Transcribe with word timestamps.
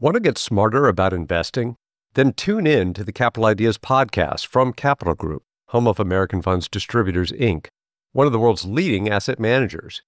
Want 0.00 0.14
to 0.14 0.20
get 0.20 0.38
smarter 0.38 0.86
about 0.86 1.12
investing? 1.12 1.74
Then 2.14 2.32
tune 2.32 2.68
in 2.68 2.94
to 2.94 3.02
the 3.02 3.10
Capital 3.10 3.46
Ideas 3.46 3.78
podcast 3.78 4.46
from 4.46 4.72
Capital 4.72 5.16
Group, 5.16 5.42
home 5.70 5.88
of 5.88 5.98
American 5.98 6.40
Funds 6.40 6.68
Distributors, 6.68 7.32
Inc., 7.32 7.66
one 8.12 8.24
of 8.24 8.32
the 8.32 8.38
world's 8.38 8.64
leading 8.64 9.08
asset 9.08 9.40
managers. 9.40 10.02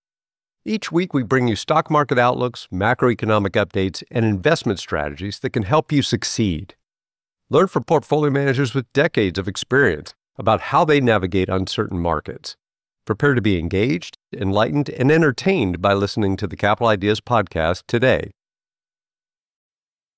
Each 0.65 0.93
week, 0.93 1.13
we 1.13 1.25
bring 1.25 1.49
you 1.49 1.57
stock 1.57 1.91
market 1.91 2.21
outlooks, 2.21 2.69
macroeconomic 2.73 3.57
updates, 3.57 4.05
and 4.13 4.25
investment 4.25 4.79
strategies 4.79 5.41
that 5.41 5.51
can 5.51 5.65
help 5.65 5.91
you 5.91 6.03
succeed. 6.03 6.77
Learn 7.49 7.67
from 7.67 7.83
portfolio 7.83 8.31
managers 8.31 8.73
with 8.73 8.93
decades 8.93 9.41
of 9.41 9.49
experience 9.49 10.15
about 10.39 10.61
how 10.61 10.85
they 10.85 11.01
navigate 11.01 11.49
uncertain 11.49 11.99
markets. 11.99 12.55
Prepare 13.07 13.35
to 13.35 13.43
be 13.43 13.59
engaged, 13.59 14.17
enlightened, 14.33 14.89
and 14.89 15.11
entertained 15.11 15.83
by 15.83 15.95
listening 15.95 16.37
to 16.37 16.47
the 16.47 16.57
Capital 16.57 16.87
Ideas 16.87 17.21
podcast 17.21 17.83
today. 17.89 18.31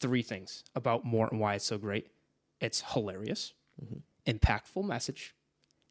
three 0.00 0.22
things 0.22 0.64
about 0.74 1.04
Mort 1.04 1.32
and 1.32 1.40
why 1.40 1.54
it's 1.54 1.64
so 1.64 1.78
great. 1.78 2.08
It's 2.60 2.82
hilarious, 2.92 3.52
mm-hmm. 3.82 3.98
impactful 4.30 4.84
message, 4.84 5.34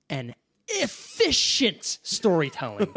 and 0.09 0.35
efficient 0.69 1.99
storytelling. 2.03 2.93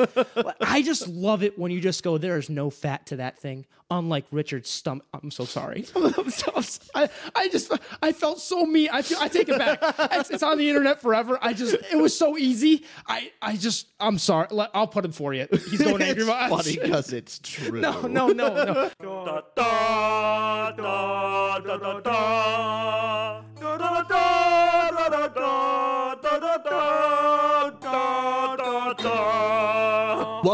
I 0.61 0.83
just 0.83 1.09
love 1.09 1.43
it 1.43 1.59
when 1.59 1.73
you 1.73 1.81
just 1.81 2.03
go, 2.03 2.19
there 2.19 2.39
is 2.39 2.49
no 2.51 2.71
fat 2.71 3.07
to 3.07 3.17
that 3.17 3.39
thing. 3.39 3.67
Unlike 3.91 4.25
Richard's 4.31 4.71
stomach. 4.71 5.05
I'm 5.13 5.31
so 5.31 5.45
sorry. 5.45 5.85
I'm 5.95 6.31
so- 6.31 6.53
I, 6.95 7.11
I 7.35 7.49
just, 7.49 7.71
I 8.03 8.13
felt 8.13 8.41
so 8.41 8.65
mean. 8.65 8.89
I, 8.91 9.03
feel, 9.03 9.19
I 9.21 9.29
take 9.29 9.51
it 9.51 9.59
back. 9.59 9.79
It's, 10.13 10.31
it's 10.31 10.43
on 10.43 10.57
the 10.57 10.67
internet 10.69 11.03
forever. 11.03 11.39
I 11.43 11.53
just, 11.53 11.75
it 11.93 11.99
was 11.99 12.17
so 12.17 12.39
easy. 12.39 12.85
I, 13.07 13.31
I 13.43 13.57
just, 13.57 13.89
I'm 14.01 14.17
sorry. 14.19 14.49
I'll 14.73 14.87
put 14.87 15.05
him 15.05 15.13
for 15.13 15.35
you. 15.35 15.47
He's 15.51 15.83
going 15.83 16.01
angry 16.03 16.25
it's 16.27 16.31
funny 16.31 16.79
because 16.79 17.13
it's 17.13 17.39
true. 17.41 17.81
No, 17.83 18.03
no, 18.03 18.29
no, 18.29 18.65
no. 18.65 18.91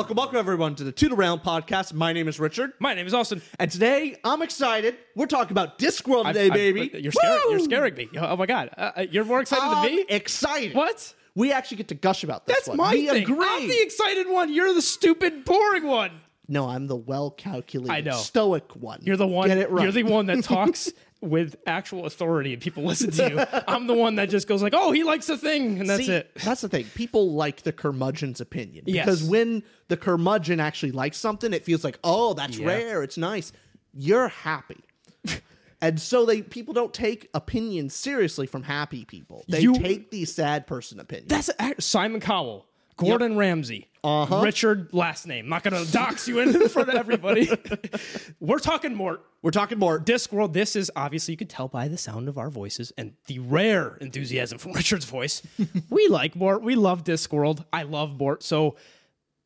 Welcome, 0.09 0.17
welcome 0.17 0.37
everyone 0.39 0.75
to 0.77 0.85
the 0.85 0.93
Two 0.93 1.11
to 1.11 1.15
Ramble 1.15 1.45
podcast. 1.45 1.93
My 1.93 2.15
name 2.15 2.29
is 2.29 2.41
Richard, 2.41 2.73
My 2.79 2.95
name 2.95 3.07
is 3.07 3.13
Austin. 3.13 3.43
and 3.59 3.71
today 3.71 4.17
I'm 4.25 4.41
excited. 4.41 4.97
We're 5.15 5.27
talking 5.27 5.51
about 5.53 5.79
Discworld 5.79 6.25
today, 6.29 6.45
I- 6.45 6.47
I- 6.47 6.49
baby. 6.49 6.91
you're 6.99 7.13
scaring, 7.13 7.43
you're 7.51 7.59
scaring 7.59 7.95
me. 7.95 8.09
Oh 8.17 8.35
my 8.35 8.47
god, 8.47 8.71
uh, 8.79 8.93
uh, 8.97 9.07
you're 9.11 9.27
more 9.27 9.43
excited 9.43 9.65
I'm 9.65 9.85
than 9.85 9.97
me. 9.97 10.05
excited. 10.09 10.75
What? 10.75 11.13
We 11.35 11.53
actually 11.53 11.77
get 11.77 11.89
to 11.89 11.95
gush 11.95 12.25
about 12.25 12.47
this 12.47 12.57
That's 12.57 12.69
one. 12.69 12.77
my 12.79 12.93
we 12.95 13.07
thing. 13.09 13.23
agree. 13.25 13.37
I'm 13.47 13.69
the 13.69 13.83
excited 13.83 14.29
one. 14.31 14.51
You're 14.51 14.73
the 14.73 14.81
stupid, 14.81 15.45
boring 15.45 15.85
one. 15.85 16.13
no, 16.49 16.67
I'm 16.71 16.87
the 16.87 16.97
well 16.97 17.31
calculated, 17.31 17.93
I 17.93 18.01
know. 18.01 18.17
stoic 18.17 18.75
one. 18.77 19.01
You're 19.03 19.19
the 19.19 19.27
one. 19.27 19.49
Get 19.49 19.59
it 19.59 19.71
right. 19.71 19.83
You're 19.83 19.93
the 19.93 20.05
one 20.05 20.25
that 20.27 20.43
talks 20.43 20.91
with 21.21 21.57
actual 21.67 22.07
authority, 22.07 22.53
and 22.53 22.63
people 22.63 22.85
listen 22.85 23.11
to 23.11 23.29
you. 23.31 23.61
I'm 23.69 23.87
the 23.87 23.95
one 23.95 24.17
that 24.17 24.31
just 24.31 24.47
goes 24.47 24.63
like, 24.63 24.73
"Oh, 24.77 24.93
he 24.93 25.03
likes 25.05 25.27
the 25.27 25.37
thing," 25.37 25.81
and 25.81 25.89
that's 25.91 26.07
See, 26.07 26.13
it. 26.13 26.31
That's 26.45 26.61
the 26.61 26.69
thing. 26.69 26.85
People 26.95 27.33
like 27.33 27.63
the 27.63 27.73
curmudgeon's 27.73 28.41
opinion 28.41 28.85
Yes. 28.87 29.05
because 29.05 29.25
when 29.25 29.63
the 29.89 29.97
curmudgeon 29.97 30.61
actually 30.61 30.93
likes 30.93 31.17
something, 31.17 31.53
it 31.53 31.65
feels 31.65 31.83
like, 31.83 31.99
oh, 32.05 32.35
that's 32.35 32.59
Yeah. 32.59 32.67
rare. 32.69 33.03
It's 33.03 33.19
nice. 33.19 33.53
You're 33.93 34.29
happy. 34.29 34.81
And 35.81 36.01
so 36.01 36.27
they 36.27 36.43
people 36.43 36.75
don't 36.75 36.93
take 36.93 37.29
opinions 37.35 37.95
seriously 37.95 38.49
from 38.49 38.65
happy 38.65 39.05
people. 39.05 39.45
They 39.49 39.61
You- 39.61 39.75
take 39.79 40.11
these 40.11 40.35
sad 40.35 40.67
person 40.67 40.99
opinions. 40.99 41.29
That's 41.29 41.51
Simon 41.85 42.21
Cowell, 42.21 42.67
Gordon 42.99 43.37
Ramsay, 43.37 43.89
Uh-huh. 44.05 44.41
Richard 44.43 44.93
last 44.93 45.27
name. 45.27 45.47
I'm 45.47 45.51
not 45.51 45.63
gonna 45.63 45.85
dox 45.87 46.29
you 46.29 46.41
in 46.41 46.69
front 46.69 46.89
of 46.91 46.95
everybody. 46.97 47.51
We're 48.41 48.59
talking 48.59 48.95
Mort. 48.95 49.25
We're 49.41 49.51
talking 49.53 49.79
Mort. 49.79 50.05
Discworld, 50.05 50.53
this 50.53 50.77
is 50.77 50.91
obviously 50.97 51.33
you 51.33 51.39
could 51.39 51.49
tell 51.49 51.69
by 51.69 51.89
the 51.89 51.97
sound 51.97 52.29
of 52.29 52.37
our 52.39 52.51
voices 52.51 52.93
and 52.99 53.15
the 53.27 53.39
rare 53.39 53.97
enthusiasm 54.01 54.59
from 54.59 54.73
Richard's 54.83 55.05
voice. 55.05 55.43
we 55.91 56.09
like 56.09 56.37
Mort. 56.37 56.63
We 56.63 56.75
love 56.75 57.05
Discworld. 57.05 57.65
I 57.73 57.85
love 57.85 58.19
Mort. 58.19 58.43
So 58.43 58.77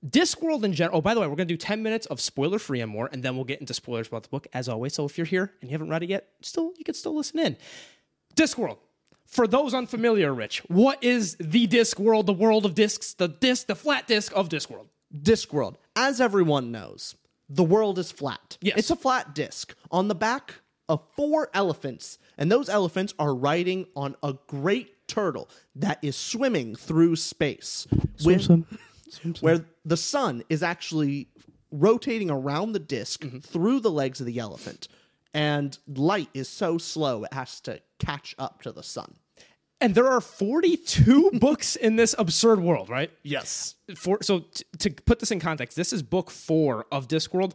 Discworld 0.05 0.65
in 0.65 0.73
general. 0.73 0.99
Oh, 0.99 1.01
by 1.01 1.15
the 1.15 1.21
way, 1.21 1.27
we're 1.29 1.37
gonna 1.37 1.45
do 1.47 1.57
10 1.57 1.83
minutes 1.83 2.07
of 2.07 2.21
spoiler 2.21 2.59
free 2.59 2.81
and 2.81 2.91
more, 2.91 3.09
and 3.13 3.23
then 3.23 3.37
we'll 3.37 3.45
get 3.45 3.61
into 3.61 3.75
spoilers 3.75 4.09
about 4.09 4.25
the 4.25 4.29
book 4.31 4.47
as 4.53 4.69
always. 4.69 4.95
So 4.95 5.05
if 5.05 5.17
you're 5.17 5.27
here 5.27 5.53
and 5.61 5.71
you 5.71 5.75
haven't 5.75 5.91
read 5.91 6.03
it 6.03 6.09
yet, 6.09 6.29
still 6.41 6.73
you 6.77 6.85
can 6.85 6.95
still 6.95 7.15
listen 7.15 7.39
in. 7.39 7.57
Discworld. 8.35 8.79
For 9.33 9.47
those 9.47 9.73
unfamiliar, 9.73 10.35
Rich, 10.35 10.59
what 10.69 11.03
is 11.03 11.37
the 11.41 11.67
disc 11.67 11.99
world, 11.99 12.27
the 12.27 12.35
world 12.35 12.67
of 12.67 12.75
discs, 12.75 13.15
the 13.15 13.29
disc, 13.29 13.67
the 13.67 13.75
flat 13.75 14.07
disc 14.07 14.31
of 14.37 14.51
disc 14.51 14.69
world? 14.69 14.89
Disc 15.23 15.55
world. 15.55 15.79
as 15.97 16.21
everyone 16.21 16.71
knows, 16.71 17.15
the 17.49 17.65
world 17.65 17.99
is 17.99 18.13
flat. 18.13 18.59
Yes. 18.61 18.77
It's 18.77 18.91
a 18.91 18.97
flat 18.97 19.35
disc 19.35 19.75
on 19.91 20.09
the 20.09 20.15
back 20.15 20.57
of 20.87 21.01
four 21.17 21.49
elephants, 21.55 22.19
and 22.37 22.53
those 22.53 22.69
elephants 22.69 23.15
are 23.19 23.35
riding 23.35 23.87
on 23.97 24.17
a 24.23 24.35
great 24.49 25.09
turtle 25.09 25.49
that 25.77 25.99
is 26.03 26.15
swimming 26.15 26.75
through 26.77 27.17
space. 27.17 27.87
When- 28.23 28.67
Where 29.41 29.65
the 29.87 29.97
sun 29.97 30.43
is 30.51 30.63
actually 30.63 31.29
rotating 31.71 32.31
around 32.31 32.73
the 32.73 32.79
disk 32.79 33.23
mm-hmm. 33.23 33.39
through 33.39 33.81
the 33.81 33.91
legs 33.91 34.21
of 34.21 34.27
the 34.27 34.39
elephant, 34.39 34.89
and 35.33 35.79
light 35.87 36.29
is 36.35 36.51
so 36.51 36.77
slow 36.77 37.25
it 37.25 37.33
has 37.33 37.61
to 37.63 37.81
catch 37.99 38.35
up 38.39 38.61
to 38.63 38.73
the 38.73 38.83
sun. 38.83 39.15
And 39.83 39.97
there 39.97 40.07
are 40.07 40.21
42 40.21 41.33
books 41.41 41.75
in 41.75 41.97
this 41.97 42.15
absurd 42.17 42.61
world, 42.61 42.89
right? 42.89 43.11
Yes. 43.25 43.75
for 43.97 44.23
so 44.23 44.45
t- 44.55 44.65
to 44.79 44.91
put 44.91 45.19
this 45.19 45.33
in 45.33 45.41
context, 45.41 45.77
this 45.77 45.93
is 45.93 46.05
book 46.05 46.31
four 46.31 46.87
of 46.93 47.09
Discworld, 47.09 47.55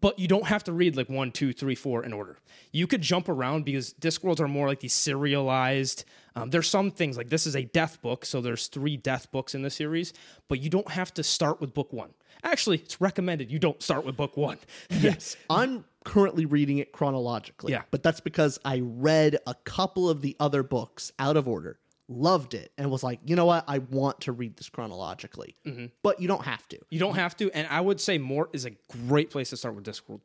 but 0.00 0.18
you 0.18 0.26
don't 0.26 0.46
have 0.46 0.64
to 0.64 0.72
read 0.72 0.96
like 0.96 1.08
one, 1.08 1.30
two, 1.30 1.52
three, 1.52 1.76
four 1.76 2.04
in 2.04 2.12
order. 2.12 2.38
You 2.72 2.88
could 2.88 3.02
jump 3.02 3.28
around 3.28 3.64
because 3.64 3.94
Discworlds 3.94 4.40
are 4.40 4.48
more 4.48 4.66
like 4.66 4.80
these 4.80 4.94
serialized. 4.94 6.04
Um, 6.34 6.50
there's 6.50 6.68
some 6.68 6.90
things 6.90 7.16
like 7.16 7.28
this 7.28 7.46
is 7.46 7.54
a 7.54 7.62
death 7.62 8.02
book, 8.02 8.24
so 8.24 8.40
there's 8.40 8.66
three 8.66 8.96
death 8.96 9.30
books 9.30 9.54
in 9.54 9.62
the 9.62 9.70
series, 9.70 10.12
but 10.48 10.60
you 10.60 10.70
don't 10.70 10.90
have 10.90 11.14
to 11.14 11.22
start 11.22 11.60
with 11.60 11.72
book 11.72 11.92
one. 11.92 12.10
Actually, 12.44 12.78
it's 12.78 13.00
recommended 13.00 13.50
you 13.50 13.58
don't 13.58 13.82
start 13.82 14.04
with 14.04 14.16
book 14.16 14.36
one. 14.36 14.58
Yes. 14.90 15.36
I'm 15.48 15.84
currently 16.04 16.46
reading 16.46 16.78
it 16.78 16.92
chronologically. 16.92 17.72
Yeah. 17.72 17.82
But 17.90 18.02
that's 18.02 18.20
because 18.20 18.58
I 18.64 18.80
read 18.82 19.38
a 19.46 19.54
couple 19.64 20.08
of 20.08 20.22
the 20.22 20.36
other 20.40 20.62
books 20.62 21.12
out 21.18 21.36
of 21.36 21.46
order, 21.46 21.78
loved 22.08 22.54
it, 22.54 22.72
and 22.78 22.90
was 22.90 23.02
like, 23.02 23.20
you 23.26 23.36
know 23.36 23.44
what? 23.44 23.64
I 23.68 23.78
want 23.78 24.20
to 24.22 24.32
read 24.32 24.56
this 24.56 24.68
chronologically. 24.68 25.56
But 26.02 26.20
you 26.20 26.26
don't 26.28 26.44
have 26.44 26.66
to. 26.68 26.78
you 26.90 26.98
don't 26.98 27.16
have 27.16 27.36
to, 27.38 27.50
and 27.52 27.66
I 27.68 27.80
would 27.80 28.00
say 28.00 28.16
Mort 28.18 28.50
is 28.54 28.64
a 28.64 28.70
great 29.06 29.30
place 29.30 29.50
to 29.50 29.56
start 29.56 29.74
with 29.74 29.84
Discworld. 29.84 30.20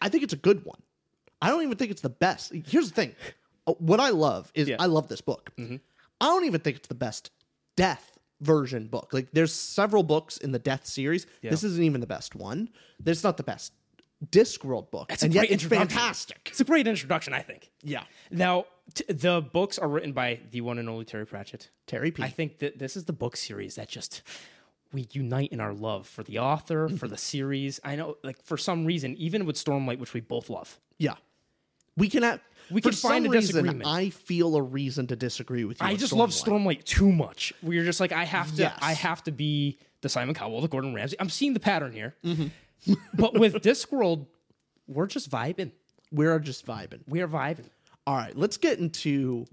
I 0.00 0.08
think 0.08 0.22
it's 0.22 0.32
a 0.32 0.36
good 0.38 0.64
one. 0.64 0.80
I 1.42 1.48
don't 1.48 1.62
even 1.62 1.76
think 1.76 1.90
it's 1.90 2.02
the 2.02 2.08
best. 2.10 2.52
Here's 2.66 2.88
the 2.90 2.94
thing. 2.94 3.14
Uh, 3.66 3.72
What 3.74 4.00
I 4.00 4.10
love 4.10 4.50
is 4.54 4.68
Yeah. 4.68 4.76
I 4.78 4.86
love 4.86 5.08
this 5.08 5.20
book. 5.20 5.50
I 5.58 6.26
don't 6.26 6.44
even 6.44 6.60
think 6.60 6.76
it's 6.76 6.88
the 6.88 6.94
best 6.94 7.30
death 7.76 8.18
version 8.40 8.86
book. 8.86 9.10
Like 9.12 9.28
there's 9.32 9.52
several 9.52 10.02
books 10.02 10.36
in 10.36 10.52
the 10.52 10.58
death 10.58 10.86
series. 10.86 11.26
This 11.42 11.64
isn't 11.64 11.82
even 11.82 12.00
the 12.00 12.06
best 12.06 12.34
one. 12.34 12.70
This 12.98 13.22
not 13.24 13.36
the 13.36 13.42
best 13.42 13.72
Discworld 14.26 14.90
book. 14.90 15.10
It's 15.10 15.22
a 15.22 15.26
and 15.26 15.34
yet 15.34 15.48
great 15.48 15.50
it's 15.52 15.64
fantastic. 15.64 16.48
It's 16.50 16.60
a 16.60 16.64
great 16.64 16.86
introduction, 16.86 17.32
I 17.32 17.40
think. 17.40 17.70
Yeah. 17.82 18.02
Now, 18.30 18.66
t- 18.92 19.10
the 19.10 19.40
books 19.40 19.78
are 19.78 19.88
written 19.88 20.12
by 20.12 20.40
the 20.50 20.60
one 20.60 20.78
and 20.78 20.90
only 20.90 21.06
Terry 21.06 21.26
Pratchett. 21.26 21.70
Terry 21.86 22.10
P. 22.10 22.22
I 22.22 22.28
think 22.28 22.58
that 22.58 22.78
this 22.78 22.96
is 22.96 23.04
the 23.04 23.14
book 23.14 23.34
series 23.34 23.76
that 23.76 23.88
just 23.88 24.22
we 24.92 25.08
unite 25.12 25.52
in 25.52 25.60
our 25.60 25.72
love 25.72 26.06
for 26.06 26.22
the 26.22 26.38
author, 26.38 26.88
for 26.88 26.94
mm-hmm. 26.94 27.06
the 27.06 27.16
series. 27.16 27.80
I 27.82 27.96
know, 27.96 28.16
like 28.22 28.42
for 28.42 28.58
some 28.58 28.84
reason, 28.84 29.16
even 29.16 29.46
with 29.46 29.56
Stormlight, 29.56 29.98
which 29.98 30.12
we 30.12 30.20
both 30.20 30.50
love, 30.50 30.78
Yeah. 30.98 31.14
We 32.00 32.08
can 32.08 32.22
have, 32.24 32.40
We 32.70 32.80
can 32.80 32.92
find 32.92 33.26
a 33.26 33.30
reason, 33.30 33.62
disagreement. 33.64 33.86
I 33.86 34.10
feel 34.10 34.56
a 34.56 34.62
reason 34.62 35.06
to 35.08 35.16
disagree 35.16 35.64
with 35.64 35.80
you. 35.80 35.86
I 35.86 35.94
just 35.96 36.12
love 36.12 36.30
Stormlight. 36.30 36.82
Stormlight 36.82 36.84
too 36.84 37.12
much. 37.12 37.52
You're 37.62 37.84
just 37.84 38.00
like, 38.00 38.12
I 38.12 38.24
have 38.24 38.50
to, 38.56 38.62
Yes. 38.62 38.78
I 38.82 38.92
have 38.94 39.22
to 39.24 39.32
be 39.32 39.78
the 40.00 40.08
Simon 40.08 40.34
Cowell, 40.34 40.60
the 40.60 40.68
Gordon 40.68 40.94
Ramsay. 40.94 41.16
I'm 41.20 41.28
seeing 41.28 41.52
the 41.54 41.60
pattern 41.60 41.92
here. 41.92 42.14
Mm-hmm. 42.24 42.94
but 43.14 43.34
with 43.34 43.54
Discworld, 43.54 44.26
we're 44.88 45.06
just 45.06 45.30
vibing. 45.30 45.72
We're 46.10 46.38
just 46.40 46.66
vibing. 46.66 47.00
We 47.06 47.20
are 47.20 47.28
vibing. 47.28 47.66
All 48.06 48.16
right, 48.16 48.36
let's 48.36 48.56
get 48.56 48.78
into 48.78 49.44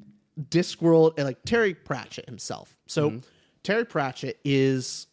Discworld 0.50 1.14
and 1.18 1.26
like 1.26 1.38
Terry 1.46 1.74
Pratchett 1.74 2.26
himself. 2.26 2.76
So 2.88 3.10
Mm-hmm. 3.10 3.20
Terry 3.64 3.86
Pratchett 3.86 4.40
is 4.46 5.08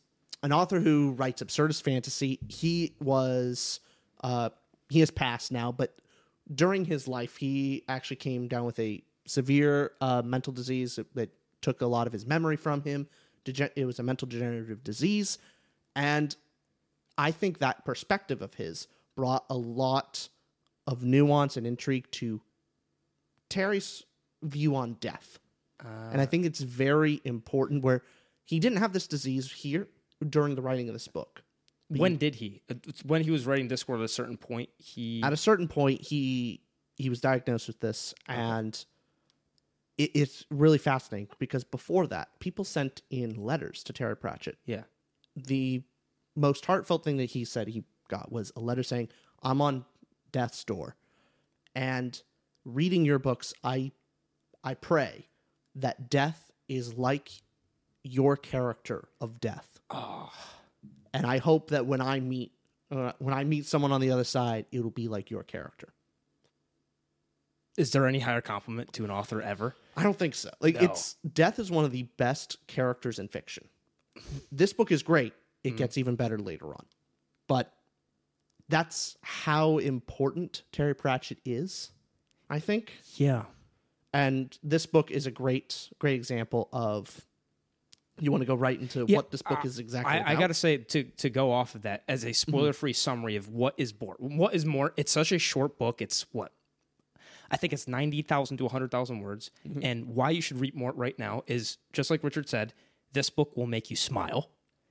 an 0.45 0.53
author 0.53 0.79
who 0.79 1.13
writes 1.13 1.43
absurdist 1.43 1.83
fantasy. 1.83 2.39
He 2.49 2.95
was 3.01 3.81
uh 4.23 4.51
he 4.91 5.01
has 5.01 5.11
passed 5.11 5.51
now, 5.51 5.73
but 5.73 5.97
during 6.53 6.85
his 6.85 7.09
life, 7.09 7.37
he 7.37 7.85
actually 7.89 8.17
came 8.17 8.49
down 8.49 8.65
with 8.65 8.79
a 8.79 9.03
severe 9.27 9.93
uh, 10.01 10.23
mental 10.25 10.53
disease 10.53 10.97
that, 10.97 11.15
that 11.15 11.31
took 11.63 11.81
a 11.81 11.87
lot 11.87 12.07
of 12.07 12.13
his 12.13 12.27
memory 12.27 12.57
from 12.57 12.83
him. 12.83 13.07
Dege- 13.45 13.71
it 13.77 13.85
was 13.85 13.99
a 13.99 14.03
mental 14.03 14.29
degenerative 14.29 14.85
disease. 14.85 15.39
And 15.97 16.35
I 17.17 17.31
think 17.31 17.59
that 17.59 17.85
perspective 17.85 18.43
of 18.43 18.55
his 18.55 18.89
brought 19.17 19.45
a 19.49 19.57
lot 19.57 20.29
of 20.87 21.03
nuance 21.05 21.57
and 21.57 21.67
intrigue 21.67 22.11
to 22.13 22.41
Terry's 23.49 24.03
view 24.43 24.77
on 24.77 24.95
death. 24.95 25.39
and 26.13 26.21
I 26.21 26.27
think 26.27 26.45
it's 26.45 26.61
very 26.61 27.21
important 27.25 27.83
where 27.83 28.03
he 28.45 28.59
didn't 28.59 28.79
have 28.79 28.93
this 28.93 29.07
disease 29.07 29.51
here 29.51 29.89
during 30.29 30.55
the 30.55 30.63
writing 30.63 30.89
of 30.89 30.95
this 30.95 31.09
book. 31.09 31.44
When 31.89 32.17
did 32.17 32.37
he? 32.37 32.63
Uh, 32.71 32.75
When 33.05 33.23
he 33.23 33.31
was 33.31 33.47
writing 33.47 33.69
Discworld 33.69 33.99
at 33.99 34.05
a 34.05 34.09
certain 34.09 34.37
point, 34.37 34.71
he 34.79 35.23
At 35.23 35.33
a 35.33 35.37
certain 35.37 35.69
point, 35.69 36.01
he 36.01 36.61
he 36.97 37.09
was 37.11 37.21
diagnosed 37.21 37.67
with 37.67 37.81
this, 37.81 38.15
and 38.29 38.85
it, 39.99 40.11
it's 40.15 40.45
really 40.51 40.79
fascinating 40.79 41.29
because 41.39 41.65
before 41.65 42.07
that, 42.07 42.29
people 42.39 42.65
sent 42.65 43.03
in 43.11 43.35
letters 43.35 43.83
to 43.85 43.93
Terry 43.93 44.17
Pratchett. 44.17 44.59
yeah. 44.65 44.85
The 45.37 45.83
most 46.37 46.65
heartfelt 46.67 47.03
thing 47.05 47.17
that 47.17 47.31
he 47.31 47.45
said 47.45 47.69
he 47.69 47.85
got 48.09 48.31
was 48.31 48.53
a 48.57 48.61
letter 48.61 48.83
saying, 48.85 49.09
"I'm 49.43 49.61
on 49.61 49.85
death's 50.33 50.63
door," 50.65 50.97
and 51.75 52.21
reading 52.65 53.05
your 53.05 53.19
books, 53.19 53.53
I 53.65 53.93
I 54.63 54.75
pray 54.75 55.29
that 55.75 56.09
death 56.09 56.51
is 56.69 56.95
like 56.95 57.43
your 58.05 58.37
character 58.37 59.09
of 59.21 59.41
death. 59.41 59.81
And 61.13 61.27
I 61.27 61.39
hope 61.39 61.71
that 61.71 61.87
when 61.87 62.01
I 62.01 62.21
meet 62.21 62.53
uh, 62.91 63.13
when 63.19 63.35
I 63.35 63.45
meet 63.45 63.67
someone 63.67 63.93
on 63.93 64.01
the 64.01 64.11
other 64.11 64.25
side, 64.25 64.67
it'll 64.71 64.91
be 64.91 65.09
like 65.09 65.31
your 65.31 65.43
character. 65.43 65.93
Is 67.77 67.91
there 67.91 68.07
any 68.07 68.21
higher 68.21 68.41
compliment 68.41 68.93
to 68.95 69.05
an 69.05 69.11
author 69.11 69.43
ever? 69.43 69.75
I 69.97 70.03
don't 70.05 70.19
think 70.19 70.35
so. 70.35 70.51
Like 70.61 70.77
No. 70.77 70.83
it's 70.83 71.15
death 71.15 71.59
is 71.59 71.71
one 71.71 71.85
of 71.85 71.91
the 71.93 72.05
best 72.19 72.65
characters 72.67 73.19
in 73.19 73.29
fiction. 73.29 73.69
This 74.53 74.73
book 74.73 74.93
is 74.93 75.03
great. 75.03 75.33
It 75.65 75.77
gets 75.77 75.99
even 75.99 76.15
better 76.15 76.39
later 76.39 76.67
on. 76.67 76.85
But 77.49 77.73
that's 78.69 79.17
how 79.23 79.79
important 79.79 80.63
Terry 80.73 80.95
Pratchett 80.95 81.39
is, 81.45 81.91
I 82.49 82.59
think. 82.61 82.93
Yeah. 83.15 83.45
And 84.13 84.57
this 84.63 84.87
book 84.87 85.11
is 85.11 85.27
a 85.27 85.31
great 85.31 85.89
great 85.99 86.15
example 86.15 86.69
of 86.73 87.25
you 88.21 88.31
want 88.31 88.43
to 88.43 88.47
go 88.47 88.55
right 88.55 88.81
into 88.81 89.05
Yeah, 89.09 89.17
what 89.17 89.31
this 89.31 89.43
book 89.43 89.59
uh, 89.65 89.67
is 89.69 89.79
exactly 89.79 90.13
I, 90.13 90.17
about. 90.19 90.29
I 90.29 90.35
got 90.37 90.47
to 90.49 90.55
say 90.55 90.77
to 90.79 91.05
to 91.05 91.31
go 91.31 91.51
off 91.53 91.75
of 91.75 91.83
that 91.83 92.05
as 92.09 92.25
a 92.25 92.33
spoiler 92.33 92.73
free 92.73 92.93
Mm-hmm. 92.93 92.97
summary 92.97 93.37
of 93.37 93.49
what 93.49 93.75
is 93.77 93.93
Mort. 94.01 94.21
What 94.21 94.55
is 94.55 94.65
Mort? 94.65 94.95
It's 94.97 95.13
such 95.13 95.33
a 95.33 95.39
short 95.39 95.79
book. 95.79 96.01
It's 96.01 96.27
what 96.33 96.53
I 97.51 97.57
think 97.57 97.73
it's 97.73 97.89
ninety 97.89 98.23
thousand 98.23 98.59
to 98.59 98.69
hundred 98.69 98.91
thousand 98.91 99.21
words. 99.21 99.51
Mm-hmm. 99.69 99.81
And 99.83 100.07
why 100.09 100.31
you 100.31 100.41
should 100.41 100.61
read 100.61 100.75
Mort 100.75 100.97
right 100.97 101.19
now 101.19 101.43
is 101.47 101.79
just 101.93 102.11
like 102.11 102.23
Richard 102.25 102.49
said. 102.49 102.73
This 103.13 103.31
book 103.31 103.57
will 103.57 103.67
make 103.67 103.91
you 103.91 103.97
smile. 103.97 104.51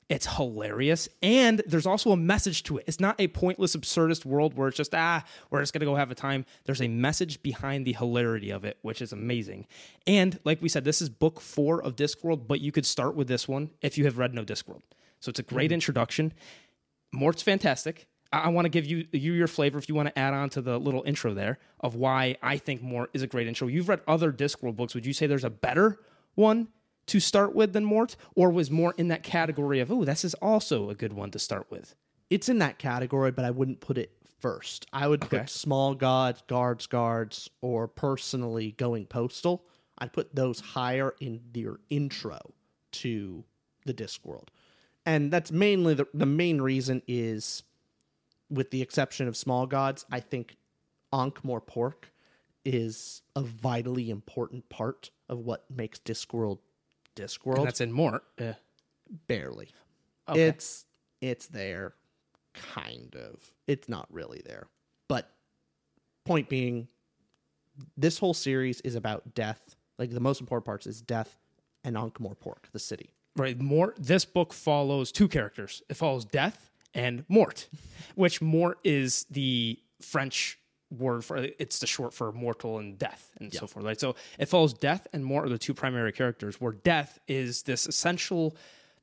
It's 0.10 0.36
hilarious, 0.36 1.08
and 1.22 1.62
there's 1.66 1.86
also 1.86 2.12
a 2.12 2.18
message 2.18 2.64
to 2.64 2.78
it. 2.78 2.84
It's 2.88 3.00
not 3.00 3.20
a 3.20 3.28
pointless, 3.30 3.76
absurdist 3.76 4.26
world 4.26 4.54
where 4.54 4.68
it's 4.68 4.78
just 4.78 4.94
ah, 4.94 5.24
we're 5.50 5.62
just 5.62 5.74
gonna 5.74 5.86
go 5.86 5.96
have 5.96 6.12
a 6.12 6.16
time. 6.16 6.46
There's 6.66 6.82
a 6.82 6.88
message 6.88 7.42
behind 7.42 7.86
the 7.86 7.94
hilarity 7.94 8.50
of 8.52 8.66
it, 8.66 8.78
which 8.82 9.02
is 9.02 9.14
amazing. 9.14 9.66
And 10.06 10.40
like 10.44 10.62
we 10.62 10.70
said, 10.70 10.84
this 10.84 11.02
is 11.02 11.10
book 11.10 11.40
four 11.40 11.82
of 11.82 11.96
Discworld, 11.96 12.48
but 12.48 12.60
you 12.60 12.72
could 12.72 12.86
start 12.86 13.16
with 13.16 13.28
this 13.28 13.48
one 13.48 13.72
if 13.82 13.98
you 13.98 14.06
have 14.06 14.18
read 14.18 14.34
no 14.34 14.44
Discworld. 14.44 14.82
So 15.20 15.30
it's 15.30 15.40
a 15.40 15.44
great 15.44 15.72
introduction. 15.72 16.34
Mort's 17.14 17.42
fantastic. 17.42 18.08
I, 18.34 18.40
I 18.40 18.48
want 18.50 18.66
to 18.66 18.70
give 18.70 18.86
you 18.86 19.08
you 19.14 19.34
your 19.34 19.48
flavor 19.48 19.78
if 19.78 19.88
you 19.88 19.96
want 19.96 20.10
to 20.10 20.20
add 20.20 20.34
on 20.34 20.50
to 20.50 20.62
the 20.62 20.78
little 20.78 21.04
intro 21.04 21.34
there 21.34 21.60
of 21.80 21.96
why 21.96 22.36
I 22.42 22.58
think 22.58 22.82
Mort 22.82 23.10
is 23.14 23.22
a 23.22 23.28
great 23.28 23.48
intro. 23.48 23.68
You've 23.68 23.88
read 23.88 24.02
other 24.06 24.34
Discworld 24.34 24.76
books. 24.76 24.94
Would 24.96 25.06
you 25.06 25.14
say 25.14 25.28
there's 25.28 25.46
a 25.46 25.50
better 25.50 26.00
one 26.36 26.68
to 27.08 27.20
start 27.20 27.54
with 27.54 27.74
than 27.74 27.86
Mort, 27.86 28.16
or 28.36 28.50
was 28.50 28.72
Mort 28.72 28.98
in 29.00 29.08
that 29.10 29.24
category 29.24 29.80
of 29.80 29.92
oh, 29.92 30.06
this 30.06 30.24
is 30.24 30.34
also 30.36 30.90
a 30.90 30.96
good 30.96 31.14
one 31.14 31.32
to 31.32 31.40
start 31.40 31.68
with? 31.70 31.96
it's 32.30 32.50
in 32.50 32.58
that 32.60 32.80
category, 32.80 33.30
but 33.32 33.46
I 33.46 33.52
wouldn't 33.52 33.80
put 33.80 33.96
it 33.96 34.12
first. 34.40 34.88
I 34.92 35.08
would 35.08 35.24
Okay. 35.26 35.40
put 35.40 35.50
small 35.52 35.94
gods, 35.94 36.42
guards, 36.48 36.88
guards, 36.88 37.48
or 37.62 37.88
personally 37.88 38.72
going 38.72 39.06
postal. 39.06 39.66
I'd 40.00 40.14
put 40.14 40.34
those 40.34 40.60
higher 40.60 41.14
in 41.20 41.42
their 41.52 41.76
intro 41.92 42.40
to 42.94 43.44
the 43.86 43.94
Discworld. 43.94 44.48
And 45.06 45.32
that's 45.32 45.52
mainly 45.52 45.94
the, 45.94 46.08
the 46.14 46.26
main 46.26 46.60
reason 46.60 47.04
is 47.08 47.62
with 48.50 48.72
the 48.72 48.82
exception 48.82 49.28
of 49.28 49.38
small 49.38 49.68
gods, 49.68 50.04
I 50.12 50.20
think 50.20 50.56
Ankh-Morpork 51.12 52.06
is 52.66 53.22
a 53.36 53.42
vitally 53.42 54.10
important 54.10 54.70
part 54.70 55.12
of 55.30 55.40
what 55.40 55.66
makes 55.70 56.00
Discworld 56.00 56.60
Discworld 57.16 57.58
And 57.58 57.68
that's 57.68 57.82
in 57.82 57.92
Mort. 57.92 58.24
Yeah. 58.40 58.54
barely. 59.28 59.70
Okay. 60.28 60.42
It's 60.42 60.86
it's 61.22 61.48
there, 61.48 61.94
kind 62.54 63.16
of. 63.16 63.52
It's 63.68 63.88
not 63.88 64.08
really 64.12 64.42
there. 64.46 64.68
But 65.08 65.30
point 66.26 66.50
being, 66.50 66.88
this 67.98 68.18
whole 68.18 68.34
series 68.34 68.82
is 68.82 68.96
about 68.96 69.34
death. 69.34 69.76
Like 69.98 70.12
the 70.12 70.20
most 70.20 70.42
important 70.42 70.66
parts 70.66 70.88
is 70.88 71.02
death 71.02 71.38
and 71.84 71.98
Ankh-Morpork, 71.98 72.72
the 72.72 72.80
city. 72.80 73.12
Right. 73.36 73.60
Mort. 73.60 73.98
This 74.00 74.26
book 74.26 74.54
follows 74.54 75.12
two 75.12 75.28
characters. 75.28 75.82
It 75.90 75.96
follows 75.96 76.24
Death 76.26 76.70
and 76.94 77.26
Mort, 77.30 77.68
which 78.16 78.42
Mort 78.42 78.80
is 78.84 79.26
the 79.32 79.80
French 80.02 80.60
word 80.98 81.26
for. 81.26 81.38
It's 81.38 81.80
the 81.80 81.88
short 81.88 82.14
for 82.14 82.32
mortal 82.32 82.80
and 82.80 82.98
death 82.98 83.32
and 83.40 83.54
so 83.54 83.68
forth. 83.68 83.86
Right. 83.86 84.00
So 84.00 84.16
it 84.40 84.46
follows 84.46 84.74
Death 84.74 85.08
and 85.14 85.24
Mort 85.26 85.46
are 85.46 85.50
the 85.50 85.58
two 85.58 85.74
primary 85.74 86.12
characters. 86.12 86.60
Where 86.60 86.74
Death 86.74 87.20
is 87.28 87.64
this 87.64 87.86
essential 87.88 88.56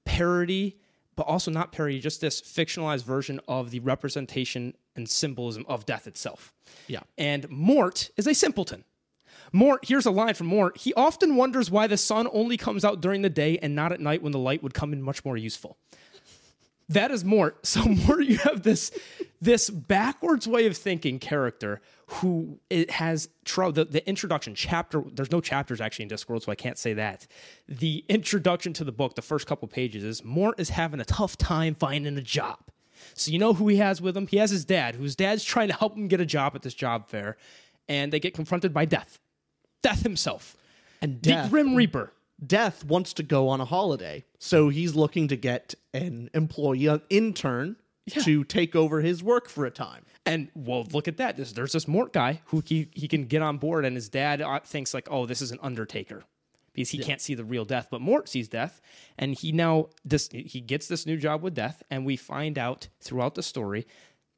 parody, 0.05 0.79
but 1.17 1.25
also 1.25 1.51
not 1.51 1.73
parody, 1.73 2.01
just 2.01 2.21
this 2.21 2.41
fictionalized 2.41 3.05
version 3.05 3.41
of 3.49 3.71
the 3.71 3.81
representation 3.81 4.75
and 4.97 5.09
symbolism 5.09 5.65
of 5.69 5.87
death 5.87 6.07
itself. 6.07 6.53
Yeah. 6.87 7.01
And 7.19 7.49
Mort 7.49 8.11
is 8.17 8.27
a 8.27 8.35
simpleton. 8.35 8.85
Mort, 9.53 9.85
here's 9.87 10.07
a 10.07 10.11
line 10.11 10.35
from 10.35 10.47
Mort. 10.47 10.79
He 10.79 10.95
often 10.95 11.37
wonders 11.37 11.71
why 11.71 11.87
the 11.87 11.97
sun 11.97 12.29
only 12.33 12.57
comes 12.57 12.85
out 12.85 13.01
during 13.01 13.23
the 13.23 13.31
day 13.31 13.59
and 13.59 13.75
not 13.75 13.93
at 13.93 14.01
night 14.01 14.23
when 14.23 14.33
the 14.33 14.39
light 14.39 14.63
would 14.63 14.75
come 14.75 14.93
in 14.93 15.03
much 15.03 15.25
more 15.25 15.37
useful. 15.37 15.77
That 16.89 17.11
is 17.11 17.25
Mort. 17.25 17.59
So 17.67 17.85
Mort, 17.85 18.25
you 18.25 18.39
have 18.39 18.63
this 18.63 18.91
this 19.41 19.71
backwards 19.71 20.47
way 20.47 20.67
of 20.67 20.77
thinking 20.77 21.19
character 21.19 21.81
who 22.07 22.59
it 22.69 22.91
has 22.91 23.29
trouble. 23.45 23.73
The, 23.73 23.85
the 23.87 24.09
introduction 24.09 24.55
chapter. 24.55 25.03
There's 25.13 25.31
no 25.31 25.41
chapters 25.41 25.81
actually 25.81 26.05
in 26.05 26.09
Discworld, 26.11 26.43
so 26.43 26.53
I 26.53 26.57
can't 26.57 26.77
say 26.79 26.93
that. 26.95 27.27
The 27.69 28.05
introduction 28.09 28.73
to 28.75 28.85
the 28.85 28.93
book, 28.93 29.15
the 29.15 29.23
first 29.23 29.47
couple 29.47 29.67
pages, 29.69 30.05
is 30.05 30.25
Mort 30.25 30.61
is 30.61 30.71
having 30.71 31.01
a 31.01 31.05
tough 31.05 31.37
time 31.37 31.75
finding 31.75 32.19
a 32.19 32.23
job. 32.23 32.59
So 33.15 33.31
you 33.31 33.39
know 33.39 33.55
who 33.55 33.69
he 33.69 33.77
has 33.77 34.03
with 34.03 34.17
him? 34.17 34.27
He 34.27 34.37
has 34.37 34.51
his 34.51 34.65
dad, 34.65 34.97
whose 34.97 35.17
dad's 35.17 35.45
trying 35.45 35.69
to 35.69 35.75
help 35.75 35.97
him 35.97 36.09
get 36.09 36.21
a 36.21 36.27
job 36.27 36.55
at 36.55 36.63
this 36.63 36.75
job 36.75 37.09
fair, 37.09 37.37
and 37.89 38.13
they 38.13 38.21
get 38.21 38.35
confronted 38.35 38.75
by 38.75 38.85
Death. 38.85 39.19
Death 39.83 40.03
himself, 40.03 40.57
And 41.01 41.23
the 41.23 41.47
Grim 41.49 41.75
Reaper. 41.75 42.13
Death 42.47 42.85
wants 42.85 43.13
to 43.15 43.23
go 43.23 43.49
on 43.49 43.61
a 43.61 43.65
holiday, 43.65 44.25
so 44.39 44.69
he's 44.69 44.95
looking 44.95 45.29
to 45.29 45.37
get 45.37 45.75
an 45.93 46.31
employee, 46.35 46.87
an 46.87 47.03
intern, 47.11 47.77
to 48.11 48.45
take 48.45 48.77
over 48.77 49.01
his 49.01 49.23
work 49.23 49.49
for 49.49 49.67
a 49.67 49.71
time. 49.71 50.05
And 50.27 50.49
well, 50.55 50.87
look 50.93 51.09
at 51.09 51.17
that. 51.17 51.37
There's, 51.37 51.53
there's 51.53 51.73
this 51.73 51.89
Mort 51.89 52.13
guy 52.13 52.43
who 52.47 52.63
he, 52.65 52.89
he 52.95 53.09
can 53.09 53.25
get 53.25 53.43
on 53.43 53.59
board, 53.59 53.85
and 53.85 53.97
his 53.97 54.09
dad 54.09 54.43
uh, 54.43 54.61
thinks 54.61 54.93
like, 54.93 55.09
oh, 55.11 55.27
this 55.27 55.41
is 55.41 55.51
an 55.53 55.59
Undertaker 55.63 56.25
because 56.73 56.91
he 56.91 56.99
can't 56.99 57.21
see 57.21 57.35
the 57.35 57.45
real 57.45 57.65
death, 57.65 57.89
but 57.91 58.01
Mort 58.01 58.29
sees 58.29 58.49
death, 58.49 58.81
and 59.19 59.35
he 59.35 59.53
now 59.53 59.89
this 60.05 60.29
he 60.29 60.61
gets 60.61 60.87
this 60.87 61.07
new 61.07 61.17
job 61.17 61.43
with 61.43 61.55
death, 61.55 61.83
and 61.91 62.07
we 62.07 62.17
find 62.17 62.59
out 62.59 62.89
throughout 63.01 63.35
the 63.35 63.43
story, 63.43 63.87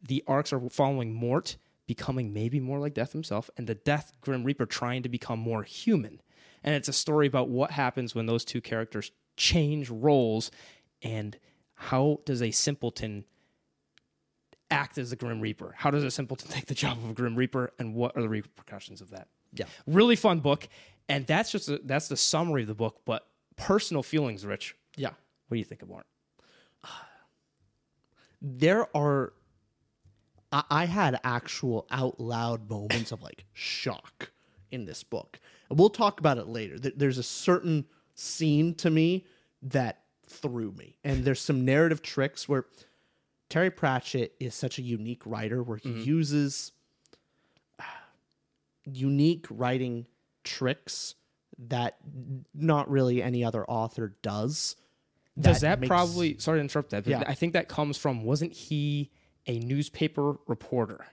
the 0.03 0.25
arcs 0.27 0.53
are 0.53 0.61
following 0.71 1.15
Mort 1.15 1.57
becoming 1.87 2.33
maybe 2.33 2.61
more 2.61 2.79
like 2.79 2.95
death 2.95 3.13
himself, 3.13 3.51
and 3.57 3.67
the 3.67 3.75
Death 3.75 4.13
Grim 4.21 4.45
Reaper 4.45 4.67
trying 4.67 5.03
to 5.03 5.09
become 5.09 5.39
more 5.39 5.63
human, 5.63 6.21
and 6.65 6.75
it's 6.75 6.89
a 6.89 6.93
story 6.93 7.27
about 7.27 7.49
what 7.49 7.73
happens 7.73 8.15
when 8.15 8.27
those 8.27 8.45
two 8.45 8.61
characters 8.61 9.11
change 9.37 9.91
roles, 9.91 10.51
and 11.03 11.39
how 11.75 12.21
does 12.25 12.43
a 12.43 12.51
simpleton 12.51 13.25
act 14.73 14.99
as 14.99 15.11
the 15.11 15.17
Grim 15.17 15.41
Reaper? 15.41 15.75
How 15.77 15.91
does 15.91 16.05
a 16.05 16.11
simpleton 16.11 16.51
take 16.51 16.67
the 16.67 16.75
job 16.75 16.99
of 16.99 17.11
a 17.11 17.15
Grim 17.15 17.37
Reaper, 17.37 17.73
and 17.79 17.95
what 17.95 18.17
are 18.17 18.23
the 18.23 18.29
repercussions 18.29 19.01
of 19.01 19.11
that? 19.11 19.29
Yeah. 19.55 19.67
really 19.87 20.17
fun 20.17 20.41
book, 20.41 20.67
and 21.09 21.27
that's 21.27 21.53
just 21.53 21.69
a, 21.69 21.81
that's 21.85 22.09
the 22.09 22.17
summary 22.17 22.63
of 22.63 22.69
the 22.69 22.75
book. 22.75 23.01
But 23.05 23.27
personal 23.57 24.03
feelings, 24.03 24.47
Rich. 24.47 24.75
Yeah. 24.97 25.11
What 25.49 25.57
do 25.57 25.59
you 25.59 25.65
think 25.65 25.83
of 25.83 25.89
Mort? 25.89 26.07
there 28.41 28.87
are 28.97 29.35
I, 30.53 30.65
I 30.71 30.85
had 30.85 31.19
actual 31.25 31.87
out 31.91 32.21
loud 32.21 32.69
moments 32.69 33.11
of 33.11 33.23
like 33.23 33.45
shock 33.53 34.31
in 34.71 34.85
this 34.85 35.03
book 35.03 35.39
and 35.69 35.79
we'll 35.79 35.91
talk 35.91 36.21
about 36.21 36.39
it 36.39 36.47
later 36.47 36.79
there's 36.79 37.19
a 37.19 37.23
certain 37.23 37.85
scene 38.15 38.75
to 38.77 38.91
me 38.91 39.27
that 39.63 40.05
threw 40.27 40.73
me 40.73 40.97
and 41.05 41.25
there's 41.25 41.41
some 41.41 41.65
narrative 41.65 42.01
tricks 42.03 42.49
where 42.49 42.67
terry 43.53 43.71
pratchett 43.71 44.35
is 44.41 44.55
such 44.55 44.79
a 44.79 44.83
unique 44.83 45.21
writer 45.27 45.63
where 45.63 45.77
he 45.77 45.91
mm-hmm. 45.91 46.01
uses 46.01 46.73
uh, 47.79 47.83
unique 48.85 49.47
writing 49.51 50.07
tricks 50.43 51.17
that 51.59 51.99
not 52.55 52.91
really 52.91 53.23
any 53.23 53.45
other 53.45 53.63
author 53.67 54.17
does. 54.23 54.77
Does 55.39 55.61
that, 55.61 55.81
makes- 55.81 55.89
probably 55.89 56.39
sorry 56.39 56.61
to 56.61 56.63
interrupt 56.63 56.91
that, 56.91 57.05
but 57.05 57.11
Yeah. 57.11 57.25
I 57.27 57.35
think 57.35 57.53
that 57.53 57.69
comes 57.69 57.99
from 57.99 58.25
wasn't 58.25 58.55
he 58.55 59.11
a 59.47 59.59
newspaper 59.59 60.37
reporter? 60.47 61.05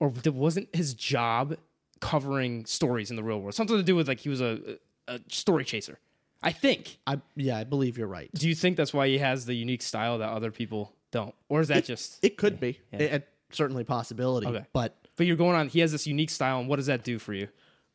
Or 0.00 0.08
wasn't 0.24 0.74
his 0.74 0.94
job 0.94 1.56
covering 2.00 2.64
stories 2.64 3.10
in 3.10 3.16
the 3.16 3.22
real 3.22 3.38
world? 3.38 3.54
Something 3.54 3.76
to 3.76 3.82
do 3.82 3.94
with 3.94 4.08
like 4.08 4.20
he 4.20 4.30
was 4.30 4.40
a, 4.40 4.78
a 5.06 5.20
story 5.28 5.64
chaser. 5.64 5.98
I 6.42 6.52
think. 6.52 6.98
I 7.06 7.20
yeah, 7.36 7.58
I 7.58 7.64
believe 7.64 7.98
you're 7.98 8.08
right. 8.08 8.30
Do 8.34 8.48
you 8.48 8.54
think 8.54 8.78
that's 8.78 8.94
why 8.94 9.08
he 9.08 9.18
has 9.18 9.44
the 9.44 9.54
unique 9.54 9.82
style 9.82 10.18
that 10.18 10.30
other 10.30 10.50
people 10.50 10.92
don't? 11.12 11.34
Or 11.48 11.60
is 11.60 11.68
that 11.68 11.84
just 11.84 12.18
It 12.24 12.36
could 12.36 12.58
be. 12.58 12.80
It, 12.90 13.00
it- 13.00 13.28
certainly 13.52 13.84
possibility. 13.84 14.46
Okay. 14.46 14.64
But 14.72 14.96
But 15.16 15.26
you're 15.26 15.36
going 15.36 15.54
on 15.54 15.68
he 15.68 15.80
has 15.80 15.92
this 15.92 16.06
unique 16.06 16.30
style 16.30 16.58
and 16.58 16.68
what 16.68 16.76
does 16.76 16.86
that 16.86 17.04
do 17.04 17.18
for 17.18 17.32
you? 17.34 17.48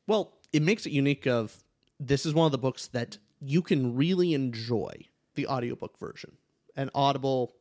well, 0.06 0.34
it 0.54 0.62
makes 0.62 0.86
it 0.86 0.92
unique 0.92 1.26
of 1.28 1.64
this 2.00 2.26
is 2.26 2.34
one 2.34 2.46
of 2.46 2.52
the 2.54 2.58
books 2.60 2.88
that 2.88 3.18
you 3.42 3.62
can 3.62 3.96
really 3.96 4.34
enjoy 4.34 4.94
the 5.36 5.48
audiobook 5.48 5.98
version. 6.00 6.32
And 6.76 6.90
Audible 6.96 7.54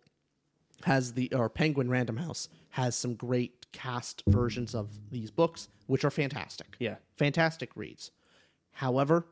has 0.84 1.14
the 1.14 1.32
or 1.34 1.48
Penguin 1.48 1.88
Random 1.90 2.18
House 2.18 2.48
has 2.70 2.94
some 2.94 3.14
great 3.14 3.66
cast 3.72 4.22
versions 4.26 4.75
of 4.75 5.10
these 5.10 5.30
books 5.30 5.68
which 5.86 6.04
are 6.04 6.10
fantastic. 6.10 6.76
Yeah. 6.78 6.96
Fantastic 7.16 7.70
reads. 7.75 8.10
However, 8.72 9.26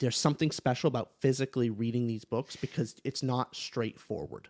there's 0.00 0.16
something 0.16 0.50
special 0.50 0.88
about 0.88 1.10
physically 1.20 1.70
reading 1.70 2.06
these 2.06 2.24
books 2.24 2.54
because 2.56 2.94
it's 3.04 3.22
not 3.22 3.54
straightforward. 3.56 4.48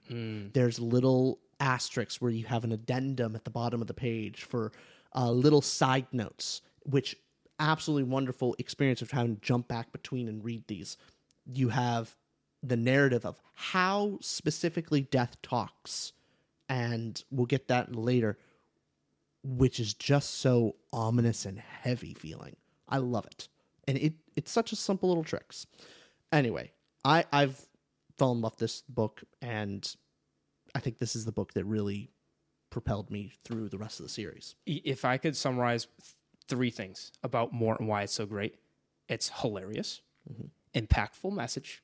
There's 0.52 0.78
little 0.78 1.38
asterisks 1.60 2.20
where 2.20 2.30
you 2.30 2.44
have 2.46 2.64
an 2.64 2.72
addendum 2.72 3.34
at 3.34 3.44
the 3.44 3.50
bottom 3.50 3.80
of 3.80 3.86
the 3.88 3.94
page 3.94 4.44
for 4.44 4.72
uh, 5.16 5.30
little 5.30 5.62
side 5.62 6.06
notes, 6.12 6.60
which 6.84 7.16
absolutely 7.58 8.04
wonderful 8.10 8.54
experience 8.58 9.02
of 9.02 9.10
having 9.10 9.36
to 9.36 9.40
jump 9.40 9.66
back 9.68 9.90
between 9.90 10.28
and 10.28 10.44
read 10.44 10.64
these. 10.68 10.96
You 11.46 11.70
have 11.70 12.14
the 12.62 12.76
narrative 12.76 13.24
of 13.24 13.40
how 13.54 14.18
specifically 14.20 15.00
death 15.00 15.40
talks, 15.42 16.12
and 16.68 17.22
we'll 17.30 17.46
get 17.46 17.68
that 17.68 17.96
later, 17.96 18.38
which 19.42 19.80
is 19.80 19.94
just 19.94 20.40
so 20.40 20.76
ominous 20.92 21.46
and 21.46 21.58
heavy 21.58 22.14
feeling. 22.14 22.56
I 22.88 22.98
love 22.98 23.26
it. 23.26 23.48
And 23.88 23.98
it 23.98 24.12
it's 24.36 24.52
such 24.52 24.70
a 24.70 24.76
simple 24.76 25.08
little 25.08 25.24
tricks. 25.24 25.66
Anyway, 26.30 26.70
I 27.04 27.24
I've 27.32 27.66
fallen 28.16 28.38
in 28.38 28.42
love 28.42 28.52
with 28.52 28.60
this 28.60 28.82
book 28.88 29.24
and 29.42 29.96
I 30.74 30.80
think 30.80 30.98
this 30.98 31.16
is 31.16 31.24
the 31.24 31.32
book 31.32 31.54
that 31.54 31.64
really 31.64 32.10
propelled 32.70 33.10
me 33.10 33.32
through 33.44 33.68
the 33.68 33.78
rest 33.78 33.98
of 33.98 34.06
the 34.06 34.10
series. 34.10 34.54
If 34.66 35.04
I 35.04 35.16
could 35.16 35.36
summarize 35.36 35.86
th- 35.86 36.14
three 36.46 36.70
things 36.70 37.12
about 37.22 37.52
Mort 37.52 37.80
and 37.80 37.88
why 37.88 38.02
it's 38.02 38.12
so 38.12 38.26
great, 38.26 38.56
it's 39.08 39.30
hilarious, 39.40 40.02
mm-hmm. 40.30 40.78
impactful 40.78 41.32
message, 41.32 41.82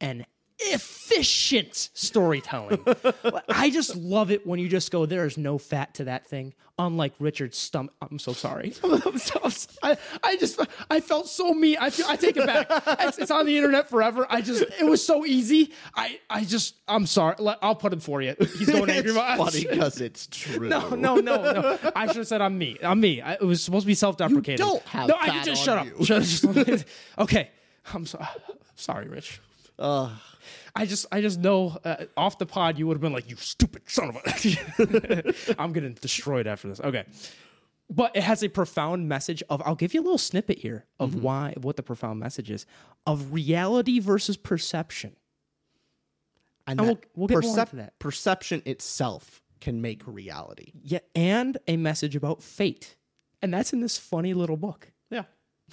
and 0.00 0.26
efficient 0.60 1.90
storytelling. 1.94 2.84
I 3.48 3.70
just 3.70 3.96
love 3.96 4.30
it 4.30 4.46
when 4.46 4.60
you 4.60 4.68
just 4.68 4.90
go, 4.90 5.06
there 5.06 5.26
is 5.26 5.36
no 5.38 5.58
fat 5.58 5.94
to 5.94 6.04
that 6.04 6.26
thing. 6.26 6.54
Unlike 6.78 7.14
Richard's 7.18 7.58
stomach. 7.58 7.92
I'm 8.00 8.18
so 8.18 8.32
sorry. 8.32 8.72
I'm 8.82 9.18
so, 9.18 9.38
I, 9.82 9.98
I 10.22 10.36
just, 10.36 10.58
I 10.90 11.00
felt 11.00 11.28
so 11.28 11.52
mean. 11.52 11.76
I 11.78 11.90
feel, 11.90 12.06
I 12.08 12.16
take 12.16 12.38
it 12.38 12.46
back. 12.46 12.68
It's, 13.00 13.18
it's 13.18 13.30
on 13.30 13.44
the 13.44 13.54
internet 13.54 13.90
forever. 13.90 14.26
I 14.30 14.40
just, 14.40 14.64
it 14.80 14.86
was 14.86 15.04
so 15.04 15.26
easy. 15.26 15.74
I, 15.94 16.18
I 16.30 16.44
just, 16.44 16.76
I'm 16.88 17.04
sorry. 17.04 17.36
I'll 17.60 17.74
put 17.74 17.92
him 17.92 18.00
for 18.00 18.22
you. 18.22 18.34
He's 18.38 18.70
going 18.70 18.88
angry 18.90 19.12
it's 19.14 19.18
funny 19.18 19.66
because 19.66 20.00
it's 20.00 20.26
true. 20.28 20.68
no, 20.70 20.88
no, 20.90 21.16
no, 21.16 21.52
no. 21.52 21.78
I 21.94 22.06
should 22.06 22.16
have 22.16 22.28
said 22.28 22.40
I'm 22.40 22.56
me. 22.56 22.78
I'm 22.82 22.98
me. 22.98 23.20
I, 23.20 23.34
it 23.34 23.42
was 23.42 23.62
supposed 23.62 23.82
to 23.84 23.86
be 23.86 23.94
self-deprecating. 23.94 24.64
You 24.64 24.72
don't 24.72 24.82
have 24.84 25.08
no. 25.08 25.16
I 25.20 25.42
just 25.42 25.62
shut 25.62 25.78
up. 25.78 25.86
Shut. 26.04 26.22
Just, 26.22 26.86
okay. 27.18 27.50
I'm 27.92 28.06
so, 28.06 28.24
sorry, 28.74 29.08
Rich. 29.08 29.40
I 29.80 30.86
just, 30.86 31.06
I 31.10 31.20
just 31.20 31.40
know 31.40 31.76
uh, 31.84 32.04
off 32.16 32.38
the 32.38 32.46
pod 32.46 32.78
you 32.78 32.86
would 32.86 32.94
have 32.94 33.00
been 33.02 33.12
like, 33.12 33.28
"You 33.30 33.36
stupid 33.36 33.82
son 33.88 34.10
of 34.10 34.16
a." 34.16 35.34
I'm 35.58 35.72
getting 35.72 35.94
destroyed 35.94 36.46
after 36.46 36.68
this. 36.68 36.80
Okay, 36.80 37.04
but 37.88 38.14
it 38.14 38.22
has 38.22 38.42
a 38.44 38.48
profound 38.48 39.08
message 39.08 39.42
of. 39.50 39.60
I'll 39.64 39.74
give 39.74 39.94
you 39.94 40.00
a 40.00 40.04
little 40.04 40.18
snippet 40.18 40.58
here 40.58 40.84
of 40.98 41.10
Mm-hmm. 41.10 41.22
why, 41.22 41.54
what 41.60 41.76
the 41.76 41.82
profound 41.82 42.20
message 42.20 42.50
is 42.50 42.66
of 43.06 43.32
reality 43.32 43.98
versus 43.98 44.36
perception. 44.36 45.16
And, 46.66 46.78
And 46.78 46.88
we'll- 46.88 47.00
we'll 47.16 47.26
get 47.28 47.42
more 47.42 47.58
into 47.58 47.76
that. 47.76 47.98
perception 47.98 48.62
itself 48.64 49.42
can 49.60 49.80
make 49.82 50.02
reality. 50.06 50.72
Yeah, 50.82 51.00
and 51.14 51.58
a 51.66 51.76
message 51.76 52.14
about 52.16 52.42
fate, 52.42 52.96
and 53.42 53.52
that's 53.52 53.72
in 53.72 53.80
this 53.80 53.98
funny 53.98 54.34
little 54.34 54.56
book. 54.56 54.92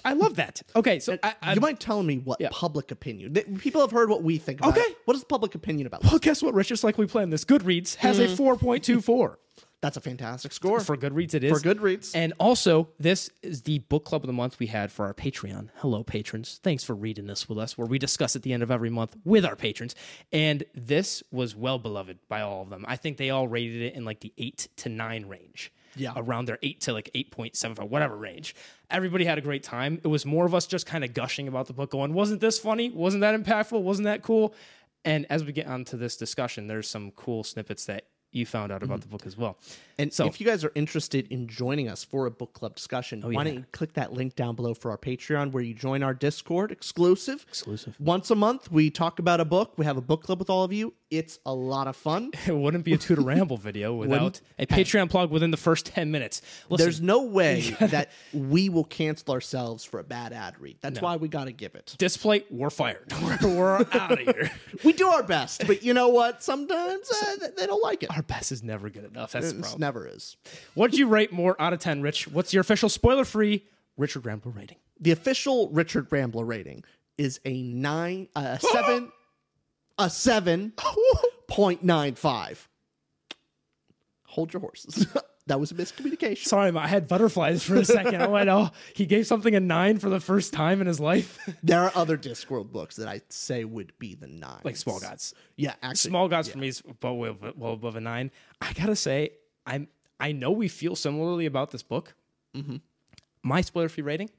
I 0.06 0.14
love 0.14 0.36
that. 0.36 0.62
Okay, 0.76 1.00
so 1.00 1.18
I, 1.24 1.36
I, 1.42 1.54
you 1.54 1.62
mind 1.62 1.80
telling 1.80 2.06
me 2.08 2.18
what 2.20 2.40
Yeah. 2.42 2.50
public 2.52 2.92
opinion? 2.92 3.34
th- 3.34 3.48
People 3.60 3.82
have 3.82 3.92
heard 3.92 4.10
what 4.10 4.24
we 4.24 4.38
think 4.38 4.60
about. 4.60 4.72
Okay. 4.78 4.82
it. 4.82 4.98
What 5.06 5.16
is 5.18 5.24
public 5.24 5.56
opinion 5.56 5.88
about? 5.88 6.04
well, 6.04 6.20
guess 6.20 6.42
what, 6.42 6.54
Rich? 6.54 6.70
Just 6.70 6.84
like 6.84 6.98
we 6.98 7.06
planned 7.08 7.32
this, 7.34 7.46
Goodreads 7.46 7.96
has 7.96 8.20
a 8.20 8.28
hmm. 8.28 8.34
4.24. 8.42 9.38
That's 9.80 9.96
a 9.96 10.02
fantastic 10.02 10.54
score. 10.54 10.80
For 10.80 10.98
Goodreads, 10.98 11.36
it 11.36 11.44
is. 11.44 11.52
For 11.62 11.64
Goodreads. 11.64 12.12
And 12.16 12.34
also, 12.40 12.90
this 13.00 13.30
is 13.44 13.62
the 13.62 13.78
book 13.80 14.06
club 14.06 14.24
of 14.24 14.28
the 14.28 14.34
month 14.34 14.58
we 14.58 14.66
had 14.66 14.92
for 14.92 15.06
our 15.06 15.14
Patreon. 15.14 15.70
Hello, 15.76 16.04
patrons. 16.04 16.60
Thanks 16.64 16.84
for 16.84 16.96
reading 16.96 17.28
this 17.28 17.48
with 17.48 17.60
us, 17.60 17.78
where 17.78 17.86
we 17.86 18.00
discuss 18.00 18.36
at 18.36 18.42
the 18.42 18.54
end 18.54 18.64
of 18.64 18.72
every 18.72 18.90
month 18.90 19.16
with 19.24 19.46
our 19.46 19.56
patrons. 19.56 19.94
And 20.32 20.64
this 20.74 21.22
was 21.32 21.56
well 21.56 21.78
beloved 21.78 22.18
by 22.28 22.42
all 22.42 22.64
of 22.64 22.72
them. 22.72 22.86
I 22.88 22.96
think 22.96 23.18
they 23.18 23.30
all 23.30 23.48
rated 23.48 23.84
it 23.84 23.94
in 23.94 24.04
like 24.04 24.22
the 24.22 24.34
eight 24.40 24.68
to 24.78 24.90
nine 24.90 25.28
range. 25.28 25.72
Yeah. 26.00 26.14
Around 26.16 26.46
their 26.46 26.60
eight 26.62 26.82
to 26.82 26.94
like 26.94 27.10
8.75, 27.14 27.90
whatever 27.90 28.16
range. 28.16 28.56
Everybody 28.90 29.26
had 29.26 29.38
a 29.38 29.42
great 29.42 29.64
time. 29.64 30.00
It 30.04 30.08
was 30.08 30.26
more 30.26 30.46
of 30.46 30.56
us 30.56 30.66
just 30.66 30.86
kind 30.86 31.04
of 31.04 31.14
gushing 31.14 31.48
about 31.48 31.68
the 31.68 31.74
book, 31.74 31.92
going, 31.92 32.14
wasn't 32.14 32.42
this 32.42 32.60
funny? 32.60 32.90
Wasn't 32.90 33.22
that 33.22 33.40
impactful? 33.40 33.82
Wasn't 33.82 34.06
that 34.06 34.24
cool? 34.24 34.54
And 35.06 35.26
as 35.30 35.44
we 35.44 35.54
get 35.54 35.68
onto 35.68 35.98
this 35.98 36.18
discussion, 36.18 36.68
there's 36.68 36.90
some 36.90 37.12
cool 37.12 37.44
snippets 37.44 37.86
that 37.86 38.06
you 38.32 38.46
found 38.46 38.72
out 38.72 38.84
about 38.84 39.02
the 39.02 39.08
book 39.08 39.26
as 39.26 39.38
well. 39.38 39.58
And 39.98 40.14
So- 40.14 40.28
if 40.28 40.40
you 40.40 40.46
guys 40.46 40.64
are 40.64 40.72
interested 40.76 41.28
in 41.30 41.48
joining 41.48 41.88
us 41.88 42.04
for 42.04 42.26
a 42.26 42.32
book 42.32 42.54
club 42.54 42.76
discussion, 42.76 43.22
why 43.22 43.32
yeah. 43.32 43.44
don't 43.44 43.54
you 43.56 43.66
click 43.72 43.94
that 43.94 44.14
link 44.14 44.36
down 44.36 44.56
below 44.56 44.74
for 44.74 44.92
our 44.92 44.98
Patreon 44.98 45.52
where 45.52 45.64
you 45.64 45.74
join 45.74 46.04
our 46.04 46.14
Discord 46.14 46.72
exclusive. 46.72 47.46
Exclusive. 47.48 47.96
Once 48.00 48.30
a 48.30 48.36
month, 48.36 48.72
we 48.72 48.90
talk 48.90 49.20
about 49.20 49.40
a 49.40 49.46
book. 49.46 49.74
We 49.78 49.86
have 49.86 49.98
a 49.98 50.02
book 50.02 50.24
club 50.24 50.40
with 50.40 50.50
all 50.50 50.64
of 50.64 50.74
you. 50.74 50.94
It's 51.10 51.40
a 51.46 51.54
lot 51.54 51.88
of 51.88 51.96
fun. 51.96 52.32
it 52.48 52.56
wouldn't 52.56 52.84
be 52.84 52.94
a 52.94 52.98
Two 52.98 53.16
to 53.16 53.22
Ramble 53.22 53.58
video 53.58 53.96
without 53.96 54.42
a 54.60 54.66
Patreon 54.66 55.10
plug 55.10 55.32
within 55.32 55.52
the 55.52 55.58
first 55.58 55.86
10 55.86 56.12
minutes. 56.12 56.42
Listen, 56.70 56.86
There's 56.86 57.02
no 57.02 57.24
way 57.24 57.62
that 57.80 58.12
we 58.34 58.70
will 58.70 58.84
cancel 58.84 59.34
ourselves 59.34 59.84
for 59.84 60.00
a 60.00 60.04
bad 60.04 60.34
ad 60.34 60.60
read. 60.60 60.78
That's 60.82 61.02
why 61.02 61.16
we 61.16 61.28
got 61.28 61.46
to 61.46 61.54
give 61.54 61.76
it. 61.76 61.96
Displate, 61.98 62.46
we're 62.52 62.70
fired. 62.70 63.12
We're, 63.22 63.56
we're 63.56 63.86
out 63.94 64.12
of 64.12 64.20
here. 64.20 64.52
We 64.84 64.94
do 64.94 65.08
our 65.08 65.24
best, 65.24 65.66
but 65.66 65.84
you 65.84 65.94
know 65.94 66.10
what? 66.10 66.44
Sometimes 66.44 67.10
uh, 67.12 67.48
they 67.58 67.66
don't 67.66 67.82
like 67.82 68.04
it. 68.04 68.10
Our 68.18 68.24
best 68.24 68.52
is 68.52 68.64
never 68.64 68.90
good 68.90 69.06
enough. 69.06 69.32
That's 69.32 69.54
the 69.54 69.60
problem. 69.60 69.80
never 69.80 70.08
is. 70.08 70.38
What 70.74 70.90
did 70.90 71.00
you 71.00 71.08
rate 71.08 71.32
Mort 71.32 71.56
out 71.60 71.72
of 71.72 71.78
10, 71.80 72.02
Rich? 72.02 72.28
What's 72.28 72.52
your 72.52 72.62
official 72.62 72.90
spoiler 72.90 73.24
free 73.24 73.64
Richard 73.96 74.26
Ramble 74.26 74.50
rating? 74.50 74.78
The 75.00 75.12
official 75.12 75.70
Richard 75.70 76.12
Rambler 76.12 76.44
rating 76.44 76.84
is 77.20 77.40
a 77.46 77.62
nine, 77.62 78.28
a 78.36 78.60
seven, 78.74 79.12
a 80.00 80.10
seven 80.10 80.74
point 81.48 81.84
nine 81.84 82.16
five. 82.16 82.68
Hold 84.26 84.52
your 84.52 84.62
horses. 84.62 85.06
that 85.48 85.60
was 85.60 85.72
a 85.72 85.76
miscommunication. 85.76 86.46
Sorry, 86.46 86.72
I 86.76 86.88
had 86.88 87.08
butterflies 87.08 87.64
for 87.64 87.76
a 87.76 87.86
second. 87.86 88.22
I 88.22 88.28
went, 88.28 88.50
oh, 88.50 88.70
he 88.94 89.06
gave 89.06 89.26
something 89.26 89.56
a 89.56 89.60
nine 89.60 89.98
for 89.98 90.10
the 90.10 90.20
first 90.20 90.54
time 90.54 90.82
in 90.82 90.88
his 90.88 91.00
life. 91.00 91.38
There 91.64 91.82
are 91.82 91.92
other 91.96 92.18
Discworld 92.18 92.72
books 92.72 92.98
that 92.98 93.08
I 93.08 93.22
say 93.30 93.64
would 93.66 93.92
be 94.00 94.16
the 94.16 94.28
nine, 94.28 94.62
like 94.64 94.78
Small 94.78 95.00
Gods. 95.00 95.34
Yeah, 95.56 95.74
actually, 95.82 96.10
Small 96.12 96.28
Gods 96.30 96.50
for 96.50 96.58
me 96.60 96.68
is 96.68 96.84
well, 97.02 97.18
well, 97.18 97.36
well 97.58 97.74
above 97.74 97.96
a 97.96 98.02
nine. 98.02 98.32
I 98.62 98.74
gotta 98.74 98.96
say, 98.96 99.32
I'm 99.66 99.88
I 100.20 100.32
know 100.32 100.52
we 100.52 100.68
feel 100.68 100.96
similarly 100.96 101.46
about 101.46 101.72
this 101.72 101.84
book. 101.84 102.14
Mm-hmm. 102.56 102.78
My 103.44 103.62
spoiler 103.62 103.90
free 103.90 104.04
rating, 104.04 104.30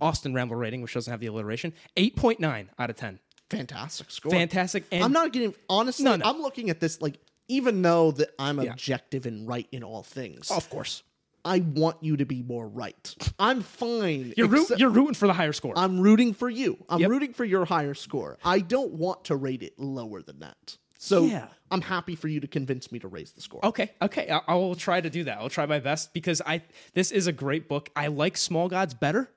Austin 0.00 0.34
Ramble 0.34 0.56
rating, 0.56 0.82
which 0.82 0.94
doesn't 0.94 1.10
have 1.10 1.20
the 1.20 1.26
alliteration, 1.26 1.72
eight 1.96 2.16
point 2.16 2.40
nine 2.40 2.70
out 2.78 2.90
of 2.90 2.96
ten. 2.96 3.18
fantastic 3.50 4.10
score. 4.10 4.32
Fantastic. 4.32 4.84
And 4.92 5.04
I'm 5.04 5.12
not 5.12 5.32
getting 5.32 5.54
honestly. 5.68 6.04
No, 6.04 6.16
no. 6.16 6.24
I'm 6.24 6.40
looking 6.42 6.70
at 6.70 6.80
this 6.80 7.00
like 7.00 7.18
even 7.48 7.82
though 7.82 8.10
that 8.12 8.30
I'm 8.38 8.58
objective 8.58 9.26
and 9.26 9.46
right 9.48 9.66
in 9.72 9.82
all 9.84 10.02
things. 10.02 10.50
of 10.50 10.68
course 10.70 11.02
I 11.46 11.58
want 11.60 11.98
you 12.02 12.16
to 12.16 12.24
be 12.24 12.42
more 12.42 12.66
right. 12.66 13.14
I'm 13.38 13.60
fine. 13.60 14.32
you're 14.34 14.46
root, 14.48 14.70
you're 14.78 14.88
rooting 14.88 15.12
for 15.14 15.26
the 15.26 15.34
higher 15.34 15.52
score. 15.52 15.74
I'm 15.76 16.00
rooting 16.00 16.32
for 16.32 16.48
you. 16.48 16.82
I'm 16.88 17.00
Yep. 17.00 17.10
rooting 17.10 17.32
for 17.34 17.44
your 17.44 17.66
higher 17.66 17.92
score. 17.92 18.38
I 18.44 18.60
don't 18.60 18.92
want 18.92 19.24
to 19.24 19.36
rate 19.36 19.62
it 19.62 19.78
lower 19.78 20.22
than 20.22 20.38
that. 20.40 20.78
So 20.96 21.24
Yeah. 21.26 21.48
I'm 21.70 21.82
happy 21.82 22.16
for 22.16 22.28
you 22.28 22.40
to 22.40 22.46
convince 22.46 22.90
me 22.90 22.98
to 23.00 23.08
raise 23.08 23.32
the 23.32 23.42
score. 23.42 23.60
Okay, 23.62 23.90
okay, 24.00 24.30
I, 24.30 24.40
I 24.48 24.54
will 24.54 24.74
try 24.74 25.02
to 25.02 25.10
do 25.10 25.24
that. 25.24 25.36
I'll 25.36 25.50
try 25.50 25.66
my 25.66 25.80
best 25.80 26.14
because 26.14 26.40
I 26.46 26.62
this 26.94 27.10
is 27.12 27.26
a 27.26 27.32
great 27.32 27.68
book. 27.68 27.90
I 27.94 28.06
like 28.06 28.38
Small 28.38 28.68
Gods 28.68 28.94
better. 28.94 29.28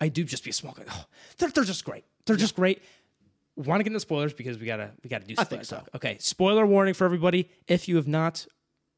I 0.00 0.08
do 0.08 0.24
just 0.24 0.42
be 0.42 0.50
a 0.50 0.52
small 0.52 0.72
god. 0.72 0.86
Oh, 0.90 1.04
they're 1.38 1.50
they're 1.50 1.62
just 1.62 1.84
great. 1.84 2.02
They're 2.26 2.34
just 2.34 2.56
great. 2.56 2.82
Want 3.56 3.80
to 3.80 3.84
get 3.84 3.88
into 3.88 4.00
spoilers 4.00 4.32
because 4.32 4.58
we 4.58 4.66
gotta 4.66 4.90
we 5.04 5.10
gotta 5.10 5.26
do. 5.26 5.34
I 5.36 5.44
think 5.44 5.64
so. 5.64 5.82
Okay, 5.94 6.16
spoiler 6.20 6.64
warning 6.66 6.94
for 6.94 7.04
everybody. 7.04 7.50
If 7.68 7.86
you 7.86 7.96
have 7.96 8.08
not 8.08 8.46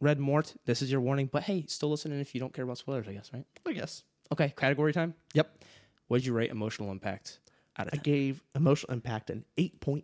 read 0.01 0.21
Mort, 0.21 0.55
this 0.65 0.81
is 0.81 0.93
your 0.93 1.01
warning. 1.01 1.29
But 1.33 1.43
hey, 1.43 1.65
still 1.67 1.91
listening 1.91 2.21
if 2.21 2.35
you 2.35 2.41
don't 2.41 2.53
care 2.53 2.65
about 2.65 2.79
spoilers. 2.79 3.09
I 3.09 3.13
guess 3.15 3.31
right. 3.33 3.45
I 3.67 3.73
guess. 3.73 4.05
Okay, 4.33 4.53
category 4.57 4.93
time. 4.93 5.15
Yep. 5.35 5.59
What 6.07 6.19
did 6.19 6.27
you 6.27 6.35
rate 6.35 6.51
emotional 6.51 6.93
impact 6.93 7.41
out 7.77 7.89
of 7.89 7.95
I 7.95 8.03
gave 8.03 8.43
emotional 8.55 8.93
impact 8.93 9.31
an 9.31 9.45
8.5 9.59 10.03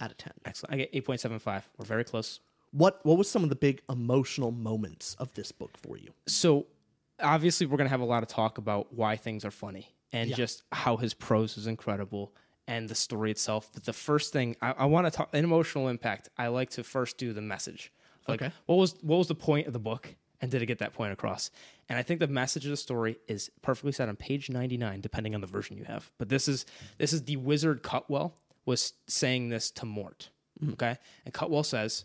out 0.00 0.10
of 0.10 0.16
10. 0.16 0.32
Excellent. 0.46 0.74
I 0.74 0.76
get 0.78 0.92
8.75. 0.92 1.62
We're 1.76 1.84
very 1.84 2.04
close. 2.04 2.40
What 2.70 3.00
what 3.04 3.18
was 3.18 3.30
some 3.30 3.42
of 3.42 3.48
the 3.50 3.56
big 3.56 3.82
emotional 3.90 4.50
moments 4.50 5.14
of 5.18 5.32
this 5.34 5.52
book 5.52 5.76
for 5.76 5.96
you? 5.98 6.10
So, 6.26 6.66
obviously, 7.20 7.66
we're 7.66 7.76
going 7.78 7.86
to 7.86 7.90
have 7.90 8.00
a 8.00 8.04
lot 8.06 8.22
of 8.22 8.28
talk 8.28 8.58
about 8.58 8.92
why 8.94 9.16
things 9.16 9.44
are 9.44 9.50
funny 9.50 9.88
and 10.12 10.30
Yeah. 10.30 10.36
just 10.36 10.62
how 10.72 10.96
his 10.96 11.12
prose 11.14 11.56
is 11.58 11.66
incredible 11.66 12.32
and 12.68 12.88
the 12.88 12.94
story 12.94 13.32
itself. 13.32 13.68
But 13.74 13.84
the 13.84 13.92
first 13.92 14.32
thing 14.32 14.54
I, 14.62 14.72
I 14.78 14.84
want 14.84 15.06
to 15.06 15.10
talk 15.10 15.30
an 15.32 15.42
emotional 15.42 15.88
impact. 15.88 16.28
I 16.38 16.46
like 16.48 16.70
to 16.70 16.84
first 16.84 17.18
do 17.18 17.32
the 17.32 17.40
message. 17.42 17.92
Like, 18.28 18.42
Okay. 18.42 18.52
what 18.66 18.76
was 18.76 18.94
what 19.02 19.16
was 19.16 19.26
the 19.26 19.34
point 19.34 19.66
of 19.66 19.72
the 19.72 19.78
book, 19.80 20.14
and 20.40 20.50
did 20.50 20.62
it 20.62 20.66
get 20.66 20.78
that 20.78 20.92
point 20.92 21.12
across? 21.12 21.50
And 21.88 21.98
I 21.98 22.02
think 22.02 22.20
the 22.20 22.26
message 22.28 22.64
of 22.66 22.70
the 22.70 22.76
story 22.76 23.16
is 23.26 23.50
perfectly 23.62 23.90
set 23.92 24.08
on 24.08 24.14
page 24.16 24.48
ninety 24.50 24.76
nine, 24.76 25.00
depending 25.00 25.34
on 25.34 25.40
the 25.40 25.46
version 25.48 25.76
you 25.78 25.84
have. 25.84 26.10
But 26.18 26.28
this 26.28 26.46
is 26.46 26.66
this 26.98 27.12
is 27.12 27.22
the 27.24 27.36
wizard 27.36 27.82
Cutwell 27.82 28.34
was 28.66 28.92
saying 29.06 29.48
this 29.48 29.70
to 29.72 29.86
Mort. 29.86 30.28
Mm-hmm. 30.62 30.74
Okay, 30.74 30.98
and 31.24 31.32
Cutwell 31.34 31.62
says, 31.64 32.04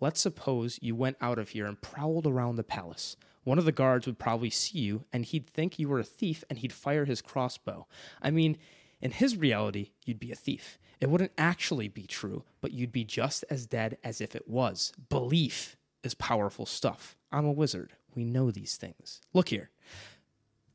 Let's 0.00 0.20
suppose 0.20 0.78
you 0.80 0.94
went 0.94 1.16
out 1.20 1.38
of 1.38 1.50
here 1.50 1.66
and 1.66 1.80
prowled 1.80 2.26
around 2.26 2.56
the 2.56 2.62
palace. 2.62 3.16
One 3.44 3.58
of 3.58 3.64
the 3.64 3.72
guards 3.72 4.06
would 4.06 4.18
probably 4.18 4.50
see 4.50 4.78
you 4.78 5.04
and 5.12 5.24
he'd 5.24 5.48
think 5.48 5.78
you 5.78 5.88
were 5.88 5.98
a 5.98 6.04
thief 6.04 6.44
and 6.48 6.58
he'd 6.58 6.72
fire 6.72 7.04
his 7.06 7.20
crossbow. 7.22 7.86
I 8.22 8.30
mean, 8.30 8.56
in 9.00 9.10
his 9.12 9.36
reality, 9.36 9.90
you'd 10.04 10.20
be 10.20 10.32
a 10.32 10.36
thief. 10.36 10.78
It 11.00 11.08
wouldn't 11.08 11.32
actually 11.38 11.88
be 11.88 12.06
true, 12.06 12.44
but 12.60 12.72
you'd 12.72 12.92
be 12.92 13.04
just 13.04 13.44
as 13.48 13.66
dead 13.66 13.96
as 14.04 14.20
if 14.20 14.36
it 14.36 14.46
was. 14.46 14.92
Belief 15.08 15.76
is 16.02 16.14
powerful 16.14 16.66
stuff. 16.66 17.16
I'm 17.32 17.46
a 17.46 17.52
wizard. 17.52 17.92
We 18.14 18.24
know 18.24 18.50
these 18.50 18.76
things. 18.76 19.20
Look 19.32 19.48
here. 19.48 19.70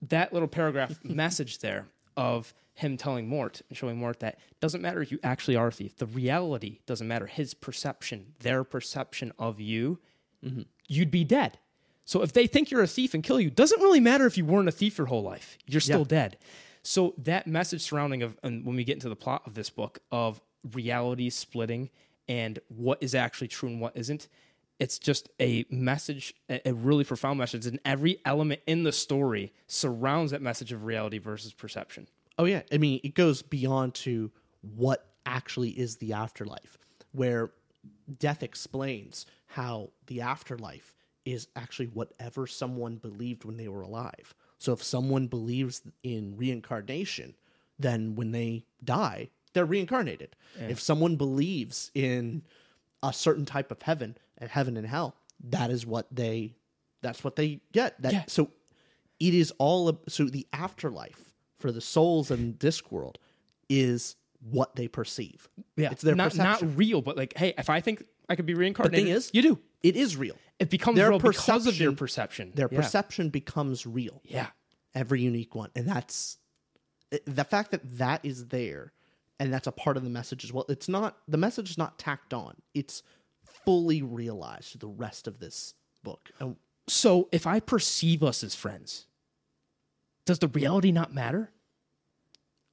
That 0.02 0.34
little 0.34 0.48
paragraph 0.48 0.98
message 1.04 1.60
there 1.60 1.88
of 2.18 2.54
him 2.74 2.98
telling 2.98 3.28
Mort 3.28 3.62
and 3.70 3.78
showing 3.78 3.98
Mort 3.98 4.20
that 4.20 4.40
doesn't 4.60 4.82
matter 4.82 5.02
if 5.02 5.12
you 5.12 5.20
actually 5.24 5.56
are 5.56 5.68
a 5.68 5.72
thief. 5.72 5.96
The 5.96 6.06
reality 6.06 6.80
doesn't 6.86 7.08
matter. 7.08 7.28
His 7.28 7.54
perception, 7.54 8.34
their 8.40 8.64
perception 8.64 9.32
of 9.38 9.60
you, 9.60 10.00
mm-hmm. 10.44 10.64
you'd 10.88 11.12
be 11.12 11.24
dead. 11.24 11.60
So 12.04 12.22
if 12.22 12.34
they 12.34 12.48
think 12.48 12.70
you're 12.70 12.84
a 12.84 12.88
thief 12.88 13.14
and 13.14 13.24
kill 13.24 13.40
you, 13.40 13.50
doesn't 13.50 13.82
really 13.82 14.00
matter 14.00 14.26
if 14.26 14.38
you 14.38 14.46
weren't 14.46 14.68
a 14.68 14.72
thief 14.72 14.98
your 14.98 15.08
whole 15.08 15.24
life. 15.24 15.58
You're 15.66 15.82
still 15.82 16.00
Yeah. 16.00 16.06
dead. 16.08 16.38
So 16.86 17.16
that 17.18 17.48
message 17.48 17.82
surrounding 17.82 18.22
of 18.22 18.38
and 18.44 18.64
when 18.64 18.76
we 18.76 18.84
get 18.84 18.94
into 18.94 19.10
the 19.10 19.16
plot 19.16 19.42
of 19.48 19.56
this 19.56 19.72
book 19.72 20.00
of 20.12 20.40
reality 20.74 21.32
splitting 21.32 21.90
and 22.28 22.60
what 22.68 23.00
is 23.02 23.16
actually 23.16 23.48
true 23.48 23.70
and 23.70 23.82
what 23.82 23.98
isn't, 23.98 24.28
it's 24.80 25.00
just 25.00 25.30
a 25.42 25.66
message, 25.72 26.36
a 26.48 26.70
a 26.70 26.74
really 26.74 27.04
profound 27.04 27.40
message, 27.40 27.66
and 27.66 27.80
every 27.86 28.20
element 28.24 28.62
in 28.68 28.84
the 28.84 28.92
story 28.92 29.52
surrounds 29.66 30.30
that 30.30 30.44
message 30.44 30.72
of 30.72 30.86
reality 30.86 31.18
versus 31.18 31.54
perception. 31.54 32.08
Oh 32.38 32.46
yeah, 32.46 32.62
I 32.72 32.78
mean 32.78 33.00
it 33.04 33.16
goes 33.16 33.42
beyond 33.42 33.96
to 33.96 34.32
what 34.76 35.08
actually 35.26 35.72
is 35.72 35.96
the 35.98 36.14
afterlife, 36.14 36.78
where 37.14 37.50
death 38.20 38.44
explains 38.44 39.26
how 39.48 39.90
the 40.06 40.22
afterlife 40.22 40.94
is 41.26 41.48
actually 41.56 41.88
whatever 41.88 42.46
someone 42.46 42.98
believed 42.98 43.44
when 43.44 43.58
they 43.58 43.70
were 43.70 43.82
alive. 43.82 44.36
So 44.58 44.74
if 44.74 44.82
someone 44.84 45.28
believes 45.28 45.82
in 46.04 46.36
reincarnation, 46.38 47.36
then 47.78 48.16
when 48.16 48.32
they 48.32 48.66
die, 48.84 49.30
they're 49.54 49.66
reincarnated. 49.66 50.36
If 50.60 50.80
someone 50.80 51.16
believes 51.18 51.92
in 51.94 52.44
a 53.04 53.12
certain 53.14 53.46
type 53.46 53.72
of 53.72 53.82
heaven 53.82 54.18
and 54.38 54.50
heaven 54.50 54.78
and 54.78 54.88
hell, 54.88 55.16
that 55.50 55.70
is 55.70 55.86
what 55.86 56.08
they 56.14 56.56
that's 57.02 57.24
what 57.24 57.36
they 57.36 57.60
get. 57.72 58.02
That 58.02 58.14
Yeah. 58.14 58.24
so 58.28 58.50
it 59.20 59.34
is 59.34 59.52
all 59.60 60.02
so 60.08 60.26
the 60.26 60.48
afterlife 60.54 61.34
for 61.58 61.72
the 61.72 61.82
souls 61.82 62.32
in 62.32 62.56
this 62.60 62.90
world 62.90 63.20
is 63.70 64.16
what 64.50 64.76
they 64.76 64.88
perceive. 64.88 65.48
Yeah, 65.76 65.92
it's 65.92 66.02
their 66.02 66.16
not 66.16 66.32
perception. 66.32 66.68
not 66.70 66.78
real, 66.78 67.02
but 67.02 67.18
like, 67.18 67.38
hey, 67.38 67.54
if 67.58 67.70
I 67.70 67.82
think 67.82 68.06
I 68.30 68.36
could 68.36 68.46
be 68.46 68.54
reincarnated, 68.54 69.06
thing 69.06 69.14
is- 69.14 69.30
you 69.34 69.42
do. 69.42 69.60
it 69.84 69.96
is 69.96 70.16
real. 70.18 70.38
It 70.60 70.70
becomes 70.70 70.96
Their 70.96 71.10
real 71.10 71.20
because 71.20 71.68
of 71.68 71.80
your 71.80 71.92
perception-. 71.94 72.54
Their 72.56 72.70
yeah. 72.72 72.80
perception 72.80 73.30
becomes 73.30 73.86
real. 73.86 74.22
Yeah. 74.24 74.48
Every 74.94 75.22
unique 75.22 75.54
one, 75.56 75.72
and 75.76 75.88
that's 75.88 76.38
eh, 77.12 77.18
the 77.26 77.44
fact 77.44 77.72
that 77.72 77.98
that 77.98 78.24
is 78.24 78.48
there, 78.48 78.94
and 79.40 79.52
that's 79.52 79.68
a 79.68 79.72
part 79.74 79.98
of 79.98 80.04
the 80.04 80.10
message 80.10 80.46
as 80.46 80.54
well. 80.54 80.66
It's 80.70 80.88
not 80.88 81.18
the 81.28 81.38
message 81.38 81.70
is 81.70 81.78
not 81.78 82.00
tacked 82.00 82.34
on. 82.34 82.56
It's 82.74 83.04
fully 83.66 84.02
realized 84.02 84.72
through 84.72 84.80
the 84.80 84.96
rest 84.96 85.28
of 85.28 85.40
this 85.40 85.74
book. 86.04 86.32
And 86.40 86.56
So 86.88 87.28
if 87.34 87.46
I 87.46 87.60
perceive 87.60 88.24
us 88.24 88.44
as 88.44 88.56
friends, 88.56 89.08
does 90.26 90.40
the 90.40 90.48
reality 90.48 90.92
not 90.94 91.14
matter? 91.14 91.52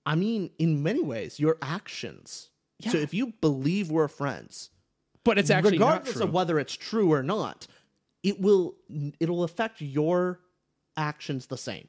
I 0.04 0.14
mean, 0.14 0.50
in 0.58 0.82
many 0.82 1.02
ways, 1.02 1.38
your 1.40 1.58
actions. 1.62 2.50
So 2.90 2.98
if 2.98 3.14
you 3.14 3.32
believe 3.40 3.92
we're 3.92 4.08
friends, 4.08 4.70
But 5.24 5.38
it's 5.38 5.50
actually 5.50 5.72
regardless 5.72 6.16
of 6.16 6.32
whether 6.32 6.58
it's 6.58 6.74
true 6.76 7.12
or 7.12 7.22
not, 7.22 7.66
it 8.22 8.40
will 8.40 8.74
it'll 9.20 9.44
affect 9.44 9.80
your 9.80 10.40
actions 10.96 11.46
the 11.46 11.58
same. 11.58 11.88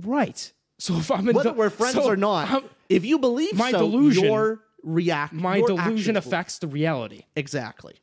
right. 0.00 0.52
So 0.78 0.96
if 0.96 1.12
I'm 1.12 1.28
in 1.28 1.36
Whether 1.36 1.50
the- 1.50 1.56
we're 1.56 1.70
friends 1.70 1.94
so 1.94 2.04
or 2.04 2.16
not, 2.16 2.50
I'm- 2.50 2.64
if 2.88 3.04
you 3.04 3.18
believe 3.20 3.54
my 3.56 3.70
so, 3.70 3.78
delusion- 3.78 4.24
your 4.24 4.64
react 4.82 5.32
my 5.32 5.58
your 5.58 5.68
delusion 5.68 5.92
actions 5.92 6.06
will- 6.08 6.16
affects 6.32 6.58
the 6.58 6.66
reality. 6.66 7.22
exactly. 7.36 7.94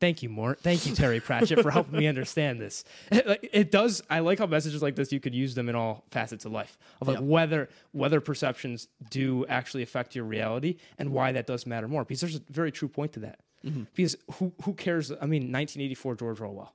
Thank 0.00 0.22
you, 0.22 0.28
Mort. 0.28 0.60
Thank 0.60 0.86
you, 0.86 0.94
Terry 0.94 1.18
Pratchett, 1.20 1.60
for 1.60 1.70
helping 1.72 1.98
me 1.98 2.06
understand 2.06 2.60
this. 2.60 2.84
It, 3.10 3.50
it 3.52 3.70
does. 3.72 4.00
I 4.10 4.20
like 4.20 4.38
how 4.38 4.46
messages 4.46 4.80
like 4.82 4.94
this 4.94 5.10
you 5.10 5.18
could 5.20 5.34
use 5.34 5.54
them 5.56 5.68
in 5.70 5.74
all 5.74 6.04
facets 6.12 6.44
of 6.44 6.52
life. 6.52 6.76
Of 7.00 7.08
like 7.08 7.16
Yep. 7.16 7.24
whether 7.24 7.68
whether 7.92 8.20
perceptions 8.20 8.86
do 9.10 9.44
actually 9.48 9.82
affect 9.82 10.14
your 10.14 10.24
reality 10.26 10.76
and 10.98 11.10
why 11.10 11.32
that 11.32 11.46
does 11.46 11.66
matter 11.66 11.88
more. 11.88 12.04
Because 12.04 12.20
there's 12.20 12.36
a 12.36 12.42
very 12.50 12.70
true 12.70 12.88
point 12.88 13.14
to 13.14 13.20
that. 13.20 13.40
Mm-hmm. 13.64 13.84
Because 13.94 14.16
who 14.34 14.52
who 14.64 14.74
cares? 14.74 15.10
I 15.10 15.26
mean, 15.26 15.42
1984 15.52 16.14
George 16.16 16.40
Orwell. 16.40 16.74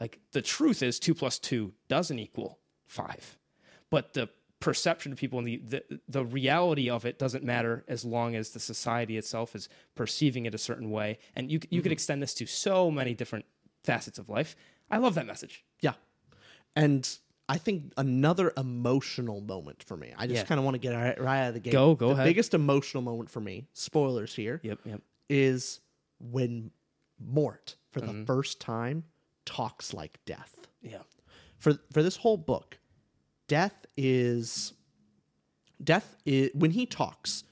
Like 0.00 0.18
the 0.32 0.40
truth 0.42 0.82
is 0.82 0.98
two 0.98 1.14
plus 1.14 1.38
two 1.38 1.72
doesn't 1.88 2.18
equal 2.18 2.58
five, 2.86 3.38
but 3.90 4.14
the 4.14 4.28
perception 4.60 5.10
of 5.12 5.18
people 5.18 5.38
and 5.38 5.48
the, 5.48 5.56
the 5.66 6.00
the 6.08 6.24
reality 6.24 6.88
of 6.90 7.04
it 7.04 7.18
doesn't 7.18 7.42
matter 7.44 7.84
as 7.88 8.04
long 8.04 8.34
as 8.36 8.50
the 8.50 8.60
society 8.60 9.16
itself 9.16 9.54
is 9.56 9.68
perceiving 9.94 10.46
it 10.46 10.54
a 10.54 10.58
certain 10.58 10.90
way. 10.90 11.18
And 11.34 11.50
you 11.50 11.60
you 11.70 11.82
could 11.82 11.92
extend 11.92 12.22
this 12.22 12.34
to 12.34 12.46
so 12.46 12.90
many 12.90 13.12
different 13.14 13.44
facets 13.84 14.18
of 14.18 14.28
life. 14.28 14.56
I 14.90 14.98
love 14.98 15.14
that 15.16 15.26
message. 15.26 15.64
Yeah. 15.80 15.94
And 16.76 17.08
I 17.48 17.58
think 17.58 17.92
another 17.96 18.52
emotional 18.56 19.40
moment 19.40 19.82
for 19.82 19.96
me. 19.96 20.12
I 20.16 20.26
just 20.26 20.42
Yeah. 20.42 20.44
kind 20.44 20.58
of 20.58 20.64
want 20.64 20.74
to 20.76 20.78
get 20.78 20.94
right, 20.94 21.20
right 21.20 21.40
out 21.42 21.48
of 21.48 21.54
the 21.54 21.60
gate. 21.60 21.72
Go, 21.72 21.94
go 21.94 22.08
the 22.08 22.14
ahead. 22.14 22.26
biggest 22.26 22.54
emotional 22.54 23.02
moment 23.02 23.28
for 23.30 23.40
me, 23.40 23.66
spoilers 23.72 24.34
here, 24.34 24.60
Yep, 24.62 24.78
yep. 24.84 25.02
is 25.28 25.80
when 26.20 26.70
Mort, 27.18 27.76
for 27.90 28.00
Mm-hmm. 28.00 28.20
the 28.20 28.26
first 28.26 28.60
time, 28.60 29.04
talks 29.44 29.92
like 29.92 30.18
death. 30.24 30.56
Yeah. 30.82 31.02
For 31.58 31.74
for 31.92 32.02
this 32.02 32.16
whole 32.16 32.36
book, 32.36 32.78
death 33.48 33.84
is 33.96 34.72
death 35.82 36.16
is 36.24 36.50
when 36.54 36.70
he 36.70 36.86
talks, 36.86 37.44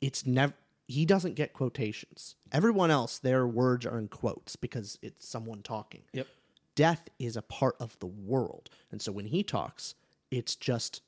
it's 0.00 0.26
never 0.26 0.54
he 0.86 1.06
doesn't 1.06 1.34
get 1.34 1.54
quotations. 1.54 2.36
Everyone 2.52 2.90
else, 2.90 3.18
their 3.18 3.46
words 3.46 3.86
are 3.86 3.98
in 3.98 4.08
quotes 4.08 4.54
because 4.56 4.98
it's 5.00 5.26
someone 5.26 5.62
talking 5.62 6.02
Yep. 6.12 6.26
death 6.74 7.08
is 7.18 7.36
a 7.38 7.42
part 7.42 7.76
of 7.80 7.98
the 8.00 8.06
world. 8.06 8.68
And 8.92 9.00
so 9.00 9.10
when 9.12 9.24
he 9.26 9.42
talks, 9.42 9.94
it's 10.30 10.54
just 10.56 11.00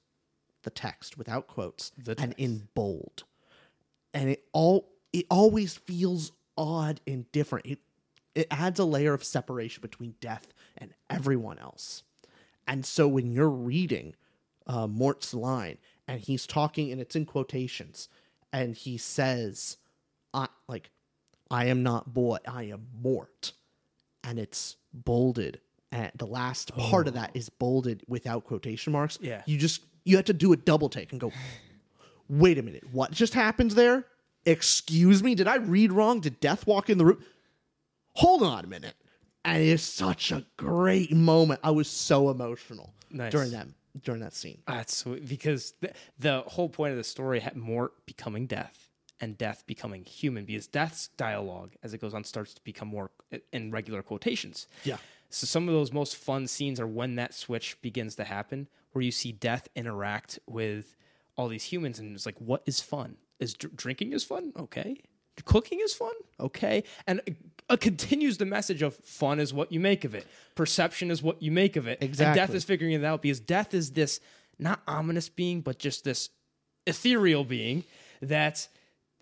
the 0.62 0.70
text 0.70 1.18
without 1.18 1.46
quotes 1.46 1.92
The 2.02 2.14
and 2.18 2.34
in 2.38 2.68
bold. 2.74 3.24
And 4.14 4.30
it 4.30 4.44
all 4.52 4.88
it 5.12 5.26
always 5.30 5.74
feels 5.76 6.32
odd 6.56 7.00
and 7.06 7.30
different. 7.32 7.66
It 7.66 7.78
it 8.34 8.46
adds 8.50 8.78
a 8.78 8.84
layer 8.84 9.14
of 9.14 9.24
separation 9.24 9.80
between 9.80 10.14
death 10.20 10.52
and 10.76 10.92
everyone 11.08 11.58
else. 11.58 12.02
And 12.68 12.84
so 12.84 13.08
when 13.08 13.30
you're 13.30 13.48
reading 13.48 14.14
uh, 14.66 14.86
Mort's 14.86 15.32
line 15.32 15.78
and 16.06 16.20
he's 16.20 16.46
talking 16.46 16.92
and 16.92 17.00
it's 17.00 17.16
in 17.16 17.24
quotations 17.24 18.08
and 18.52 18.74
he 18.74 18.98
says, 18.98 19.78
I 20.34 20.48
like, 20.68 20.90
I 21.50 21.66
am 21.66 21.82
not 21.82 22.12
boy, 22.12 22.38
I 22.46 22.64
am 22.64 22.88
Mort. 23.02 23.52
And 24.22 24.38
it's 24.38 24.76
bolded. 24.92 25.60
And 25.92 26.10
the 26.16 26.26
last 26.26 26.76
part 26.76 27.08
of 27.08 27.14
that 27.14 27.30
is 27.34 27.48
bolded 27.48 28.02
without 28.08 28.44
quotation 28.44 28.92
marks. 28.92 29.18
Yeah. 29.20 29.42
You 29.46 29.56
just 29.56 29.82
you 30.04 30.16
have 30.16 30.26
to 30.26 30.34
do 30.34 30.52
a 30.52 30.56
double 30.56 30.88
take 30.88 31.12
and 31.12 31.20
go, 31.20 31.32
wait 32.28 32.58
a 32.58 32.62
minute, 32.62 32.84
what 32.92 33.12
just 33.12 33.34
happened 33.34 33.70
there? 33.72 34.04
Excuse 34.46 35.22
me, 35.22 35.34
did 35.34 35.48
I 35.48 35.56
read 35.56 35.92
wrong? 35.92 36.20
Did 36.20 36.40
death 36.40 36.66
walk 36.66 36.88
in 36.88 36.98
the 36.98 37.04
room? 37.04 37.24
Hold 38.14 38.42
on 38.42 38.64
a 38.64 38.68
minute. 38.68 38.94
And 39.44 39.62
it's 39.62 39.82
such 39.82 40.32
a 40.32 40.44
great 40.56 41.12
moment. 41.12 41.60
I 41.62 41.70
was 41.72 41.88
so 41.88 42.30
emotional 42.30 42.92
Nice. 43.10 43.32
during 43.32 43.50
that 43.52 43.66
during 44.02 44.20
that 44.20 44.34
scene. 44.34 44.58
Ah, 44.68 44.74
That's 44.76 44.94
sweet 44.96 45.26
because 45.28 45.72
the, 45.80 45.90
the 46.18 46.40
whole 46.46 46.68
point 46.68 46.90
of 46.92 46.98
the 46.98 47.04
story 47.04 47.40
had 47.40 47.56
Mort 47.56 47.92
becoming 48.06 48.46
death 48.46 48.90
and 49.20 49.38
death 49.38 49.64
becoming 49.66 50.04
human 50.04 50.44
because 50.44 50.66
death's 50.66 51.08
dialogue 51.16 51.72
as 51.82 51.94
it 51.94 52.00
goes 52.02 52.12
on 52.12 52.22
starts 52.22 52.52
to 52.54 52.60
become 52.64 52.88
more 52.88 53.10
in 53.54 53.70
regular 53.70 54.02
quotations. 54.02 54.66
Yeah. 54.84 54.98
So 55.30 55.46
some 55.46 55.66
of 55.68 55.74
those 55.74 55.92
most 55.92 56.16
fun 56.16 56.46
scenes 56.46 56.78
are 56.78 56.86
when 56.86 57.14
that 57.16 57.32
switch 57.34 57.80
begins 57.80 58.16
to 58.16 58.24
happen, 58.24 58.68
where 58.92 59.02
you 59.02 59.10
see 59.10 59.32
death 59.32 59.66
interact 59.74 60.38
with 60.46 60.94
all 61.36 61.48
these 61.48 61.64
humans, 61.64 61.98
and 61.98 62.14
it's 62.14 62.26
like, 62.26 62.38
what 62.38 62.62
is 62.66 62.80
fun? 62.80 63.16
Is 63.40 63.54
dr- 63.54 63.76
drinking 63.76 64.12
is 64.12 64.24
fun? 64.24 64.52
Okay. 64.58 64.96
Cooking 65.44 65.80
is 65.80 65.92
fun? 65.92 66.14
Okay. 66.40 66.84
And 67.06 67.20
it, 67.26 67.36
it 67.68 67.80
continues 67.80 68.38
the 68.38 68.46
message 68.46 68.82
of 68.82 68.94
fun 68.96 69.38
is 69.38 69.52
what 69.52 69.70
you 69.70 69.80
make 69.80 70.04
of 70.04 70.14
it. 70.14 70.26
Perception 70.54 71.10
is 71.10 71.22
what 71.22 71.42
you 71.42 71.50
make 71.50 71.76
of 71.76 71.86
it. 71.86 71.98
And 72.00 72.16
death 72.16 72.54
is 72.54 72.64
figuring 72.64 72.94
it 72.94 73.04
out 73.04 73.22
because 73.22 73.40
death 73.40 73.74
is 73.74 73.90
this 73.90 74.20
not 74.58 74.80
ominous 74.88 75.28
being, 75.28 75.60
but 75.60 75.78
just 75.78 76.04
this 76.04 76.30
ethereal 76.86 77.44
being 77.44 77.84
that 78.22 78.68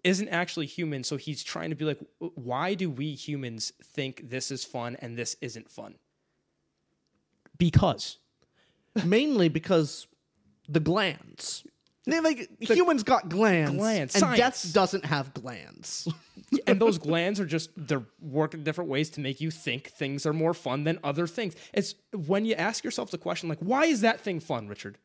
isn't 0.04 0.28
actually 0.28 0.66
human. 0.66 1.02
So 1.02 1.16
he's 1.16 1.42
trying 1.42 1.70
to 1.70 1.76
be 1.76 1.84
like, 1.84 1.98
why 2.18 2.74
do 2.74 2.90
we 2.90 3.14
humans 3.14 3.72
think 3.82 4.30
this 4.30 4.50
is 4.50 4.64
fun 4.64 4.96
and 5.00 5.16
this 5.16 5.36
isn't 5.40 5.70
fun? 5.70 5.96
Because. 7.58 8.18
Mainly 9.04 9.48
because 9.48 10.06
the 10.68 10.80
glands. 10.80 11.64
They, 12.06 12.20
like 12.20 12.50
humans 12.60 13.02
got 13.02 13.30
glands, 13.30 13.76
Glands, 13.76 14.14
and 14.14 14.20
science. 14.20 14.38
death 14.38 14.72
doesn't 14.74 15.06
have 15.06 15.32
glands. 15.32 16.06
and 16.66 16.78
those 16.78 16.98
glands 16.98 17.40
are 17.40 17.46
just 17.46 17.70
they're 17.76 18.04
working 18.20 18.62
different 18.62 18.90
ways 18.90 19.08
to 19.10 19.20
make 19.20 19.40
you 19.40 19.50
think 19.50 19.88
things 19.88 20.26
are 20.26 20.34
more 20.34 20.52
fun 20.52 20.84
than 20.84 20.98
other 21.02 21.26
things. 21.26 21.54
It's 21.72 21.94
when 22.14 22.44
you 22.44 22.54
ask 22.56 22.84
yourself 22.84 23.10
the 23.10 23.16
question 23.18 23.48
like, 23.48 23.58
why 23.60 23.86
is 23.86 24.02
that 24.02 24.20
thing 24.20 24.40
fun, 24.40 24.68
Richard? 24.68 24.98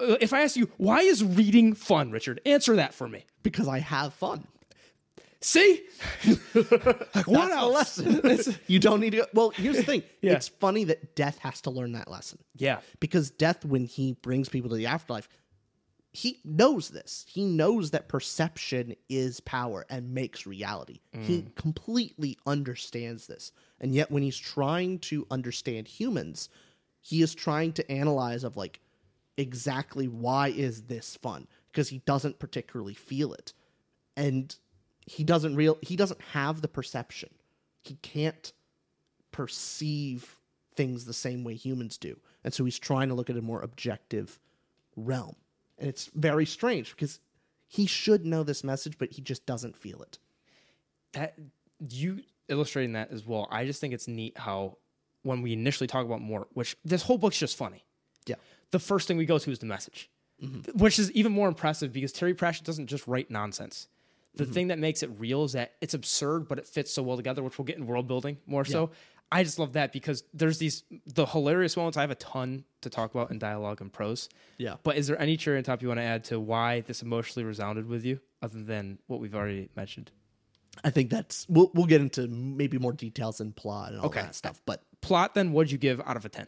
Uh, 0.00 0.16
If 0.20 0.32
I 0.32 0.40
ask 0.40 0.56
you, 0.56 0.70
why 0.78 1.00
is 1.00 1.22
reading 1.22 1.74
fun, 1.74 2.10
Richard? 2.10 2.40
Answer 2.46 2.76
that 2.76 2.94
for 2.94 3.08
me. 3.08 3.26
because 3.42 3.68
I 3.68 3.80
have 3.80 4.14
fun. 4.14 4.46
See? 5.42 5.82
like, 6.24 7.26
what 7.26 7.48
the 7.48 7.54
else? 7.56 7.98
lesson. 7.98 8.56
you 8.66 8.78
don't 8.78 9.00
need 9.00 9.10
to. 9.10 9.28
Well, 9.34 9.50
here's 9.50 9.76
the 9.76 9.82
thing. 9.82 10.02
Yeah. 10.22 10.32
It's 10.32 10.48
funny 10.48 10.84
that 10.84 11.14
death 11.14 11.38
has 11.38 11.60
to 11.62 11.70
learn 11.70 11.92
that 11.92 12.10
lesson 12.10 12.38
Yeah. 12.56 12.80
because 13.00 13.30
death, 13.30 13.64
when 13.64 13.84
he 13.84 14.14
brings 14.22 14.48
people 14.48 14.70
to 14.70 14.76
the 14.76 14.86
afterlife, 14.86 15.28
he 16.16 16.40
knows 16.46 16.88
this. 16.88 17.26
He 17.28 17.44
knows 17.44 17.90
that 17.90 18.08
perception 18.08 18.96
is 19.10 19.38
power 19.40 19.84
and 19.90 20.14
makes 20.14 20.46
reality. 20.46 21.00
He 21.12 21.42
mm. 21.42 21.54
completely 21.56 22.38
understands 22.46 23.26
this. 23.26 23.52
And 23.82 23.94
yet, 23.94 24.10
when 24.10 24.22
he's 24.22 24.38
trying 24.38 25.00
to 25.00 25.26
understand 25.30 25.86
humans, 25.86 26.48
he 27.02 27.20
is 27.20 27.34
trying 27.34 27.74
to 27.74 27.92
analyze 27.92 28.44
of 28.44 28.56
like 28.56 28.80
exactly 29.36 30.08
why 30.08 30.48
is 30.48 30.84
this 30.84 31.16
fun 31.16 31.46
because 31.70 31.90
he 31.90 31.98
doesn't 32.06 32.38
particularly 32.38 32.94
feel 32.94 33.34
it 33.34 33.52
and 34.16 34.56
he 35.04 35.22
doesn't 35.22 35.54
real 35.54 35.76
he 35.82 35.96
doesn't 35.96 36.22
have 36.32 36.62
the 36.62 36.68
perception 36.68 37.28
he 37.82 37.96
can't 37.96 38.54
perceive 39.30 40.40
things 40.74 41.04
the 41.04 41.12
same 41.12 41.44
way 41.44 41.52
humans 41.52 41.98
do 41.98 42.18
and 42.42 42.54
so 42.54 42.64
he's 42.64 42.78
trying 42.78 43.08
to 43.10 43.14
look 43.14 43.28
at 43.28 43.36
a 43.36 43.42
more 43.42 43.60
objective 43.60 44.40
realm 44.96 45.36
and 45.78 45.88
it's 45.88 46.10
very 46.14 46.46
strange 46.46 46.90
because 46.90 47.20
he 47.68 47.86
should 47.86 48.24
know 48.24 48.42
this 48.42 48.62
message 48.64 48.98
but 48.98 49.10
he 49.12 49.22
just 49.22 49.44
doesn't 49.46 49.76
feel 49.76 50.02
it 50.02 50.18
that 51.12 51.34
you 51.90 52.20
illustrating 52.48 52.92
that 52.92 53.10
as 53.10 53.26
well. 53.26 53.48
I 53.50 53.64
just 53.64 53.80
think 53.80 53.94
it's 53.94 54.08
neat 54.08 54.36
how 54.38 54.78
when 55.22 55.42
we 55.42 55.52
initially 55.52 55.86
talk 55.86 56.04
about 56.04 56.20
Mort, 56.20 56.48
which 56.54 56.76
this 56.84 57.02
whole 57.02 57.18
book's 57.18 57.38
just 57.38 57.56
funny. 57.56 57.84
yeah 58.26 58.36
The 58.70 58.78
first 58.78 59.08
thing 59.08 59.16
we 59.16 59.26
go 59.26 59.38
to 59.38 59.50
is 59.50 59.58
the 59.58 59.66
message, 59.66 60.10
mm-hmm. 60.42 60.78
which 60.78 60.98
is 60.98 61.10
even 61.12 61.32
more 61.32 61.48
impressive 61.48 61.92
because 61.92 62.12
Terry 62.12 62.34
Pratchett 62.34 62.64
doesn't 62.64 62.86
just 62.86 63.06
write 63.06 63.30
nonsense. 63.30 63.88
The 64.34 64.44
mm-hmm. 64.44 64.52
thing 64.52 64.68
that 64.68 64.78
makes 64.78 65.02
it 65.02 65.10
real 65.18 65.44
is 65.44 65.52
that 65.52 65.72
it's 65.80 65.94
absurd, 65.94 66.46
but 66.46 66.58
it 66.58 66.66
fits 66.66 66.92
so 66.92 67.02
well 67.02 67.16
together, 67.16 67.42
which 67.42 67.58
we'll 67.58 67.64
get 67.64 67.78
in 67.78 67.86
world 67.86 68.06
building 68.06 68.36
more 68.46 68.64
so. 68.64 68.90
I 69.32 69.42
just 69.42 69.58
love 69.58 69.72
that 69.72 69.92
because 69.92 70.22
there's 70.32 70.58
these 70.58 70.84
the 71.06 71.26
hilarious 71.26 71.76
moments. 71.76 71.96
I 71.96 72.02
have 72.02 72.10
a 72.10 72.14
ton 72.16 72.64
to 72.82 72.90
talk 72.90 73.12
about 73.14 73.30
in 73.30 73.38
dialogue 73.38 73.80
and 73.80 73.92
prose. 73.92 74.28
Yeah. 74.58 74.76
But 74.84 74.96
is 74.96 75.08
there 75.08 75.20
any 75.20 75.36
cherry 75.36 75.58
on 75.58 75.64
top 75.64 75.82
you 75.82 75.88
want 75.88 75.98
to 75.98 76.04
add 76.04 76.24
to 76.24 76.38
why 76.38 76.80
this 76.82 77.02
emotionally 77.02 77.44
resounded 77.44 77.88
with 77.88 78.04
you, 78.04 78.20
other 78.40 78.62
than 78.62 78.98
what 79.08 79.20
we've 79.20 79.34
already 79.34 79.68
mentioned? 79.76 80.10
i 80.84 80.90
think 80.90 81.08
that's 81.08 81.46
we'll, 81.48 81.70
we'll 81.72 81.86
get 81.86 82.02
into 82.02 82.28
maybe 82.28 82.76
more 82.76 82.92
details 82.92 83.40
and 83.40 83.56
plot 83.56 83.92
and 83.92 84.00
all 84.00 84.06
Okay. 84.08 84.20
that 84.20 84.34
stuff 84.34 84.60
but 84.66 84.82
plot 85.00 85.34
then 85.34 85.52
what'd 85.52 85.72
you 85.72 85.78
give 85.78 86.02
out 86.04 86.18
of 86.18 86.24
a 86.26 86.28
10 86.28 86.46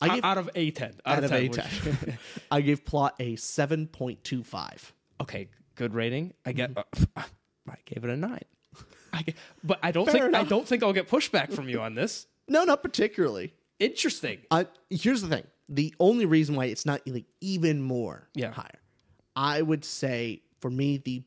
I 0.00 0.14
give- 0.14 0.24
out 0.24 0.38
of 0.38 0.48
a 0.54 0.70
10 0.70 0.94
out, 1.04 1.16
out 1.18 1.24
of 1.24 1.30
10, 1.30 1.42
a 1.44 1.48
10 1.48 2.18
i 2.52 2.60
gave 2.60 2.84
plot 2.84 3.16
a 3.18 3.34
7.25 3.34 4.92
okay 5.20 5.48
good 5.74 5.92
rating 5.92 6.32
i 6.46 6.52
get 6.52 6.72
Mm-hmm. 6.72 7.02
uh, 7.16 7.22
i 7.68 7.74
gave 7.84 8.04
it 8.04 8.10
a 8.10 8.16
9 8.16 8.38
I 9.14 9.24
but 9.62 9.78
i 9.82 9.90
don't 9.92 10.06
Fair 10.10 10.24
think 10.30 10.34
i 10.34 10.42
don't 10.44 10.66
think 10.66 10.82
i'll 10.82 10.92
get 10.92 11.08
pushback 11.08 11.52
from 11.52 11.68
you 11.68 11.80
on 11.80 11.94
this 11.94 12.26
no 12.48 12.64
not 12.64 12.82
particularly 12.82 13.54
interesting 13.78 14.38
I 14.50 14.66
here's 14.90 15.22
the 15.22 15.28
thing. 15.28 15.44
The 15.68 15.94
only 15.98 16.26
reason 16.26 16.54
why 16.56 16.66
it's 16.66 16.84
not 16.84 17.00
like 17.06 17.24
even 17.40 17.80
more 17.80 18.28
Yeah. 18.34 18.50
higher, 18.52 18.80
I 19.34 19.62
would 19.62 19.84
say 19.84 20.42
for 20.60 20.70
me 20.70 20.98
the 20.98 21.22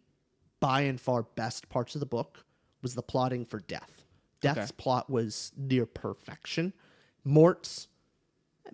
by 0.59 0.81
and 0.81 0.99
far 1.01 1.23
best 1.23 1.69
parts 1.69 1.95
of 1.95 1.99
the 1.99 2.05
book 2.05 2.45
was 2.81 2.93
the 2.93 3.01
plotting 3.01 3.45
for 3.45 3.59
Death. 3.59 4.05
Death's 4.41 4.71
plot 4.71 5.09
was 5.09 5.51
near 5.57 5.85
perfection. 5.87 6.73
Mort's 7.23 7.87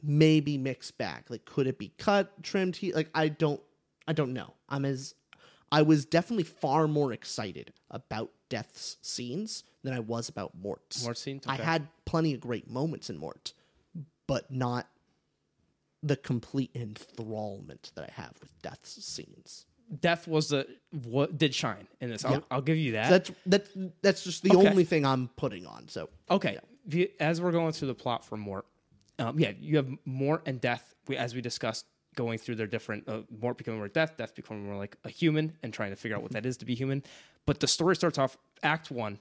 maybe 0.01 0.57
mixed 0.57 0.97
back. 0.97 1.29
Like 1.29 1.45
could 1.45 1.67
it 1.67 1.77
be 1.77 1.93
cut, 1.97 2.43
trimmed? 2.43 2.75
He 2.75 2.91
like 2.93 3.09
I 3.15 3.29
don't 3.29 3.61
I 4.07 4.13
don't 4.13 4.33
know. 4.33 4.53
I'm 4.69 4.85
as 4.85 5.15
I 5.71 5.81
was 5.81 6.05
definitely 6.05 6.43
far 6.43 6.87
more 6.87 7.13
excited 7.13 7.73
about 7.89 8.31
Death's 8.57 8.97
scenes 9.01 9.63
than 9.83 9.93
I 9.95 9.99
was 9.99 10.29
about 10.29 10.51
Mort's. 10.55 11.03
Mort's 11.03 11.21
scenes? 11.21 11.43
I 11.47 11.55
had 11.55 11.87
plenty 12.05 12.35
of 12.35 12.39
great 12.39 12.69
moments 12.69 13.09
in 13.09 13.17
Mort, 13.17 13.53
but 14.27 14.51
not 14.51 14.85
the 16.03 16.15
complete 16.15 16.71
enthrallment 16.75 17.91
that 17.95 18.03
I 18.15 18.21
have 18.21 18.33
with 18.39 18.51
Death's 18.61 19.03
scenes. 19.03 19.65
death 20.01 20.27
was 20.27 20.49
the 20.49 20.67
what 20.91 21.35
did 21.37 21.53
shine 21.55 21.87
in 21.99 22.09
this 22.11 22.23
I'll, 22.25 22.31
Yeah. 22.33 22.39
I'll 22.51 22.61
give 22.61 22.77
you 22.77 22.91
that 22.93 23.09
That's 23.09 23.31
that's 23.45 23.69
that's 24.03 24.23
just 24.23 24.43
the 24.43 24.51
Okay. 24.55 24.67
only 24.69 24.83
thing 24.85 25.03
I'm 25.05 25.29
putting 25.29 25.65
on. 25.65 25.87
So 25.87 26.09
Okay. 26.29 26.59
The- 26.85 27.11
As 27.19 27.41
we're 27.41 27.51
going 27.51 27.71
through 27.73 27.87
the 27.87 27.95
plot 27.95 28.23
for 28.23 28.37
Mort, 28.37 28.65
um, 29.17 29.39
yeah, 29.39 29.51
you 29.59 29.77
have 29.77 29.89
Mort 30.05 30.43
and 30.45 30.61
Death, 30.61 30.93
we, 31.07 31.17
as 31.17 31.33
we 31.33 31.41
discussed, 31.41 31.85
going 32.15 32.37
through 32.37 32.55
their 32.55 32.67
different, 32.67 33.07
uh, 33.09 33.21
Mort 33.41 33.57
becoming 33.57 33.79
more 33.79 33.87
Death, 33.87 34.17
Death 34.17 34.35
becoming 34.35 34.65
more 34.65 34.77
like 34.77 34.95
a 35.03 35.09
human 35.09 35.57
and 35.63 35.73
trying 35.73 35.89
to 35.89 35.95
figure 35.95 36.15
out 36.15 36.21
what 36.21 36.31
that 36.33 36.45
is 36.45 36.57
to 36.57 36.65
be 36.65 36.75
human. 36.75 37.01
But 37.45 37.59
the 37.59 37.67
story 37.67 37.95
starts 37.95 38.17
off, 38.17 38.37
Act 38.61 38.91
One, 38.91 39.19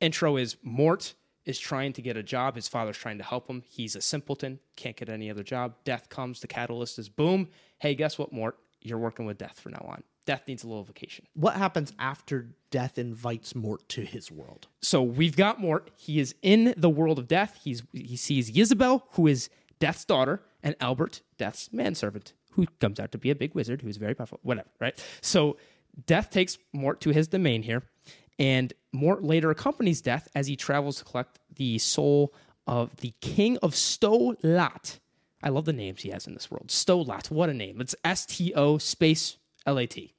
intro 0.00 0.36
is 0.36 0.56
Mort 0.62 1.14
is 1.44 1.58
trying 1.58 1.92
to 1.92 2.02
get 2.02 2.16
a 2.16 2.22
job. 2.22 2.54
His 2.54 2.68
father's 2.68 2.96
trying 2.96 3.18
to 3.18 3.24
help 3.24 3.48
him. 3.48 3.62
He's 3.68 3.96
a 3.96 4.00
simpleton, 4.00 4.60
can't 4.76 4.96
get 4.96 5.08
any 5.08 5.30
other 5.30 5.42
job. 5.42 5.74
Death 5.84 6.08
comes, 6.08 6.40
the 6.40 6.46
catalyst 6.46 6.98
is 6.98 7.08
boom. 7.08 7.48
Hey, 7.78 7.94
guess 7.94 8.18
what, 8.18 8.32
Mort? 8.32 8.58
You're 8.80 8.98
working 8.98 9.26
with 9.26 9.38
Death 9.38 9.60
from 9.60 9.72
now 9.72 9.84
on. 9.88 10.02
Death 10.26 10.42
needs 10.48 10.64
a 10.64 10.66
little 10.66 10.84
vacation. 10.84 11.26
what 11.34 11.54
happens 11.54 11.92
after 11.98 12.48
Death 12.70 12.98
invites 12.98 13.54
Mort 13.54 13.86
to 13.90 14.02
his 14.02 14.30
world? 14.30 14.68
So 14.80 15.02
we've 15.02 15.36
got 15.36 15.60
Mort. 15.60 15.90
He 15.96 16.18
is 16.18 16.34
in 16.40 16.72
the 16.76 16.88
world 16.88 17.18
of 17.18 17.28
death. 17.28 17.60
He's 17.62 17.82
he 17.92 18.16
sees 18.16 18.50
Ysabell, 18.50 19.02
who 19.12 19.26
is 19.26 19.50
Death's 19.80 20.04
daughter, 20.04 20.42
and 20.62 20.76
Albert, 20.80 21.20
Death's 21.36 21.72
manservant, 21.72 22.32
who 22.52 22.66
comes 22.80 22.98
out 22.98 23.12
to 23.12 23.18
be 23.18 23.30
a 23.30 23.34
big 23.34 23.54
wizard 23.54 23.82
who's 23.82 23.98
very 23.98 24.14
powerful. 24.14 24.40
Whatever, 24.42 24.68
right? 24.80 25.04
So 25.20 25.58
Death 26.06 26.30
takes 26.30 26.58
Mort 26.72 27.00
to 27.02 27.10
his 27.10 27.28
domain 27.28 27.62
here, 27.62 27.82
and 28.38 28.72
Mort 28.92 29.22
later 29.22 29.50
accompanies 29.50 30.00
Death 30.00 30.28
as 30.34 30.46
he 30.46 30.56
travels 30.56 30.98
to 30.98 31.04
collect 31.04 31.38
the 31.56 31.78
soul 31.78 32.32
of 32.66 32.94
the 32.96 33.12
king 33.20 33.58
of 33.58 33.74
Sto 33.76 34.36
Lat. 34.42 34.98
I 35.42 35.50
love 35.50 35.66
the 35.66 35.72
names 35.72 36.02
he 36.02 36.10
has 36.10 36.26
in 36.26 36.34
this 36.34 36.50
world. 36.50 36.70
Sto 36.70 37.00
Lat, 37.00 37.30
what 37.30 37.48
a 37.50 37.54
name! 37.54 37.80
It's 37.80 37.94
S 38.04 38.26
T 38.26 38.52
O 38.54 38.78
space 38.78 39.36
L 39.66 39.78
A 39.78 39.86
T. 39.86 40.14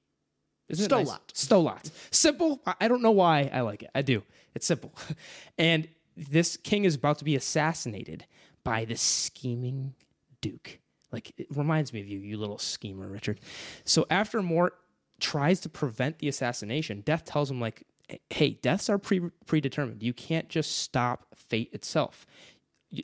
Isn't 0.70 0.86
it 0.86 0.96
nice? 0.96 1.08
Sto 1.34 1.62
Lat. 1.62 1.84
Stolat. 1.84 1.92
Simple. 2.12 2.62
I- 2.66 2.76
I 2.82 2.88
don't 2.88 3.02
know 3.04 3.12
why 3.12 3.50
I 3.54 3.62
like 3.62 3.84
it. 3.84 3.90
I 3.94 4.02
do. 4.02 4.24
It's 4.56 4.66
simple. 4.66 4.94
And 5.58 5.88
this 6.18 6.56
king 6.58 6.86
is 6.86 6.96
about 6.96 7.18
to 7.20 7.26
be 7.26 7.36
assassinated 7.36 8.26
by 8.64 8.86
this 8.86 9.02
scheming 9.02 9.94
duke. 10.42 10.80
Like 11.12 11.34
it 11.38 11.48
reminds 11.56 11.92
me 11.94 12.00
of 12.02 12.08
you, 12.08 12.20
you 12.20 12.38
little 12.38 12.58
schemer, 12.58 13.08
Richard. 13.08 13.40
So 13.84 14.06
after 14.10 14.42
Mort 14.42 14.74
tries 15.20 15.60
to 15.62 15.70
prevent 15.70 16.20
the 16.20 16.28
assassination, 16.28 17.02
Death 17.02 17.26
tells 17.26 17.50
him 17.50 17.60
like, 17.60 17.84
"Hey, 18.30 18.52
deaths 18.62 18.90
are 18.90 18.98
pre- 18.98 19.32
predetermined. 19.46 20.04
You 20.04 20.14
can't 20.14 20.50
just 20.50 20.80
stop 20.80 21.28
fate 21.36 21.70
itself." 21.74 22.26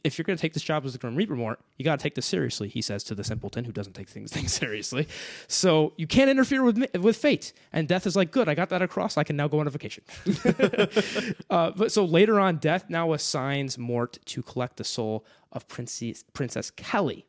if 0.04 0.18
you're 0.18 0.24
going 0.24 0.38
to 0.38 0.42
take 0.42 0.54
this 0.54 0.64
job 0.64 0.86
as 0.86 0.96
a 0.96 0.98
Grim 0.98 1.16
Reaper 1.16 1.36
Mort, 1.36 1.60
you 1.78 1.86
got 1.86 2.00
to 2.00 2.04
take 2.04 2.16
this 2.16 2.26
seriously, 2.26 2.70
he 2.70 2.82
says 2.82 3.04
to 3.06 3.16
the 3.16 3.24
simpleton 3.24 3.66
who 3.66 3.72
doesn't 3.72 3.94
take 3.94 4.10
things, 4.10 4.32
things 4.34 4.54
seriously. 4.54 5.08
So 5.48 5.94
you 5.98 6.08
can't 6.08 6.30
interfere 6.30 6.64
with 6.64 6.84
with 7.00 7.18
fate. 7.18 7.54
And 7.74 7.88
Death 7.88 8.08
is 8.08 8.16
like, 8.16 8.32
good, 8.32 8.48
I 8.48 8.56
got 8.56 8.70
that 8.70 8.82
across. 8.82 9.18
I 9.18 9.24
can 9.24 9.36
now 9.36 9.48
go 9.48 9.60
on 9.60 9.68
a 9.68 9.70
vacation. 9.70 10.04
uh, 11.50 11.72
but 11.72 11.92
so 11.92 12.06
later 12.06 12.40
on, 12.40 12.58
Death 12.58 12.90
now 12.90 13.14
assigns 13.14 13.78
Mort 13.78 14.20
to 14.26 14.42
collect 14.42 14.78
the 14.78 14.84
soul 14.84 15.26
of 15.52 15.68
Princess, 15.68 16.24
Princess 16.34 16.72
Keli. 16.72 17.26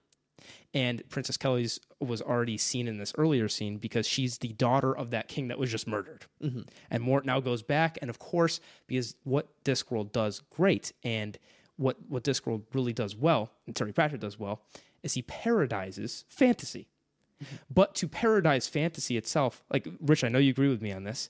And 0.74 1.02
Princess 1.10 1.36
Keli's 1.36 1.80
was 2.00 2.22
already 2.22 2.56
seen 2.56 2.88
in 2.88 2.98
this 2.98 3.12
earlier 3.18 3.48
scene 3.48 3.76
because 3.76 4.06
she's 4.06 4.38
the 4.38 4.54
daughter 4.54 4.96
of 4.96 5.10
that 5.10 5.28
king 5.28 5.48
that 5.48 5.58
was 5.58 5.70
just 5.70 5.86
murdered. 5.86 6.24
Mm-hmm. 6.42 6.62
And 6.90 7.02
Mort 7.02 7.26
now 7.26 7.40
goes 7.40 7.62
back, 7.62 7.98
and 8.00 8.08
of 8.08 8.18
course, 8.18 8.60
because 8.86 9.14
what 9.24 9.48
Discworld 9.64 10.12
does 10.12 10.42
great, 10.50 10.92
and 11.04 11.38
what 11.76 11.96
what 12.08 12.24
Discworld 12.24 12.62
really 12.72 12.92
does 12.92 13.14
well, 13.14 13.50
and 13.66 13.76
Terry 13.76 13.92
Pratchett 13.92 14.20
does 14.20 14.38
well, 14.38 14.62
is 15.02 15.12
he 15.12 15.22
paradizes 15.22 16.24
fantasy. 16.28 16.88
Mm-hmm. 17.42 17.56
But 17.70 17.94
to 17.96 18.08
paradize 18.08 18.68
fantasy 18.68 19.16
itself, 19.16 19.62
like 19.70 19.86
Rich, 20.00 20.24
I 20.24 20.28
know 20.28 20.38
you 20.38 20.50
agree 20.50 20.68
with 20.68 20.80
me 20.80 20.92
on 20.92 21.04
this. 21.04 21.28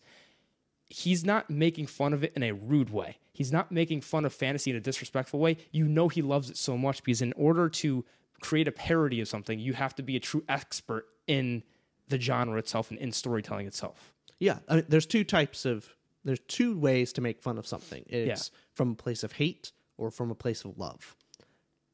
He's 0.89 1.25
not 1.25 1.49
making 1.51 1.87
fun 1.87 2.13
of 2.13 2.23
it 2.23 2.33
in 2.37 2.43
a 2.43 2.53
rude 2.53 2.91
way. 2.91 3.17
He's 3.33 3.51
not 3.51 3.73
making 3.73 4.03
fun 4.03 4.25
of 4.27 4.35
fantasy 4.35 4.71
in 4.71 4.77
a 4.77 4.81
disrespectful 4.81 5.41
way. 5.41 5.57
You 5.73 5.89
know 5.89 6.09
he 6.09 6.21
loves 6.21 6.51
it 6.51 6.59
so 6.59 6.77
much 6.77 7.03
because 7.03 7.23
in 7.23 7.33
order 7.33 7.71
to 7.71 8.05
create 8.43 8.69
a 8.69 8.73
parody 8.73 9.21
of 9.21 9.29
something, 9.29 9.59
you 9.59 9.73
have 9.73 9.95
to 9.95 10.03
be 10.03 10.17
a 10.17 10.21
true 10.21 10.45
expert 10.49 11.07
in 11.27 11.63
the 12.09 12.21
genre 12.21 12.59
itself 12.59 12.91
and 12.91 12.99
in 12.99 13.13
storytelling 13.13 13.67
itself. 13.67 14.13
Yeah, 14.39 14.59
I 14.69 14.77
mean, 14.77 14.85
there's 14.89 15.07
two 15.07 15.25
types 15.25 15.65
of 15.65 15.89
there's 16.25 16.41
two 16.47 16.79
ways 16.79 17.13
to 17.15 17.21
make 17.21 17.41
fun 17.41 17.59
of 17.59 17.67
something. 17.67 18.05
It's 18.09 18.51
from 18.75 18.93
a 18.93 18.95
place 18.95 19.25
of 19.25 19.33
hate 19.33 19.73
or 19.97 20.11
from 20.11 20.31
a 20.31 20.35
place 20.35 20.65
of 20.65 20.79
love. 20.79 21.17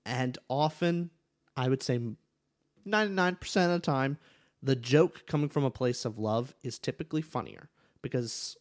And 0.05 0.37
often, 0.49 1.11
I 1.57 1.69
would 1.69 1.83
say 1.83 2.01
99% 2.87 3.65
of 3.65 3.71
the 3.71 3.79
time, 3.81 4.19
the 4.63 4.77
joke 4.77 5.27
coming 5.27 5.49
from 5.49 5.65
a 5.65 5.71
place 5.71 6.05
of 6.05 6.19
love 6.19 6.55
is 6.63 6.79
typically 6.79 7.23
funnier 7.23 7.69
because 8.03 8.57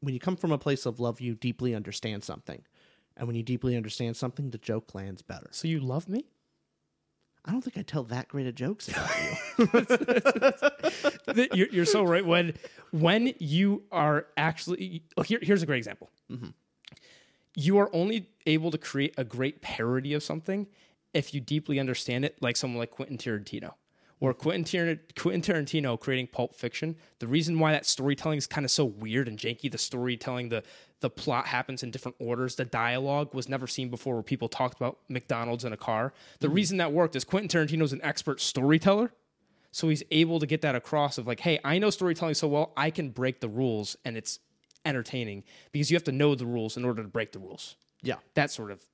when 0.00 0.14
you 0.14 0.20
come 0.20 0.36
from 0.36 0.52
a 0.52 0.58
place 0.58 0.86
of 0.86 1.00
love, 1.00 1.20
you 1.20 1.34
deeply 1.34 1.74
understand 1.74 2.24
something. 2.24 2.62
And 3.16 3.26
when 3.26 3.36
you 3.36 3.42
deeply 3.42 3.76
understand 3.76 4.16
something, 4.16 4.50
the 4.50 4.58
joke 4.58 4.94
lands 4.94 5.22
better. 5.22 5.48
So 5.50 5.68
you 5.68 5.80
love 5.80 6.08
me? 6.08 6.26
I 7.44 7.50
don't 7.50 7.60
think 7.60 7.76
I 7.76 7.82
tell 7.82 8.04
that 8.04 8.28
great 8.28 8.46
of 8.46 8.54
jokes 8.54 8.88
about 8.88 9.10
you. 9.58 11.46
you're, 11.54 11.68
you're 11.68 11.84
so 11.84 12.04
right. 12.04 12.24
When 12.24 12.54
when 12.92 13.34
you 13.38 13.82
are 13.90 14.26
actually 14.36 15.02
oh, 15.16 15.22
here, 15.22 15.40
here's 15.42 15.62
a 15.62 15.66
great 15.66 15.78
example. 15.78 16.10
Mm-hmm. 16.30 16.50
You 17.56 17.78
are 17.78 17.90
only 17.92 18.28
able 18.46 18.70
to 18.70 18.78
create 18.78 19.14
a 19.18 19.24
great 19.24 19.60
parody 19.60 20.14
of 20.14 20.22
something 20.22 20.68
if 21.12 21.34
you 21.34 21.40
deeply 21.40 21.78
understand 21.80 22.24
it, 22.24 22.36
like 22.40 22.56
someone 22.56 22.78
like 22.78 22.90
Quentin 22.90 23.18
Tarantino. 23.18 23.74
Or 24.22 24.32
Quentin, 24.32 24.62
Tar- 24.62 25.00
Quentin 25.18 25.42
Tarantino 25.42 25.98
creating 25.98 26.28
Pulp 26.28 26.54
Fiction. 26.54 26.94
The 27.18 27.26
reason 27.26 27.58
why 27.58 27.72
that 27.72 27.84
storytelling 27.84 28.38
is 28.38 28.46
kind 28.46 28.64
of 28.64 28.70
so 28.70 28.84
weird 28.84 29.26
and 29.26 29.36
janky, 29.36 29.68
the 29.68 29.78
storytelling, 29.78 30.48
the 30.48 30.62
the 31.00 31.10
plot 31.10 31.46
happens 31.48 31.82
in 31.82 31.90
different 31.90 32.14
orders. 32.20 32.54
The 32.54 32.64
dialogue 32.64 33.34
was 33.34 33.48
never 33.48 33.66
seen 33.66 33.88
before, 33.88 34.14
where 34.14 34.22
people 34.22 34.48
talked 34.48 34.76
about 34.76 34.98
McDonald's 35.08 35.64
in 35.64 35.72
a 35.72 35.76
car. 35.76 36.12
The 36.38 36.46
mm-hmm. 36.46 36.54
reason 36.54 36.76
that 36.78 36.92
worked 36.92 37.16
is 37.16 37.24
Quentin 37.24 37.48
Tarantino's 37.48 37.92
an 37.92 38.00
expert 38.04 38.40
storyteller. 38.40 39.10
So 39.72 39.88
he's 39.88 40.04
able 40.12 40.38
to 40.38 40.46
get 40.46 40.60
that 40.60 40.76
across 40.76 41.18
of 41.18 41.26
like, 41.26 41.40
hey, 41.40 41.58
I 41.64 41.80
know 41.80 41.90
storytelling 41.90 42.34
so 42.34 42.46
well, 42.46 42.72
I 42.76 42.90
can 42.90 43.10
break 43.10 43.40
the 43.40 43.48
rules 43.48 43.96
and 44.04 44.16
it's 44.16 44.38
entertaining 44.84 45.42
because 45.72 45.90
you 45.90 45.96
have 45.96 46.04
to 46.04 46.12
know 46.12 46.36
the 46.36 46.46
rules 46.46 46.76
in 46.76 46.84
order 46.84 47.02
to 47.02 47.08
break 47.08 47.32
the 47.32 47.40
rules. 47.40 47.74
yeah, 48.02 48.16
That 48.34 48.52
sort 48.52 48.70
of 48.70 48.84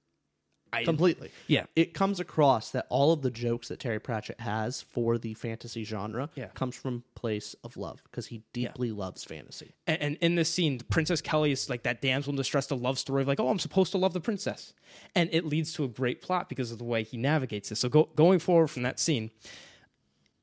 I 0.73 0.85
completely. 0.85 1.31
Yeah. 1.47 1.65
It 1.77 1.95
comes 1.95 2.21
across 2.21 2.71
that 2.73 2.87
all 2.91 3.13
of 3.13 3.23
the 3.23 3.31
jokes 3.31 3.69
that 3.69 3.81
Terry 3.81 3.99
Pratchett 3.99 4.41
has 4.41 4.83
for 4.83 5.17
the 5.19 5.35
fantasy 5.35 5.85
genre 5.85 6.29
Yeah. 6.35 6.47
comes 6.49 6.77
from 6.77 7.05
place 7.15 7.55
of 7.65 7.77
love 7.77 8.03
because 8.05 8.27
he 8.27 8.43
deeply 8.53 8.91
loves 8.93 9.25
fantasy. 9.25 9.75
and, 9.87 10.01
and 10.03 10.17
in 10.21 10.35
this 10.35 10.53
scene, 10.53 10.81
Princess 10.91 11.21
Keli 11.23 11.53
is 11.53 11.69
like 11.71 11.83
that 11.85 12.03
damsel 12.03 12.31
in 12.31 12.37
distress, 12.37 12.71
a 12.71 12.75
love 12.75 12.99
story 12.99 13.23
of 13.23 13.29
like, 13.29 13.41
oh, 13.41 13.49
I'm 13.49 13.59
supposed 13.59 13.93
to 13.93 13.99
love 13.99 14.13
the 14.13 14.21
princess, 14.21 14.75
and 15.15 15.29
it 15.33 15.45
leads 15.45 15.73
to 15.75 15.85
a 15.85 15.89
great 15.89 16.21
plot 16.23 16.49
because 16.49 16.71
of 16.71 16.79
the 16.79 16.85
way 16.85 17.03
he 17.03 17.17
navigates 17.17 17.69
this. 17.71 17.81
So 17.81 17.89
go, 17.89 18.09
going 18.15 18.39
forward 18.39 18.69
from 18.69 18.83
that 18.83 19.01
scene, 19.01 19.31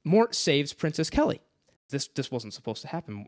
Mort 0.04 0.36
saves 0.36 0.74
Princess 0.74 1.10
Keli. 1.10 1.40
This 1.90 2.08
this 2.08 2.32
wasn't 2.32 2.54
supposed 2.54 2.82
to 2.82 2.88
happen. 2.88 3.28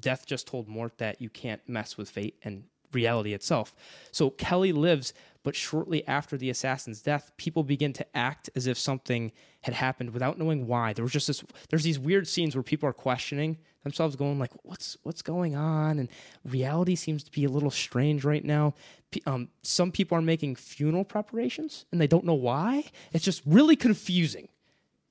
Death 0.00 0.24
just 0.26 0.46
told 0.46 0.68
Mort 0.68 0.98
that 0.98 1.20
you 1.20 1.28
can't 1.28 1.60
mess 1.68 1.96
with 1.96 2.08
fate 2.10 2.36
and 2.42 2.64
reality 2.92 3.32
itself. 3.34 3.74
So 4.12 4.30
Keli 4.30 4.72
lives, 4.74 5.12
but 5.42 5.56
shortly 5.56 6.06
after 6.06 6.36
the 6.36 6.50
assassin's 6.50 7.00
death, 7.00 7.32
people 7.36 7.62
begin 7.62 7.92
to 7.94 8.16
act 8.16 8.50
as 8.54 8.66
if 8.66 8.78
something 8.78 9.32
had 9.62 9.74
happened 9.74 10.10
without 10.10 10.38
knowing 10.38 10.66
why. 10.66 10.92
There 10.92 11.04
was 11.04 11.12
just 11.12 11.26
this 11.26 11.42
there's 11.68 11.82
these 11.82 11.98
weird 11.98 12.28
scenes 12.28 12.54
where 12.54 12.62
people 12.62 12.88
are 12.88 12.94
questioning 12.94 13.58
themselves 13.82 14.16
going 14.16 14.38
like 14.38 14.52
what's 14.62 14.96
what's 15.02 15.22
going 15.22 15.56
on 15.56 15.98
and 15.98 16.08
reality 16.44 16.94
seems 16.94 17.22
to 17.24 17.30
be 17.30 17.44
a 17.44 17.48
little 17.48 17.70
strange 17.70 18.24
right 18.24 18.44
now. 18.44 18.74
Um, 19.26 19.48
some 19.62 19.90
people 19.90 20.16
are 20.16 20.22
making 20.22 20.56
funeral 20.56 21.04
preparations 21.04 21.86
and 21.90 22.00
they 22.00 22.06
don't 22.06 22.24
know 22.24 22.34
why. 22.34 22.84
It's 23.12 23.24
just 23.24 23.42
really 23.46 23.76
confusing 23.76 24.48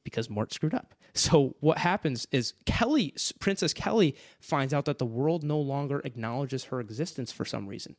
because 0.03 0.29
Mort 0.29 0.53
screwed 0.53 0.73
up. 0.73 0.93
So 1.13 1.55
what 1.59 1.79
happens 1.79 2.27
is 2.31 2.53
Keli, 2.65 3.33
Princess 3.39 3.73
Keli, 3.73 4.15
finds 4.39 4.73
out 4.73 4.85
that 4.85 4.99
the 4.99 5.05
world 5.05 5.43
no 5.43 5.59
longer 5.59 6.01
acknowledges 6.05 6.65
her 6.65 6.79
existence 6.79 7.31
for 7.31 7.45
some 7.45 7.67
reason. 7.67 7.95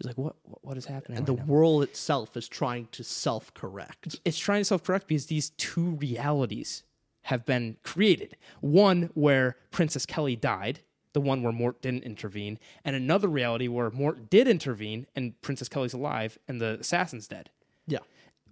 She's 0.00 0.06
like, 0.06 0.18
"What? 0.18 0.36
What, 0.62 0.78
is 0.78 0.86
happening?" 0.86 1.18
And 1.18 1.28
right 1.28 1.36
the 1.36 1.42
now?" 1.42 1.52
world 1.52 1.82
itself 1.82 2.36
is 2.36 2.48
trying 2.48 2.88
to 2.92 3.04
self 3.04 3.52
correct. 3.52 4.18
it's 4.24 4.38
trying 4.38 4.60
to 4.60 4.64
self-correct 4.64 5.08
because 5.08 5.26
these 5.26 5.50
two 5.50 5.90
realities 5.96 6.84
have 7.22 7.44
been 7.44 7.76
created. 7.82 8.36
One 8.60 9.10
where 9.14 9.56
Princess 9.70 10.06
Keli 10.06 10.40
died, 10.40 10.80
the 11.12 11.20
one 11.20 11.42
where 11.42 11.52
Mort 11.52 11.82
didn't 11.82 12.04
intervene, 12.04 12.58
and 12.82 12.96
another 12.96 13.28
reality 13.28 13.68
where 13.68 13.90
Mort 13.90 14.30
did 14.30 14.48
intervene 14.48 15.06
and 15.14 15.38
Princess 15.42 15.68
Keli's 15.68 15.92
alive 15.92 16.38
and 16.48 16.60
the 16.60 16.78
assassin's 16.80 17.28
dead. 17.28 17.50
Yeah. 17.86 17.98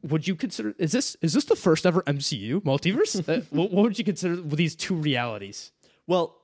Would 0.02 0.28
you 0.28 0.36
consider 0.36 0.74
is 0.78 0.92
this 0.92 1.16
is 1.22 1.32
this 1.32 1.44
the 1.44 1.56
first 1.56 1.86
ever 1.86 2.02
MCU 2.02 2.62
multiverse? 2.62 3.26
Uh, 3.28 3.40
what, 3.50 3.72
what 3.72 3.84
would 3.84 3.98
you 3.98 4.04
consider 4.04 4.36
these 4.36 4.76
two 4.76 4.94
realities? 4.94 5.72
Well, 6.06 6.37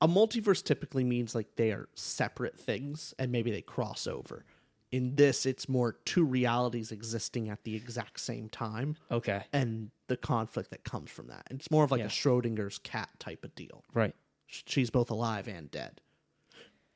a 0.00 0.08
multiverse 0.08 0.62
typically 0.62 1.04
means 1.04 1.34
like 1.34 1.56
they 1.56 1.70
are 1.72 1.88
separate 1.94 2.58
things 2.58 3.14
and 3.18 3.32
maybe 3.32 3.50
they 3.50 3.62
cross 3.62 4.06
over. 4.06 4.44
In 4.90 5.16
this, 5.16 5.44
it's 5.44 5.68
more 5.68 5.92
two 6.04 6.24
realities 6.24 6.92
existing 6.92 7.50
at 7.50 7.62
the 7.64 7.74
exact 7.76 8.20
same 8.20 8.48
time 8.48 8.96
Okay, 9.10 9.42
and 9.52 9.90
the 10.06 10.16
conflict 10.16 10.70
that 10.70 10.82
comes 10.84 11.10
from 11.10 11.26
that. 11.26 11.46
It's 11.50 11.70
more 11.70 11.84
of 11.84 11.90
like 11.90 11.98
Yeah. 12.00 12.06
a 12.06 12.10
Schrodinger's 12.10 12.78
cat 12.78 13.10
type 13.18 13.44
of 13.44 13.54
deal. 13.54 13.84
right. 13.92 14.14
She's 14.46 14.88
both 14.88 15.10
alive 15.10 15.46
and 15.46 15.70
dead. 15.70 16.00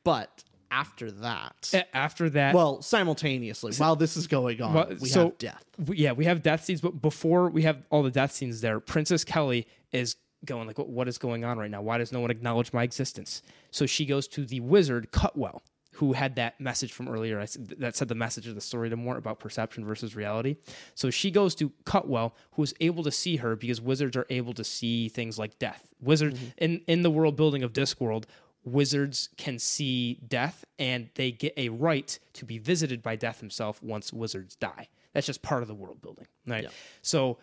But 0.04 0.42
after 0.70 1.10
that, 1.10 1.70
After 1.92 2.30
that, 2.30 2.54
well, 2.54 2.80
simultaneously, 2.80 3.74
while 3.76 3.94
this 3.94 4.16
is 4.16 4.26
going 4.26 4.62
on, 4.62 4.72
Well, 4.72 4.88
we 5.00 5.08
so- 5.10 5.24
have 5.24 5.38
death. 5.38 5.64
yeah, 5.88 6.12
we 6.12 6.24
have 6.24 6.42
death 6.42 6.64
scenes, 6.64 6.80
but 6.80 7.02
before 7.02 7.50
we 7.50 7.62
have 7.62 7.84
all 7.90 8.02
the 8.02 8.10
death 8.10 8.32
scenes 8.32 8.62
there, 8.62 8.80
Princess 8.80 9.22
Keli 9.24 9.66
is 9.92 10.16
going 10.44 10.66
like, 10.66 10.78
"What- 10.78 10.88
"What 10.88 11.08
is 11.08 11.18
going 11.18 11.44
on 11.44 11.58
right 11.58 11.70
now? 11.70 11.82
Why 11.82 11.98
does 11.98 12.12
no 12.12 12.20
one 12.20 12.30
acknowledge 12.30 12.72
my 12.72 12.82
existence?" 12.82 13.42
So 13.70 13.86
she 13.86 14.06
goes 14.06 14.26
to 14.28 14.44
the 14.44 14.60
wizard 14.60 15.10
Cutwell, 15.12 15.62
who 15.92 16.14
had 16.14 16.36
that 16.36 16.58
message 16.60 16.92
from 16.92 17.08
earlier 17.08 17.38
I 17.38 17.44
said, 17.44 17.74
that 17.78 17.94
said 17.96 18.08
the 18.08 18.14
message 18.14 18.46
of 18.46 18.54
the 18.54 18.60
story 18.60 18.88
to 18.90 18.96
Mort 18.96 19.18
about 19.18 19.38
perception 19.38 19.84
versus 19.84 20.16
reality. 20.16 20.56
So 20.94 21.10
she 21.10 21.30
goes 21.30 21.54
to 21.56 21.70
Cutwell, 21.84 22.34
who 22.52 22.62
is 22.62 22.74
able 22.80 23.04
to 23.04 23.10
see 23.10 23.36
her 23.36 23.56
because 23.56 23.80
wizards 23.80 24.16
are 24.16 24.26
able 24.30 24.54
to 24.54 24.64
see 24.64 25.08
things 25.08 25.38
like 25.38 25.58
death. 25.58 25.92
Wizard 26.00 26.34
mm-hmm. 26.34 26.46
in 26.58 26.80
in 26.86 27.02
the 27.02 27.10
world 27.10 27.36
building 27.36 27.62
of 27.62 27.72
Discworld. 27.72 28.24
Wizards 28.64 29.28
can 29.36 29.58
see 29.58 30.20
death 30.28 30.64
and 30.78 31.10
they 31.16 31.32
get 31.32 31.52
a 31.56 31.68
right 31.68 32.16
to 32.32 32.44
be 32.44 32.58
visited 32.58 33.02
by 33.02 33.16
death 33.16 33.40
himself 33.40 33.82
once 33.82 34.12
wizards 34.12 34.54
die. 34.54 34.86
That's 35.12 35.26
just 35.26 35.42
part 35.42 35.62
of 35.62 35.68
the 35.68 35.74
world 35.74 36.00
building, 36.00 36.26
right? 36.46 36.62
So 37.02 37.38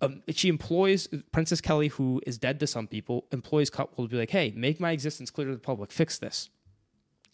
um, 0.00 0.22
she 0.28 0.48
employs 0.48 1.08
Princess 1.32 1.60
Keli, 1.60 1.90
who 1.90 2.20
is 2.26 2.38
dead 2.38 2.60
to 2.60 2.66
some 2.66 2.86
people, 2.86 3.26
employs 3.32 3.70
Cutwell 3.70 4.06
to 4.06 4.10
be 4.10 4.18
like, 4.18 4.30
hey, 4.30 4.52
make 4.54 4.78
my 4.78 4.90
existence 4.90 5.30
clear 5.30 5.46
to 5.48 5.54
the 5.54 5.58
public, 5.58 5.90
fix 5.90 6.18
this. 6.18 6.50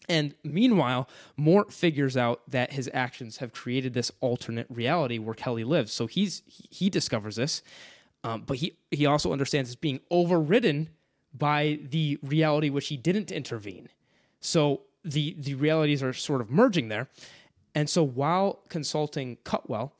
And 0.09 0.35
meanwhile, 0.43 1.07
Mort 1.37 1.71
figures 1.71 2.17
out 2.17 2.41
that 2.49 2.73
his 2.73 2.89
actions 2.93 3.37
have 3.37 3.53
created 3.53 3.93
this 3.93 4.11
alternate 4.19 4.67
reality 4.69 5.17
where 5.17 5.35
Keli 5.35 5.65
lives. 5.65 5.93
So 5.93 6.07
he's 6.07 6.41
he 6.45 6.89
discovers 6.89 7.37
this, 7.37 7.61
um, 8.23 8.43
but 8.45 8.57
he 8.57 8.77
he 8.91 9.05
also 9.05 9.31
understands 9.31 9.69
it's 9.69 9.75
being 9.75 10.01
overridden 10.11 10.89
by 11.33 11.79
the 11.81 12.19
reality 12.21 12.69
which 12.69 12.87
he 12.87 12.97
didn't 12.97 13.31
intervene. 13.31 13.87
So 14.41 14.81
the 15.05 15.35
the 15.39 15.55
realities 15.55 16.03
are 16.03 16.13
sort 16.13 16.41
of 16.41 16.51
merging 16.51 16.89
there. 16.89 17.07
And 17.75 17.89
so 17.89 18.03
while 18.03 18.59
consulting 18.69 19.37
Cutwell, 19.43 19.95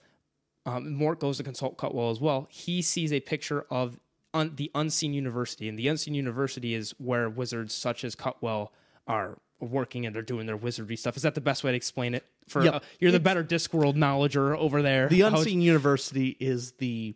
um, 0.65 0.93
Mort 0.93 1.19
goes 1.19 1.37
to 1.37 1.43
consult 1.43 1.77
Cutwell 1.77 2.09
as 2.09 2.19
well. 2.21 2.47
He 2.49 2.81
sees 2.81 3.11
a 3.11 3.19
picture 3.19 3.65
of 3.69 3.99
un- 4.33 4.53
the 4.55 4.71
Unseen 4.75 5.13
University, 5.13 5.67
and 5.67 5.77
the 5.77 5.87
Unseen 5.87 6.13
University 6.13 6.73
is 6.73 6.91
where 6.97 7.29
wizards 7.29 7.73
such 7.73 8.03
as 8.03 8.15
Cutwell 8.15 8.71
are 9.07 9.37
working 9.59 10.05
and 10.05 10.13
they're 10.15 10.21
doing 10.21 10.45
their 10.45 10.57
wizardry 10.57 10.95
stuff. 10.95 11.15
Is 11.17 11.23
that 11.23 11.35
the 11.35 11.41
best 11.41 11.63
way 11.63 11.71
to 11.71 11.77
explain 11.77 12.13
it? 12.13 12.25
For 12.47 12.63
Yep. 12.63 12.73
uh, 12.73 12.79
you're 12.99 13.11
the 13.11 13.19
better 13.19 13.43
Discworld 13.43 13.95
knowledger 13.95 14.55
over 14.57 14.81
there. 14.81 15.07
The 15.07 15.21
How- 15.21 15.35
Unseen 15.37 15.61
University 15.61 16.35
is 16.39 16.73
the 16.73 17.15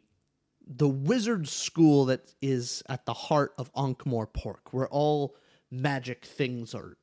the 0.69 0.87
wizard 0.87 1.47
school 1.47 2.05
that 2.05 2.33
is 2.41 2.83
at 2.89 3.05
the 3.05 3.13
heart 3.13 3.53
of 3.57 3.71
Ankh-Morpork, 3.73 4.33
Pork, 4.33 4.73
where 4.73 4.89
all 4.89 5.33
magic 5.71 6.25
things 6.25 6.75
are 6.75 6.97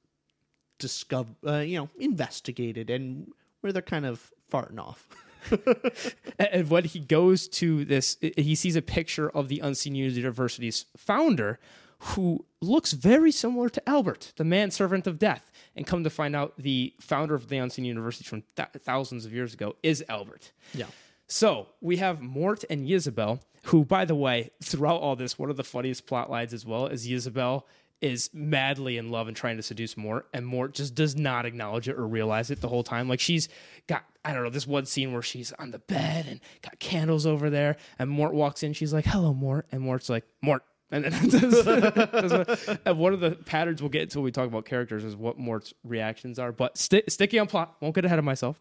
discovered, 0.78 1.34
uh, 1.46 1.58
you 1.60 1.78
know, 1.78 1.88
investigated, 1.98 2.90
and 2.90 3.32
where 3.62 3.72
they're 3.72 3.80
kind 3.80 4.04
of 4.04 4.30
farting 4.52 4.78
off. 4.78 5.08
and 6.38 6.68
when 6.68 6.84
he 6.84 7.00
goes 7.00 7.48
to 7.48 7.84
this, 7.84 8.16
he 8.20 8.54
sees 8.54 8.76
a 8.76 8.82
picture 8.82 9.30
of 9.30 9.48
the 9.48 9.60
Unseen 9.60 9.94
University's 9.94 10.86
founder, 10.96 11.58
who 11.98 12.44
looks 12.60 12.92
very 12.92 13.32
similar 13.32 13.68
to 13.68 13.88
Albert, 13.88 14.32
the 14.36 14.44
manservant 14.44 15.06
of 15.06 15.18
death. 15.18 15.50
And 15.76 15.86
come 15.86 16.04
to 16.04 16.10
find 16.10 16.36
out, 16.36 16.54
the 16.58 16.94
founder 17.00 17.34
of 17.34 17.48
the 17.48 17.56
Unseen 17.58 17.84
University 17.84 18.24
from 18.24 18.42
th- 18.56 18.68
thousands 18.80 19.24
of 19.24 19.32
years 19.32 19.54
ago 19.54 19.76
is 19.82 20.04
Albert. 20.08 20.52
Yeah. 20.72 20.86
So 21.26 21.68
we 21.80 21.96
have 21.96 22.20
Mort 22.20 22.64
and 22.68 22.86
Ysabell, 22.86 23.40
who, 23.64 23.84
by 23.84 24.04
the 24.04 24.14
way, 24.14 24.50
throughout 24.62 25.00
all 25.00 25.16
this, 25.16 25.38
one 25.38 25.50
of 25.50 25.56
the 25.56 25.64
funniest 25.64 26.06
plot 26.06 26.30
lines 26.30 26.52
as 26.52 26.66
well 26.66 26.86
is 26.86 27.08
Ysabell 27.08 27.62
is 28.00 28.30
madly 28.32 28.96
in 28.98 29.10
love 29.10 29.28
and 29.28 29.36
trying 29.36 29.56
to 29.56 29.62
seduce 29.62 29.96
Mort, 29.96 30.28
and 30.34 30.46
Mort 30.46 30.74
just 30.74 30.94
does 30.94 31.16
not 31.16 31.46
acknowledge 31.46 31.88
it 31.88 31.96
or 31.96 32.06
realize 32.06 32.50
it 32.50 32.60
the 32.60 32.68
whole 32.68 32.82
time. 32.82 33.08
Like 33.08 33.20
she's 33.20 33.48
got, 33.86 34.04
I 34.24 34.32
don't 34.34 34.42
know, 34.44 34.50
this 34.50 34.66
one 34.66 34.84
scene 34.86 35.12
where 35.12 35.22
she's 35.22 35.52
on 35.52 35.70
the 35.70 35.78
bed 35.78 36.26
and 36.28 36.40
got 36.62 36.78
candles 36.78 37.26
over 37.26 37.50
there, 37.50 37.76
and 37.98 38.10
Mort 38.10 38.34
walks 38.34 38.62
in. 38.62 38.72
She's 38.72 38.92
like, 38.92 39.06
"Hello, 39.06 39.32
Mort," 39.32 39.66
and 39.72 39.80
Mort's 39.80 40.08
like, 40.08 40.24
"Mort." 40.42 40.62
And, 40.94 41.06
and 41.06 42.98
one 42.98 43.14
of 43.14 43.20
the 43.20 43.36
patterns 43.46 43.82
we'll 43.82 43.88
get 43.88 44.02
into 44.02 44.18
when 44.18 44.26
we 44.26 44.30
talk 44.30 44.46
about 44.46 44.64
characters 44.64 45.02
is 45.02 45.16
what 45.16 45.36
Mort's 45.38 45.74
reactions 45.82 46.38
are. 46.38 46.52
But 46.52 46.78
sti- 46.78 47.02
sticky 47.08 47.40
on 47.40 47.48
plot, 47.48 47.74
won't 47.80 47.96
get 47.96 48.04
ahead 48.04 48.20
of 48.20 48.24
myself. 48.24 48.60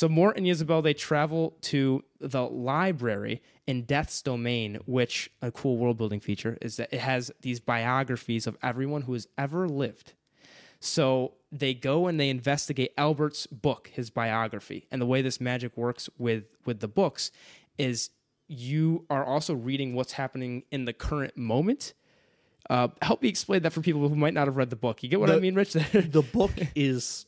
So 0.00 0.08
Mort 0.08 0.38
and 0.38 0.46
Ysabell 0.46 0.82
they 0.82 0.94
travel 0.94 1.58
to 1.60 2.02
the 2.18 2.46
library 2.46 3.42
in 3.66 3.82
Death's 3.82 4.22
Domain, 4.22 4.78
which 4.86 5.30
a 5.42 5.52
cool 5.52 5.76
world 5.76 5.98
building 5.98 6.20
feature 6.20 6.56
is 6.62 6.78
that 6.78 6.90
it 6.90 7.00
has 7.00 7.30
these 7.42 7.60
biographies 7.60 8.46
of 8.46 8.56
everyone 8.62 9.02
who 9.02 9.12
has 9.12 9.28
ever 9.36 9.68
lived. 9.68 10.14
So 10.80 11.34
they 11.52 11.74
go 11.74 12.06
and 12.06 12.18
they 12.18 12.30
investigate 12.30 12.94
Albert's 12.96 13.46
book, 13.46 13.90
his 13.92 14.08
biography. 14.08 14.86
And 14.90 15.02
the 15.02 15.06
way 15.06 15.20
this 15.20 15.38
magic 15.38 15.76
works 15.76 16.08
with 16.16 16.44
with 16.64 16.80
the 16.80 16.88
books 16.88 17.30
is 17.76 18.08
you 18.48 19.04
are 19.10 19.22
also 19.22 19.52
reading 19.52 19.94
what's 19.94 20.12
happening 20.12 20.62
in 20.70 20.86
the 20.86 20.94
current 20.94 21.36
moment. 21.36 21.92
Uh, 22.70 22.88
help 23.02 23.20
me 23.20 23.28
explain 23.28 23.62
that 23.64 23.72
for 23.74 23.82
people 23.82 24.08
who 24.08 24.14
might 24.14 24.32
not 24.32 24.46
have 24.46 24.56
read 24.56 24.70
the 24.70 24.76
book. 24.76 25.02
You 25.02 25.10
get 25.10 25.20
what 25.20 25.28
I 25.28 25.40
mean, 25.40 25.54
Rich? 25.54 25.72
The 25.92 26.24
book 26.32 26.52
is, 26.74 27.26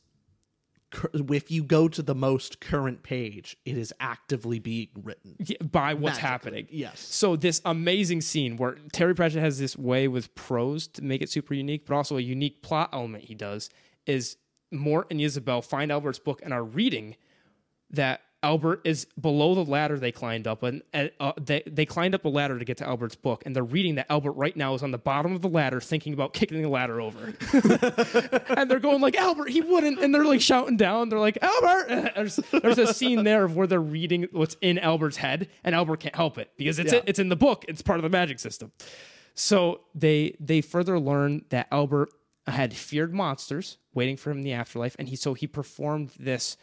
if 1.15 1.51
you 1.51 1.63
go 1.65 1.89
to 1.89 2.03
the 2.03 2.15
most 2.15 2.61
current 2.61 3.03
page, 3.03 3.57
it 3.65 3.77
is 3.77 3.93
actively 4.01 4.59
being 4.59 4.89
written. 5.03 5.37
Yeah, 5.39 5.57
by 5.61 5.95
what's 5.95 6.17
Magically, 6.17 6.29
happening. 6.29 6.67
yes. 6.71 7.01
So 7.01 7.37
this 7.37 7.61
amazing 7.65 8.21
scene 8.21 8.57
where 8.57 8.77
Terry 8.93 9.15
Pratchett 9.15 9.43
has 9.43 9.59
this 9.59 9.77
way 9.77 10.09
with 10.09 10.35
prose 10.35 10.87
to 10.89 11.03
make 11.03 11.23
it 11.23 11.31
super 11.31 11.55
unique, 11.55 11.87
but 11.87 11.95
also 11.95 12.17
a 12.17 12.21
unique 12.21 12.63
plot 12.63 12.91
element 12.93 13.25
he 13.25 13.35
does 13.35 13.71
is 14.07 14.37
Mort 14.71 15.07
and 15.11 15.21
Ysabell 15.21 15.65
find 15.65 15.93
Albert's 15.93 16.19
book 16.19 16.41
and 16.43 16.53
are 16.53 16.65
reading 16.65 17.17
that 17.91 18.21
Albert 18.43 18.81
is 18.85 19.07
below 19.21 19.55
the 19.55 19.65
ladder 19.65 19.99
they 19.99 20.11
climbed 20.13 20.47
up 20.47 20.63
and 20.63 20.83
uh, 20.93 21.33
they 21.41 21.63
they 21.67 21.87
climbed 21.87 22.15
up 22.15 22.25
a 22.25 22.29
ladder 22.29 22.59
to 22.59 22.65
get 22.65 22.77
to 22.79 22.87
Albert's 22.87 23.15
book 23.15 23.43
and 23.47 23.55
they're 23.55 23.63
reading 23.63 23.95
that 23.97 24.07
Albert 24.11 24.33
right 24.33 24.57
now 24.57 24.75
is 24.75 24.83
on 24.83 24.91
the 24.91 24.99
bottom 24.99 25.33
of 25.33 25.43
the 25.43 25.49
ladder 25.49 25.81
thinking 25.81 26.13
about 26.13 26.33
kicking 26.33 26.61
the 26.63 26.69
ladder 26.69 27.01
over. 27.01 27.33
And 28.57 28.71
they're 28.71 28.81
going 28.81 29.01
like 29.01 29.17
Albert 29.17 29.51
he 29.51 29.61
wouldn't 29.61 29.99
and 30.01 30.15
they're 30.15 30.25
like 30.25 30.41
shouting 30.41 30.77
down. 30.77 31.09
They're 31.09 31.19
like 31.19 31.39
Albert! 31.41 32.13
There's, 32.17 32.37
there's 32.37 32.79
a 32.79 32.93
scene 32.93 33.25
there 33.25 33.45
of 33.45 33.57
where 33.57 33.67
they're 33.67 33.81
reading 33.81 34.27
what's 34.33 34.57
in 34.61 34.79
Albert's 34.79 35.17
head 35.17 35.49
and 35.65 35.75
Albert 35.75 36.01
can't 36.01 36.15
help 36.17 36.39
it 36.39 36.51
because 36.57 36.79
it's 36.79 36.93
Yeah. 36.93 37.01
it's 37.07 37.19
in 37.19 37.29
the 37.29 37.37
book. 37.37 37.65
It's 37.69 37.83
part 37.83 37.99
of 37.99 38.03
the 38.03 38.09
magic 38.11 38.39
system. 38.39 38.73
So 39.35 39.81
they 39.95 40.37
they 40.41 40.61
further 40.61 40.99
learn 40.99 41.45
that 41.51 41.69
Albert 41.71 42.11
had 42.47 42.75
feared 42.75 43.15
monsters 43.15 43.79
waiting 43.95 44.17
for 44.17 44.31
him 44.31 44.39
in 44.39 44.43
the 44.43 44.53
afterlife, 44.53 44.97
and 44.99 45.09
he 45.09 45.17
so 45.17 45.33
he 45.35 45.47
performed 45.47 46.11
this 46.19 46.57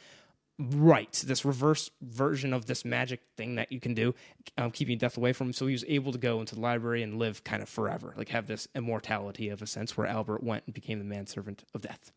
right, 0.59 1.11
this 1.25 1.45
reverse 1.45 1.89
version 2.01 2.53
of 2.53 2.65
this 2.65 2.83
magic 2.83 3.21
thing 3.37 3.55
that 3.55 3.71
you 3.71 3.79
can 3.79 3.93
do, 3.93 4.13
um, 4.57 4.71
keeping 4.71 4.97
death 4.97 5.17
away 5.17 5.31
from 5.31 5.47
him. 5.47 5.53
So 5.53 5.65
he 5.67 5.71
was 5.71 5.85
able 5.87 6.11
to 6.11 6.17
go 6.17 6.41
into 6.41 6.55
the 6.55 6.61
library 6.61 7.01
and 7.01 7.17
live 7.17 7.43
kind 7.43 7.63
of 7.63 7.69
forever, 7.69 8.13
like 8.17 8.29
have 8.29 8.45
this 8.45 8.67
immortality 8.75 9.49
of 9.49 9.61
a 9.61 9.67
sense, 9.67 9.95
where 9.95 10.05
Albert 10.05 10.43
went 10.43 10.63
and 10.65 10.73
became 10.73 10.99
the 10.99 11.05
manservant 11.05 11.63
of 11.73 11.81
death. 11.81 12.11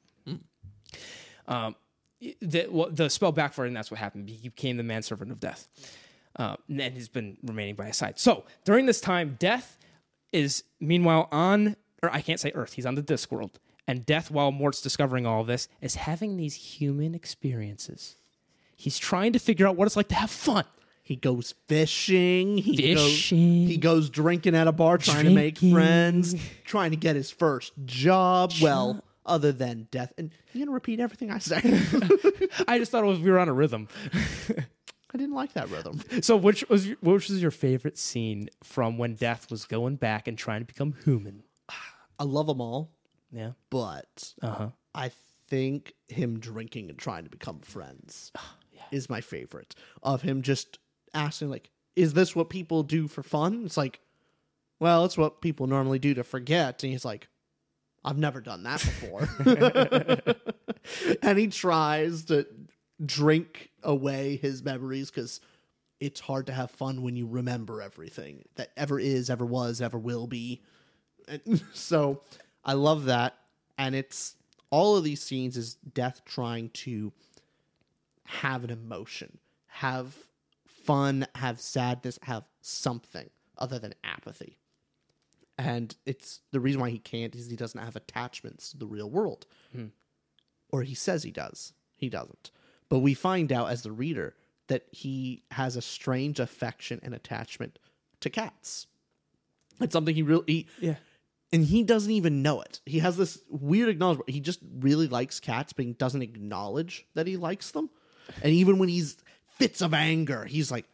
Um, 1.47 1.77
the, 2.41 2.67
well, 2.71 2.89
the 2.91 3.09
spell 3.09 3.33
backfired, 3.33 3.69
and 3.69 3.77
that's 3.77 3.91
what 3.91 3.99
happened. 3.99 4.29
He 4.29 4.49
became 4.49 4.77
the 4.77 4.83
manservant 4.83 5.31
of 5.31 5.41
death, 5.41 5.69
uh, 6.37 6.57
and 6.69 6.95
he's 6.95 7.09
been 7.09 7.37
remaining 7.43 7.75
by 7.77 7.87
his 7.87 7.97
side. 7.97 8.19
So 8.19 8.45
during 8.65 8.87
this 8.87 9.01
time, 9.01 9.37
death 9.39 9.79
is 10.33 10.65
meanwhile 10.81 11.29
on, 11.31 11.77
or 12.03 12.11
I 12.13 12.21
can't 12.21 12.41
say 12.41 12.53
Earth. 12.55 12.73
He's 12.73 12.87
on 12.87 12.95
the 12.97 13.03
Discworld 13.03 13.53
and 13.87 14.07
death, 14.07 14.31
while 14.31 14.53
Mort's 14.53 14.81
discovering 14.81 15.27
all 15.27 15.41
of 15.41 15.47
this, 15.47 15.69
is 15.81 15.97
having 15.97 16.37
these 16.37 16.55
human 16.55 17.15
experiences. 17.15 18.17
He's 18.83 18.99
trying 18.99 19.33
to 19.35 19.39
figure 19.39 19.65
out 19.69 19.77
what 19.77 19.87
it's 19.87 19.95
like 19.97 20.09
to 20.09 20.17
have 20.17 20.29
fun. 20.31 20.65
He 21.05 21.15
goes 21.15 21.55
fishing. 21.69 22.59
He 22.59 22.77
Fishing. 22.77 23.63
Goes, 23.63 23.71
he 23.71 23.77
goes 23.77 24.11
drinking 24.11 24.57
at 24.57 24.67
a 24.67 24.73
bar, 24.73 24.99
trying 24.99 25.25
to 25.27 25.31
make 25.31 25.59
friends, 25.59 26.35
trying 26.65 26.91
to 26.91 26.97
get 26.97 27.15
his 27.15 27.31
first 27.31 27.73
job. 27.85 28.53
Well, 28.61 29.05
other 29.25 29.53
than 29.53 29.87
death. 29.93 30.13
And 30.19 30.33
you're 30.53 30.67
gonna 30.67 30.75
repeat 30.75 30.99
everything 30.99 31.31
I 31.31 31.39
say. 31.39 31.59
I 32.67 32.79
just 32.81 32.91
thought 32.91 33.05
it 33.05 33.07
was 33.07 33.21
we 33.21 33.31
were 33.31 33.39
on 33.39 33.49
a 33.49 33.53
rhythm. 33.53 33.87
I 35.15 35.19
didn't 35.19 35.35
like 35.35 35.53
that 35.53 35.71
rhythm. 35.71 36.01
So, 36.23 36.37
which 36.37 36.69
was 36.69 36.89
your- 36.89 36.97
which 37.03 37.29
was 37.29 37.41
your 37.41 37.51
favorite 37.53 37.99
scene 37.99 38.49
from 38.65 38.99
when 38.99 39.15
Death 39.15 39.49
was 39.49 39.65
going 39.65 39.97
back 39.97 40.27
and 40.27 40.37
trying 40.37 40.61
to 40.63 40.67
become 40.67 40.95
human? 41.05 41.45
I 42.19 42.25
love 42.25 42.47
them 42.49 42.61
all, 42.61 42.91
Yeah. 43.31 43.53
but 43.71 44.33
Uh 44.43 44.51
huh. 44.51 44.69
I 44.95 45.11
think 45.49 45.93
him 46.09 46.39
drinking 46.41 46.91
and 46.91 46.99
trying 46.99 47.25
to 47.25 47.31
become 47.31 47.61
friends 47.61 48.33
is 48.91 49.11
my 49.11 49.21
favorite. 49.21 49.75
Of 50.03 50.23
him 50.23 50.43
just 50.43 50.79
asking, 51.15 51.51
like, 51.51 51.71
"Is 51.97 52.15
this 52.15 52.35
what 52.35 52.51
people 52.51 52.83
do 52.83 53.09
for 53.09 53.23
fun?" 53.23 53.65
It's 53.65 53.77
like, 53.77 54.01
well, 54.81 55.05
it's 55.05 55.17
what 55.17 55.41
people 55.41 55.67
normally 55.67 55.99
do 56.01 56.15
to 56.15 56.25
forget. 56.25 56.83
And 56.83 56.93
he's 56.93 57.05
like, 57.05 57.29
"I've 58.05 58.19
never 58.19 58.41
done 58.41 58.65
that 58.65 58.81
before." 58.81 59.29
and 61.23 61.39
he 61.39 61.47
tries 61.49 62.25
to 62.25 62.47
drink 63.05 63.71
away 63.83 64.37
his 64.37 64.63
memories 64.63 65.11
because 65.11 65.41
it's 66.01 66.21
hard 66.21 66.47
to 66.47 66.53
have 66.53 66.71
fun 66.71 67.03
when 67.03 67.15
you 67.15 67.27
remember 67.27 67.81
everything 67.81 68.45
that 68.57 68.71
ever 68.77 68.99
is, 68.99 69.31
ever 69.31 69.47
was, 69.47 69.81
ever 69.81 69.99
will 69.99 70.27
be. 70.27 70.63
And 71.29 71.63
so 71.73 72.23
I 72.65 72.73
love 72.73 73.05
that. 73.05 73.37
And 73.79 73.95
it's 73.95 74.37
all 74.71 74.97
of 74.97 75.05
these 75.05 75.23
scenes 75.23 75.57
is 75.57 75.75
death 75.75 76.23
trying 76.25 76.71
to 76.71 77.13
have 78.41 78.65
an 78.65 78.71
emotion, 78.71 79.39
have 79.67 80.15
fun, 80.67 81.27
have 81.35 81.61
sadness, 81.61 82.19
have 82.23 82.45
something 82.61 83.29
other 83.59 83.79
than 83.79 83.95
apathy. 84.03 84.59
And 85.59 85.95
it's 86.07 86.41
the 86.51 86.61
reason 86.61 86.81
why 86.81 86.91
he 86.91 86.99
can't 86.99 87.35
is 87.35 87.49
he 87.51 87.57
doesn't 87.57 87.81
have 87.81 87.95
attachments 87.97 88.71
to 88.71 88.79
the 88.79 88.87
real 88.87 89.11
world. 89.11 89.47
Hmm. 89.73 89.87
Or 90.71 90.83
he 90.83 90.95
says 90.95 91.23
he 91.23 91.31
does. 91.31 91.75
He 91.97 92.09
doesn't. 92.09 92.51
But 92.89 93.01
we 93.01 93.15
find 93.15 93.53
out 93.53 93.71
as 93.71 93.83
the 93.83 93.93
reader 93.93 94.35
that 94.69 94.87
he 94.91 95.43
has 95.51 95.77
a 95.77 95.83
strange 95.83 96.41
affection 96.41 97.01
and 97.03 97.15
attachment 97.15 97.79
to 98.21 98.31
cats. 98.31 98.87
It's 99.81 99.93
something 99.93 100.15
he 100.15 100.23
really 100.23 100.45
he, 100.47 100.67
Yeah. 100.81 100.97
and 101.53 101.65
he 101.65 101.83
doesn't 101.83 102.11
even 102.11 102.43
know 102.43 102.61
it. 102.63 102.81
He 102.87 103.01
has 103.01 103.17
this 103.17 103.39
weird 103.49 103.89
acknowledgement. 103.91 104.31
He 104.31 104.41
just 104.41 104.61
really 104.79 105.09
likes 105.09 105.41
cats, 105.41 105.73
but 105.73 105.85
he 105.85 105.93
doesn't 105.93 106.23
acknowledge 106.23 107.07
that 107.15 107.27
he 107.27 107.37
likes 107.37 107.71
them. 107.73 107.91
And 108.43 108.53
even 108.53 108.79
when 108.79 108.89
he's 108.89 109.17
fits 109.59 109.81
of 109.81 109.95
anger, 109.95 110.45
he's 110.45 110.71
like 110.71 110.87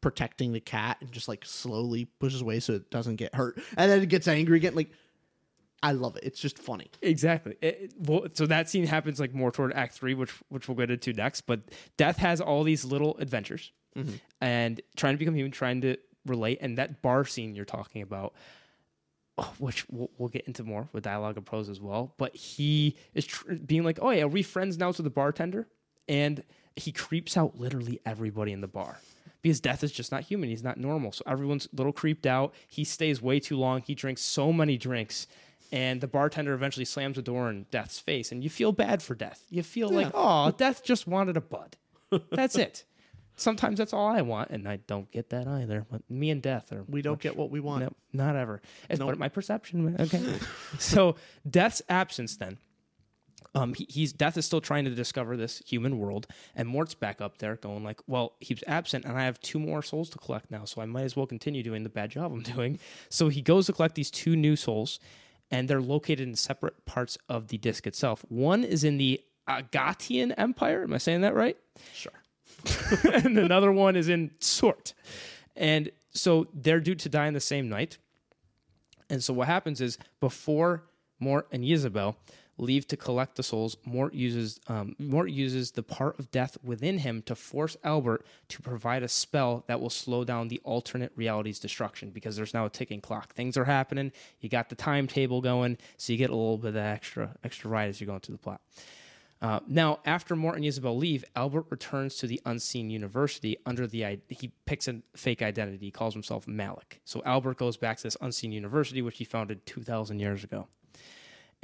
protecting 0.00 0.52
the 0.52 0.60
cat 0.60 0.98
and 1.00 1.10
just 1.10 1.28
like 1.28 1.44
slowly 1.44 2.04
pushes 2.20 2.40
away 2.40 2.60
so 2.60 2.74
it 2.74 2.90
doesn't 2.90 3.16
get 3.16 3.34
hurt. 3.34 3.58
And 3.76 3.90
then 3.90 4.02
it 4.02 4.08
gets 4.08 4.28
angry 4.28 4.58
again. 4.58 4.74
Like, 4.74 4.90
I 5.82 5.92
love 5.92 6.16
it. 6.16 6.24
It's 6.24 6.40
just 6.40 6.58
funny. 6.58 6.90
Exactly. 7.02 7.56
It- 7.60 7.92
well, 7.98 8.26
so 8.32 8.46
that 8.46 8.68
scene 8.68 8.86
happens 8.86 9.20
like 9.20 9.34
more 9.34 9.50
toward 9.50 9.72
Act 9.72 9.94
Three, 9.94 10.14
which 10.14 10.32
which 10.48 10.68
we'll 10.68 10.76
get 10.76 10.90
into 10.90 11.12
next. 11.12 11.42
But 11.42 11.60
Death 11.96 12.16
has 12.18 12.40
all 12.40 12.64
these 12.64 12.84
little 12.84 13.16
adventures, 13.18 13.72
mm-hmm. 13.96 14.14
and 14.40 14.80
trying 14.96 15.14
to 15.14 15.18
become 15.18 15.34
human, 15.34 15.52
trying 15.52 15.82
to 15.82 15.96
relate, 16.24 16.58
and 16.60 16.78
that 16.78 17.02
bar 17.02 17.24
scene 17.24 17.54
you're 17.54 17.64
talking 17.64 18.02
about, 18.02 18.34
oh, 19.38 19.52
which 19.58 19.88
we'll, 19.88 20.10
we'll 20.18 20.28
get 20.28 20.46
into 20.46 20.64
more 20.64 20.88
with 20.92 21.04
dialogue 21.04 21.36
and 21.36 21.46
prose 21.46 21.68
as 21.68 21.80
well. 21.80 22.14
But 22.16 22.34
he 22.34 22.96
is 23.14 23.26
tr- 23.26 23.52
being 23.54 23.84
like, 23.84 23.98
"Oh 24.00 24.10
yeah, 24.10 24.22
are 24.22 24.28
we 24.28 24.42
friends 24.42 24.78
now?" 24.78 24.92
To 24.92 25.02
the 25.02 25.10
bartender, 25.10 25.68
and 26.08 26.42
he 26.76 26.92
creeps 26.92 27.36
out 27.36 27.58
literally 27.58 28.00
everybody 28.06 28.52
in 28.52 28.60
the 28.60 28.68
bar. 28.68 28.98
Because 29.42 29.60
death 29.60 29.84
is 29.84 29.92
just 29.92 30.10
not 30.10 30.22
human. 30.22 30.48
He's 30.48 30.64
not 30.64 30.76
normal. 30.76 31.12
So 31.12 31.22
everyone's 31.26 31.66
a 31.66 31.76
little 31.76 31.92
creeped 31.92 32.26
out. 32.26 32.52
He 32.68 32.84
stays 32.84 33.22
way 33.22 33.38
too 33.38 33.56
long. 33.56 33.82
He 33.82 33.94
drinks 33.94 34.22
so 34.22 34.52
many 34.52 34.76
drinks 34.76 35.26
and 35.72 36.00
the 36.00 36.06
bartender 36.06 36.54
eventually 36.54 36.84
slams 36.84 37.16
the 37.16 37.22
door 37.22 37.50
in 37.50 37.66
Death's 37.70 37.98
face, 37.98 38.32
and 38.32 38.42
you 38.42 38.50
feel 38.50 38.72
bad 38.72 39.02
for 39.02 39.14
Death. 39.14 39.44
You 39.50 39.62
feel 39.62 39.90
like, 39.90 40.10
oh, 40.14 40.50
Death 40.52 40.84
just 40.84 41.06
wanted 41.06 41.36
a 41.36 41.40
bud. 41.40 41.76
That's 42.30 42.56
it. 42.56 42.84
Sometimes 43.38 43.76
that's 43.76 43.92
all 43.92 44.06
I 44.06 44.22
want, 44.22 44.50
and 44.50 44.66
I 44.66 44.76
don't 44.76 45.10
get 45.10 45.28
that 45.30 45.46
either. 45.46 45.84
But 45.90 46.02
me 46.08 46.30
and 46.30 46.40
Death 46.40 46.72
are 46.72 46.84
We 46.88 47.02
don't 47.02 47.20
get 47.20 47.36
what 47.36 47.50
we 47.50 47.60
want. 47.60 47.82
Nope, 47.82 47.96
not 48.14 48.34
ever. 48.34 48.62
It's 48.88 48.98
but 48.98 49.18
my 49.18 49.28
perception. 49.28 49.94
Okay. 50.00 50.22
so 50.78 51.16
Death's 51.48 51.82
absence 51.88 52.36
then 52.36 52.56
Um, 53.56 53.72
he, 53.72 53.86
he's 53.88 54.12
Death 54.12 54.36
is 54.36 54.44
still 54.44 54.60
trying 54.60 54.84
to 54.84 54.90
discover 54.90 55.34
this 55.34 55.62
human 55.66 55.98
world, 55.98 56.26
and 56.54 56.68
Mort's 56.68 56.94
back 56.94 57.22
up 57.22 57.38
there 57.38 57.56
going 57.56 57.82
like, 57.82 58.00
"Well, 58.06 58.34
he's 58.38 58.62
absent, 58.66 59.06
and 59.06 59.16
I 59.16 59.24
have 59.24 59.40
two 59.40 59.58
more 59.58 59.82
souls 59.82 60.10
to 60.10 60.18
collect 60.18 60.50
now, 60.50 60.66
so 60.66 60.82
I 60.82 60.84
might 60.84 61.04
as 61.04 61.16
well 61.16 61.26
continue 61.26 61.62
doing 61.62 61.82
the 61.82 61.88
bad 61.88 62.10
job 62.10 62.32
I'm 62.32 62.42
doing." 62.54 62.78
So 63.08 63.28
he 63.28 63.40
goes 63.40 63.64
to 63.66 63.72
collect 63.72 63.94
these 63.94 64.10
two 64.10 64.36
new 64.36 64.56
souls, 64.56 65.00
and 65.50 65.68
they're 65.68 65.80
located 65.80 66.28
in 66.28 66.36
separate 66.36 66.84
parts 66.84 67.16
of 67.30 67.48
the 67.48 67.56
disc 67.56 67.86
itself. 67.86 68.26
One 68.28 68.62
is 68.62 68.84
in 68.84 68.98
the 68.98 69.22
Agatean 69.48 70.34
Empire. 70.36 70.82
Am 70.82 70.92
I 70.92 70.98
saying 70.98 71.22
that 71.22 71.34
right? 71.34 71.56
Sure. 71.94 72.12
and 73.14 73.38
another 73.38 73.72
one 73.72 73.96
is 73.96 74.10
in 74.10 74.32
Sort. 74.38 74.92
And 75.54 75.90
so 76.10 76.48
they're 76.52 76.80
due 76.80 76.94
to 76.96 77.08
die 77.08 77.26
in 77.26 77.34
the 77.34 77.40
same 77.40 77.68
night. 77.68 77.96
And 79.08 79.22
so 79.22 79.32
what 79.32 79.46
happens 79.46 79.80
is 79.80 79.98
before 80.20 80.82
Mort 81.20 81.46
and 81.52 81.64
Ysabell 81.64 82.16
leave 82.58 82.86
to 82.88 82.96
collect 82.96 83.36
the 83.36 83.42
souls, 83.42 83.76
Mort 83.84 84.14
uses 84.14 84.60
um, 84.68 84.94
Mort 84.98 85.30
uses 85.30 85.72
the 85.72 85.82
part 85.82 86.18
of 86.18 86.30
death 86.30 86.56
within 86.62 86.98
him 86.98 87.22
to 87.22 87.34
force 87.34 87.76
Albert 87.84 88.24
to 88.48 88.62
provide 88.62 89.02
a 89.02 89.08
spell 89.08 89.64
that 89.66 89.80
will 89.80 89.90
slow 89.90 90.24
down 90.24 90.48
the 90.48 90.60
alternate 90.64 91.12
reality's 91.16 91.58
destruction 91.58 92.10
because 92.10 92.36
there's 92.36 92.54
now 92.54 92.66
a 92.66 92.70
ticking 92.70 93.00
clock. 93.00 93.34
Things 93.34 93.56
are 93.56 93.64
happening. 93.64 94.12
You 94.40 94.48
got 94.48 94.68
the 94.68 94.74
timetable 94.74 95.40
going, 95.40 95.78
so 95.96 96.12
you 96.12 96.18
get 96.18 96.30
a 96.30 96.36
little 96.36 96.58
bit 96.58 96.70
of 96.70 96.76
extra 96.76 97.34
extra 97.44 97.70
ride 97.70 97.88
as 97.88 98.00
you're 98.00 98.06
going 98.06 98.20
through 98.20 98.36
the 98.36 98.42
plot. 98.42 98.60
Uh, 99.42 99.60
now, 99.68 100.00
after 100.06 100.34
Mort 100.34 100.56
and 100.56 100.64
Ysabell 100.64 100.98
leave, 100.98 101.22
Albert 101.36 101.66
returns 101.68 102.16
to 102.16 102.26
the 102.26 102.40
Unseen 102.46 102.88
University 102.88 103.58
under 103.66 103.86
the 103.86 104.18
he 104.28 104.50
picks 104.64 104.88
a 104.88 105.02
fake 105.14 105.42
identity. 105.42 105.76
He 105.78 105.90
calls 105.90 106.14
himself 106.14 106.46
Malich. 106.46 107.00
So 107.04 107.22
Albert 107.26 107.58
goes 107.58 107.76
back 107.76 107.98
to 107.98 108.04
this 108.04 108.16
Unseen 108.22 108.52
University, 108.52 109.02
which 109.02 109.18
he 109.18 109.24
founded 109.24 109.66
two 109.66 109.82
thousand 109.82 110.20
years 110.20 110.42
ago. 110.42 110.68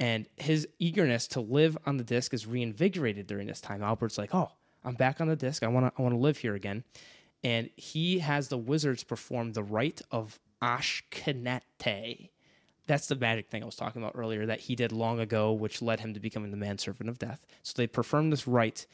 And 0.03 0.27
his 0.35 0.67
eagerness 0.79 1.27
to 1.29 1.39
live 1.39 1.77
on 1.85 1.95
the 1.95 2.03
disc 2.03 2.33
is 2.33 2.45
reinvigorated 2.45 3.25
during 3.25 3.47
this 3.47 3.61
time. 3.61 3.81
Albert's 3.81 4.17
like, 4.17 4.35
"Oh, 4.35 4.51
I'm 4.83 4.95
back 4.95 5.21
on 5.21 5.29
the 5.29 5.35
disc. 5.37 5.63
I 5.63 5.67
want 5.67 5.85
to 5.85 5.93
I 5.97 6.01
want 6.01 6.13
to 6.13 6.19
live 6.19 6.39
here 6.39 6.55
again." 6.55 6.83
And 7.41 7.69
he 7.77 8.19
has 8.19 8.49
the 8.49 8.57
wizards 8.57 9.05
perform 9.05 9.53
the 9.53 9.63
rite 9.63 10.01
of 10.11 10.41
AshkEnte. 10.61 12.31
That's 12.85 13.07
the 13.07 13.15
magic 13.15 13.47
thing 13.47 13.63
I 13.63 13.65
was 13.65 13.77
talking 13.77 14.01
about 14.01 14.19
earlier 14.19 14.45
that 14.45 14.59
he 14.59 14.75
did 14.75 14.91
long 14.91 15.21
ago, 15.21 15.53
which 15.53 15.81
led 15.81 16.01
him 16.01 16.13
to 16.15 16.19
becoming 16.19 16.51
the 16.51 16.57
manservant 16.57 17.09
of 17.09 17.17
death. 17.17 17.45
So 17.61 17.71
they 17.77 17.87
perform 17.87 18.29
this 18.29 18.45
rite, 18.45 18.87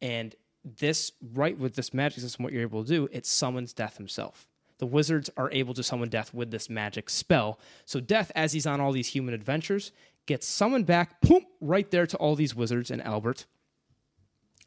and 0.00 0.36
this 0.64 1.10
rite 1.32 1.58
with 1.58 1.74
this 1.74 1.92
magic 1.92 2.20
system, 2.20 2.44
what 2.44 2.52
you're 2.52 2.62
able 2.62 2.84
to 2.84 2.88
do, 2.88 3.08
it 3.10 3.26
summons 3.26 3.72
death 3.72 3.96
himself. 3.96 4.46
The 4.78 4.86
wizards 4.86 5.30
are 5.36 5.50
able 5.50 5.74
to 5.74 5.82
summon 5.82 6.08
death 6.08 6.32
with 6.32 6.52
this 6.52 6.70
magic 6.70 7.10
spell. 7.10 7.58
So 7.86 7.98
death, 8.00 8.30
as 8.36 8.52
he's 8.52 8.66
on 8.66 8.80
all 8.80 8.92
these 8.92 9.08
human 9.08 9.34
adventures, 9.34 9.90
gets 10.26 10.46
summoned 10.46 10.86
back, 10.86 11.20
boom, 11.20 11.44
right 11.60 11.90
there 11.90 12.06
to 12.06 12.16
all 12.16 12.34
these 12.34 12.54
wizards 12.54 12.90
and 12.90 13.02
Albert. 13.02 13.46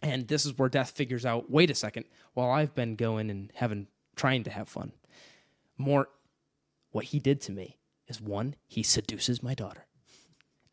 And 0.01 0.27
this 0.27 0.45
is 0.45 0.57
where 0.57 0.69
death 0.69 0.91
figures 0.91 1.25
out, 1.25 1.49
wait 1.49 1.71
a 1.71 1.75
second, 1.75 2.05
while 2.33 2.51
I've 2.51 2.75
been 2.75 2.95
going 2.95 3.31
and 3.31 3.51
having 3.55 3.87
trying 4.15 4.43
to 4.43 4.51
have 4.51 4.69
fun. 4.69 4.91
Mort, 5.77 6.09
what 6.91 7.05
he 7.05 7.19
did 7.19 7.41
to 7.41 7.51
me 7.51 7.77
is 8.07 8.21
one, 8.21 8.55
he 8.67 8.83
seduces 8.83 9.41
my 9.41 9.55
daughter. 9.55 9.86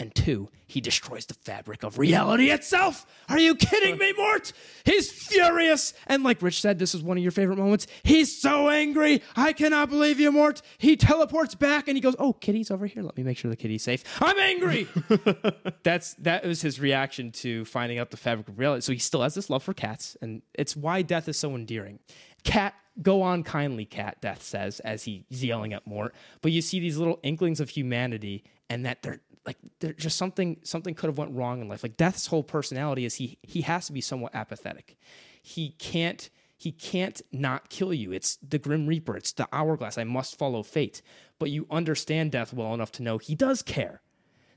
And 0.01 0.15
two, 0.15 0.49
he 0.67 0.81
destroys 0.81 1.27
the 1.27 1.35
fabric 1.35 1.85
of 1.85 1.99
reality 1.99 2.51
itself. 2.51 3.07
Are 3.29 3.39
you 3.39 3.55
kidding 3.55 3.97
me, 3.97 4.13
Mort? 4.17 4.53
He's 4.85 5.11
furious. 5.11 5.95
And 6.07 6.25
like 6.25 6.43
Rich 6.43 6.61
said, 6.61 6.79
this 6.79 6.95
is 6.95 7.03
one 7.03 7.17
of 7.17 7.23
your 7.23 7.31
favorite 7.31 7.59
moments. 7.59 7.87
He's 8.03 8.41
so 8.41 8.69
angry. 8.69 9.23
I 9.37 9.53
cannot 9.53 9.91
believe 9.91 10.19
you, 10.19 10.33
Mort. 10.33 10.63
He 10.79 10.97
teleports 10.97 11.55
back 11.55 11.87
and 11.87 11.97
he 11.97 12.01
goes, 12.01 12.17
Oh, 12.19 12.33
kitty's 12.33 12.71
over 12.71 12.87
here. 12.87 13.03
Let 13.03 13.17
me 13.17 13.23
make 13.23 13.39
sure 13.39 13.51
the 13.51 13.57
kitty's 13.57 13.85
safe. 13.85 14.03
I'm 14.21 14.39
angry. 14.39 14.89
That's 15.85 16.15
that 16.15 16.45
was 16.45 16.61
his 16.61 16.81
reaction 16.81 17.31
to 17.33 17.65
finding 17.65 17.99
out 17.99 18.11
the 18.11 18.17
fabric 18.17 18.49
of 18.49 18.59
reality. 18.59 18.81
So 18.83 18.93
he 18.93 18.99
still 18.99 19.23
has 19.23 19.35
this 19.35 19.49
love 19.51 19.63
for 19.63 19.75
cats, 19.75 20.17
and 20.21 20.43
it's 20.55 20.77
why 20.77 21.03
death 21.03 21.29
is 21.29 21.39
so 21.39 21.55
endearing. 21.55 22.01
Cat, 22.43 22.75
go 23.01 23.23
on 23.23 23.43
kindly, 23.43 23.85
cat. 23.85 24.21
Death 24.21 24.43
says 24.43 24.81
as 24.81 25.05
he's 25.05 25.25
yelling 25.45 25.73
at 25.73 25.87
Mort. 25.87 26.15
But 26.43 26.53
you 26.53 26.63
see 26.63 26.81
these 26.81 26.99
little 26.99 27.19
inklings 27.23 27.61
of 27.61 27.71
humanity, 27.71 28.45
and 28.69 28.85
that 28.87 29.03
they're 29.03 29.21
like 29.47 29.59
they're 29.81 29.93
just 29.93 30.17
something 30.17 30.59
something 30.65 30.95
could 30.95 31.09
have 31.09 31.19
went 31.19 31.33
wrong 31.35 31.61
in 31.61 31.69
life. 31.69 31.83
Like 31.83 31.97
Death's 31.97 32.27
whole 32.29 32.43
personality 32.43 33.05
is 33.05 33.17
he 33.17 33.39
he 33.43 33.63
has 33.63 33.87
to 33.87 33.93
be 33.93 34.01
somewhat 34.01 34.35
apathetic. 34.35 34.97
He 35.43 35.71
can't 35.79 36.31
he 36.57 36.73
can't 36.73 37.21
not 37.33 37.69
kill 37.69 37.93
you. 37.93 38.13
It's 38.13 38.37
the 38.37 38.59
Grim 38.59 38.87
Reaper. 38.87 39.17
It's 39.17 39.33
the 39.33 39.49
hourglass. 39.53 39.99
I 39.99 40.05
must 40.05 40.39
follow 40.39 40.63
fate. 40.63 41.03
But 41.39 41.51
you 41.51 41.67
understand 41.71 42.33
Death 42.33 42.53
well 42.55 42.73
enough 42.73 42.93
to 42.93 43.03
know 43.03 43.19
he 43.19 43.35
does 43.35 43.61
care. 43.63 44.01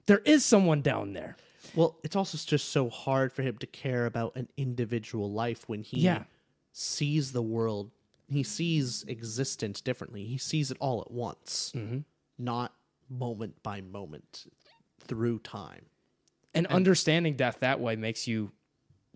There 0.06 0.20
is 0.20 0.46
someone 0.46 0.82
down 0.82 1.14
there. 1.14 1.36
Well, 1.76 1.98
it's 2.04 2.16
also 2.16 2.38
just 2.38 2.70
so 2.70 2.90
hard 2.90 3.34
for 3.34 3.42
him 3.42 3.58
to 3.58 3.68
care 3.68 4.06
about 4.06 4.36
an 4.38 4.48
individual 4.56 5.30
life 5.32 5.68
when 5.68 5.82
he 5.82 6.00
Yeah. 6.02 6.24
sees 6.72 7.34
the 7.34 7.42
world. 7.42 7.92
He 8.30 8.44
sees 8.44 9.04
existence 9.08 9.82
differently. 9.82 10.24
He 10.26 10.38
sees 10.38 10.72
it 10.72 10.78
all 10.80 11.02
at 11.02 11.12
once, 11.12 11.74
Mm-hmm. 11.76 12.00
not 12.38 12.74
moment 13.10 13.62
by 13.64 13.82
moment 13.82 14.46
through 15.08 15.40
time. 15.40 15.86
And, 16.54 16.66
understanding 16.68 17.36
death 17.36 17.60
that 17.60 17.80
way 17.80 17.96
makes 17.96 18.28
you 18.28 18.52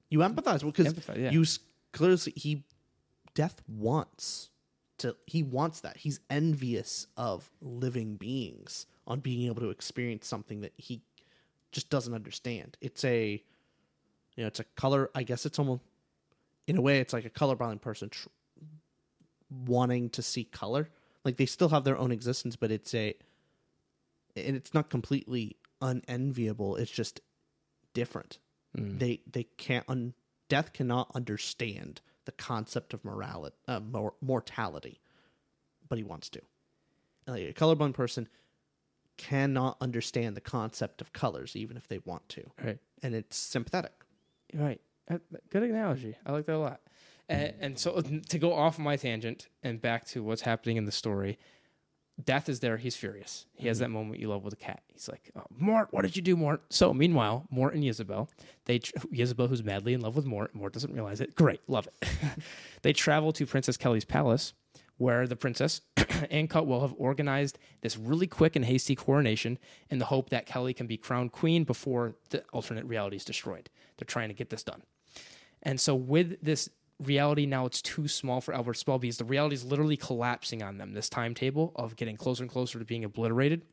You 0.09 0.19
empathize 0.19 0.63
because 0.63 0.93
Empathize, 0.93 1.17
yeah. 1.17 1.31
you 1.31 1.43
clearly 1.91 2.33
he 2.35 2.63
death 3.33 3.61
wants 3.67 4.49
to 4.99 5.15
he 5.25 5.41
wants 5.41 5.81
that. 5.81 5.97
He's 5.97 6.19
envious 6.29 7.07
of 7.17 7.49
living 7.61 8.15
beings 8.15 8.85
on 9.07 9.21
being 9.21 9.47
able 9.47 9.61
to 9.61 9.69
experience 9.69 10.27
something 10.27 10.61
that 10.61 10.73
he 10.77 11.01
just 11.71 11.89
doesn't 11.89 12.13
understand. 12.13 12.77
It's 12.81 13.03
a 13.03 13.41
you 14.35 14.43
know, 14.43 14.47
it's 14.47 14.59
a 14.59 14.65
color 14.75 15.09
I 15.15 15.23
guess 15.23 15.45
it's 15.45 15.57
almost 15.57 15.81
in 16.67 16.77
a 16.77 16.81
way 16.81 16.99
it's 16.99 17.13
like 17.13 17.25
a 17.25 17.29
colorblind 17.29 17.81
person 17.81 18.09
tr- 18.09 18.29
wanting 19.49 20.09
to 20.11 20.21
see 20.21 20.43
color. 20.43 20.89
Like 21.25 21.37
they 21.37 21.47
still 21.47 21.69
have 21.69 21.83
their 21.83 21.97
own 21.97 22.11
existence, 22.11 22.55
but 22.55 22.71
it's 22.71 22.93
a 22.93 23.15
and 24.35 24.55
it's 24.55 24.73
not 24.73 24.89
completely 24.89 25.55
unenviable. 25.81 26.75
It's 26.75 26.91
just 26.91 27.21
different. 27.93 28.39
They 28.73 29.21
they 29.29 29.43
can't 29.57 29.85
un, 29.89 30.13
death 30.47 30.71
cannot 30.73 31.11
understand 31.13 32.01
the 32.25 32.31
concept 32.31 32.93
of 32.93 33.03
morality, 33.03 33.55
uh, 33.67 33.79
mor- 33.79 34.13
mortality, 34.21 35.01
but 35.89 35.97
he 35.97 36.03
wants 36.03 36.29
to. 36.29 36.41
Like 37.27 37.43
a 37.43 37.53
colorblind 37.53 37.93
person 37.93 38.29
cannot 39.17 39.77
understand 39.81 40.37
the 40.37 40.41
concept 40.41 41.01
of 41.01 41.13
colors, 41.13 41.55
even 41.55 41.77
if 41.77 41.87
they 41.87 41.99
want 42.05 42.27
to, 42.29 42.43
right. 42.63 42.79
and 43.03 43.13
it's 43.13 43.37
sympathetic. 43.37 43.93
Right. 44.53 44.81
Uh, 45.09 45.17
Good 45.49 45.63
analogy. 45.63 46.15
I 46.25 46.31
like 46.31 46.45
that 46.45 46.55
a 46.55 46.57
lot. 46.57 46.81
And, 47.29 47.53
and 47.59 47.79
so 47.79 48.01
to 48.01 48.39
go 48.39 48.53
off 48.53 48.77
my 48.77 48.95
tangent 48.97 49.47
and 49.63 49.81
back 49.81 50.05
to 50.07 50.23
what's 50.23 50.41
happening 50.41 50.77
in 50.77 50.85
the 50.85 50.91
story, 50.91 51.39
Death 52.25 52.49
is 52.49 52.59
there. 52.59 52.77
He's 52.77 52.95
furious. 52.95 53.45
He 53.53 53.67
has 53.67 53.77
mm-hmm. 53.77 53.83
that 53.83 53.89
moment 53.89 54.19
you 54.19 54.27
love 54.27 54.43
with 54.43 54.53
a 54.53 54.57
cat. 54.57 54.81
He's 54.87 55.09
like, 55.09 55.31
oh, 55.35 55.45
Mort, 55.57 55.89
what 55.91 56.03
did 56.03 56.15
you 56.15 56.21
do, 56.21 56.35
Mort? 56.35 56.61
So 56.69 56.93
meanwhile, 56.93 57.47
Mort 57.49 57.73
and 57.73 57.83
Ysabell, 57.83 58.29
they 58.65 58.79
tr- 58.79 58.93
Ysabell, 59.13 59.49
who's 59.49 59.63
madly 59.63 59.93
in 59.93 60.01
love 60.01 60.15
with 60.15 60.25
Mort, 60.25 60.53
Mort 60.53 60.73
doesn't 60.73 60.93
realize 60.93 61.21
it. 61.21 61.35
Great, 61.35 61.61
love 61.67 61.87
it. 61.87 62.09
they 62.81 62.93
travel 62.93 63.31
to 63.33 63.45
Princess 63.45 63.77
Keli's 63.77 64.05
palace, 64.05 64.53
where 64.97 65.25
the 65.25 65.35
princess 65.35 65.81
and 66.29 66.49
Cutwell 66.49 66.81
have 66.81 66.93
organized 66.97 67.57
this 67.81 67.97
really 67.97 68.27
quick 68.27 68.55
and 68.55 68.63
hasty 68.63 68.95
coronation 68.95 69.57
in 69.89 69.97
the 69.97 70.05
hope 70.05 70.29
that 70.29 70.47
Keli 70.47 70.75
can 70.75 70.85
be 70.85 70.97
crowned 70.97 71.31
queen 71.31 71.63
before 71.63 72.15
the 72.29 72.43
alternate 72.53 72.85
reality 72.85 73.15
is 73.15 73.25
destroyed. 73.25 73.69
They're 73.97 74.05
trying 74.05 74.29
to 74.29 74.35
get 74.35 74.49
this 74.49 74.63
done. 74.63 74.83
And 75.63 75.79
so 75.79 75.95
with 75.95 76.37
this 76.43 76.69
reality 77.01 77.45
now 77.45 77.65
it's 77.65 77.81
too 77.81 78.07
small 78.07 78.41
for 78.41 78.53
Albert 78.53 78.75
Spell 78.75 78.99
because 78.99 79.17
the 79.17 79.25
reality 79.25 79.55
is 79.55 79.65
literally 79.65 79.97
collapsing 79.97 80.61
on 80.61 80.77
them. 80.77 80.93
This 80.93 81.09
timetable 81.09 81.71
of 81.75 81.95
getting 81.95 82.17
closer 82.17 82.43
and 82.43 82.51
closer 82.51 82.79
to 82.79 82.85
being 82.85 83.03
obliterated. 83.03 83.63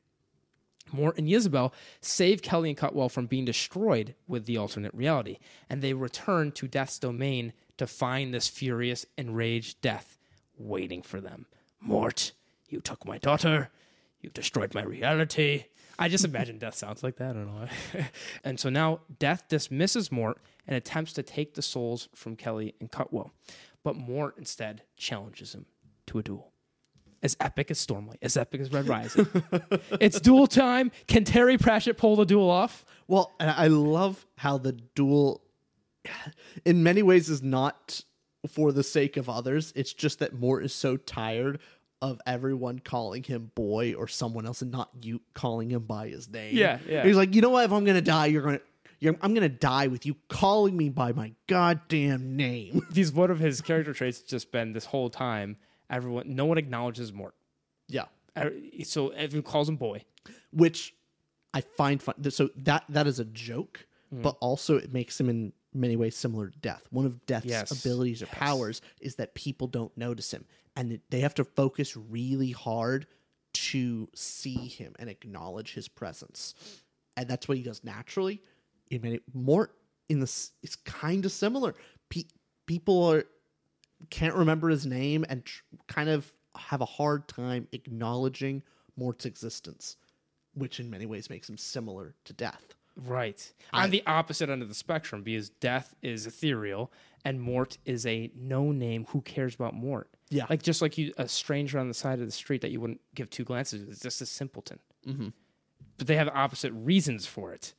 Mort 0.93 1.19
and 1.19 1.29
Ysabell 1.29 1.73
save 2.01 2.41
Keli 2.41 2.69
and 2.69 2.77
Cutwell 2.77 3.09
from 3.09 3.27
being 3.27 3.45
destroyed 3.45 4.15
with 4.27 4.47
the 4.47 4.57
alternate 4.57 4.95
reality, 4.95 5.39
and 5.69 5.83
they 5.83 5.93
return 5.93 6.51
to 6.53 6.67
Death's 6.67 6.99
domain 6.99 7.53
to 7.77 7.87
find 7.87 8.33
this 8.33 8.49
furious, 8.49 9.05
enraged 9.17 9.81
Death 9.83 10.19
waiting 10.57 11.03
for 11.03 11.21
them. 11.21 11.47
Mort, 11.81 12.33
you 12.69 12.81
took 12.81 13.07
my 13.07 13.19
daughter. 13.19 13.71
You 14.21 14.31
destroyed 14.31 14.75
my 14.75 14.83
reality. 14.83 15.67
I 15.99 16.09
just 16.09 16.25
imagine 16.25 16.59
Death 16.59 16.75
sounds 16.75 17.03
like 17.03 17.17
that. 17.17 17.31
I 17.31 17.33
don't 17.33 17.47
know 17.47 18.05
and 18.45 18.59
so 18.59 18.69
now 18.69 19.01
Death 19.19 19.49
dismisses 19.49 20.13
Mort 20.13 20.39
and 20.69 20.77
attempts 20.77 21.13
to 21.15 21.23
take 21.25 21.55
the 21.55 21.63
souls 21.63 22.09
from 22.15 22.37
Keli 22.37 22.75
and 22.79 22.91
Cutwell. 22.93 23.33
But 23.83 23.97
Mort 23.97 24.37
instead 24.39 24.83
challenges 24.97 25.55
him 25.55 25.67
to 26.07 26.19
a 26.19 26.23
duel. 26.23 26.53
As 27.23 27.37
epic 27.41 27.71
as 27.73 27.85
Stormlight, 27.85 28.19
as 28.23 28.37
epic 28.37 28.61
as 28.61 28.71
Red 28.71 28.87
Rising. 28.89 29.27
it's 30.01 30.21
duel 30.21 30.47
time. 30.47 30.93
Can 31.09 31.25
Terry 31.25 31.59
Pratchett 31.59 31.97
pull 31.97 32.15
the 32.15 32.25
duel 32.27 32.49
off? 32.49 32.85
Well, 33.09 33.33
and 33.41 33.51
I 33.51 33.67
love 33.67 34.25
how 34.37 34.59
the 34.59 34.73
duel, 34.73 35.43
in 36.65 36.85
many 36.85 37.03
ways, 37.03 37.29
is 37.29 37.43
not 37.43 38.05
for 38.47 38.71
the 38.71 38.85
sake 38.85 39.17
of 39.17 39.29
others. 39.29 39.73
It's 39.75 39.93
just 39.93 40.21
that 40.21 40.35
Mort 40.35 40.65
is 40.65 40.73
so 40.73 40.97
tired 40.97 41.59
of 42.01 42.21
everyone 42.27 42.79
calling 42.79 43.25
him 43.25 43.51
boy 43.57 43.95
or 43.95 44.07
someone 44.07 44.47
else 44.47 44.63
and 44.63 44.71
not 44.71 44.91
you 45.03 45.21
calling 45.35 45.71
him 45.71 45.83
by 45.83 46.09
his 46.09 46.29
name. 46.29 46.55
Yeah, 46.57 46.79
yeah. 46.89 47.03
He's 47.05 47.17
like, 47.17 47.35
you 47.35 47.41
know 47.41 47.51
what? 47.51 47.65
If 47.65 47.73
I'm 47.73 47.85
gonna 47.85 48.01
die, 48.01 48.27
you're 48.27 48.43
gonna 48.43 48.61
You're, 49.01 49.17
I'm 49.23 49.33
gonna 49.35 49.49
die 49.49 49.87
with 49.87 50.05
you 50.07 50.17
calling 50.29 50.77
me 50.77 50.89
by 50.89 51.13
my 51.13 51.33
goddamn 51.47 52.37
name. 52.37 52.85
These 52.91 53.13
one 53.13 53.31
of 53.31 53.39
his 53.39 53.61
character 53.61 53.93
traits 53.93 54.21
just 54.21 54.51
been 54.53 54.73
this 54.73 54.85
whole 54.87 55.09
time. 55.11 55.57
Everyone, 55.91 56.35
no 56.35 56.45
one 56.47 56.59
acknowledges 56.59 57.13
Mort. 57.13 57.35
yeah, 57.89 58.07
So 58.85 59.09
everyone 59.11 59.45
calls 59.45 59.69
him 59.69 59.77
boy. 59.77 60.03
which 60.53 60.95
I 61.55 61.61
find 61.63 62.03
fun. 62.03 62.15
So 62.31 62.51
that 62.57 62.85
that 62.89 63.07
is 63.07 63.19
a 63.21 63.25
joke, 63.25 63.87
Hmm. 64.11 64.23
but 64.23 64.37
also 64.41 64.77
it 64.77 64.93
makes 64.93 65.19
him 65.21 65.29
in 65.29 65.53
many 65.75 65.97
ways 65.97 66.17
similar 66.17 66.49
to 66.51 66.59
Death. 66.59 66.83
One 66.91 67.07
of 67.07 67.25
Death's 67.27 67.47
Yes. 67.47 67.71
abilities 67.85 68.23
or 68.23 68.27
powers 68.27 68.81
is 69.01 69.17
that 69.17 69.35
people 69.35 69.67
don't 69.67 69.95
notice 69.97 70.33
him, 70.33 70.45
and 70.77 71.01
they 71.11 71.21
have 71.21 71.35
to 71.35 71.45
focus 71.45 71.97
really 71.97 72.51
hard 72.53 73.07
to 73.53 74.09
see 74.15 74.67
him 74.69 74.95
and 74.99 75.09
acknowledge 75.11 75.75
his 75.75 75.89
presence, 75.89 76.55
and 77.17 77.29
that's 77.29 77.49
what 77.49 77.57
he 77.59 77.63
does 77.63 77.83
naturally. 77.85 78.43
In 78.91 79.03
many 79.03 79.21
more 79.35 79.71
in 80.09 80.21
this, 80.21 80.53
it's 80.63 80.77
kind 80.77 81.25
of 81.25 81.33
similar. 81.33 81.75
Pe- 82.09 82.25
people 82.67 83.05
are 83.05 83.25
can't 84.11 84.35
remember 84.35 84.69
his 84.69 84.87
name 84.87 85.25
and 85.29 85.45
tr- 85.45 85.63
kind 85.89 86.09
of 86.09 86.33
have 86.57 86.81
a 86.81 86.87
hard 86.87 87.27
time 87.29 87.67
acknowledging 87.73 88.63
Mort's 88.97 89.27
existence, 89.27 89.97
which 90.55 90.81
in 90.81 90.89
many 90.89 91.07
ways 91.07 91.31
makes 91.31 91.49
him 91.49 91.59
similar 91.59 92.15
to 92.25 92.33
Death. 92.33 92.75
Right. 92.97 93.53
I, 93.73 93.85
On 93.85 93.91
the 93.91 94.03
opposite 94.07 94.51
end 94.51 94.63
of 94.63 94.69
the 94.69 94.75
spectrum, 94.75 95.23
because 95.23 95.51
death 95.51 95.95
is 96.03 96.27
ethereal 96.27 96.93
and 97.25 97.41
Mort 97.41 97.79
is 97.85 98.07
a 98.07 98.31
no 98.35 98.73
name. 98.73 99.07
Who 99.11 99.21
cares 99.21 99.55
about 99.55 99.75
Mort? 99.75 100.09
Yeah. 100.31 100.47
Like 100.51 100.63
just 100.63 100.83
like 100.83 100.99
you, 100.99 101.13
a 101.17 101.29
stranger 101.29 101.79
on 101.79 101.89
the 101.89 101.95
side 101.95 102.19
of 102.21 102.27
the 102.27 102.33
street 102.33 102.61
that 102.63 102.71
you 102.71 102.81
wouldn't 102.81 103.01
give 103.15 103.31
two 103.31 103.45
glances. 103.45 103.89
It's 103.89 104.01
just 104.01 104.21
a 104.21 104.27
simpleton. 104.27 104.81
Mm-hmm. 105.07 105.29
But 105.97 106.07
they 106.07 106.17
have 106.17 106.29
opposite 106.29 106.73
reasons 106.73 107.25
for 107.25 107.53
it. 107.53 107.75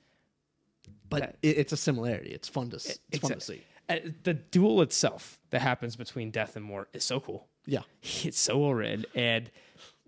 But 1.10 1.38
it, 1.42 1.58
it's 1.58 1.74
a 1.74 1.78
similarity. 1.78 2.30
It's 2.32 2.48
fun 2.48 2.70
to 2.72 2.76
s- 2.78 3.00
it's 3.12 3.20
fun 3.22 3.32
to 3.32 3.40
see. 3.42 3.64
Uh, 3.90 3.98
the 4.24 4.36
duel 4.36 4.82
itself 4.84 5.40
that 5.50 5.62
happens 5.62 5.96
between 5.96 6.30
Death 6.32 6.56
and 6.56 6.64
Mort 6.64 6.90
is 6.94 7.04
so 7.04 7.20
cool. 7.20 7.48
Yeah, 7.66 7.82
It's 8.24 8.40
so 8.40 8.58
well 8.60 8.74
written, 8.74 9.06
and 9.16 9.50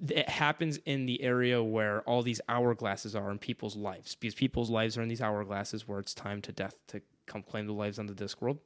it 0.08 0.30
happens 0.30 0.78
in 0.86 1.06
the 1.06 1.22
area 1.22 1.62
where 1.64 2.02
all 2.02 2.22
these 2.24 2.41
hourglasses 2.49 3.20
are 3.20 3.30
in 3.32 3.38
people's 3.38 3.76
lives, 3.76 4.16
because 4.16 4.34
people's 4.36 4.70
lives 4.70 4.97
are 4.97 5.02
in 5.02 5.10
these 5.10 5.20
hourglasses 5.20 5.82
where 5.82 5.99
it's 5.99 6.14
time 6.14 6.41
to 6.43 6.52
death 6.52 6.76
to 6.88 7.02
come 7.28 7.43
claim 7.43 7.66
the 7.68 7.74
lives 7.74 7.99
on 7.99 8.08
the 8.08 8.14
Discworld. 8.14 8.58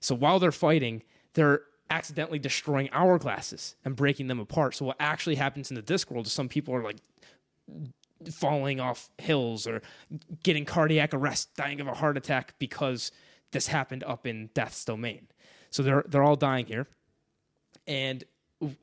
So 0.00 0.14
while 0.14 0.38
they're 0.40 0.50
fighting, 0.52 1.02
they're 1.34 1.62
accidentally 1.90 2.38
destroying 2.38 2.88
hourglasses 2.88 3.74
and 3.84 3.94
breaking 3.96 4.26
them 4.28 4.38
apart. 4.40 4.74
So 4.74 4.84
what 4.84 4.96
actually 5.00 5.36
happens 5.36 5.70
in 5.70 5.74
the 5.76 5.82
Discworld 5.82 6.26
is 6.26 6.32
some 6.32 6.48
people 6.48 6.74
are 6.74 6.82
like 6.82 6.96
falling 8.32 8.80
off 8.80 9.10
hills 9.18 9.66
or 9.66 9.82
getting 10.42 10.64
cardiac 10.64 11.14
arrest, 11.14 11.54
dying 11.56 11.80
of 11.80 11.86
a 11.86 11.94
heart 11.94 12.16
attack 12.16 12.54
because 12.58 13.12
this 13.52 13.66
happened 13.66 14.04
up 14.04 14.26
in 14.26 14.50
Death's 14.54 14.84
domain. 14.84 15.28
So 15.70 15.82
they're 15.82 16.04
they're 16.08 16.22
all 16.22 16.36
dying 16.36 16.66
here, 16.66 16.86
and 17.86 18.24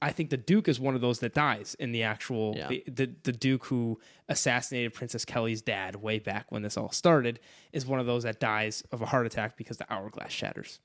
I 0.01 0.11
think 0.11 0.31
the 0.31 0.37
Duke 0.37 0.67
is 0.67 0.79
one 0.79 0.95
of 0.95 1.01
those 1.01 1.19
that 1.19 1.33
dies 1.35 1.75
in 1.79 1.91
the 1.91 2.03
actual 2.03 2.55
Yeah. 2.57 2.67
the, 2.69 2.83
the 2.87 3.11
the 3.23 3.31
Duke 3.31 3.65
who 3.65 3.99
assassinated 4.27 4.93
Princess 4.93 5.23
Keli's 5.25 5.61
dad 5.61 5.97
way 5.97 6.17
back 6.19 6.51
when 6.51 6.61
this 6.63 6.77
all 6.77 6.91
started 6.91 7.39
is 7.73 7.85
one 7.85 7.99
of 7.99 8.05
those 8.05 8.23
that 8.23 8.39
dies 8.39 8.83
of 8.91 9.01
a 9.01 9.05
heart 9.05 9.25
attack 9.25 9.55
because 9.57 9.77
the 9.77 9.85
hourglass 9.93 10.31
shatters. 10.31 10.79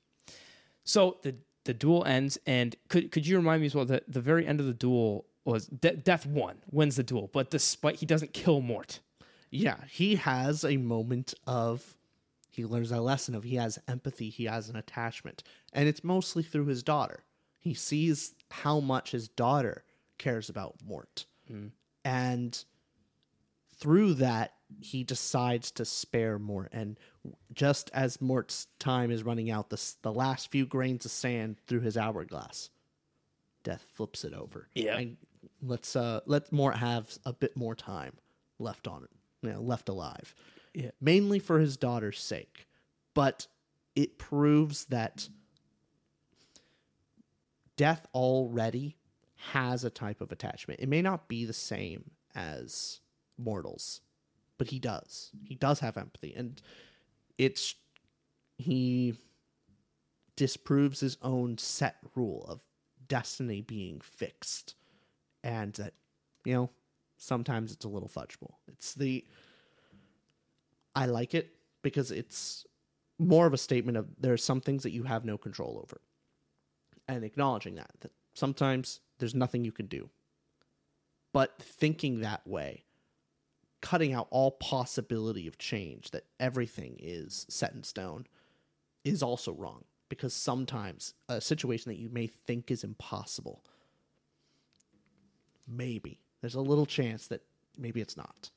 So 0.83 1.17
the 1.23 1.35
the 1.65 1.73
duel 1.73 2.03
ends, 2.03 2.37
and 2.45 2.75
could 2.89 3.11
could 3.11 3.25
you 3.25 3.37
remind 3.37 3.61
me 3.61 3.67
as 3.67 3.75
well 3.75 3.85
that 3.85 4.03
the 4.07 4.21
very 4.21 4.45
end 4.45 4.59
of 4.59 4.65
the 4.65 4.73
duel 4.73 5.25
was 5.45 5.67
De- 5.67 5.95
Death 5.95 6.25
One 6.25 6.57
wins 6.71 6.95
the 6.95 7.03
duel, 7.03 7.29
but 7.33 7.49
despite 7.49 7.97
he 7.97 8.05
doesn't 8.05 8.33
kill 8.33 8.61
Mort. 8.61 8.99
yeah. 9.51 9.77
He 9.89 10.15
has 10.15 10.63
a 10.63 10.77
moment 10.77 11.33
of 11.45 11.95
he 12.49 12.65
learns 12.65 12.91
a 12.91 13.01
lesson 13.01 13.33
of 13.35 13.43
he 13.43 13.55
has 13.55 13.79
empathy, 13.87 14.29
he 14.29 14.45
has 14.45 14.69
an 14.69 14.75
attachment, 14.75 15.43
and 15.73 15.87
it's 15.87 16.03
mostly 16.03 16.43
through 16.43 16.67
his 16.67 16.83
daughter. 16.83 17.23
He 17.59 17.73
sees 17.73 18.35
how 18.51 18.79
much 18.79 19.11
his 19.11 19.27
daughter 19.27 19.83
cares 20.17 20.49
about 20.49 20.75
Mort, 20.85 21.25
mm. 21.51 21.71
and 22.05 22.63
through 23.75 24.13
that 24.15 24.53
he 24.81 25.03
decides 25.03 25.71
to 25.71 25.85
spare 25.85 26.37
Mort. 26.39 26.69
And 26.71 26.99
just 27.53 27.89
as 27.93 28.21
Mort's 28.21 28.67
time 28.79 29.11
is 29.11 29.23
running 29.23 29.49
out, 29.49 29.69
the 29.69 29.81
the 30.03 30.13
last 30.13 30.51
few 30.51 30.65
grains 30.65 31.05
of 31.05 31.11
sand 31.11 31.57
through 31.67 31.81
his 31.81 31.97
hourglass, 31.97 32.69
Death 33.63 33.83
flips 33.93 34.23
it 34.23 34.33
over. 34.33 34.67
Yeah. 34.75 34.97
and 34.97 35.17
let's 35.65 35.95
uh 35.95 36.19
let 36.25 36.51
Mort 36.51 36.75
have 36.75 37.17
a 37.25 37.33
bit 37.33 37.55
more 37.55 37.75
time 37.75 38.13
left 38.59 38.87
on 38.87 39.03
it, 39.03 39.09
you 39.41 39.51
know, 39.51 39.61
left 39.61 39.89
alive. 39.89 40.35
Yeah. 40.73 40.89
mainly 40.99 41.37
for 41.37 41.59
his 41.59 41.77
daughter's 41.77 42.19
sake, 42.19 42.67
but 43.13 43.45
it 43.95 44.17
proves 44.17 44.85
that 44.85 45.29
death 47.77 48.07
already 48.13 48.97
has 49.51 49.83
a 49.83 49.89
type 49.91 50.21
of 50.21 50.31
attachment. 50.31 50.79
It 50.79 50.89
may 50.89 51.01
not 51.01 51.27
be 51.27 51.45
the 51.45 51.53
same 51.53 52.11
as 52.33 53.01
mortals, 53.37 54.01
but 54.57 54.67
he 54.67 54.79
does. 54.79 55.31
He 55.43 55.55
does 55.55 55.79
have 55.79 55.97
empathy, 55.97 56.33
and 56.35 56.61
it's 57.37 57.75
he 58.57 59.15
disproves 60.35 60.99
his 60.99 61.17
own 61.21 61.57
set 61.57 61.97
rule 62.15 62.45
of 62.47 62.61
destiny 63.07 63.61
being 63.61 64.01
fixed, 64.01 64.75
and 65.43 65.73
that 65.73 65.93
you 66.45 66.53
know 66.53 66.69
sometimes 67.17 67.71
it's 67.71 67.85
a 67.85 67.89
little 67.89 68.09
fudgeable. 68.09 68.53
It's 68.67 68.93
the 68.93 69.25
I 70.95 71.05
like 71.05 71.33
it 71.33 71.53
because 71.81 72.11
it's 72.11 72.65
more 73.19 73.47
of 73.47 73.53
a 73.53 73.57
statement 73.57 73.97
of 73.97 74.07
there 74.19 74.33
are 74.33 74.37
some 74.37 74.61
things 74.61 74.83
that 74.83 74.91
you 74.91 75.03
have 75.03 75.25
no 75.25 75.37
control 75.37 75.79
over. 75.81 76.01
And 77.07 77.23
acknowledging 77.23 77.75
that 77.75 77.91
that 78.01 78.11
sometimes 78.33 79.01
there's 79.19 79.35
nothing 79.35 79.65
you 79.65 79.71
can 79.71 79.87
do. 79.87 80.09
But 81.33 81.53
thinking 81.59 82.21
that 82.21 82.45
way, 82.47 82.85
cutting 83.81 84.13
out 84.13 84.27
all 84.29 84.51
possibility 84.51 85.47
of 85.47 85.57
change 85.57 86.11
that 86.11 86.25
everything 86.39 86.97
is 86.99 87.45
set 87.49 87.73
in 87.73 87.83
stone 87.83 88.25
is 89.03 89.21
also 89.21 89.51
wrong 89.51 89.83
because 90.09 90.33
sometimes 90.33 91.13
a 91.27 91.41
situation 91.41 91.91
that 91.91 91.99
you 91.99 92.09
may 92.09 92.27
think 92.27 92.71
is 92.71 92.83
impossible 92.83 93.63
maybe 95.67 96.19
there's 96.41 96.55
a 96.55 96.61
little 96.61 96.85
chance 96.85 97.27
that 97.27 97.41
maybe 97.77 98.01
it's 98.01 98.17
not 98.17 98.49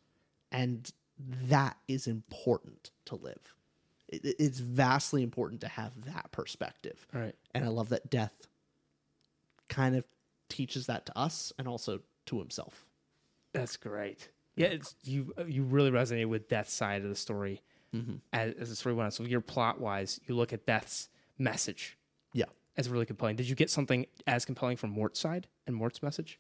and 0.53 0.93
that 1.49 1.77
is 1.89 2.07
important 2.07 2.91
to 3.05 3.15
live 3.17 3.55
it, 4.09 4.25
it- 4.25 4.37
it's 4.39 4.59
vastly 4.61 5.23
important 5.23 5.61
to 5.61 5.69
have 5.69 5.93
that 6.05 6.31
perspective 6.33 7.07
Right. 7.13 7.35
and 7.55 7.65
i 7.65 7.69
love 7.69 7.89
that 7.91 8.11
death 8.11 8.47
kind 9.69 9.97
of 9.97 10.05
teaches 10.49 10.87
that 10.87 11.07
to 11.07 11.19
us 11.19 11.53
and 11.59 11.67
also 11.67 12.01
to 12.27 12.39
himself 12.39 12.85
That's 13.53 13.77
great. 13.77 14.29
Yeah, 14.55 14.69
it's 14.69 14.95
you. 15.05 15.33
You 15.47 15.65
really 15.65 15.91
resonate 15.91 16.27
with 16.29 16.49
Death's 16.49 16.73
side 16.73 17.03
of 17.03 17.09
the 17.11 17.15
story 17.17 17.61
mm-hmm. 17.95 18.17
as, 18.33 18.55
as 18.59 18.69
the 18.71 18.77
story 18.77 18.95
went 18.95 19.05
on. 19.07 19.11
So, 19.11 19.25
your 19.25 19.41
plot 19.43 19.81
wise, 19.81 20.19
you 20.27 20.35
look 20.35 20.53
at 20.55 20.65
Death's 20.67 21.09
message 21.39 21.99
yeah 22.33 22.47
as 22.77 22.89
really 22.89 23.05
compelling. 23.07 23.37
Did 23.37 23.49
you 23.51 23.55
get 23.55 23.69
something 23.71 24.07
as 24.27 24.45
compelling 24.47 24.77
from 24.79 24.91
Mort's 24.91 25.21
side 25.21 25.47
and 25.67 25.77
Mort's 25.77 26.03
message? 26.03 26.39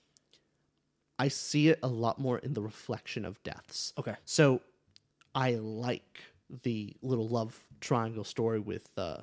I 1.18 1.28
see 1.28 1.68
it 1.68 1.78
a 1.82 1.88
lot 1.88 2.18
more 2.18 2.38
in 2.38 2.52
the 2.54 2.62
reflection 2.62 3.24
of 3.24 3.42
deaths 3.42 3.92
Okay. 3.98 4.14
So 4.24 4.60
I 5.34 5.56
like 5.56 6.20
the 6.62 6.94
little 7.02 7.28
love 7.28 7.62
triangle 7.80 8.24
story 8.24 8.58
with 8.60 8.88
uh 8.96 9.18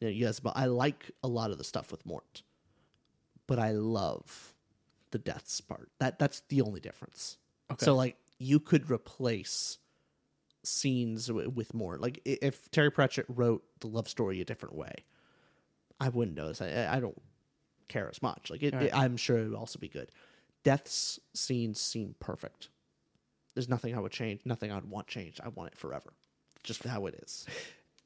you 0.00 0.08
know, 0.08 0.12
yes, 0.12 0.40
but 0.40 0.54
I 0.56 0.64
like 0.66 1.10
a 1.22 1.28
lot 1.28 1.50
of 1.52 1.58
the 1.58 1.64
stuff 1.64 1.90
with 1.92 2.04
Mort. 2.04 2.42
But 3.46 3.58
I 3.60 3.70
love 3.70 4.54
the 5.12 5.18
deaths 5.18 5.60
part. 5.60 5.88
That 6.00 6.18
that's 6.18 6.40
the 6.48 6.60
only 6.62 6.80
difference. 6.80 7.38
Okay. 7.70 7.84
So 7.84 7.94
like 7.94 8.16
you 8.38 8.58
could 8.58 8.90
replace 8.90 9.78
scenes 10.64 11.26
w- 11.28 11.48
with 11.50 11.72
Mort. 11.74 12.00
Like 12.00 12.20
if 12.24 12.70
Terry 12.70 12.90
Pratchett 12.90 13.26
wrote 13.28 13.62
the 13.80 13.86
love 13.86 14.08
story 14.08 14.40
a 14.40 14.44
different 14.44 14.74
way, 14.74 14.92
I 16.00 16.08
wouldn't 16.08 16.36
notice. 16.36 16.60
I, 16.60 16.88
I 16.96 17.00
don't 17.00 17.20
care 17.88 18.08
as 18.10 18.20
much. 18.22 18.50
Like 18.50 18.62
it, 18.62 18.74
it- 18.74 18.96
I'm 18.96 19.16
sure 19.16 19.38
it 19.38 19.44
would 19.48 19.56
also 19.58 19.78
be 19.78 19.88
good. 19.88 20.10
Death's 20.64 21.20
scenes 21.34 21.80
seem 21.80 22.16
perfect. 22.18 22.68
There's 23.54 23.68
nothing 23.68 23.94
I 23.94 24.00
would 24.00 24.12
change, 24.12 24.40
nothing 24.44 24.72
I 24.72 24.74
would 24.74 24.90
want 24.90 25.06
changed. 25.06 25.40
I 25.44 25.48
want 25.48 25.72
it 25.72 25.78
forever. 25.78 26.12
Just 26.64 26.82
how 26.84 27.06
it 27.06 27.14
is. 27.22 27.46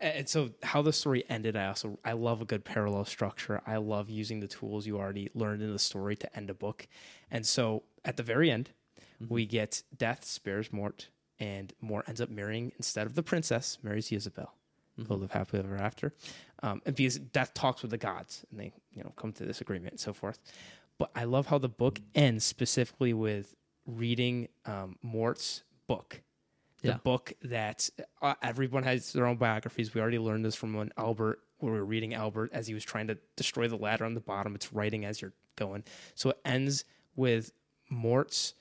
And 0.00 0.28
so, 0.28 0.50
how 0.62 0.82
the 0.82 0.92
story 0.92 1.24
ended, 1.28 1.56
I 1.56 1.66
also 1.66 1.98
I 2.04 2.12
love 2.12 2.40
a 2.40 2.44
good 2.44 2.64
parallel 2.64 3.04
structure. 3.04 3.60
I 3.66 3.78
love 3.78 4.10
using 4.10 4.38
the 4.38 4.46
tools 4.46 4.86
you 4.86 4.98
already 4.98 5.28
learned 5.34 5.62
in 5.62 5.72
the 5.72 5.78
story 5.78 6.14
to 6.16 6.36
end 6.36 6.50
a 6.50 6.54
book. 6.54 6.86
And 7.30 7.44
so, 7.44 7.82
at 8.04 8.16
the 8.16 8.22
very 8.22 8.50
end, 8.50 8.70
we 9.28 9.44
get 9.44 9.82
Death 9.96 10.24
spares 10.24 10.72
Mort, 10.72 11.08
and 11.40 11.72
Mort 11.80 12.04
ends 12.08 12.20
up 12.20 12.30
marrying 12.30 12.70
instead 12.76 13.06
of 13.06 13.16
the 13.16 13.24
princess, 13.24 13.78
marries 13.82 14.10
Ysabell. 14.10 14.50
They'll 14.96 15.18
live 15.18 15.32
happily 15.32 15.62
ever 15.64 15.76
after. 15.76 16.12
Um, 16.62 16.82
and 16.86 16.94
because 16.94 17.18
Death 17.18 17.54
talks 17.54 17.82
with 17.82 17.90
the 17.90 17.98
gods, 17.98 18.44
and 18.50 18.60
they 18.60 18.72
you 18.94 19.02
know 19.02 19.12
come 19.16 19.32
to 19.32 19.44
this 19.44 19.60
agreement 19.60 19.94
and 19.94 20.00
so 20.00 20.12
forth. 20.12 20.38
But 20.98 21.10
I 21.14 21.24
love 21.24 21.46
how 21.46 21.58
the 21.58 21.68
book 21.68 22.00
ends 22.14 22.44
specifically 22.44 23.12
with 23.12 23.54
reading 23.86 24.48
um, 24.66 24.96
Mort's 25.02 25.62
book 25.86 26.22
the 26.82 26.88
Yeah. 26.88 26.96
book 26.98 27.32
that 27.42 27.88
uh, 28.22 28.34
everyone 28.42 28.84
has 28.84 29.12
their 29.12 29.26
own 29.26 29.36
biographies. 29.36 29.94
We 29.94 30.00
already 30.00 30.18
learned 30.18 30.44
this 30.44 30.54
from 30.54 30.74
when 30.74 30.92
Albert, 30.96 31.40
when 31.58 31.72
we 31.72 31.78
were 31.78 31.84
reading 31.84 32.14
Albert 32.14 32.50
as 32.52 32.66
he 32.66 32.74
was 32.74 32.84
trying 32.84 33.08
to 33.08 33.18
destroy 33.36 33.68
the 33.68 33.76
ladder 33.76 34.04
on 34.04 34.14
the 34.14 34.20
bottom. 34.20 34.54
It's 34.54 34.72
writing 34.72 35.04
as 35.04 35.20
you're 35.20 35.32
going. 35.56 35.84
So 36.14 36.30
it 36.30 36.38
ends 36.44 36.84
with 37.16 37.52
Mort's 37.90 38.54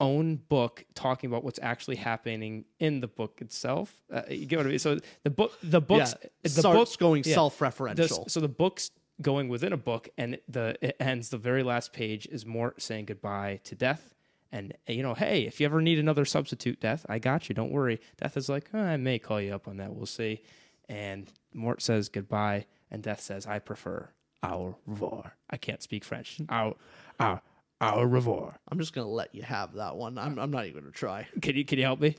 own 0.00 0.36
book 0.36 0.84
talking 0.94 1.28
about 1.28 1.44
what's 1.44 1.58
actually 1.60 1.96
happening 1.96 2.64
in 2.78 3.00
the 3.00 3.08
book 3.08 3.40
itself. 3.42 3.98
Uh, 4.10 4.22
you 4.30 4.46
get 4.46 4.58
what 4.58 4.66
I 4.66 4.70
mean? 4.70 4.78
So 4.78 4.98
the 5.24 5.30
book, 5.30 5.52
the 5.62 5.80
books, 5.80 6.14
yeah, 6.22 6.28
the 6.44 6.48
starts 6.48 6.92
book 6.92 7.00
going 7.00 7.24
yeah. 7.26 7.34
self-referential. 7.34 8.30
So 8.30 8.40
the 8.40 8.48
book's 8.48 8.90
going 9.20 9.48
within 9.48 9.72
a 9.72 9.76
book, 9.76 10.08
and 10.16 10.38
the 10.48 10.76
it 10.80 10.96
ends. 11.00 11.28
The 11.30 11.38
very 11.38 11.62
last 11.62 11.92
page 11.92 12.26
is 12.26 12.46
Mort 12.46 12.80
saying 12.82 13.06
goodbye 13.06 13.60
to 13.64 13.74
death, 13.74 14.14
and 14.52 14.74
you 14.86 15.02
know, 15.02 15.14
hey, 15.14 15.42
if 15.42 15.60
you 15.60 15.66
ever 15.66 15.80
need 15.82 15.98
another 15.98 16.24
substitute, 16.24 16.80
death, 16.80 17.04
I 17.08 17.18
got 17.18 17.48
you. 17.48 17.54
Don't 17.54 17.72
worry. 17.72 18.00
Death 18.20 18.36
is 18.36 18.48
like, 18.48 18.68
"Oh, 18.72 18.78
I 18.78 18.96
may 18.96 19.18
call 19.18 19.40
you 19.40 19.54
up 19.54 19.68
on 19.68 19.76
that. 19.78 19.94
We'll 19.94 20.06
see. 20.06 20.42
And 20.88 21.30
Mort 21.52 21.82
says 21.82 22.08
goodbye, 22.08 22.66
and 22.90 23.02
Death 23.02 23.20
says, 23.20 23.46
I 23.46 23.58
prefer 23.58 24.08
au 24.42 24.76
revoir. 24.86 25.36
I 25.50 25.56
can't 25.56 25.82
speak 25.82 26.04
French. 26.04 26.38
Hmm. 26.38 26.44
Au, 26.54 26.76
au, 27.20 27.40
au 27.80 28.02
revoir. 28.04 28.58
I'm 28.70 28.78
just 28.78 28.94
gonna 28.94 29.08
let 29.08 29.34
you 29.34 29.42
have 29.42 29.74
that 29.74 29.96
one. 29.96 30.18
I'm, 30.18 30.38
I'm 30.38 30.50
not 30.50 30.66
even 30.66 30.82
gonna 30.82 30.92
try. 30.92 31.26
Can 31.42 31.56
you 31.56 31.64
can 31.64 31.78
you 31.78 31.84
help 31.84 32.00
me? 32.00 32.16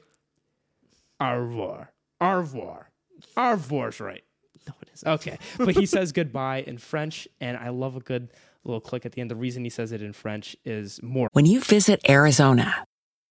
Au 1.19 1.37
revoir. 1.39 1.91
Au 2.21 2.37
revoir. 2.37 2.91
Au 3.35 3.51
revoir's 3.51 3.99
right. 3.99 4.23
No, 4.67 4.73
it 4.81 4.89
isn't. 4.93 5.07
Okay. 5.07 5.37
But 5.57 5.75
he 5.75 5.85
says 5.85 6.11
goodbye 6.11 6.63
in 6.67 6.77
French, 6.77 7.27
and 7.39 7.57
I 7.57 7.69
love 7.69 7.95
a 7.95 7.99
good 7.99 8.29
little 8.63 8.81
click 8.81 9.05
at 9.05 9.13
the 9.13 9.21
end. 9.21 9.31
The 9.31 9.35
reason 9.35 9.63
he 9.63 9.69
says 9.69 9.91
it 9.91 10.01
in 10.01 10.13
French 10.13 10.55
is 10.65 11.01
more. 11.01 11.29
When 11.33 11.45
you 11.45 11.61
visit 11.61 12.01
Arizona, 12.09 12.85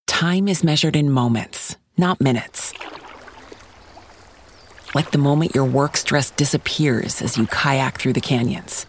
time 0.07 0.49
is 0.49 0.65
measured 0.65 0.97
in 0.97 1.11
moments, 1.11 1.77
not 1.97 2.21
minutes. 2.21 2.73
Like 4.95 5.11
the 5.11 5.19
moment 5.19 5.55
your 5.55 5.67
work 5.67 5.97
stress 5.97 6.31
disappears 6.31 7.21
as 7.21 7.37
you 7.37 7.47
kayak 7.47 7.99
through 7.99 8.15
the 8.15 8.21
canyons. 8.21 8.87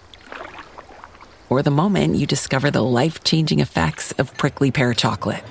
Or 1.50 1.62
the 1.62 1.72
moment 1.72 2.16
you 2.16 2.26
discover 2.26 2.72
the 2.72 2.84
life 2.84 3.24
changing 3.24 3.60
effects 3.60 4.12
of 4.14 4.36
prickly 4.38 4.72
pear 4.72 4.94
chocolate. 4.94 5.44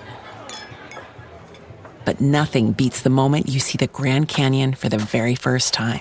But 2.04 2.20
nothing 2.20 2.72
beats 2.72 3.02
the 3.02 3.10
moment 3.10 3.48
you 3.48 3.60
see 3.60 3.76
the 3.76 3.88
Grand 3.88 4.28
Canyon 4.28 4.72
for 4.72 4.88
the 4.88 4.96
very 4.96 5.34
first 5.34 5.74
time. 5.74 6.00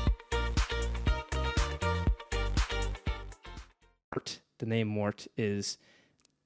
The 4.61 4.67
name 4.67 4.87
Mort 4.87 5.25
is 5.37 5.77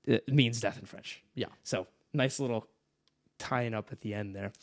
it 0.06 0.28
means 0.30 0.62
death 0.62 0.80
in 0.80 0.86
French. 0.86 1.22
Yeah. 1.36 1.48
So 1.64 1.86
nice 2.14 2.40
little 2.40 2.66
tying 3.38 3.74
up 3.74 3.92
at 3.92 4.00
the 4.00 4.14
end 4.14 4.34
there. 4.34 4.54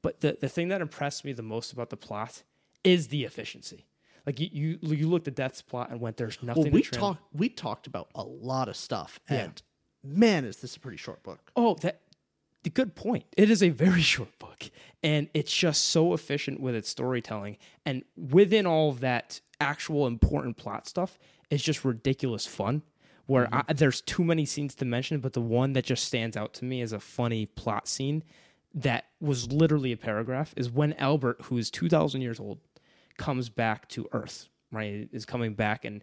But 0.00 0.20
the, 0.22 0.38
the 0.40 0.48
thing 0.48 0.68
that 0.68 0.80
impressed 0.80 1.22
me 1.24 1.34
the 1.34 1.42
most 1.42 1.72
about 1.74 1.90
the 1.90 1.96
plot 1.98 2.42
is 2.82 3.08
the 3.08 3.24
efficiency. 3.24 3.84
Like 4.24 4.40
you 4.40 4.48
you, 4.50 4.78
you 4.96 5.08
looked 5.08 5.28
at 5.28 5.34
Death's 5.34 5.60
plot 5.60 5.90
and 5.90 6.00
went, 6.00 6.16
"There's 6.16 6.42
nothing." 6.42 6.62
Well, 6.64 6.72
we 6.72 6.82
talked 6.82 7.22
we 7.34 7.48
talked 7.50 7.86
about 7.86 8.08
a 8.14 8.22
lot 8.24 8.68
of 8.68 8.76
stuff, 8.76 9.20
Yeah. 9.30 9.36
and 9.44 9.62
man, 10.02 10.44
is 10.46 10.56
this 10.56 10.74
a 10.76 10.80
pretty 10.80 10.96
short 10.96 11.22
book. 11.22 11.50
Oh, 11.54 11.74
that 11.82 12.00
the 12.62 12.70
good 12.70 12.94
point. 12.94 13.24
It 13.36 13.50
is 13.50 13.62
a 13.62 13.68
very 13.68 14.00
short 14.14 14.38
book, 14.38 14.70
and 15.02 15.28
it's 15.34 15.54
just 15.54 15.84
so 15.88 16.14
efficient 16.14 16.60
with 16.60 16.74
its 16.74 16.88
storytelling. 16.88 17.58
And 17.84 18.04
within 18.16 18.64
all 18.64 18.88
of 18.90 19.00
that 19.00 19.40
actual 19.60 20.06
important 20.06 20.56
plot 20.56 20.88
stuff, 20.88 21.18
it's 21.50 21.62
just 21.62 21.84
ridiculous 21.84 22.46
fun. 22.46 22.82
Where 23.26 23.46
mm-hmm. 23.46 23.60
I, 23.68 23.72
there's 23.72 24.00
too 24.00 24.24
many 24.24 24.44
scenes 24.44 24.74
to 24.76 24.84
mention, 24.84 25.20
but 25.20 25.32
the 25.32 25.40
one 25.40 25.72
that 25.74 25.84
just 25.84 26.04
stands 26.04 26.36
out 26.36 26.54
to 26.54 26.64
me 26.64 26.80
as 26.80 26.92
a 26.92 27.00
funny 27.00 27.46
plot 27.46 27.88
scene 27.88 28.24
that 28.74 29.06
was 29.20 29.52
literally 29.52 29.92
a 29.92 29.96
paragraph 29.96 30.54
is 30.56 30.70
when 30.70 30.94
Albert, 30.94 31.42
who 31.42 31.58
is 31.58 31.70
2,000 31.70 32.22
years 32.22 32.40
old, 32.40 32.58
comes 33.18 33.48
back 33.48 33.88
to 33.90 34.08
Earth, 34.12 34.48
right? 34.70 35.08
Is 35.12 35.26
coming 35.26 35.54
back 35.54 35.84
and 35.84 36.02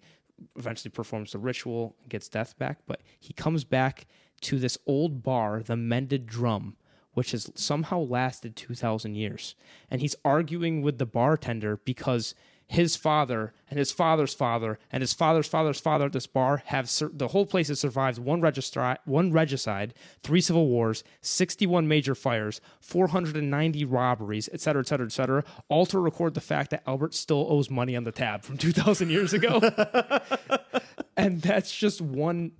eventually 0.55 0.91
performs 0.91 1.31
the 1.31 1.39
ritual, 1.39 1.95
and 2.01 2.09
gets 2.09 2.29
death 2.29 2.57
back, 2.57 2.79
but 2.85 3.01
he 3.19 3.33
comes 3.33 3.63
back 3.63 4.07
to 4.41 4.57
this 4.57 4.77
old 4.85 5.21
bar, 5.23 5.61
the 5.61 5.75
Mended 5.75 6.25
Drum, 6.25 6.77
which 7.13 7.31
has 7.31 7.51
somehow 7.55 7.99
lasted 7.99 8.55
2,000 8.55 9.15
years. 9.15 9.55
And 9.89 10.01
he's 10.01 10.15
arguing 10.23 10.81
with 10.81 10.97
the 10.97 11.05
bartender 11.05 11.77
because 11.83 12.35
his 12.69 12.95
father 12.95 13.51
and 13.67 13.79
his 13.79 13.91
father's 13.91 14.35
father 14.35 14.77
and 14.91 15.01
his 15.01 15.11
father's 15.11 15.47
father's 15.47 15.79
father 15.79 16.05
at 16.05 16.13
this 16.13 16.27
bar 16.27 16.61
have 16.67 16.87
sur- 16.87 17.09
the 17.11 17.29
whole 17.29 17.47
place 17.47 17.67
has 17.67 17.79
survived 17.79 18.19
one 18.19 18.41
registri- 18.41 18.97
one 19.05 19.31
regicide, 19.31 19.91
three 20.21 20.39
civil 20.39 20.67
wars, 20.67 21.03
61 21.21 21.87
major 21.87 22.13
fires, 22.13 22.61
490 22.79 23.85
robberies, 23.85 24.49
et 24.53 24.61
cetera, 24.61 24.81
et 24.81 24.87
cetera, 24.87 25.07
et 25.07 25.11
cetera, 25.11 25.43
all 25.67 25.87
to 25.87 25.99
record 25.99 26.35
the 26.35 26.41
fact 26.41 26.69
that 26.69 26.83
Albert 26.85 27.15
still 27.15 27.47
owes 27.49 27.71
money 27.71 27.95
on 27.95 28.03
the 28.03 28.11
tab 28.11 28.43
from 28.43 28.55
2,000 28.55 29.09
years 29.09 29.33
ago. 29.33 29.59
and 31.17 31.41
that's 31.41 31.75
just 31.75 32.01
one 32.01 32.51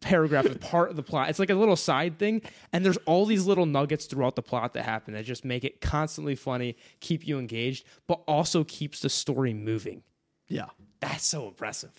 paragraph 0.00 0.44
of 0.46 0.60
part 0.60 0.90
of 0.90 0.96
the 0.96 1.02
plot. 1.02 1.28
It's 1.30 1.38
like 1.38 1.50
a 1.50 1.54
little 1.54 1.76
side 1.76 2.18
thing, 2.18 2.42
and 2.72 2.84
there's 2.84 2.98
all 3.06 3.26
these 3.26 3.46
little 3.46 3.66
nuggets 3.66 4.06
throughout 4.06 4.36
the 4.36 4.42
plot 4.42 4.74
that 4.74 4.84
happen 4.84 5.14
that 5.14 5.24
just 5.24 5.44
make 5.44 5.64
it 5.64 5.80
constantly 5.80 6.34
funny, 6.34 6.76
keep 7.00 7.26
you 7.26 7.38
engaged, 7.38 7.84
but 8.06 8.20
also 8.28 8.64
keeps 8.64 9.00
the 9.00 9.08
story 9.08 9.52
moving. 9.54 10.02
Yeah, 10.48 10.66
That's 11.00 11.26
so 11.26 11.46
impressive. 11.48 11.90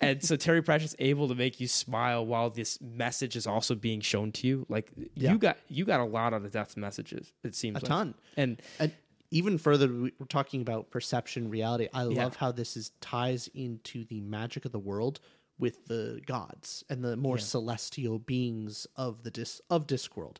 And 0.00 0.22
so 0.22 0.36
Terry 0.36 0.60
Pratchett's 0.62 0.96
able 0.98 1.28
to 1.28 1.34
make 1.34 1.60
you 1.60 1.68
smile 1.68 2.26
while 2.26 2.50
this 2.50 2.80
message 2.80 3.36
is 3.36 3.46
also 3.46 3.74
being 3.74 4.00
shown 4.00 4.32
to 4.32 4.46
you. 4.46 4.66
Like 4.68 4.90
Yeah. 5.14 5.32
you 5.32 5.38
got 5.38 5.56
you 5.68 5.84
got 5.84 6.00
a 6.00 6.04
lot 6.04 6.32
of 6.34 6.42
the 6.42 6.48
death 6.50 6.76
messages. 6.76 7.32
It 7.44 7.54
seems 7.54 7.76
a 7.76 7.80
like. 7.80 7.84
ton. 7.88 8.14
And 8.36 8.60
And 8.80 8.92
even 9.30 9.56
further, 9.56 9.86
we- 9.88 10.12
we're 10.18 10.26
talking 10.26 10.60
about 10.62 10.90
perception, 10.90 11.48
reality. 11.48 11.88
I 11.94 12.06
Yeah. 12.08 12.24
love 12.24 12.36
how 12.36 12.52
this 12.52 12.76
is 12.76 12.90
ties 13.00 13.48
into 13.54 14.04
the 14.04 14.20
magic 14.20 14.64
of 14.64 14.72
the 14.72 14.78
world 14.80 15.20
with 15.58 15.86
the 15.86 16.20
gods 16.26 16.84
and 16.88 17.04
the 17.04 17.16
more 17.16 17.38
celestial 17.38 18.18
beings 18.18 18.86
of 18.96 19.22
the 19.22 19.30
dis 19.30 19.60
of 19.70 19.86
Discworld. 19.86 20.36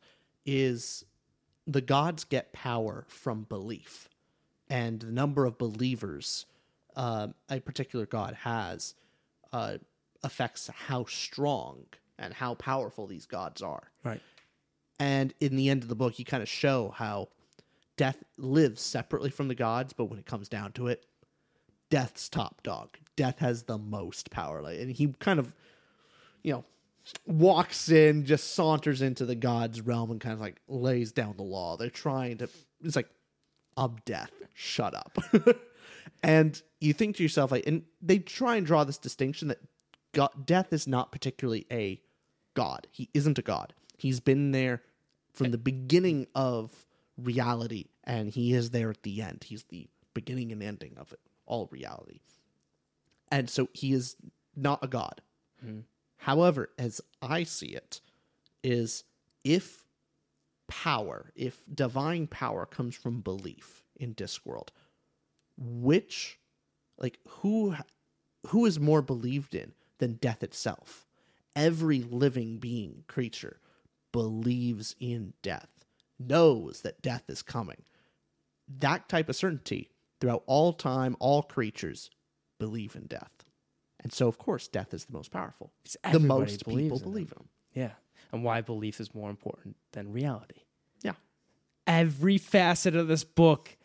Is 0.47 1.05
the 1.67 1.81
gods 1.81 2.25
get 2.25 2.53
power 2.53 3.07
from 3.09 3.45
belief, 3.45 4.09
and 4.69 5.01
the 5.01 5.13
number 5.13 5.47
of 5.47 5.57
believers 5.57 6.47
um, 6.97 7.35
a 7.51 7.61
particular 7.61 8.07
god 8.07 8.35
has 8.35 8.95
uh, 9.53 9.79
affects 10.23 10.69
how 10.69 11.05
strong 11.05 11.85
and 12.19 12.33
how 12.35 12.55
powerful 12.55 13.07
these 13.07 13.27
gods 13.27 13.63
are. 13.63 13.91
right. 14.05 14.21
And 15.01 15.35
in 15.41 15.57
the 15.57 15.71
end 15.71 15.83
of 15.83 15.89
the 15.89 15.97
book, 15.97 16.21
you 16.21 16.25
kind 16.25 16.43
of 16.43 16.49
show 16.49 16.95
how 16.97 17.29
death 17.97 18.23
lives 18.39 18.81
separately 18.81 19.31
from 19.31 19.49
the 19.49 19.55
gods, 19.55 19.93
but 19.93 20.05
when 20.05 20.21
it 20.21 20.27
comes 20.27 20.49
down 20.49 20.71
to 20.73 20.87
it, 20.87 21.05
death's 21.95 22.29
top 22.29 22.61
dog. 22.65 22.99
Death 23.15 23.39
has 23.39 23.63
the 23.63 23.79
most 23.79 24.29
power. 24.29 24.61
Like, 24.61 24.81
and 24.81 24.91
he 24.91 25.15
kind 25.21 25.39
of, 25.39 25.53
you 26.43 26.53
know, 26.53 26.65
walks 27.25 27.89
in, 27.89 28.25
just 28.25 28.55
saunters 28.55 29.01
into 29.01 29.25
the 29.25 29.37
gods' 29.37 29.81
realm 29.81 30.11
and 30.11 30.21
kind 30.21 30.33
of 30.33 30.41
like 30.41 30.61
lays 30.67 31.13
down 31.13 31.37
the 31.37 31.45
law. 31.45 31.77
They're 31.77 31.91
trying 31.91 32.39
to, 32.39 32.49
it's 32.83 32.97
like, 32.97 33.09
I'm 33.77 33.95
death. 34.07 34.33
Shut 34.55 34.93
up. 34.93 35.17
and 36.25 36.61
you 36.81 36.93
think 36.93 37.15
to 37.19 37.23
yourself, 37.23 37.53
like, 37.53 37.65
and 37.65 37.85
they 38.03 38.19
try 38.19 38.57
and 38.57 38.67
draw 38.67 38.83
this 38.83 38.99
distinction 38.99 39.47
that 39.47 39.61
God, 40.15 40.31
death 40.45 40.73
is 40.73 40.89
not 40.89 41.13
particularly 41.13 41.65
a 41.71 42.01
God. 42.55 42.89
He 42.91 43.09
isn't 43.15 43.39
a 43.39 43.43
God. 43.43 43.73
He's 43.99 44.19
been 44.19 44.51
there 44.51 44.83
from 45.33 45.53
the 45.53 45.59
beginning 45.59 46.27
of 46.35 46.73
reality, 47.17 47.85
and 48.03 48.31
he 48.31 48.53
is 48.53 48.71
there 48.71 48.91
at 48.91 49.05
the 49.05 49.23
end. 49.23 49.45
He's 49.47 49.63
the 49.63 49.87
beginning 50.13 50.51
and 50.51 50.61
ending 50.61 50.95
of 50.97 51.13
it, 51.13 51.21
all 51.47 51.69
reality. 51.71 52.21
And 53.31 53.49
so 53.51 53.69
he 53.73 53.93
is 53.93 54.17
not 54.57 54.83
a 54.83 54.89
God. 54.89 55.21
Mm-hmm. 55.65 55.81
However, 56.19 56.71
as 56.79 57.01
I 57.21 57.45
see 57.45 57.69
it, 57.69 58.01
is 58.63 59.05
if 59.45 59.85
power, 60.69 61.33
if 61.35 61.63
divine 61.73 62.27
power 62.27 62.65
comes 62.67 62.95
from 62.97 63.21
belief 63.21 63.85
in 63.97 64.15
Discworld, 64.15 64.69
which 65.59 66.39
like 66.99 67.19
who 67.29 67.77
who 68.49 68.67
is 68.67 68.79
more 68.81 69.03
believed 69.03 69.55
in 69.55 69.73
than 69.99 70.15
death 70.15 70.43
itself? 70.43 71.07
Every 71.57 72.03
living 72.03 72.59
being, 72.59 73.05
creature 73.07 73.61
believes 74.13 74.97
in 74.99 75.35
death, 75.43 75.85
knows 76.19 76.81
that 76.81 77.03
death 77.03 77.25
is 77.29 77.43
coming. 77.43 77.83
That 78.67 79.09
type 79.09 79.29
of 79.29 79.37
certainty 79.37 79.91
throughout 80.25 80.43
all 80.47 80.73
time, 80.73 81.15
all 81.21 81.43
creatures 81.43 82.09
believe 82.59 82.97
in 82.97 83.05
death. 83.05 83.45
And 84.01 84.11
so, 84.11 84.27
of 84.27 84.39
course, 84.39 84.69
death 84.69 84.95
is 84.95 85.05
the 85.05 85.13
most 85.13 85.31
powerful. 85.31 85.71
The 86.11 86.19
most 86.19 86.65
people 86.65 86.97
in 86.97 87.03
believe 87.03 87.31
in 87.33 87.37
them. 87.37 87.49
Yeah. 87.75 87.91
And 88.33 88.43
why 88.43 88.63
belief 88.63 89.01
is 89.01 89.15
more 89.15 89.29
important 89.29 89.77
than 89.93 90.13
reality. 90.13 90.63
Yeah. 91.03 91.13
Every 91.87 92.39
facet 92.39 92.97
of 92.97 93.07
this 93.07 93.23
book 93.23 93.77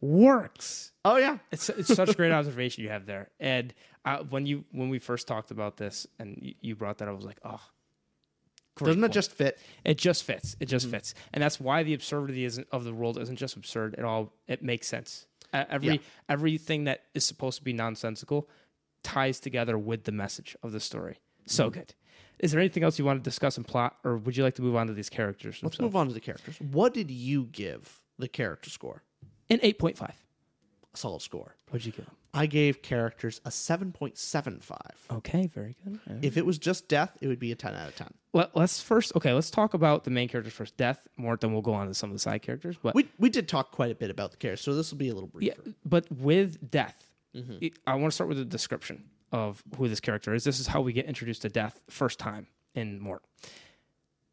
works. 0.00 0.92
Oh, 1.04 1.16
yeah. 1.16 1.38
It's 1.50 1.68
it's 1.68 1.92
such 1.92 2.16
great 2.16 2.30
observation 2.40 2.84
you 2.84 2.90
have 2.90 3.04
there. 3.04 3.30
And 3.40 3.74
uh, 4.04 4.18
when 4.18 4.46
you 4.46 4.66
when 4.70 4.90
we 4.90 5.00
first 5.00 5.26
talked 5.26 5.50
about 5.50 5.78
this 5.78 6.06
and 6.20 6.38
you, 6.40 6.54
you 6.60 6.76
brought 6.76 6.98
that, 6.98 7.08
up, 7.08 7.14
I 7.14 7.16
was 7.16 7.24
like, 7.24 7.40
oh, 7.44 7.60
Doesn't 8.76 9.02
it 9.02 9.10
just 9.10 9.32
fit? 9.32 9.58
It 9.84 9.98
just 9.98 10.22
fits. 10.22 10.54
It 10.60 10.66
just 10.66 10.88
fits, 10.88 11.14
and 11.32 11.42
that's 11.42 11.58
why 11.58 11.82
the 11.82 11.94
absurdity 11.94 12.44
isn't 12.44 12.68
of 12.70 12.84
the 12.84 12.94
world 12.94 13.18
isn't 13.18 13.36
just 13.36 13.56
absurd 13.56 13.96
at 13.96 14.04
all. 14.04 14.32
It 14.46 14.62
makes 14.62 14.86
sense. 14.86 15.26
Every 15.52 15.94
Yeah. 15.94 15.98
everything 16.28 16.84
that 16.84 17.04
is 17.14 17.24
supposed 17.24 17.58
to 17.58 17.64
be 17.64 17.72
nonsensical 17.72 18.48
ties 19.02 19.40
together 19.40 19.78
with 19.78 20.04
the 20.04 20.12
message 20.12 20.56
of 20.62 20.72
the 20.72 20.80
story. 20.80 21.18
So 21.46 21.64
Mm-hmm. 21.70 21.78
good. 21.80 21.94
Is 22.38 22.52
there 22.52 22.60
anything 22.60 22.84
else 22.84 22.98
you 22.98 23.04
want 23.04 23.18
to 23.18 23.24
discuss 23.28 23.56
in 23.58 23.64
plot, 23.64 23.96
or 24.04 24.16
would 24.16 24.36
you 24.36 24.44
like 24.44 24.54
to 24.56 24.62
move 24.62 24.76
on 24.76 24.86
to 24.86 24.92
these 24.92 25.08
characters? 25.10 25.58
Let's 25.62 25.80
move 25.80 25.96
on 25.96 26.06
to 26.06 26.12
the 26.14 26.20
characters. 26.20 26.56
What 26.60 26.94
did 26.94 27.10
you 27.10 27.44
give 27.50 28.00
the 28.18 28.28
character 28.28 28.70
score? 28.70 29.02
In 29.48 29.58
eight 29.62 29.78
point 29.78 29.96
five, 29.96 30.14
solid 30.98 31.22
score. 31.22 31.54
what'd 31.70 31.86
you 31.86 31.92
give? 31.92 32.06
I 32.34 32.46
gave 32.46 32.82
characters 32.82 33.40
a 33.44 33.50
7.75. 33.50 34.76
Okay, 35.10 35.46
very 35.46 35.76
good. 35.84 35.98
Yeah. 36.06 36.16
If 36.22 36.36
it 36.36 36.44
was 36.44 36.58
just 36.58 36.88
death, 36.88 37.16
it 37.20 37.26
would 37.28 37.38
be 37.38 37.52
a 37.52 37.54
10 37.54 37.74
out 37.74 37.88
of 37.88 37.96
10. 37.96 38.08
Let, 38.34 38.54
us 38.56 38.80
first. 38.80 39.12
Okay, 39.16 39.32
let's 39.32 39.50
talk 39.50 39.74
about 39.74 40.04
the 40.04 40.10
main 40.10 40.28
characters 40.28 40.52
first. 40.52 40.76
Death, 40.76 41.08
Mort, 41.16 41.40
then 41.40 41.52
we'll 41.52 41.62
go 41.62 41.72
on 41.72 41.86
to 41.88 41.94
some 41.94 42.10
of 42.10 42.14
the 42.14 42.20
side 42.20 42.42
characters. 42.42 42.76
But 42.80 42.94
We 42.94 43.08
we 43.18 43.30
did 43.30 43.48
talk 43.48 43.72
quite 43.72 43.90
a 43.90 43.94
bit 43.94 44.10
about 44.10 44.30
the 44.30 44.36
characters, 44.36 44.64
so 44.64 44.74
this 44.74 44.90
will 44.90 44.98
be 44.98 45.08
a 45.08 45.14
little 45.14 45.30
Yeah, 45.40 45.54
but 45.84 46.10
with 46.12 46.70
death, 46.70 47.04
Mm-hmm. 47.34 47.56
it- 47.60 47.78
I 47.86 47.94
want 47.94 48.10
to 48.10 48.14
start 48.14 48.28
with 48.28 48.38
a 48.38 48.44
description 48.44 49.04
of 49.32 49.62
who 49.76 49.86
this 49.88 50.00
character 50.00 50.34
is. 50.34 50.44
This 50.44 50.58
is 50.60 50.66
how 50.68 50.80
we 50.80 50.92
get 50.94 51.04
introduced 51.06 51.42
to 51.42 51.48
death 51.50 51.80
first 51.90 52.18
time 52.18 52.46
in 52.74 52.98
Mort. 53.00 53.22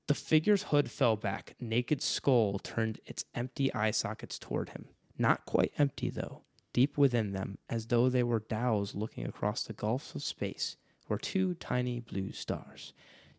The 0.07 0.13
figure's 0.13 0.63
hood 0.63 0.89
fell 0.89 1.15
back. 1.17 1.55
Naked 1.59 2.01
skull 2.01 2.57
turned 2.59 2.99
its 3.05 3.25
empty 3.35 3.73
eye 3.73 3.91
sockets 3.91 4.39
toward 4.39 4.69
him. 4.69 4.85
Not 5.17 5.45
quite 5.45 5.73
empty, 5.77 6.09
though. 6.09 6.41
Deep 6.75 6.97
within 6.97 7.31
them, 7.31 7.57
as 7.69 7.87
though 7.87 8.09
they 8.09 8.21
were 8.21 8.41
dowels 8.41 8.93
looking 8.93 9.25
across 9.25 9.63
the 9.63 9.71
gulfs 9.71 10.13
of 10.13 10.21
space, 10.21 10.75
were 11.07 11.17
two 11.17 11.53
tiny 11.53 12.01
blue 12.01 12.33
stars. 12.33 12.91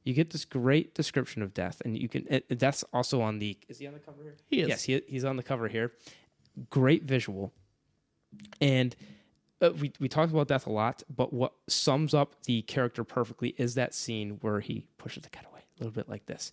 You 0.04 0.14
get 0.14 0.30
this 0.30 0.46
great 0.46 0.94
description 0.94 1.42
of 1.42 1.52
death, 1.52 1.82
and 1.84 1.98
you 1.98 2.08
can. 2.08 2.26
It, 2.30 2.58
that's 2.58 2.82
also 2.94 3.20
on 3.20 3.38
the. 3.38 3.58
Is 3.68 3.78
he 3.78 3.86
on 3.86 3.92
the 3.92 3.98
cover 3.98 4.22
here? 4.22 4.36
He 4.48 4.62
is. 4.62 4.68
Yes, 4.70 4.82
he, 4.84 5.02
he's 5.06 5.26
on 5.26 5.36
the 5.36 5.42
cover 5.42 5.68
here. 5.68 5.92
Great 6.70 7.02
visual, 7.02 7.52
and 8.62 8.96
uh, 9.60 9.72
we 9.78 9.92
we 10.00 10.08
talked 10.08 10.32
about 10.32 10.48
death 10.48 10.66
a 10.66 10.72
lot. 10.72 11.02
But 11.14 11.34
what 11.34 11.52
sums 11.68 12.14
up 12.14 12.42
the 12.44 12.62
character 12.62 13.04
perfectly 13.04 13.54
is 13.58 13.74
that 13.74 13.92
scene 13.92 14.38
where 14.40 14.60
he 14.60 14.86
pushes 14.96 15.24
the 15.24 15.28
cat 15.28 15.44
away, 15.52 15.60
a 15.60 15.84
little 15.84 15.92
bit 15.92 16.08
like 16.08 16.24
this. 16.24 16.52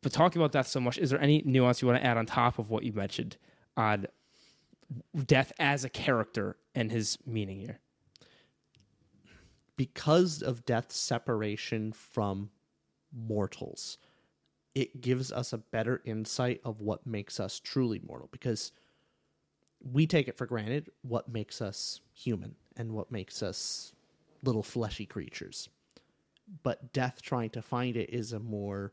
But 0.00 0.12
talking 0.12 0.40
about 0.40 0.52
death 0.52 0.68
so 0.68 0.78
much, 0.78 0.96
is 0.96 1.10
there 1.10 1.20
any 1.20 1.42
nuance 1.44 1.82
you 1.82 1.88
want 1.88 2.00
to 2.00 2.06
add 2.06 2.16
on 2.16 2.24
top 2.26 2.60
of 2.60 2.70
what 2.70 2.84
you 2.84 2.92
mentioned 2.92 3.36
on 3.76 4.06
death 5.26 5.52
as 5.58 5.84
a 5.84 5.88
character 5.88 6.56
and 6.74 6.90
his 6.90 7.18
meaning 7.26 7.60
here? 7.60 7.80
Because 9.76 10.42
of 10.42 10.66
death's 10.66 10.96
separation 10.96 11.92
from 11.92 12.50
mortals, 13.12 13.98
it 14.74 15.00
gives 15.00 15.32
us 15.32 15.52
a 15.52 15.58
better 15.58 16.02
insight 16.04 16.60
of 16.64 16.80
what 16.80 17.06
makes 17.06 17.40
us 17.40 17.58
truly 17.58 18.00
mortal 18.06 18.28
because 18.30 18.72
we 19.80 20.06
take 20.06 20.28
it 20.28 20.36
for 20.36 20.46
granted 20.46 20.90
what 21.02 21.28
makes 21.28 21.62
us 21.62 22.00
human 22.12 22.54
and 22.76 22.92
what 22.92 23.10
makes 23.10 23.42
us 23.42 23.92
little 24.42 24.62
fleshy 24.62 25.06
creatures. 25.06 25.68
But 26.62 26.92
death 26.92 27.22
trying 27.22 27.50
to 27.50 27.62
find 27.62 27.96
it 27.96 28.10
is 28.10 28.32
a 28.32 28.38
more 28.38 28.92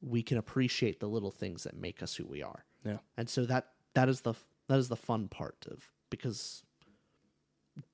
we 0.00 0.22
can 0.22 0.38
appreciate 0.38 1.00
the 1.00 1.08
little 1.08 1.30
things 1.30 1.64
that 1.64 1.76
make 1.76 2.02
us 2.02 2.14
who 2.14 2.24
we 2.24 2.42
are. 2.42 2.64
Yeah. 2.84 2.98
And 3.16 3.28
so 3.28 3.44
that 3.46 3.68
that 3.94 4.08
is 4.08 4.22
the 4.22 4.34
that 4.68 4.78
is 4.78 4.88
the 4.88 4.96
fun 4.96 5.28
part 5.28 5.66
of 5.70 5.90
because 6.10 6.62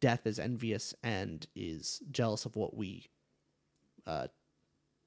death 0.01 0.27
is 0.27 0.39
envious 0.39 0.95
and 1.03 1.47
is 1.55 2.03
jealous 2.11 2.45
of 2.45 2.57
what 2.57 2.77
we 2.77 3.07
uh, 4.07 4.27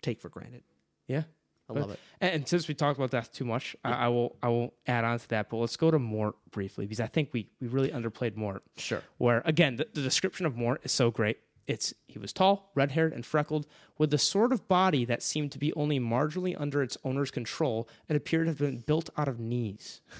take 0.02 0.22
for 0.22 0.30
granted. 0.30 0.64
Yeah. 1.08 1.24
I 1.70 1.80
love 1.80 1.92
it. 1.92 2.00
And, 2.20 2.48
since 2.48 2.68
we 2.68 2.74
talked 2.74 3.00
about 3.00 3.12
death 3.12 3.32
too 3.32 3.46
much, 3.46 3.76
I, 3.86 3.92
I 3.92 4.08
will 4.10 4.36
I 4.44 4.50
will 4.50 4.74
add 4.88 5.06
on 5.06 5.20
to 5.20 5.28
that. 5.30 5.50
But 5.50 5.58
let's 5.58 5.78
go 5.78 5.90
to 5.90 6.00
Mort 6.00 6.36
briefly 6.52 6.86
because 6.86 7.00
I 7.00 7.08
think 7.08 7.30
we 7.32 7.50
we 7.62 7.68
really 7.68 7.90
underplayed 7.90 8.36
Mort. 8.36 8.64
Sure. 8.78 9.02
Where 9.18 9.42
again, 9.46 9.78
the, 9.78 9.88
the 9.94 10.02
description 10.02 10.46
of 10.46 10.58
Mort 10.58 10.82
is 10.84 10.92
so 10.92 11.12
great. 11.12 11.38
It's 11.68 11.94
he 12.08 12.20
was 12.20 12.34
tall, 12.34 12.72
red 12.76 12.92
haired, 12.92 13.14
and 13.14 13.26
freckled, 13.26 13.68
with 13.98 14.12
the 14.12 14.18
sort 14.18 14.52
of 14.52 14.68
body 14.68 15.06
that 15.06 15.24
seemed 15.24 15.54
to 15.54 15.60
be 15.60 15.72
only 15.74 16.00
marginally 16.00 16.60
under 16.60 16.84
its 16.84 16.98
owner's 17.06 17.32
control 17.32 17.88
and 18.10 18.18
appeared 18.18 18.48
to 18.48 18.52
have 18.52 18.58
been 18.60 18.80
built 18.80 19.10
out 19.18 19.30
of 19.30 19.40
knees. 19.40 20.02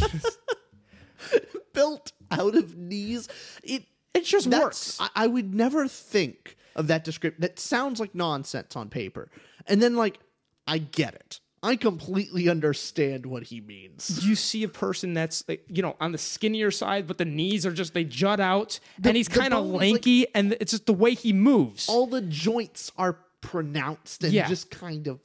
Built 1.72 2.12
out 2.30 2.54
of 2.54 2.76
knees. 2.76 3.28
It 3.62 3.84
It 4.14 4.24
just 4.24 4.46
works. 4.46 4.98
I, 5.00 5.08
I 5.16 5.26
would 5.26 5.54
never 5.54 5.88
think 5.88 6.56
of 6.76 6.86
that 6.88 7.02
description. 7.04 7.40
That 7.40 7.58
sounds 7.58 7.98
like 8.00 8.14
nonsense 8.14 8.76
on 8.76 8.88
paper. 8.90 9.28
And 9.66 9.82
then 9.82 9.96
like 9.96 10.18
I 10.66 10.78
get 10.78 11.14
it. 11.14 11.40
I 11.62 11.76
completely 11.76 12.48
understand 12.50 13.24
what 13.24 13.44
he 13.44 13.60
means. 13.62 14.20
you 14.22 14.34
see 14.34 14.62
a 14.64 14.68
person 14.68 15.14
that's 15.14 15.42
you 15.68 15.82
know 15.82 15.96
on 15.98 16.12
the 16.12 16.18
skinnier 16.18 16.70
side, 16.70 17.06
but 17.06 17.16
the 17.18 17.24
knees 17.24 17.64
are 17.64 17.72
just 17.72 17.94
they 17.94 18.04
jut 18.04 18.38
out, 18.38 18.78
and 19.02 19.16
he's 19.16 19.28
kind 19.28 19.54
of 19.54 19.64
bones, 19.64 19.72
like- 19.72 19.80
lanky, 19.80 20.26
and 20.34 20.52
it's 20.60 20.72
just 20.72 20.84
the 20.86 20.92
way 20.92 21.14
he 21.14 21.32
moves. 21.32 21.88
All 21.88 22.06
the 22.06 22.20
joints 22.20 22.92
are 22.98 23.16
pronounced 23.40 24.24
and 24.24 24.32
Yeah. 24.32 24.46
just 24.46 24.70
kind 24.70 25.06
of 25.08 25.20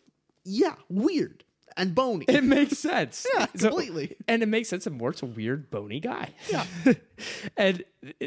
yeah, 0.46 0.76
weird 0.90 1.44
and 1.80 1.96
bony. 1.96 2.26
It 2.28 2.44
makes 2.44 2.78
sense. 2.78 3.26
Yeah, 3.34 3.48
So- 3.56 3.70
completely. 3.70 4.16
and 4.28 4.44
it 4.44 4.48
makes 4.48 4.70
sense 4.70 4.84
that 4.84 4.92
Mort's 4.92 5.22
a 5.24 5.26
weird, 5.26 5.70
bony 5.72 6.00
guy. 6.00 6.30
Yeah. 6.52 6.66
and 7.58 7.84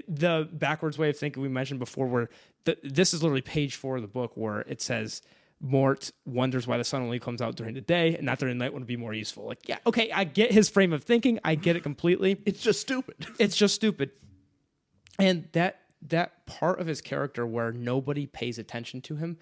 the 0.09 0.48
backwards 0.53 0.98
way 0.98 1.11
of 1.11 1.16
thinking 1.16 1.42
we 1.42 1.48
mentioned 1.48 1.78
before, 1.80 2.07
where 2.07 2.28
the, 2.64 2.76
this 2.82 3.14
is 3.14 3.22
literally 3.22 3.42
page 3.42 3.76
four 3.76 3.96
of 3.96 4.03
the 4.03 4.09
book, 4.09 4.32
where 4.36 4.61
it 4.61 4.80
says 4.82 5.22
Mort 5.61 6.11
wonders 6.26 6.66
why 6.66 6.76
the 6.76 6.84
sun 6.84 7.03
only 7.03 7.20
comes 7.20 7.40
out 7.40 7.55
during 7.55 7.74
the 7.74 7.80
day 7.80 8.16
and 8.16 8.24
not 8.26 8.38
during 8.40 8.59
the 8.59 8.64
night 8.64 8.72
would 8.74 8.86
be 8.86 8.96
more 8.96 9.14
useful. 9.14 9.46
Like, 9.46 9.68
yeah, 9.68 9.78
okay, 9.86 10.11
I 10.11 10.24
get 10.24 10.50
his 10.50 10.68
frame 10.68 10.92
of 10.92 11.05
thinking. 11.05 11.38
I 11.44 11.55
get 11.55 11.76
it 11.76 11.82
completely. 11.84 12.40
it's 12.46 12.61
just 12.61 12.80
stupid. 12.80 13.26
It's 13.38 13.57
just 13.57 13.74
stupid. 13.76 14.11
And 15.18 15.48
that 15.53 15.78
that 16.09 16.46
part 16.46 16.80
of 16.80 16.88
his 16.88 17.00
character 17.00 17.46
where 17.46 17.70
nobody 17.70 18.26
pays 18.26 18.59
attention 18.59 19.00
to 19.03 19.14
him, 19.14 19.38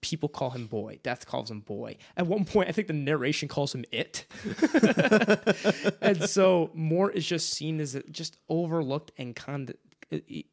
people 0.00 0.28
call 0.28 0.50
him 0.50 0.66
boy. 0.66 0.98
Death 1.02 1.26
calls 1.26 1.50
him 1.50 1.60
boy. 1.60 1.96
At 2.16 2.26
one 2.26 2.44
point, 2.44 2.68
I 2.68 2.72
think 2.72 2.86
the 2.86 2.94
narration 2.94 3.48
calls 3.48 3.74
him 3.74 3.84
it. 3.90 4.26
and 6.00 6.22
so 6.28 6.70
Mort 6.74 7.16
is 7.16 7.26
just 7.26 7.50
seen 7.50 7.80
as 7.80 8.00
just 8.10 8.36
overlooked 8.48 9.12
and 9.18 9.34
con- 9.34 9.70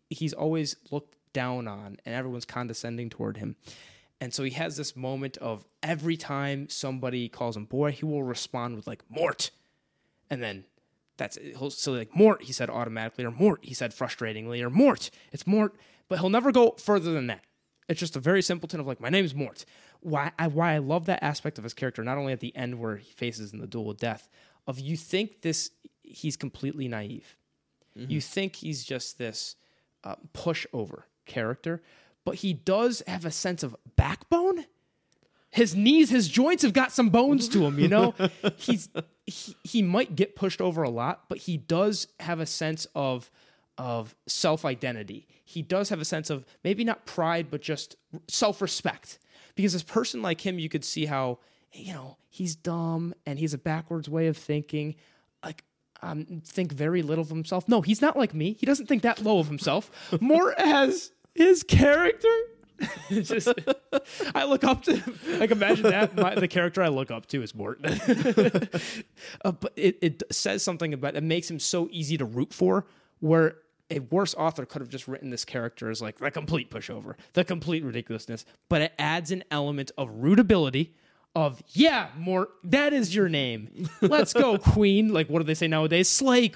he's 0.10 0.34
always 0.34 0.76
looked 0.92 1.16
down 1.34 1.68
on, 1.68 1.98
and 2.06 2.16
everyone's 2.16 2.46
condescending 2.46 3.10
toward 3.10 3.38
him. 3.38 3.56
And 4.22 4.34
so 4.34 4.44
he 4.44 4.52
has 4.52 4.78
this 4.78 4.96
moment 4.96 5.38
of 5.38 5.66
every 5.82 6.16
time 6.16 6.70
somebody 6.70 7.28
calls 7.28 7.58
him 7.58 7.66
boy, 7.66 7.92
he 7.92 8.06
will 8.06 8.24
respond 8.24 8.76
with 8.76 8.88
like 8.88 9.04
Mort, 9.10 9.52
and 10.30 10.42
then 10.42 10.64
that's. 11.18 11.38
He'll 11.38 11.72
so 11.72 11.92
like 11.92 12.16
Mort, 12.16 12.44
he 12.44 12.54
said 12.54 12.70
automatically, 12.70 13.26
or 13.26 13.32
Mort, 13.32 13.60
he 13.64 13.74
said 13.74 13.92
frustratingly, 13.92 14.62
or 14.62 14.70
Mort, 14.70 15.10
it's 15.32 15.46
Mort, 15.46 15.76
but 16.08 16.20
he'll 16.20 16.30
never 16.30 16.52
go 16.52 16.72
further 16.80 17.12
than 17.12 17.28
that. 17.28 17.44
It's 17.88 18.00
just 18.00 18.16
a 18.16 18.20
very 18.20 18.42
simpleton 18.42 18.80
of 18.80 18.88
like, 18.88 19.00
my 19.00 19.10
name's 19.10 19.36
Mort. 19.36 19.66
Why 20.02 20.32
I 20.38 20.48
why 20.48 20.74
I 20.74 20.78
love 20.80 21.06
that 21.06 21.24
aspect 21.24 21.58
of 21.58 21.64
his 21.64 21.74
character, 21.74 22.04
not 22.04 22.18
only 22.18 22.34
at 22.34 22.40
the 22.40 22.56
end 22.56 22.80
where 22.80 22.98
he 22.98 23.12
faces 23.14 23.54
in 23.54 23.60
the 23.60 23.68
duel 23.68 23.86
with 23.86 24.00
death, 24.00 24.30
of 24.68 24.80
you 24.80 24.98
think 24.98 25.42
this 25.42 25.72
he's 26.02 26.38
completely 26.38 26.88
naive. 26.88 27.36
You 27.96 28.22
think 28.22 28.56
he's 28.56 28.84
just 28.84 29.20
this 29.20 29.56
uh, 30.04 30.16
pushover 30.34 31.04
character, 31.26 31.84
but 32.26 32.36
he 32.36 32.52
does 32.52 33.04
have 33.06 33.24
a 33.24 33.32
sense 33.32 33.62
of 33.62 33.76
backbone 33.96 34.66
his 35.54 35.76
knees, 35.76 36.10
his 36.10 36.30
joints 36.30 36.64
have 36.64 36.74
got 36.74 36.92
some 36.92 37.10
bones 37.10 37.48
to 37.50 37.64
him, 37.64 37.78
you 37.78 37.88
know? 37.88 38.16
He's 38.58 38.90
he, 39.28 39.56
he 39.64 39.82
might 39.84 40.16
get 40.16 40.36
pushed 40.36 40.60
over 40.60 40.82
a 40.82 40.90
lot, 40.90 41.30
but 41.30 41.38
he 41.38 41.58
does 41.58 42.08
have 42.20 42.40
a 42.40 42.48
sense 42.48 42.88
of 42.96 43.30
of 43.78 44.16
self-identity. 44.28 45.28
He 45.46 45.62
does 45.62 45.90
have 45.90 46.00
a 46.00 46.06
sense 46.06 46.30
of 46.30 46.46
maybe 46.64 46.84
not 46.84 47.06
pride, 47.06 47.48
but 47.50 47.62
just 47.62 47.96
self-respect. 48.28 49.20
Because 49.56 49.74
this 49.74 49.84
person 49.84 50.22
like 50.22 50.42
him, 50.42 50.60
you 50.60 50.70
could 50.70 50.86
see 50.86 51.06
how, 51.06 51.40
you 51.72 51.94
know, 51.94 52.18
he's 52.30 52.56
dumb 52.56 53.14
and 53.26 53.38
he's 53.38 53.54
a 53.54 53.58
backwards 53.58 54.10
way 54.10 54.28
of 54.28 54.38
thinking. 54.38 54.96
Like 55.44 55.64
um, 56.04 56.42
think 56.46 56.72
very 56.72 57.02
little 57.02 57.24
of 57.24 57.30
himself. 57.30 57.68
No, 57.68 57.82
he's 57.82 58.02
not 58.02 58.18
like 58.18 58.34
me. 58.34 58.54
He 58.60 58.66
doesn't 58.66 58.88
think 58.88 59.04
that 59.04 59.22
low 59.22 59.40
of 59.40 59.48
himself. 59.48 59.90
More 60.20 60.54
as 60.60 61.12
his 61.34 61.64
character. 61.64 62.28
Just, 63.10 63.48
I 64.36 64.44
look 64.46 64.64
up 64.64 64.84
to. 64.84 65.02
Like 65.40 65.52
imagine 65.52 65.84
that 65.84 66.16
my, 66.16 66.36
the 66.36 66.48
character 66.48 66.84
I 66.84 66.90
look 66.90 67.12
up 67.12 67.28
to 67.28 67.42
is 67.42 67.56
Morton. 67.56 67.86
uh, 69.46 69.52
but 69.52 69.74
it, 69.76 69.98
it 70.02 70.24
says 70.32 70.64
something 70.64 70.94
about 70.94 71.16
it 71.16 71.24
makes 71.24 71.50
him 71.50 71.60
so 71.60 71.88
easy 71.92 72.18
to 72.18 72.26
root 72.26 72.54
for. 72.54 72.86
Where 73.20 73.56
a 73.94 74.00
worse 74.00 74.34
author 74.36 74.66
could 74.66 74.82
have 74.82 74.90
just 74.90 75.08
written 75.08 75.30
this 75.30 75.46
character 75.46 75.90
as 75.90 76.02
like 76.02 76.18
the 76.20 76.32
complete 76.32 76.70
pushover, 76.70 77.16
the 77.34 77.44
complete 77.44 77.84
ridiculousness. 77.84 78.46
But 78.70 78.82
it 78.82 78.94
adds 78.98 79.32
an 79.32 79.44
element 79.52 79.92
of 79.98 80.10
rootability 80.10 80.90
of 81.36 81.62
yeah, 81.70 82.10
Mort 82.18 82.50
that 82.64 82.94
is 82.94 83.16
your 83.16 83.30
name. 83.30 83.90
Let's 84.02 84.34
go, 84.34 84.58
Queen. 84.58 85.14
Like 85.14 85.30
what 85.30 85.40
do 85.40 85.46
they 85.46 85.54
say 85.56 85.68
nowadays? 85.68 86.10
Slay. 86.10 86.52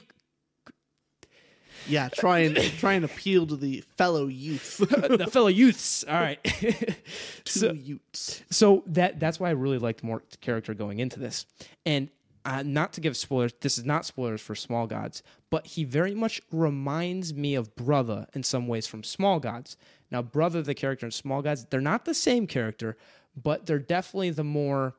Yeah, 1.87 2.09
try 2.09 2.39
and 2.39 2.57
try 2.79 2.93
and 2.93 3.05
appeal 3.05 3.47
to 3.47 3.55
the 3.55 3.83
fellow 3.97 4.27
youth. 4.27 4.83
Uh, 4.97 5.15
the 5.17 5.27
fellow 5.27 5.47
youths. 5.47 6.03
All 6.03 6.13
right. 6.19 6.39
So- 7.45 7.71
youths. 7.71 8.43
so 8.51 8.83
that 8.87 9.19
that's 9.21 9.39
why 9.39 9.47
I 9.47 9.51
really 9.51 9.77
liked 9.77 10.03
Mort's 10.03 10.35
character 10.37 10.73
going 10.73 10.99
into 10.99 11.19
this. 11.19 11.45
And 11.85 12.09
uh, 12.47 12.63
not 12.63 12.93
to 12.93 13.01
give 13.01 13.17
spoilers, 13.17 13.53
this 13.59 13.77
is 13.77 13.83
not 13.83 14.05
spoilers 14.05 14.39
for 14.41 14.55
Small 14.55 14.87
Gods, 14.87 15.21
but 15.49 15.67
he 15.67 15.83
very 15.83 16.15
much 16.15 16.41
reminds 16.49 17.33
me 17.33 17.55
of 17.55 17.75
Brutha 17.75 18.27
in 18.33 18.41
some 18.41 18.67
ways 18.67 18.87
from 18.87 19.03
Small 19.03 19.41
Gods. 19.41 19.75
Now, 20.09 20.21
Brutha, 20.21 20.63
the 20.63 20.73
character 20.73 21.05
in 21.05 21.11
Small 21.11 21.41
Gods, 21.41 21.65
they're 21.69 21.81
not 21.81 22.05
the 22.05 22.13
same 22.13 22.47
character, 22.47 22.95
but 23.35 23.65
they're 23.65 23.79
definitely 23.79 24.29
the 24.29 24.45
more. 24.45 24.95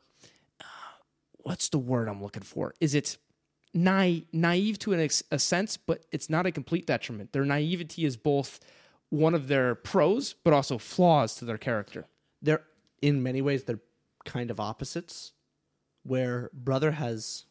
Uh, 0.61 0.65
what's 1.39 1.71
the 1.71 1.79
word 1.79 2.07
I'm 2.07 2.23
looking 2.23 2.43
for? 2.43 2.75
Is 2.81 2.95
it 2.95 3.17
naive, 3.73 4.27
naive 4.31 4.79
to 4.81 4.95
ex- 4.95 5.23
a 5.31 5.39
sense, 5.39 5.79
but 5.79 6.05
it's 6.13 6.29
not 6.29 6.45
a 6.45 6.53
complete 6.53 6.87
detriment. 6.87 7.33
Their 7.33 7.47
naivety 7.47 8.05
is 8.05 8.19
both 8.19 8.61
one 9.09 9.35
of 9.35 9.49
their 9.49 9.75
pros, 9.75 10.35
but 10.45 10.53
also 10.53 10.77
flaws 10.77 11.35
to 11.37 11.47
their 11.47 11.57
character. 11.57 12.05
They're 12.43 12.65
in 13.01 13.23
many 13.23 13.41
ways 13.41 13.65
they're 13.65 13.81
kind 14.27 14.51
of 14.51 14.61
opposites. 14.61 15.33
Where 16.09 16.51
Brutha 16.59 16.93
has 16.93 17.45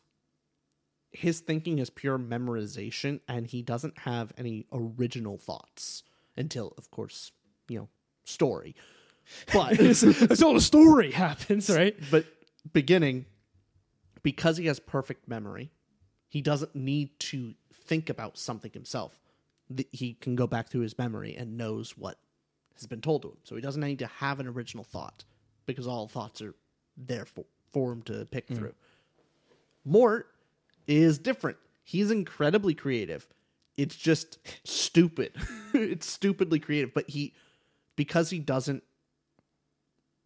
his 1.11 1.39
thinking 1.39 1.79
is 1.79 1.89
pure 1.89 2.17
memorization 2.19 3.21
and 3.27 3.47
he 3.47 3.61
doesn't 3.61 3.99
have 3.99 4.33
any 4.37 4.65
original 4.71 5.37
thoughts 5.37 6.03
until 6.35 6.73
of 6.77 6.91
course, 6.91 7.31
you 7.69 7.79
know, 7.79 7.89
story. 8.25 8.75
But 9.53 9.77
That's 9.77 10.41
all 10.41 10.53
the 10.53 10.61
story 10.61 11.11
happens, 11.25 11.69
right? 11.69 11.95
but 12.11 12.25
beginning 12.73 13.25
because 14.23 14.57
he 14.57 14.65
has 14.65 14.79
perfect 14.79 15.27
memory 15.27 15.71
he 16.27 16.41
doesn't 16.41 16.75
need 16.75 17.17
to 17.19 17.53
think 17.73 18.09
about 18.09 18.37
something 18.37 18.71
himself 18.73 19.17
he 19.91 20.13
can 20.15 20.35
go 20.35 20.47
back 20.47 20.69
through 20.69 20.81
his 20.81 20.97
memory 20.97 21.35
and 21.35 21.57
knows 21.57 21.97
what 21.97 22.17
has 22.75 22.85
been 22.87 22.99
told 23.01 23.21
to 23.21 23.29
him 23.29 23.37
so 23.43 23.55
he 23.55 23.61
doesn't 23.61 23.81
need 23.81 23.99
to 23.99 24.07
have 24.07 24.39
an 24.41 24.47
original 24.47 24.83
thought 24.83 25.23
because 25.65 25.87
all 25.87 26.07
thoughts 26.07 26.41
are 26.41 26.55
there 26.97 27.25
for, 27.25 27.45
for 27.71 27.91
him 27.91 28.01
to 28.01 28.25
pick 28.25 28.47
through 28.47 28.73
mort 29.85 30.27
is 30.87 31.17
different 31.17 31.57
he's 31.83 32.11
incredibly 32.11 32.73
creative 32.73 33.27
it's 33.77 33.95
just 33.95 34.39
stupid 34.63 35.31
it's 35.73 36.09
stupidly 36.09 36.59
creative 36.59 36.93
but 36.93 37.09
he 37.09 37.33
because 37.95 38.29
he 38.29 38.39
doesn't 38.39 38.83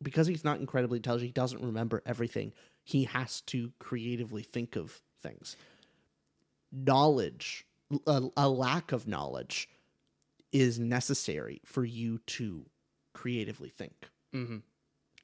because 0.02 0.28
he's 0.28 0.44
not 0.44 0.60
incredibly 0.60 0.98
intelligent, 0.98 1.28
he 1.28 1.34
doesn't 1.34 1.62
remember 1.62 2.02
everything. 2.06 2.54
He 2.84 3.06
has 3.06 3.42
to 3.42 3.72
creatively 3.80 4.44
think 4.44 4.76
of 4.76 5.02
things. 5.22 5.56
Knowledge, 6.72 7.66
a, 8.08 8.24
a 8.36 8.50
lack 8.50 8.92
of 8.92 9.08
knowledge, 9.08 9.70
is 10.52 10.80
necessary 10.80 11.62
for 11.66 11.86
you 11.86 12.20
to 12.28 12.66
creatively 13.14 13.70
think. 13.70 14.10
Mm-hmm. 14.34 14.58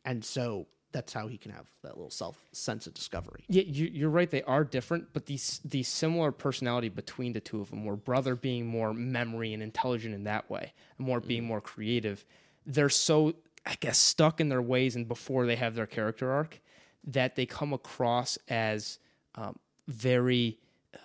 And 0.05 0.23
so 0.23 0.67
that's 0.91 1.13
how 1.13 1.27
he 1.27 1.37
can 1.37 1.51
have 1.51 1.67
that 1.83 1.95
little 1.97 2.09
self 2.09 2.37
sense 2.51 2.87
of 2.87 2.93
discovery. 2.93 3.43
Yeah, 3.49 3.63
you, 3.63 3.89
you're 3.91 4.09
right. 4.09 4.29
They 4.29 4.43
are 4.43 4.63
different, 4.63 5.07
but 5.13 5.25
these 5.25 5.59
the 5.65 5.83
similar 5.83 6.31
personality 6.31 6.89
between 6.89 7.33
the 7.33 7.39
two 7.39 7.61
of 7.61 7.69
them, 7.69 7.85
where 7.85 7.95
Brutha 7.97 8.39
being 8.39 8.65
more 8.65 8.93
memory 8.93 9.53
and 9.53 9.61
intelligent 9.61 10.15
in 10.15 10.23
that 10.25 10.49
way, 10.49 10.73
and 10.97 11.07
Mort 11.07 11.27
being 11.27 11.43
more 11.43 11.61
creative, 11.61 12.25
they're 12.65 12.89
so 12.89 13.33
I 13.65 13.75
guess 13.79 13.97
stuck 13.97 14.39
in 14.39 14.49
their 14.49 14.61
ways 14.61 14.95
and 14.95 15.07
before 15.07 15.45
they 15.45 15.55
have 15.57 15.75
their 15.75 15.87
character 15.87 16.31
arc 16.31 16.59
that 17.05 17.35
they 17.35 17.45
come 17.45 17.73
across 17.73 18.37
as 18.49 18.99
um, 19.35 19.57
very 19.87 20.57
uh, 20.93 20.97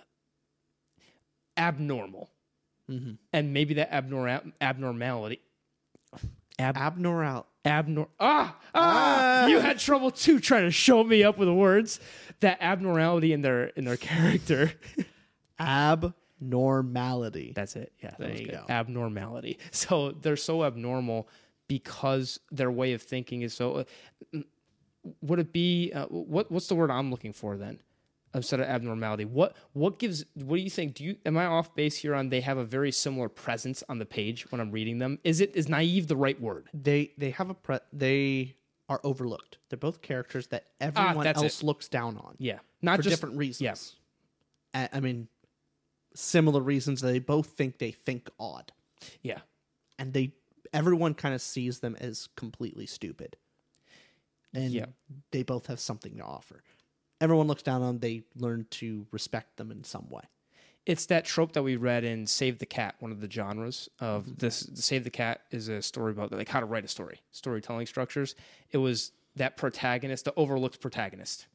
abnormal, 1.57 2.29
and 3.33 3.53
maybe 3.53 3.73
that 3.75 3.93
abnormal 3.93 4.41
abnormality. 4.61 5.39
Ab- 6.59 6.77
Abnormal. 6.77 7.47
Abnor 7.65 8.07
ah, 8.19 8.57
ah! 8.75 9.47
You 9.47 9.59
had 9.59 9.79
trouble 9.79 10.11
too 10.11 10.39
trying 10.39 10.63
to 10.63 10.71
show 10.71 11.03
me 11.03 11.23
up 11.23 11.37
with 11.37 11.47
the 11.47 11.53
words. 11.53 11.99
That 12.41 12.57
abnormality 12.61 13.31
in 13.33 13.41
their 13.41 13.65
in 13.67 13.85
their 13.85 13.97
character. 13.97 14.73
Abnormality. 15.59 17.53
that's 17.55 17.75
it. 17.75 17.93
Yeah 18.03 18.11
There 18.19 18.35
you 18.35 18.47
go. 18.47 18.65
abnormality. 18.69 19.59
So 19.71 20.11
they're 20.11 20.35
so 20.35 20.63
abnormal 20.65 21.27
because 21.67 22.39
their 22.51 22.71
way 22.71 22.93
of 22.93 23.01
thinking 23.01 23.41
is 23.43 23.53
so 23.53 23.85
uh, 24.33 24.39
would 25.21 25.39
it 25.39 25.53
be 25.53 25.91
uh, 25.93 26.05
what 26.07 26.51
what's 26.51 26.67
the 26.67 26.75
word 26.75 26.91
i'm 26.91 27.09
looking 27.09 27.31
for 27.31 27.55
then 27.55 27.79
instead 28.35 28.59
of 28.59 28.65
abnormality 28.67 29.25
what 29.25 29.55
what 29.73 29.99
gives 29.99 30.25
what 30.33 30.55
do 30.55 30.61
you 30.61 30.69
think 30.69 30.95
do 30.95 31.03
you 31.03 31.15
am 31.25 31.37
i 31.37 31.45
off 31.45 31.75
base 31.75 31.95
here 31.97 32.15
on 32.15 32.29
they 32.29 32.41
have 32.41 32.57
a 32.57 32.65
very 32.65 32.91
similar 32.91 33.29
presence 33.29 33.83
on 33.89 33.99
the 33.99 34.05
page 34.05 34.49
when 34.51 34.59
i'm 34.59 34.71
reading 34.71 34.97
them 34.97 35.19
is 35.23 35.39
it 35.41 35.55
is 35.55 35.69
naive 35.69 36.07
the 36.07 36.15
right 36.15 36.39
word 36.41 36.67
they 36.73 37.11
they 37.17 37.29
have 37.29 37.49
a 37.49 37.53
pre- 37.53 37.77
they 37.91 38.55
are 38.89 38.99
overlooked. 39.05 39.59
They're 39.69 39.77
both 39.77 40.01
characters 40.01 40.47
that 40.47 40.65
everyone 40.81 41.25
Ah, 41.25 41.31
else 41.35 41.61
it. 41.61 41.65
looks 41.65 41.87
down 41.87 42.17
on. 42.17 42.35
yeah 42.37 42.59
not 42.81 42.97
for 42.97 43.03
just 43.03 43.15
different 43.15 43.37
reasons. 43.37 43.95
yeah. 44.75 44.81
I, 44.91 44.97
I 44.97 44.99
mean, 44.99 45.29
similar 46.15 46.59
reasons. 46.61 46.99
They 46.99 47.19
both 47.19 47.47
think 47.47 47.77
they 47.77 47.91
think 47.91 48.29
odd, 48.39 48.73
yeah 49.21 49.39
and 49.97 50.11
they 50.11 50.33
everyone 50.73 51.13
kind 51.13 51.33
of 51.33 51.41
sees 51.41 51.79
them 51.79 51.95
as 52.01 52.27
completely 52.35 52.85
stupid. 52.85 53.37
And 54.53 54.71
Yeah. 54.71 54.87
they 55.31 55.43
both 55.43 55.67
have 55.67 55.79
something 55.79 56.17
to 56.17 56.23
offer. 56.23 56.61
Everyone 57.23 57.47
looks 57.47 57.63
down 57.63 57.81
on 57.81 57.87
them. 57.95 57.99
They 57.99 58.23
learn 58.35 58.67
to 58.81 59.07
respect 59.11 59.55
them 59.57 59.71
in 59.71 59.83
some 59.83 60.07
way. 60.09 60.23
it's 60.85 61.05
that 61.05 61.23
trope 61.23 61.53
that 61.53 61.63
we 61.63 61.77
read 61.77 62.03
in 62.03 62.27
Save 62.27 62.59
the 62.59 62.65
Cat, 62.65 62.95
one 62.99 63.11
of 63.11 63.21
the 63.21 63.31
genres 63.31 63.89
of 63.99 64.23
mm-hmm. 64.23 64.33
this. 64.37 64.69
Save 64.75 65.03
the 65.05 65.09
Cat 65.09 65.41
is 65.51 65.69
a 65.69 65.81
story 65.81 66.11
about 66.11 66.31
like 66.31 66.49
how 66.49 66.59
to 66.59 66.65
write 66.65 66.83
a 66.83 66.89
story, 66.89 67.21
storytelling 67.31 67.85
structures. 67.85 68.35
It 68.71 68.77
was 68.77 69.13
that 69.37 69.55
protagonist, 69.57 70.25
the 70.25 70.33
overlooked 70.35 70.81
protagonist. 70.81 71.47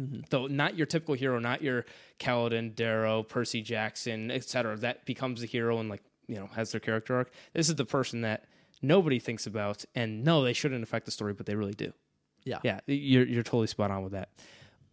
Mm-hmm. 0.00 0.20
Though 0.30 0.46
not 0.46 0.76
your 0.78 0.86
typical 0.86 1.14
hero, 1.14 1.38
not 1.38 1.62
your 1.62 1.84
Kaladin, 2.18 2.74
Darrow, 2.74 3.22
Percy 3.22 3.60
Jackson, 3.60 4.30
etc. 4.30 4.76
That 4.78 5.04
becomes 5.04 5.42
the 5.42 5.46
hero 5.46 5.78
and 5.78 5.90
like 5.90 6.02
you 6.26 6.36
know 6.36 6.48
has 6.54 6.72
their 6.72 6.80
character 6.80 7.16
arc. 7.16 7.30
This 7.52 7.68
is 7.68 7.74
the 7.74 7.84
person 7.84 8.22
that 8.22 8.44
nobody 8.80 9.18
thinks 9.18 9.46
about, 9.46 9.84
and 9.94 10.24
no, 10.24 10.42
they 10.42 10.54
shouldn't 10.54 10.82
affect 10.82 11.04
the 11.04 11.10
story, 11.10 11.34
but 11.34 11.44
they 11.44 11.54
really 11.54 11.74
do. 11.74 11.92
Yeah. 12.44 12.60
Yeah, 12.62 12.80
you're 12.86 13.26
you're 13.26 13.42
totally 13.42 13.66
spot 13.66 13.90
on 13.90 14.02
with 14.02 14.12
that. 14.12 14.30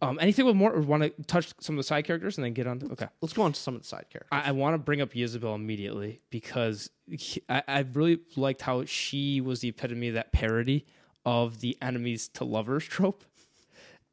Um, 0.00 0.18
anything 0.20 0.46
with 0.46 0.54
Mort? 0.54 0.78
Want 0.84 1.02
to 1.02 1.10
touch 1.24 1.52
some 1.60 1.74
of 1.74 1.78
the 1.78 1.82
side 1.82 2.04
characters 2.04 2.38
and 2.38 2.44
then 2.44 2.52
get 2.52 2.66
on? 2.66 2.78
To, 2.80 2.92
okay. 2.92 3.08
Let's 3.20 3.32
go 3.32 3.42
on 3.42 3.52
to 3.52 3.60
some 3.60 3.74
of 3.74 3.82
the 3.82 3.88
side 3.88 4.06
characters. 4.10 4.28
I, 4.30 4.48
I 4.48 4.52
want 4.52 4.74
to 4.74 4.78
bring 4.78 5.00
up 5.00 5.12
Ysabell 5.12 5.56
immediately 5.56 6.20
because 6.30 6.88
he- 7.10 7.42
I, 7.48 7.62
I 7.66 7.78
really 7.92 8.20
liked 8.36 8.62
how 8.62 8.84
she 8.84 9.40
was 9.40 9.60
the 9.60 9.68
epitome 9.68 10.08
of 10.08 10.14
that 10.14 10.32
parody 10.32 10.86
of 11.26 11.60
the 11.60 11.76
enemies 11.82 12.28
to 12.34 12.44
lovers 12.44 12.84
trope. 12.88 13.24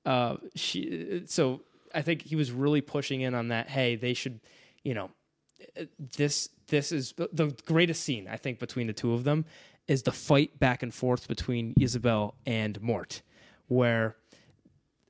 Uh, 0.06 0.38
she 0.56 1.24
so 1.26 1.62
I 1.94 2.02
think 2.02 2.24
he 2.24 2.36
was 2.36 2.52
really 2.52 2.82
pushing 2.82 3.22
in 3.22 3.34
on 3.36 3.50
that. 3.50 3.70
Hey, 3.70 3.96
they 3.96 4.14
should, 4.14 4.40
you 4.84 4.94
know, 4.94 5.12
this 6.18 6.50
this 6.68 6.92
is 6.92 7.14
the 7.32 7.56
greatest 7.66 8.04
scene 8.04 8.28
I 8.30 8.38
think 8.38 8.60
between 8.60 8.88
the 8.88 8.94
two 8.94 9.14
of 9.14 9.24
them 9.24 9.46
is 9.88 10.02
the 10.04 10.12
fight 10.12 10.60
back 10.60 10.82
and 10.84 10.94
forth 10.94 11.28
between 11.28 11.76
Ysabell 11.76 12.34
and 12.46 12.82
Mort, 12.82 13.22
where 13.68 14.16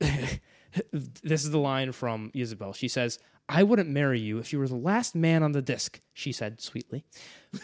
this 0.92 1.44
is 1.44 1.50
the 1.50 1.58
line 1.58 1.92
from 1.92 2.30
Ysabell. 2.34 2.74
She 2.74 2.88
says, 2.88 3.18
I 3.48 3.62
wouldn't 3.62 3.88
marry 3.88 4.20
you 4.20 4.38
if 4.38 4.52
you 4.52 4.58
were 4.58 4.68
the 4.68 4.74
last 4.74 5.14
man 5.14 5.42
on 5.42 5.52
the 5.52 5.62
disc, 5.62 6.00
she 6.12 6.32
said 6.32 6.60
sweetly. 6.60 7.04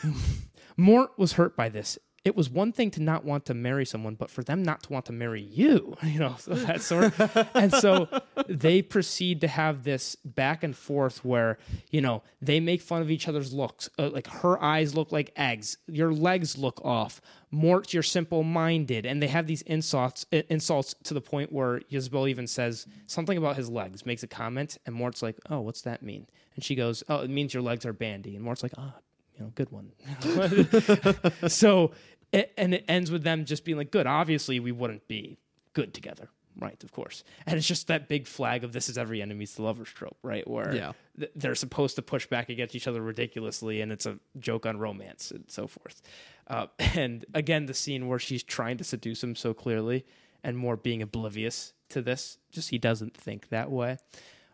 Mort 0.76 1.10
was 1.18 1.32
hurt 1.32 1.56
by 1.56 1.68
this, 1.68 1.98
it 2.24 2.36
was 2.36 2.48
one 2.48 2.72
thing 2.72 2.90
to 2.92 3.02
not 3.02 3.24
want 3.24 3.46
to 3.46 3.54
marry 3.54 3.84
someone, 3.84 4.14
but 4.14 4.30
for 4.30 4.44
them 4.44 4.62
not 4.62 4.84
to 4.84 4.92
want 4.92 5.06
to 5.06 5.12
marry 5.12 5.42
you, 5.42 5.96
you 6.02 6.20
know, 6.20 6.36
so 6.38 6.54
that 6.54 6.80
sort. 6.80 7.12
and 7.54 7.72
so 7.72 8.08
they 8.48 8.80
proceed 8.80 9.40
to 9.40 9.48
have 9.48 9.82
this 9.82 10.14
back 10.24 10.62
and 10.62 10.76
forth 10.76 11.24
where 11.24 11.58
you 11.90 12.00
know 12.00 12.22
they 12.40 12.60
make 12.60 12.80
fun 12.80 13.02
of 13.02 13.10
each 13.10 13.26
other's 13.26 13.52
looks. 13.52 13.88
Uh, 13.98 14.10
like 14.10 14.28
her 14.28 14.62
eyes 14.62 14.94
look 14.94 15.10
like 15.10 15.32
eggs, 15.36 15.78
your 15.88 16.12
legs 16.12 16.56
look 16.56 16.80
off. 16.84 17.20
Mort, 17.50 17.92
you're 17.92 18.02
simple-minded, 18.02 19.04
and 19.04 19.22
they 19.22 19.26
have 19.26 19.46
these 19.46 19.62
insults 19.62 20.24
uh, 20.32 20.42
insults 20.48 20.94
to 21.04 21.14
the 21.14 21.20
point 21.20 21.52
where 21.52 21.80
Ysabell 21.90 22.30
even 22.30 22.46
says 22.46 22.86
something 23.06 23.36
about 23.36 23.56
his 23.56 23.68
legs, 23.68 24.06
makes 24.06 24.22
a 24.22 24.28
comment, 24.28 24.78
and 24.86 24.94
Mort's 24.94 25.22
like, 25.22 25.38
"Oh, 25.50 25.60
what's 25.60 25.82
that 25.82 26.02
mean?" 26.02 26.26
And 26.54 26.62
she 26.62 26.76
goes, 26.76 27.02
"Oh, 27.08 27.20
it 27.20 27.30
means 27.30 27.52
your 27.52 27.62
legs 27.62 27.84
are 27.84 27.92
bandy." 27.92 28.36
And 28.36 28.44
Mort's 28.44 28.62
like, 28.62 28.72
"Ah." 28.78 28.94
you 29.36 29.44
know, 29.44 29.52
good 29.54 29.70
one. 29.70 29.92
so, 31.48 31.92
and 32.56 32.74
it 32.74 32.84
ends 32.88 33.10
with 33.10 33.22
them 33.24 33.44
just 33.44 33.64
being 33.64 33.76
like, 33.78 33.90
good. 33.90 34.06
Obviously, 34.06 34.60
we 34.60 34.72
wouldn't 34.72 35.06
be 35.08 35.38
good 35.74 35.92
together. 35.94 36.28
Right, 36.58 36.82
of 36.84 36.92
course. 36.92 37.24
And 37.46 37.56
it's 37.56 37.66
just 37.66 37.86
that 37.86 38.08
big 38.08 38.26
flag 38.26 38.62
of 38.62 38.72
this 38.72 38.90
is 38.90 38.98
every 38.98 39.22
enemy's 39.22 39.54
the 39.54 39.62
lovers 39.62 39.88
trope, 39.88 40.18
right? 40.22 40.46
Where 40.46 40.74
Yeah. 40.74 40.92
th- 41.18 41.32
they're 41.34 41.54
supposed 41.54 41.96
to 41.96 42.02
push 42.02 42.26
back 42.26 42.50
against 42.50 42.74
each 42.74 42.86
other 42.86 43.00
ridiculously, 43.00 43.80
and 43.80 43.90
it's 43.90 44.04
a 44.04 44.18
joke 44.38 44.66
on 44.66 44.76
romance 44.78 45.30
and 45.30 45.44
so 45.48 45.66
forth. 45.66 46.02
Uh, 46.46 46.66
and 46.94 47.24
again, 47.32 47.64
the 47.64 47.72
scene 47.74 48.06
where 48.06 48.18
she's 48.18 48.42
trying 48.42 48.76
to 48.76 48.84
seduce 48.84 49.22
him 49.24 49.34
so 49.34 49.54
clearly 49.54 50.04
and 50.44 50.58
Mort 50.58 50.82
being 50.82 51.00
oblivious 51.00 51.72
to 51.88 52.02
this, 52.02 52.36
just 52.50 52.68
he 52.68 52.76
doesn't 52.78 53.16
think 53.16 53.48
that 53.48 53.70
way. 53.70 53.96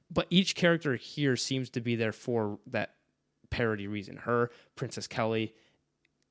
But 0.08 0.28
each 0.30 0.54
character 0.54 0.94
here 0.94 1.34
seems 1.36 1.68
to 1.70 1.80
be 1.80 1.96
there 1.96 2.12
for 2.12 2.60
that 2.68 2.94
parody 3.50 3.88
reason. 3.88 4.18
Her, 4.18 4.50
Princess 4.76 5.08
Keli, 5.08 5.52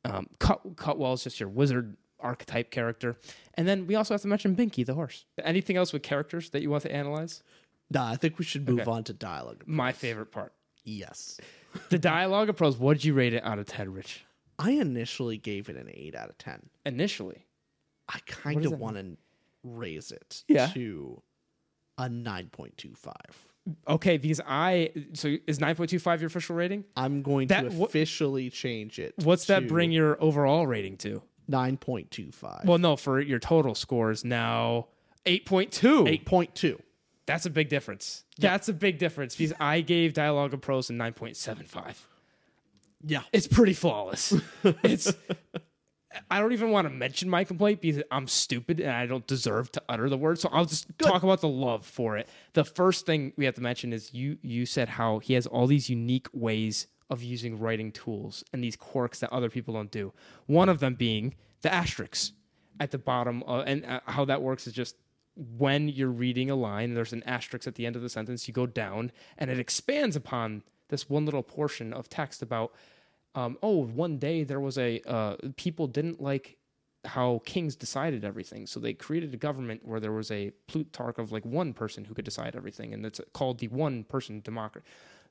um, 0.06 0.28
Cut, 0.39 0.62
Cutwell 0.76 1.14
is 1.14 1.24
just 1.24 1.39
your 1.39 1.50
wizard 1.50 1.98
archetype 2.20 2.72
character. 2.72 3.16
And 3.56 3.68
then 3.68 3.86
we 3.88 3.95
also 3.95 4.14
have 4.14 4.22
to 4.22 4.28
mention 4.28 4.56
Binky, 4.56 4.86
the 4.86 4.93
horse. 4.93 5.26
Anything 5.43 5.78
else 5.78 5.93
with 5.93 6.04
characters 6.04 6.50
that 6.52 6.62
you 6.62 6.70
want 6.70 6.84
to 6.84 6.91
analyze? 6.91 7.43
Nah, 7.91 8.10
I 8.12 8.16
think 8.16 8.38
we 8.39 8.45
should 8.45 8.68
move 8.68 8.82
Okay. 8.82 8.91
on 8.91 9.04
to 9.06 9.14
dialogue. 9.14 9.64
My 9.66 9.91
favorite 9.91 10.32
part. 10.32 10.54
Yes. 10.84 11.39
The 11.89 12.00
dialogue 12.00 12.50
of 12.50 12.56
prose, 12.56 12.76
what 12.78 12.93
did 12.98 13.06
you 13.06 13.14
rate 13.14 13.34
it 13.34 13.43
out 13.43 13.60
of 13.60 13.68
10, 13.68 13.93
Rich? 13.93 14.26
I 14.58 14.72
initially 14.72 15.38
gave 15.38 15.70
it 15.70 15.76
an 15.76 15.89
8 15.93 16.16
out 16.16 16.30
of 16.30 16.38
10. 16.39 16.70
Initially. 16.88 17.45
I 18.10 18.18
kind 18.26 18.66
of 18.66 18.80
want 18.80 18.95
to 18.95 19.16
raise 19.64 20.12
it 20.12 20.43
Yeah. 20.48 20.68
to 20.74 21.22
a 22.00 22.06
9.25. 22.10 23.14
Okay, 23.88 24.18
because 24.18 24.41
I 24.45 24.91
so 25.13 25.36
is 25.47 25.59
9.25 25.59 26.20
your 26.20 26.28
official 26.28 26.55
rating? 26.55 26.86
I'm 26.95 27.22
going 27.22 27.47
That- 27.47 27.70
to 27.72 27.84
officially 27.84 28.49
change 28.49 28.99
it. 28.99 29.13
What's 29.24 29.45
that 29.47 29.61
to 29.61 29.68
bring 29.68 29.91
your 29.91 30.22
overall 30.22 30.68
rating 30.68 30.97
to? 30.97 31.22
9.25. 31.49 32.65
Well, 32.65 32.78
no, 32.78 32.95
for 32.97 33.20
your 33.22 33.39
total 33.39 33.74
scores 33.76 34.26
now 34.26 34.88
8.2. 35.26 36.05
8.2. 36.26 36.80
That's 37.26 37.45
a 37.45 37.49
big 37.49 37.70
difference. 37.70 38.24
That's 38.39 38.70
a 38.70 38.74
big 38.74 38.97
difference 38.99 39.36
because 39.36 39.53
I 39.59 39.82
gave 39.82 40.13
Dialogue 40.13 40.53
of 40.53 40.61
Prose 40.61 40.89
a 40.89 40.93
9.75. 40.93 41.95
Yeah. 43.05 43.22
It's 43.34 43.47
pretty 43.47 43.74
flawless. 43.74 44.34
it's 44.63 45.13
I 46.30 46.39
don't 46.39 46.53
even 46.53 46.72
want 46.72 46.88
to 46.88 46.93
mention 46.93 47.30
my 47.30 47.43
complaint 47.43 47.82
because 47.82 48.03
I'm 48.11 48.28
stupid 48.28 48.80
and 48.80 48.91
I 48.91 49.05
don't 49.05 49.26
deserve 49.28 49.72
to 49.74 49.84
utter 49.89 50.09
the 50.09 50.18
word. 50.18 50.39
So 50.39 50.49
I'll 50.51 50.65
just 50.65 50.88
talk 50.97 51.24
about 51.24 51.41
the 51.41 51.47
love 51.47 51.86
for 51.86 52.18
it. 52.18 52.28
The 52.53 52.63
first 52.63 53.05
thing 53.05 53.34
we 53.38 53.45
have 53.45 53.55
to 53.55 53.61
mention 53.61 53.93
is 53.93 54.13
you 54.13 54.38
you 54.41 54.65
said 54.65 54.89
how 54.89 55.20
he 55.20 55.34
has 55.34 55.47
all 55.47 55.68
these 55.68 55.89
unique 55.89 56.28
ways 56.34 56.88
of 57.09 57.24
using 57.24 57.57
writing 57.57 57.91
tools 57.91 58.43
and 58.51 58.63
these 58.63 58.76
quirks 58.76 59.20
that 59.20 59.32
other 59.32 59.49
people 59.49 59.74
don't 59.74 59.91
do. 59.91 60.13
One 60.45 60.70
of 60.70 60.80
them 60.80 60.95
being 60.95 61.36
the 61.61 61.74
asterisks 61.74 62.34
at 62.80 62.91
the 62.91 62.97
bottom, 62.97 63.43
uh, 63.47 63.61
and 63.61 63.86
uh, 63.86 64.01
how 64.05 64.26
that 64.26 64.41
works 64.41 64.68
is 64.68 64.74
just 64.74 64.95
when 65.36 65.88
you're 65.88 66.09
reading 66.09 66.49
a 66.49 66.55
line, 66.55 66.93
there's 66.93 67.13
an 67.13 67.24
asterisk 67.24 67.68
at 67.68 67.76
the 67.76 67.86
end 67.86 67.95
of 67.95 68.01
the 68.01 68.09
sentence. 68.09 68.47
You 68.47 68.53
go 68.53 68.65
down, 68.65 69.11
and 69.38 69.49
it 69.49 69.59
expands 69.59 70.15
upon 70.15 70.63
this 70.89 71.09
one 71.09 71.26
little 71.26 71.43
portion 71.43 71.93
of 71.93 72.09
text 72.09 72.41
about, 72.41 72.74
um, 73.38 73.58
oh, 73.62 73.84
one 73.86 74.18
day 74.18 74.44
there 74.44 74.60
was 74.60 74.78
a 74.80 75.00
uh, 75.08 75.36
people 75.58 75.86
didn't 75.86 76.20
like 76.20 76.58
how 77.06 77.42
kings 77.46 77.76
decided 77.76 78.26
everything, 78.26 78.66
so 78.66 78.80
they 78.80 78.94
created 78.94 79.32
a 79.34 79.38
government 79.38 79.86
where 79.86 80.00
there 80.00 80.12
was 80.12 80.32
a 80.32 80.52
Plutarch 80.68 81.20
of 81.20 81.32
like 81.32 81.46
one 81.46 81.72
person 81.74 82.04
who 82.04 82.16
could 82.16 82.26
decide 82.26 82.56
everything, 82.56 82.94
and 82.96 83.06
it's 83.06 83.22
called 83.34 83.60
the 83.60 83.68
one 83.68 84.04
person 84.06 84.42
democracy. 84.42 84.86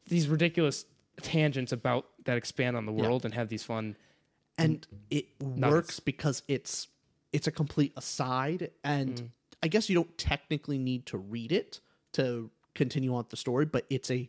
These 0.07 0.29
ridiculous 0.29 0.85
tangents 1.21 1.73
about 1.73 2.07
that 2.25 2.37
expand 2.37 2.77
on 2.77 2.87
the 2.87 2.93
world 2.93 3.25
and 3.25 3.35
have 3.35 3.49
these 3.49 3.65
fun. 3.65 3.97
and 4.59 4.87
it 5.11 5.27
works 5.41 5.99
because 6.01 6.43
it's 6.47 6.89
it's 7.33 7.47
a 7.47 7.51
complete 7.51 7.93
aside 7.97 8.71
and 8.85 9.31
i 9.63 9.69
guess 9.69 9.89
you 9.89 9.95
don't 9.95 10.17
technically 10.17 10.79
need 10.79 11.05
to 11.07 11.19
read 11.19 11.53
it 11.53 11.81
to 12.13 12.51
continue 12.75 13.11
on 13.13 13.19
with 13.19 13.29
the 13.31 13.37
story 13.37 13.65
but 13.67 13.85
it's 13.91 14.11
a 14.11 14.29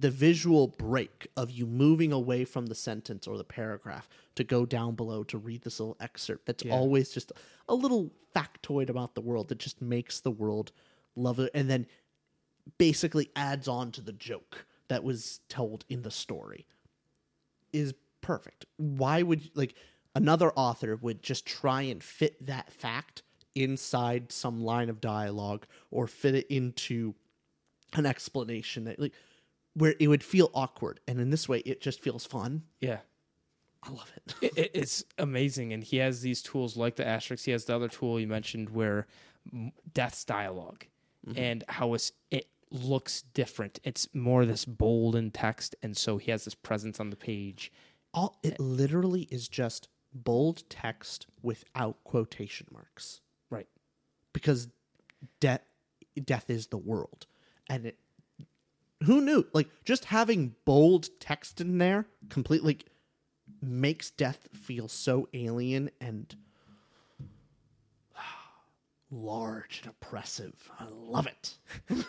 the 0.00 0.10
visual 0.10 0.68
break 0.68 1.26
of 1.36 1.50
you 1.50 1.66
moving 1.66 2.12
away 2.12 2.44
from 2.44 2.66
the 2.66 2.74
sentence 2.74 3.26
or 3.26 3.36
the 3.36 3.44
paragraph 3.44 4.08
to 4.34 4.44
go 4.44 4.64
down 4.64 4.94
below 4.94 5.24
to 5.24 5.38
read 5.38 5.62
this 5.62 5.80
little 5.80 5.96
excerpt 6.00 6.46
that's 6.46 6.64
always 6.70 7.10
just 7.10 7.32
a 7.68 7.74
little 7.74 8.10
factoid 8.34 8.88
about 8.88 9.14
the 9.14 9.20
world 9.20 9.48
that 9.48 9.58
just 9.58 9.82
makes 9.82 10.20
the 10.20 10.30
world 10.30 10.72
love 11.16 11.40
it 11.40 11.50
and 11.54 11.68
then 11.68 11.86
basically 12.76 13.30
adds 13.34 13.66
on 13.66 13.90
to 13.90 14.00
the 14.00 14.12
joke 14.12 14.66
that 14.88 15.02
was 15.02 15.40
told 15.48 15.84
in 15.88 16.02
the 16.02 16.10
story 16.10 16.66
is 17.72 17.94
perfect. 18.20 18.66
Why 18.76 19.22
would 19.22 19.50
like 19.54 19.74
another 20.14 20.52
author 20.52 20.96
would 20.96 21.22
just 21.22 21.46
try 21.46 21.82
and 21.82 22.02
fit 22.02 22.46
that 22.46 22.72
fact 22.72 23.22
inside 23.54 24.30
some 24.32 24.62
line 24.62 24.88
of 24.88 25.00
dialogue 25.00 25.66
or 25.90 26.06
fit 26.06 26.34
it 26.34 26.46
into 26.48 27.14
an 27.94 28.06
explanation 28.06 28.84
that 28.84 28.98
like 28.98 29.14
where 29.74 29.94
it 30.00 30.08
would 30.08 30.22
feel 30.24 30.50
awkward 30.54 31.00
and 31.06 31.20
in 31.20 31.30
this 31.30 31.48
way 31.48 31.58
it 31.60 31.80
just 31.80 32.00
feels 32.00 32.24
fun. 32.26 32.62
Yeah. 32.80 32.98
I 33.82 33.90
love 33.90 34.10
it. 34.16 34.34
it, 34.42 34.58
it- 34.58 34.70
it's 34.74 35.04
amazing 35.18 35.72
and 35.72 35.84
he 35.84 35.98
has 35.98 36.20
these 36.20 36.42
tools 36.42 36.76
like 36.76 36.96
the 36.96 37.06
asterisk 37.06 37.44
he 37.44 37.52
has 37.52 37.64
the 37.66 37.74
other 37.76 37.88
tool 37.88 38.18
you 38.18 38.26
mentioned 38.26 38.70
where 38.70 39.06
death's 39.94 40.24
dialog 40.24 40.82
mm-hmm. 41.26 41.38
and 41.38 41.64
how 41.68 41.94
it's, 41.94 42.12
it 42.30 42.48
looks 42.70 43.22
different 43.34 43.78
it's 43.84 44.08
more 44.12 44.44
this 44.44 44.64
bold 44.64 45.14
in 45.16 45.30
text 45.30 45.74
and 45.82 45.96
so 45.96 46.18
he 46.18 46.30
has 46.30 46.44
this 46.44 46.54
presence 46.54 46.98
on 47.00 47.10
the 47.10 47.16
page 47.16 47.72
All 48.12 48.36
it 48.42 48.58
literally 48.60 49.22
is 49.30 49.48
just 49.48 49.88
bold 50.12 50.64
text 50.68 51.26
without 51.42 52.02
quotation 52.04 52.66
marks. 52.72 53.20
right 53.48 53.68
because 54.32 54.68
death 55.40 55.62
death 56.24 56.50
is 56.50 56.66
the 56.66 56.76
world 56.78 57.26
and 57.70 57.86
it 57.86 57.96
who 59.04 59.20
knew? 59.20 59.44
Like 59.52 59.68
just 59.84 60.06
having 60.06 60.54
bold 60.64 61.08
text 61.20 61.60
in 61.60 61.78
there 61.78 62.06
completely 62.28 62.68
like, 62.74 62.84
makes 63.62 64.10
death 64.10 64.48
feel 64.52 64.88
so 64.88 65.28
alien 65.34 65.90
and 66.00 66.34
large 69.10 69.80
and 69.82 69.90
oppressive. 69.90 70.70
I 70.78 70.84
love 70.90 71.26
it. 71.26 71.56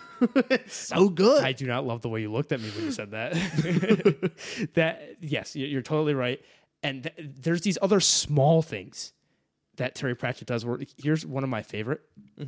It's 0.49 0.75
so 0.75 1.07
good. 1.07 1.45
I 1.45 1.53
do 1.53 1.65
not 1.65 1.85
love 1.85 2.01
the 2.01 2.09
way 2.09 2.19
you 2.19 2.29
looked 2.29 2.51
at 2.51 2.59
me 2.59 2.69
when 2.71 2.83
you 2.85 2.91
said 2.91 3.11
that. 3.11 3.33
That 4.73 5.15
yes 5.21 5.55
you- 5.55 5.65
you're 5.67 5.81
totally 5.81 6.13
right. 6.13 6.41
And 6.83 7.03
th- 7.03 7.15
there's 7.41 7.61
these 7.61 7.77
other 7.81 8.01
small 8.01 8.61
things 8.61 9.13
that 9.77 9.95
terry 9.95 10.13
pratchett 10.15 10.47
does 10.49 10.65
where 10.65 10.79
here's 11.01 11.25
one 11.25 11.43
of 11.45 11.49
my 11.49 11.61
favorite 11.63 12.01
uh, 12.41 12.45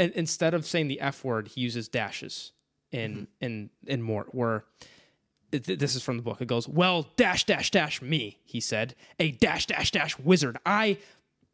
and 0.00 0.12
instead 0.14 0.54
of 0.54 0.64
saying 0.64 0.88
the 0.88 1.00
F 1.00 1.22
word, 1.24 1.48
he 1.48 1.60
uses 1.60 1.86
dashes 1.88 2.52
in 2.90 3.12
mm-hmm. 3.12 3.24
in 3.44 3.70
in 3.86 4.02
more 4.02 4.26
where 4.30 4.64
th- 5.52 5.78
this 5.78 5.94
is 5.94 6.02
from 6.02 6.16
the 6.16 6.22
book. 6.22 6.40
It 6.40 6.48
goes, 6.48 6.66
"Well, 6.66 7.06
dash 7.16 7.44
dash 7.44 7.70
dash 7.70 8.00
me," 8.00 8.38
he 8.44 8.60
said, 8.60 8.94
"a 9.18 9.32
dash 9.32 9.66
dash 9.66 9.90
dash 9.90 10.18
wizard. 10.18 10.56
I 10.64 10.96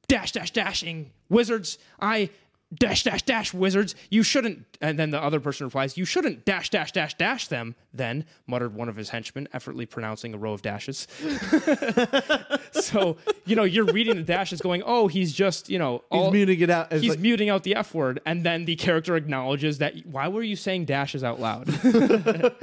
dash 0.06 0.30
dash 0.30 0.52
dashing 0.52 1.10
wizards. 1.28 1.78
I 2.00 2.30
dash 2.74 3.04
dash 3.04 3.22
dash 3.22 3.54
wizards. 3.54 3.94
You 4.10 4.22
shouldn't." 4.22 4.64
And 4.80 4.98
then 4.98 5.10
the 5.10 5.22
other 5.22 5.40
person 5.40 5.66
replies, 5.66 5.96
"You 5.96 6.04
shouldn't 6.04 6.44
dash 6.44 6.70
dash 6.70 6.92
dash 6.92 7.14
dash 7.14 7.48
them." 7.48 7.74
Then 7.92 8.24
muttered 8.46 8.74
one 8.74 8.88
of 8.88 8.96
his 8.96 9.10
henchmen, 9.10 9.48
effortlessly 9.52 9.86
pronouncing 9.86 10.34
a 10.34 10.38
row 10.38 10.52
of 10.52 10.62
dashes. 10.62 11.06
so 12.72 13.16
you 13.44 13.56
know 13.56 13.64
you're 13.64 13.84
reading 13.84 14.16
the 14.16 14.22
dashes, 14.22 14.60
going, 14.60 14.82
"Oh, 14.84 15.08
he's 15.08 15.32
just 15.32 15.70
you 15.70 15.78
know 15.78 16.02
he's 16.10 16.32
muting 16.32 16.60
it 16.60 16.70
out 16.70 16.92
he's 16.92 17.10
like, 17.10 17.20
muting 17.20 17.48
out 17.48 17.62
the 17.62 17.74
F 17.74 17.94
word, 17.94 18.20
and 18.26 18.44
then 18.44 18.64
the 18.64 18.76
character 18.76 19.16
acknowledges 19.16 19.78
that. 19.78 19.94
Why 20.06 20.28
were 20.28 20.42
you 20.42 20.56
saying 20.56 20.86
dashes 20.86 21.24
out 21.24 21.40
loud? 21.40 21.68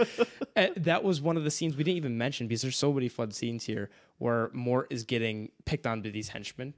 That 0.77 1.03
was 1.03 1.19
one 1.19 1.35
of 1.35 1.43
the 1.43 1.51
scenes 1.51 1.75
we 1.75 1.83
didn't 1.83 1.97
even 1.97 2.17
mention 2.17 2.47
because 2.47 2.61
there's 2.61 2.77
so 2.77 2.93
many 2.93 3.09
fun 3.09 3.31
scenes 3.31 3.65
here 3.65 3.89
where 4.19 4.49
Mort 4.53 4.87
is 4.91 5.03
getting 5.03 5.49
picked 5.65 5.87
on 5.87 6.01
by 6.01 6.09
these 6.09 6.29
henchmen, 6.29 6.73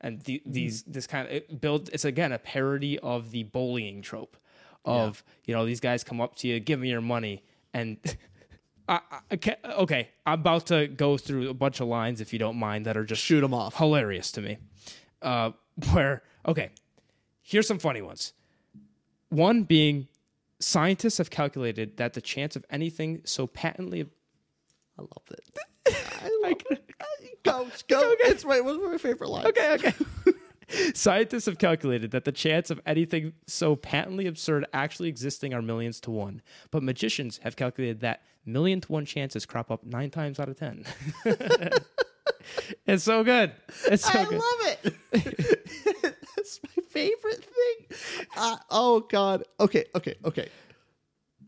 and 0.00 0.20
the, 0.22 0.42
these 0.46 0.82
this 0.84 1.06
kind 1.06 1.26
of 1.26 1.32
it 1.32 1.60
build. 1.60 1.90
It's 1.92 2.04
again 2.04 2.32
a 2.32 2.38
parody 2.38 2.98
of 2.98 3.30
the 3.30 3.44
bullying 3.44 4.02
trope 4.02 4.36
of 4.84 5.22
you 5.44 5.54
know 5.54 5.66
these 5.66 5.80
guys 5.80 6.04
come 6.04 6.20
up 6.20 6.36
to 6.36 6.48
you, 6.48 6.60
give 6.60 6.80
me 6.80 6.88
your 6.88 7.00
money, 7.00 7.42
and 7.74 7.98
I, 8.88 9.00
I, 9.10 9.34
okay, 9.34 9.56
okay, 9.64 10.08
I'm 10.26 10.40
about 10.40 10.66
to 10.66 10.86
go 10.86 11.18
through 11.18 11.50
a 11.50 11.54
bunch 11.54 11.80
of 11.80 11.88
lines, 11.88 12.20
if 12.20 12.32
you 12.32 12.38
don't 12.38 12.56
mind, 12.56 12.86
that 12.86 12.96
are 12.96 13.04
just 13.04 13.22
shoot 13.22 13.40
them 13.42 13.52
off. 13.52 13.76
hilarious 13.76 14.32
to 14.32 14.40
me. 14.40 14.58
Uh, 15.20 15.50
where 15.92 16.22
okay, 16.46 16.70
here's 17.42 17.66
some 17.66 17.78
funny 17.78 18.02
ones. 18.02 18.32
One 19.28 19.64
being, 19.64 20.08
scientists 20.58 21.18
have 21.18 21.28
calculated 21.28 21.98
that 21.98 22.14
the 22.14 22.22
chance 22.22 22.56
of 22.56 22.64
anything 22.70 23.20
so 23.24 23.46
patently 23.46 24.06
I 24.98 25.02
love 25.02 25.22
it. 25.30 25.58
I 26.22 26.48
love 26.48 26.56
it. 26.70 26.84
Go, 27.44 27.66
go. 27.88 28.14
It's 28.20 28.44
my, 28.44 28.60
one 28.60 28.74
of 28.74 28.82
my 28.90 28.98
favorite 28.98 29.30
lines. 29.30 29.46
Okay, 29.46 29.72
okay. 29.74 29.94
Scientists 30.94 31.46
have 31.46 31.56
calculated 31.56 32.10
that 32.10 32.24
the 32.24 32.32
chance 32.32 32.70
of 32.70 32.78
anything 32.84 33.32
so 33.46 33.74
patently 33.74 34.26
absurd 34.26 34.66
actually 34.74 35.08
existing 35.08 35.54
are 35.54 35.62
millions 35.62 35.98
to 36.00 36.10
one. 36.10 36.42
But 36.70 36.82
magicians 36.82 37.38
have 37.44 37.56
calculated 37.56 38.00
that 38.00 38.22
million 38.44 38.80
to 38.82 38.92
one 38.92 39.06
chances 39.06 39.46
crop 39.46 39.70
up 39.70 39.84
nine 39.84 40.10
times 40.10 40.38
out 40.38 40.50
of 40.50 40.58
ten. 40.58 40.84
it's 42.86 43.04
so 43.04 43.24
good. 43.24 43.52
It's 43.86 44.04
so 44.04 44.18
I 44.18 44.24
good. 44.24 44.40
love 44.40 44.76
it. 44.84 44.94
That's 46.36 46.60
my 46.76 46.82
favorite 46.90 47.44
thing. 47.44 48.26
Uh, 48.36 48.56
oh 48.68 49.00
God. 49.00 49.44
Okay. 49.58 49.86
Okay. 49.94 50.16
Okay. 50.24 50.48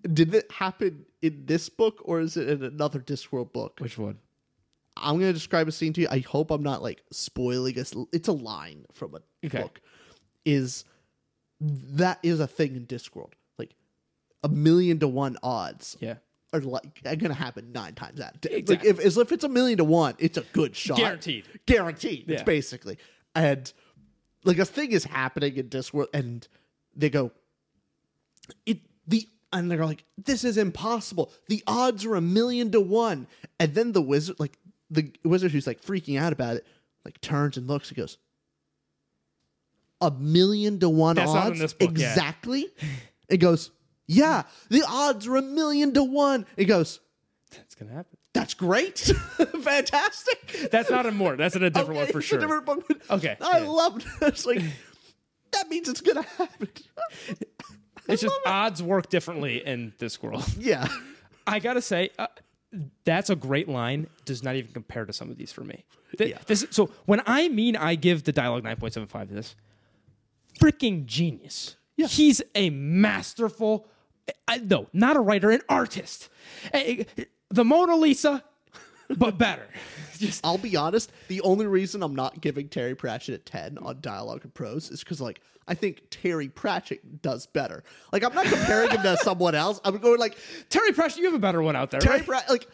Did 0.03 0.35
it 0.35 0.51
happen 0.51 1.05
in 1.23 1.45
this 1.47 1.69
book 1.69 2.01
or 2.05 2.21
is 2.21 2.37
it 2.37 2.49
in 2.49 2.63
another 2.65 3.01
Discworld 3.01 3.53
book? 3.53 3.79
Which 3.81 3.99
one? 3.99 4.19
I'm 4.97 5.17
going 5.19 5.29
to 5.29 5.33
describe 5.33 5.69
a 5.69 5.73
scene 5.73 5.93
to 5.95 6.01
you. 6.03 6.09
I 6.11 6.19
hope 6.21 6.51
I'm 6.51 6.63
not 6.63 6.83
like 6.83 7.03
spoiling 7.11 7.79
us. 7.79 7.95
It's 8.13 8.29
a 8.29 8.33
line 8.33 8.85
from 8.93 9.15
a 9.15 9.21
Okay. 9.47 9.61
book. 9.63 9.81
Is 10.45 10.85
that 11.61 12.19
is 12.23 12.41
a 12.41 12.47
thing 12.47 12.77
in 12.77 12.87
Discworld? 12.87 13.33
Like 13.59 13.75
a 14.43 14.49
million 14.49 14.99
to 15.01 15.09
one 15.09 15.37
odds 15.43 15.97
Yeah. 16.01 16.17
are 16.53 16.61
like 16.61 17.01
are 17.05 17.17
to 17.17 17.33
happen 17.35 17.73
nine 17.73 17.95
times 17.95 18.21
out. 18.21 18.41
ten. 18.43 18.65
Like 18.67 18.85
if 18.85 18.99
as 18.99 19.17
if 19.19 19.33
it's 19.33 19.45
a 19.45 19.49
million 19.49 19.79
to 19.79 19.85
one, 19.85 20.15
it's 20.19 20.39
a 20.39 20.43
good 20.53 20.75
shot, 20.75 20.97
Guaranteed. 20.99 21.47
guaranteed. 21.67 22.31
It's 22.31 22.43
basically 22.43 22.97
and 23.35 23.73
like 24.45 24.59
a 24.59 24.65
thing 24.65 24.93
is 24.93 25.05
happening 25.05 25.57
in 25.57 25.69
Discworld, 25.69 26.09
and 26.15 26.47
they 26.97 27.11
go, 27.11 27.31
it 28.65 28.79
the 29.07 29.29
and 29.53 29.71
they're 29.71 29.85
like, 29.85 30.05
this 30.17 30.45
is 30.45 30.57
impossible. 30.57 31.33
The 31.49 31.63
odds 31.67 32.05
are 32.05 32.15
a 32.17 32.21
million 32.21 32.71
to 32.73 32.81
one, 32.81 33.27
and 33.59 33.75
then 33.75 33.93
the 33.93 34.03
wizard, 34.03 34.39
like 34.39 34.59
the 34.91 35.13
wizard 35.25 35.51
who's 35.53 35.67
like 35.67 35.83
freaking 35.83 36.19
out 36.21 36.33
about 36.33 36.57
it, 36.57 36.67
like 37.05 37.21
turns 37.21 37.57
and 37.57 37.67
looks 37.67 37.89
and 37.89 37.97
goes, 37.97 38.19
a 40.01 40.11
million 40.11 40.79
to 40.81 40.89
one 40.89 41.17
That's 41.17 41.31
odds 41.31 41.35
not 41.35 41.53
in 41.53 41.59
this 41.59 41.73
book, 41.73 41.91
yeah. 41.97 42.11
exactly. 42.11 42.67
It 43.29 43.37
goes, 43.39 43.71
yeah, 44.07 44.43
the 44.71 44.83
odds 44.89 45.27
are 45.27 45.37
a 45.37 45.43
million 45.43 45.93
to 45.95 46.03
one. 46.03 46.47
It 46.57 46.65
goes, 46.65 47.01
That's 47.53 47.75
gonna 47.75 47.93
happen. 47.93 48.17
that's 48.33 48.55
great, 48.55 48.99
fantastic. 49.63 50.69
That's 50.71 50.91
not 50.91 51.07
in 51.07 51.17
Mort. 51.17 51.39
That's 51.39 51.55
in 51.57 51.63
a 51.63 51.71
different 51.71 51.97
one 51.97 52.07
for 52.07 52.19
it's 52.19 52.27
a 52.27 52.29
sure. 52.29 52.39
different 52.39 52.67
book, 52.67 52.91
Okay, 53.11 53.37
I 53.41 53.61
yeah. 53.61 53.69
loved 53.69 54.03
it. 54.03 54.29
It's 54.29 54.47
like 54.47 54.63
that 55.53 55.69
means 55.69 55.89
it's 55.89 56.01
gonna 56.01 56.23
happen. 56.23 56.69
It's 58.13 58.23
just 58.23 58.35
odds 58.47 58.83
work 58.83 59.09
differently 59.09 59.65
in 59.67 59.93
this 59.99 60.23
world. 60.23 60.45
yeah. 60.59 60.87
I 61.47 61.59
gotta 61.59 61.83
say, 61.83 62.11
uh, 62.19 62.27
that's 63.05 63.31
a 63.31 63.37
great 63.37 63.69
line. 63.69 64.09
Does 64.25 64.43
not 64.43 64.57
even 64.57 64.73
compare 64.73 65.05
to 65.05 65.13
some 65.13 65.31
of 65.31 65.37
these 65.37 65.53
for 65.53 65.65
me. 65.65 65.85
Th- 66.19 66.37
This 66.47 66.67
so 66.71 66.91
when 67.07 67.21
I 67.27 67.49
mean 67.49 67.77
I 67.77 67.95
give 67.95 68.25
the 68.25 68.33
dialogue 68.33 68.65
nine 68.65 68.77
point 68.77 68.93
seven 68.95 69.09
five 69.09 69.29
to 69.29 69.35
this, 69.35 69.55
freaking 70.59 71.07
genius. 71.07 71.77
Yeah. 71.97 72.07
He's 72.07 72.41
a 72.55 72.71
masterful. 72.71 73.87
I, 74.47 74.59
no, 74.59 74.87
not 74.93 75.17
a 75.17 75.21
writer, 75.21 75.51
an 75.51 75.61
artist. 75.69 76.29
Eh, 76.73 77.05
eh, 77.19 77.25
The 77.51 77.65
Mona 77.65 77.97
Lisa, 77.97 78.45
but 79.17 79.37
better. 79.39 79.67
Just 80.21 80.45
I'll 80.45 80.59
be 80.59 80.77
honest. 80.77 81.11
The 81.29 81.41
only 81.43 81.67
reason 81.67 82.03
I'm 82.03 82.15
not 82.15 82.41
giving 82.41 82.69
Terry 82.69 82.95
Pratchett 82.95 83.35
a 83.35 83.39
ten 83.39 83.79
on 83.79 83.99
dialogue 84.01 84.45
and 84.45 84.53
prose 84.55 84.91
is 84.91 85.01
because 85.01 85.21
like 85.21 85.41
I 85.67 85.75
think 85.75 86.03
Terry 86.11 86.49
Pratchett 86.49 87.23
does 87.23 87.47
better. 87.47 87.85
Like 88.13 88.25
I'm 88.25 88.35
not 88.35 88.47
comparing 88.47 88.91
him 88.91 89.03
to 89.03 89.17
someone 89.23 89.55
else. 89.55 89.81
I'm 89.85 89.99
going 89.99 90.19
like 90.19 90.37
Terry 90.69 90.93
Pratchett, 90.93 91.19
you 91.19 91.25
have 91.27 91.35
a 91.35 91.39
better 91.39 91.63
one 91.63 91.77
out 91.77 91.91
there. 91.91 92.01
Terry 92.01 92.19
right? 92.19 92.27
Pratchett. 92.27 92.51
Like 92.51 92.69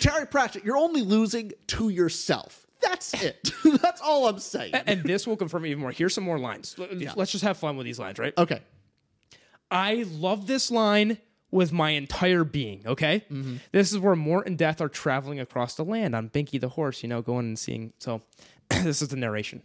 Terry 0.00 0.26
Pratchett, 0.26 0.64
you're 0.64 0.76
only 0.76 1.02
losing 1.02 1.52
to 1.68 1.88
yourself. 1.88 2.66
That's 2.80 3.14
it. 3.22 3.50
That's 3.82 4.00
all 4.00 4.28
I'm 4.28 4.38
saying. 4.38 4.74
and 4.74 5.02
this 5.04 5.26
will 5.26 5.36
confirm 5.36 5.64
even 5.66 5.80
more. 5.80 5.90
Here's 5.90 6.14
some 6.14 6.24
more 6.24 6.38
lines. 6.38 6.76
Let's 7.16 7.32
just 7.32 7.44
have 7.44 7.56
fun 7.56 7.76
with 7.76 7.86
these 7.86 7.98
lines, 7.98 8.18
right? 8.18 8.34
Okay. 8.36 8.60
I 9.70 10.04
love 10.10 10.46
this 10.46 10.70
line 10.70 11.18
with 11.54 11.72
my 11.72 11.90
entire 11.90 12.44
being, 12.44 12.82
okay? 12.84 13.24
Mm-hmm. 13.30 13.56
This 13.72 13.92
is 13.92 13.98
where 13.98 14.16
Mort 14.16 14.46
and 14.46 14.58
Death 14.58 14.80
are 14.80 14.88
traveling 14.88 15.38
across 15.38 15.76
the 15.76 15.84
land 15.84 16.14
on 16.14 16.28
Binky 16.28 16.60
the 16.60 16.70
horse, 16.70 17.02
you 17.02 17.08
know, 17.08 17.22
going 17.22 17.46
and 17.46 17.58
seeing. 17.58 17.92
So, 17.98 18.22
this 18.68 19.00
is 19.00 19.08
the 19.08 19.16
narration. 19.16 19.62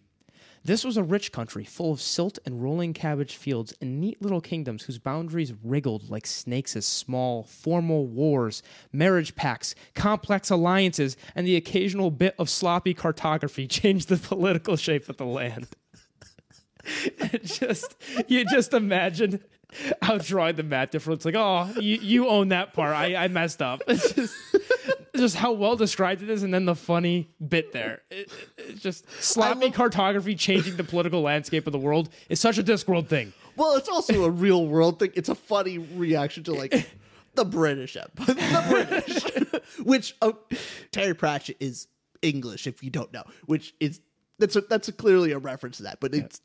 This 0.63 0.83
was 0.83 0.97
a 0.97 1.03
rich 1.03 1.31
country 1.31 1.63
full 1.63 1.91
of 1.91 2.01
silt 2.01 2.37
and 2.45 2.61
rolling 2.61 2.93
cabbage 2.93 3.35
fields 3.37 3.73
and 3.81 3.99
neat 3.99 4.21
little 4.21 4.41
kingdoms 4.41 4.83
whose 4.83 4.99
boundaries 4.99 5.53
wriggled 5.63 6.09
like 6.09 6.27
snakes 6.27 6.75
as 6.75 6.85
small, 6.85 7.43
formal 7.43 8.05
wars, 8.05 8.61
marriage 8.91 9.35
pacts, 9.35 9.73
complex 9.95 10.49
alliances, 10.49 11.15
and 11.33 11.47
the 11.47 11.55
occasional 11.55 12.11
bit 12.11 12.35
of 12.37 12.49
sloppy 12.49 12.93
cartography 12.93 13.67
changed 13.69 14.09
the 14.09 14.17
political 14.17 14.75
shape 14.75 15.09
of 15.09 15.17
the 15.17 15.25
land. 15.25 15.67
It 17.19 17.43
just 17.43 17.95
you 18.27 18.45
just 18.45 18.73
imagine 18.73 19.43
how 20.01 20.17
drawing 20.17 20.55
the 20.55 20.63
map 20.63 20.91
difference 20.91 21.25
like 21.25 21.35
oh 21.35 21.69
you, 21.79 21.97
you 21.97 22.27
own 22.27 22.49
that 22.49 22.73
part 22.73 22.95
I, 22.95 23.15
I 23.15 23.27
messed 23.27 23.61
up 23.61 23.81
it's 23.87 24.13
just 24.13 24.35
just 25.15 25.35
how 25.35 25.51
well 25.51 25.75
described 25.75 26.21
it 26.21 26.29
is 26.29 26.43
and 26.43 26.53
then 26.53 26.65
the 26.65 26.75
funny 26.75 27.29
bit 27.45 27.71
there 27.73 28.01
it, 28.09 28.31
just 28.77 29.09
sloppy 29.21 29.65
love- 29.65 29.73
cartography 29.73 30.35
changing 30.35 30.77
the 30.77 30.83
political 30.83 31.21
landscape 31.21 31.67
of 31.67 31.73
the 31.73 31.79
world 31.79 32.09
is 32.29 32.39
such 32.39 32.57
a 32.57 32.63
discworld 32.63 33.07
thing 33.07 33.33
Well, 33.55 33.75
it's 33.75 33.89
also 33.89 34.23
a 34.23 34.29
real 34.29 34.65
world 34.67 34.99
thing. 34.99 35.11
It's 35.15 35.27
a 35.27 35.35
funny 35.35 35.77
reaction 35.77 36.43
to 36.45 36.53
like 36.53 36.87
the 37.35 37.43
British 37.43 37.97
Empire, 37.97 38.35
the 38.35 38.65
British, 38.69 39.63
which 39.83 40.15
oh, 40.21 40.37
Terry 40.91 41.13
Pratchett 41.13 41.57
is 41.59 41.87
English. 42.21 42.67
If 42.67 42.81
you 42.83 42.89
don't 42.89 43.11
know, 43.11 43.23
which 43.47 43.73
is 43.81 43.99
that's 44.37 44.55
a, 44.55 44.61
that's 44.61 44.87
a 44.87 44.93
clearly 44.93 45.33
a 45.33 45.39
reference 45.39 45.77
to 45.77 45.83
that, 45.83 45.99
but 45.99 46.13
it's 46.15 46.39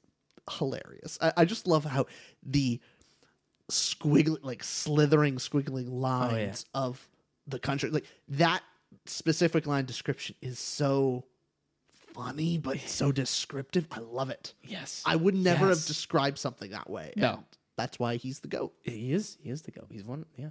hilarious. 0.59 1.17
I, 1.21 1.33
I 1.37 1.45
just 1.45 1.67
love 1.69 1.85
how 1.85 2.07
the 2.43 2.81
squiggly, 3.71 4.39
like 4.43 4.63
slithering, 4.65 5.37
squiggling 5.37 5.89
oh, 5.91 5.95
lines 5.97 6.67
of 6.75 7.07
the 7.47 7.59
country, 7.59 7.91
like 7.91 8.05
that 8.29 8.63
specific 9.07 9.67
line 9.67 9.85
description 9.85 10.35
is 10.41 10.59
so 10.59 11.25
funny 12.15 12.59
but 12.59 12.79
so 12.81 13.11
descriptive. 13.11 13.87
I 13.91 13.99
love 13.99 14.31
it. 14.31 14.55
yes 14.63 15.03
I 15.05 15.17
would 15.17 15.35
never 15.35 15.69
Yes. 15.69 15.79
have 15.81 15.87
described 15.89 16.39
something 16.39 16.71
that 16.71 16.89
way. 16.89 17.13
No. 17.17 17.31
and 17.35 17.45
that's 17.77 17.99
why 17.99 18.17
he's 18.17 18.39
the 18.41 18.47
goat. 18.49 18.73
he 18.83 19.13
is 19.13 19.37
he 19.43 19.51
is 19.51 19.63
the 19.63 19.73
GOAT. 19.73 19.89
he's 19.91 20.05
one 20.05 20.25
yeah, 20.37 20.51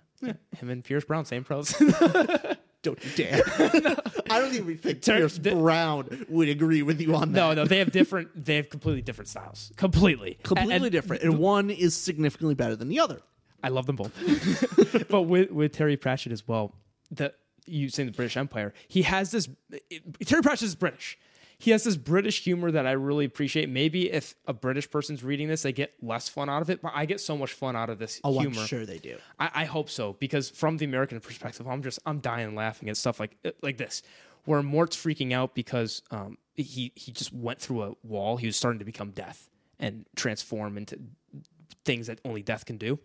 him 0.57 0.69
and 0.69 0.83
Pierce 0.83 1.05
Brown 1.05 1.23
same 1.23 1.45
prose 1.45 1.73
Don't 2.83 3.03
you 3.03 3.11
dare! 3.15 3.41
I 4.29 4.39
don't 4.39 4.53
even 4.53 4.77
think 4.77 5.01
Ter- 5.01 5.17
Pierce 5.17 5.37
the- 5.37 5.51
Brown 5.55 6.25
would 6.29 6.49
agree 6.49 6.83
with 6.83 7.01
you 7.01 7.15
on 7.15 7.31
that. 7.31 7.39
no 7.39 7.53
no 7.53 7.65
they 7.65 7.79
have 7.79 7.91
different 7.91 8.45
they 8.45 8.57
have 8.57 8.69
completely 8.69 9.01
different 9.01 9.29
styles 9.29 9.71
completely 9.77 10.37
completely 10.43 10.75
And- 10.75 10.83
and 10.83 10.91
different, 10.91 11.23
and 11.23 11.39
one 11.39 11.69
is 11.71 11.95
significantly 11.95 12.55
better 12.55 12.75
than 12.75 12.89
the 12.89 12.99
other. 12.99 13.21
I 13.63 13.69
love 13.69 13.85
them 13.85 13.95
both. 13.95 14.11
but 15.09 15.21
with 15.23 15.49
with 15.51 15.71
Terry 15.71 15.95
Pratchett 15.97 16.33
as 16.33 16.45
well, 16.47 16.75
the 17.09 17.33
you 17.65 17.87
saying 17.87 18.07
the 18.07 18.13
British 18.15 18.35
Empire, 18.35 18.73
he 18.89 19.03
has 19.03 19.31
this. 19.31 19.47
Terry 20.25 20.41
Pratchett 20.41 20.67
is 20.67 20.75
British. 20.75 21.17
He 21.63 21.71
has 21.71 21.85
this 21.85 21.95
British 21.95 22.43
humor 22.43 22.71
that 22.71 22.85
I 22.85 22.91
really 22.91 23.23
appreciate. 23.23 23.69
Maybe 23.69 24.11
if 24.11 24.35
a 24.45 24.51
British 24.51 24.91
person's 24.91 25.23
reading 25.23 25.47
this, 25.47 25.61
they 25.61 25.71
get 25.71 25.93
less 26.01 26.27
fun 26.27 26.49
out 26.49 26.61
of 26.61 26.69
it. 26.69 26.81
But 26.81 26.91
I 26.93 27.05
get 27.05 27.21
so 27.21 27.37
much 27.37 27.53
fun 27.53 27.73
out 27.73 27.89
of 27.89 27.99
this 27.99 28.19
Oh, 28.25 28.37
humor. 28.37 28.59
I'm 28.59 28.67
sure 28.67 28.85
they 28.85 28.97
do. 28.97 29.17
I, 29.39 29.49
I 29.55 29.63
hope 29.63 29.89
so 29.89 30.11
because 30.19 30.49
from 30.49 30.75
the 30.75 30.83
American 30.83 31.21
perspective, 31.21 31.65
I'm 31.65 31.81
just 31.81 31.99
I'm 32.05 32.19
dying 32.19 32.53
laughing 32.53 32.89
at 32.89 32.97
stuff 32.97 33.17
like 33.17 33.37
like 33.61 33.77
this, 33.77 34.03
where 34.43 34.61
Mort's 34.61 34.97
freaking 34.97 35.31
out 35.31 35.55
because 35.55 36.01
um, 36.11 36.37
he 36.53 36.91
he 36.95 37.13
just 37.13 37.31
went 37.31 37.61
through 37.61 37.83
a 37.83 37.93
wall. 38.03 38.35
He 38.35 38.45
was 38.45 38.57
starting 38.57 38.79
to 38.79 38.85
become 38.85 39.11
death 39.11 39.49
and 39.79 40.05
transform 40.17 40.77
into 40.77 40.99
things 41.85 42.07
that 42.07 42.19
only 42.25 42.41
death 42.41 42.65
can 42.65 42.75
do. 42.75 42.99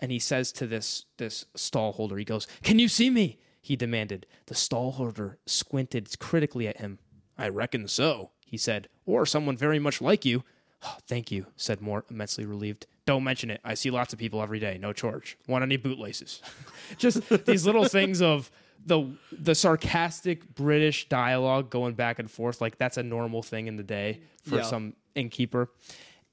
And 0.00 0.10
he 0.10 0.18
says 0.18 0.50
to 0.54 0.66
this 0.66 1.04
this 1.18 1.44
stall 1.54 1.92
holder, 1.92 2.16
he 2.16 2.24
goes, 2.24 2.48
"Can 2.64 2.80
you 2.80 2.88
see 2.88 3.10
me?" 3.10 3.38
He 3.60 3.76
demanded. 3.76 4.26
The 4.46 4.56
stall 4.56 4.90
holder 4.90 5.38
squinted 5.46 6.18
critically 6.18 6.66
at 6.66 6.78
him. 6.78 6.98
"I 7.38 7.48
reckon 7.48 7.88
so," 7.88 8.30
he 8.46 8.56
said, 8.56 8.88
"or 9.06 9.26
someone 9.26 9.56
very 9.56 9.78
much 9.78 10.00
like 10.00 10.24
you." 10.24 10.44
"Oh, 10.84 10.96
thank 11.06 11.30
you," 11.30 11.46
said 11.56 11.80
Mort, 11.80 12.06
immensely 12.10 12.44
relieved. 12.44 12.86
Don't 13.04 13.24
mention 13.24 13.50
it. 13.50 13.60
I 13.64 13.74
see 13.74 13.90
lots 13.90 14.12
of 14.12 14.18
people 14.18 14.40
every 14.42 14.60
day. 14.60 14.78
No 14.80 14.92
charge. 14.92 15.36
Want 15.48 15.62
any 15.62 15.76
bootlaces? 15.76 16.40
Just 16.98 17.28
these 17.46 17.66
little 17.66 17.84
things 17.84 18.22
of 18.22 18.50
the 18.84 19.16
the 19.32 19.54
sarcastic 19.54 20.54
British 20.54 21.08
dialogue 21.08 21.68
going 21.70 21.94
back 21.94 22.18
and 22.20 22.30
forth. 22.30 22.60
Like 22.60 22.78
that's 22.78 22.96
a 22.96 23.02
normal 23.02 23.42
thing 23.42 23.66
in 23.66 23.76
the 23.76 23.82
day 23.82 24.20
for 24.44 24.56
Yeah. 24.56 24.62
some 24.62 24.94
innkeeper. 25.14 25.68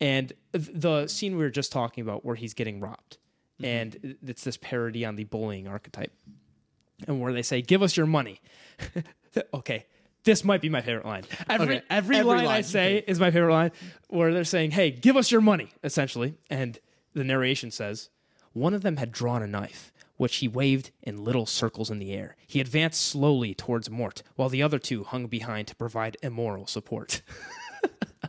And 0.02 0.32
the 0.54 1.08
scene 1.08 1.34
we 1.38 1.44
were 1.44 1.50
just 1.50 1.72
talking 1.72 2.02
about 2.04 2.24
where 2.24 2.36
he's 2.36 2.54
getting 2.54 2.80
robbed. 2.80 3.18
Mm-hmm. 3.62 3.66
And 3.66 4.18
it's 4.26 4.44
this 4.44 4.56
parody 4.58 5.04
on 5.06 5.16
the 5.16 5.26
bullying 5.26 5.68
archetype. 5.68 6.14
and 7.08 7.20
where 7.20 7.34
they 7.34 7.42
say, 7.42 7.62
"Give 7.62 7.82
us 7.82 7.98
your 7.98 8.06
money." 8.06 8.42
okay, 9.54 9.86
this 10.30 10.44
might 10.44 10.62
be 10.62 10.70
my 10.70 10.82
favorite 10.82 11.06
line. 11.06 11.24
Every 11.50 11.78
Okay, 11.78 11.86
every, 11.90 12.18
every 12.18 12.28
line, 12.28 12.42
I 12.42 12.46
line, 12.46 12.64
say 12.64 13.04
is 13.08 13.20
my 13.20 13.32
favorite 13.32 13.52
line, 13.52 13.72
where 14.10 14.32
they're 14.32 14.44
saying, 14.44 14.72
"Hey, 14.72 14.92
give 14.92 15.18
us 15.18 15.32
your 15.32 15.42
money," 15.42 15.70
essentially, 15.84 16.36
and 16.50 16.78
the 17.14 17.24
narration 17.24 17.72
says, 17.72 18.10
"One 18.54 18.76
of 18.76 18.84
them 18.84 18.98
had 18.98 19.12
drawn 19.12 19.42
a 19.42 19.48
knife." 19.48 19.92
Which 20.18 20.38
he 20.38 20.50
waved 20.50 20.92
in 21.02 21.24
little 21.24 21.46
circles 21.46 21.90
in 21.90 22.00
the 22.00 22.12
air. 22.12 22.36
He 22.46 22.60
advanced 22.60 23.00
slowly 23.00 23.54
towards 23.54 23.90
Mort, 23.90 24.22
while 24.36 24.50
the 24.50 24.62
other 24.62 24.78
two 24.78 25.06
hung 25.06 25.28
behind 25.28 25.70
to 25.70 25.76
provide 25.78 26.18
immoral 26.22 26.68
support. 26.68 27.22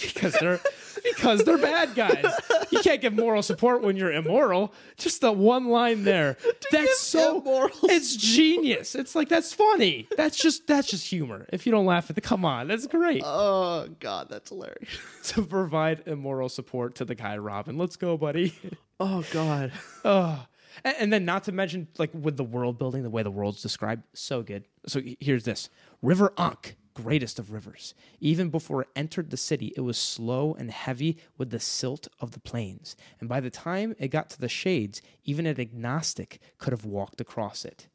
because 0.00 0.32
they're 0.40 0.58
because 1.02 1.44
they're 1.44 1.58
bad 1.58 1.94
guys. 1.94 2.24
You 2.70 2.80
can't 2.80 3.00
give 3.00 3.14
moral 3.14 3.42
support 3.42 3.82
when 3.82 3.96
you're 3.96 4.12
immoral. 4.12 4.72
Just 4.96 5.20
the 5.20 5.32
one 5.32 5.68
line 5.68 6.04
there. 6.04 6.36
That's 6.70 7.00
so 7.00 7.40
immoral 7.40 7.70
It's 7.84 8.16
genius. 8.16 8.94
It's 8.94 9.14
like 9.14 9.28
that's 9.28 9.52
funny. 9.52 10.08
That's 10.16 10.36
just 10.36 10.66
that's 10.66 10.88
just 10.88 11.06
humor. 11.06 11.46
If 11.52 11.66
you 11.66 11.72
don't 11.72 11.86
laugh 11.86 12.08
at 12.08 12.16
the 12.16 12.22
come 12.22 12.44
on, 12.44 12.68
that's 12.68 12.86
great. 12.86 13.22
Oh 13.24 13.88
God, 14.00 14.28
that's 14.30 14.48
hilarious. 14.48 14.88
to 15.24 15.42
provide 15.42 16.02
immoral 16.06 16.48
support 16.48 16.94
to 16.96 17.04
the 17.04 17.14
guy 17.14 17.36
Robin. 17.36 17.76
Let's 17.76 17.96
go, 17.96 18.16
buddy. 18.16 18.54
Oh 18.98 19.24
God. 19.32 19.72
Oh. 20.04 20.46
And, 20.84 20.96
and 20.98 21.12
then 21.12 21.24
not 21.24 21.44
to 21.44 21.52
mention 21.52 21.88
like 21.98 22.10
with 22.14 22.36
the 22.36 22.44
world 22.44 22.78
building, 22.78 23.02
the 23.02 23.10
way 23.10 23.22
the 23.22 23.30
world's 23.30 23.60
described, 23.60 24.04
so 24.14 24.42
good. 24.42 24.64
So 24.86 25.02
here's 25.20 25.44
this. 25.44 25.68
River 26.00 26.32
Ankh, 26.38 26.76
greatest 26.94 27.38
of 27.38 27.52
rivers. 27.52 27.94
Even 28.20 28.50
before 28.50 28.82
it 28.82 28.88
entered 28.94 29.30
the 29.30 29.36
city, 29.36 29.72
it 29.76 29.80
was 29.80 29.98
slow 29.98 30.54
and 30.58 30.70
heavy 30.70 31.18
with 31.38 31.50
the 31.50 31.60
silt 31.60 32.08
of 32.20 32.32
the 32.32 32.40
plains. 32.40 32.96
And 33.20 33.28
by 33.28 33.40
the 33.40 33.50
time 33.50 33.94
it 33.98 34.08
got 34.08 34.30
to 34.30 34.40
the 34.40 34.48
shades, 34.48 35.02
even 35.24 35.46
an 35.46 35.60
agnostic 35.60 36.40
could 36.58 36.72
have 36.72 36.84
walked 36.84 37.20
across 37.20 37.64
it. 37.64 37.88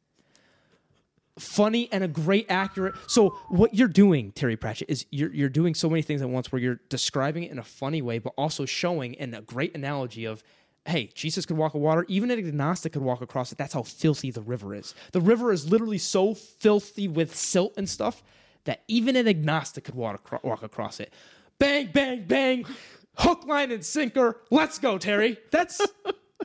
Funny 1.38 1.88
and 1.92 2.02
a 2.02 2.08
great 2.08 2.46
accurate. 2.48 2.94
So 3.06 3.38
what 3.48 3.72
you're 3.72 3.86
doing, 3.86 4.32
Terry 4.32 4.56
Pratchett, 4.56 4.90
is 4.90 5.06
you're 5.10 5.32
you're 5.32 5.48
doing 5.48 5.72
so 5.72 5.88
many 5.88 6.02
things 6.02 6.20
at 6.20 6.28
once 6.28 6.50
where 6.50 6.60
you're 6.60 6.80
describing 6.88 7.44
it 7.44 7.52
in 7.52 7.60
a 7.60 7.64
funny 7.64 8.02
way, 8.02 8.18
but 8.18 8.32
also 8.36 8.64
showing 8.64 9.14
in 9.14 9.34
a 9.34 9.40
great 9.40 9.76
analogy 9.76 10.24
of 10.24 10.42
hey, 10.88 11.10
Jesus 11.14 11.44
could 11.44 11.56
walk 11.56 11.74
on 11.74 11.80
water. 11.82 12.04
Even 12.08 12.30
an 12.30 12.38
agnostic 12.38 12.94
could 12.94 13.02
walk 13.02 13.20
across 13.20 13.52
it. 13.52 13.58
That's 13.58 13.74
how 13.74 13.82
filthy 13.82 14.30
the 14.30 14.40
river 14.40 14.74
is. 14.74 14.94
The 15.12 15.20
river 15.20 15.52
is 15.52 15.70
literally 15.70 15.98
so 15.98 16.34
filthy 16.34 17.06
with 17.06 17.36
silt 17.36 17.74
and 17.76 17.88
stuff 17.88 18.22
that 18.68 18.82
even 18.86 19.16
an 19.16 19.26
agnostic 19.26 19.84
could 19.84 19.94
walk, 19.94 20.20
acro- 20.26 20.40
walk 20.42 20.62
across 20.62 21.00
it. 21.00 21.10
Bang, 21.58 21.88
bang, 21.90 22.24
bang. 22.26 22.66
Hook, 23.14 23.46
line, 23.46 23.72
and 23.72 23.82
sinker. 23.82 24.42
Let's 24.50 24.78
go, 24.78 24.98
Terry. 24.98 25.38
That's. 25.50 25.80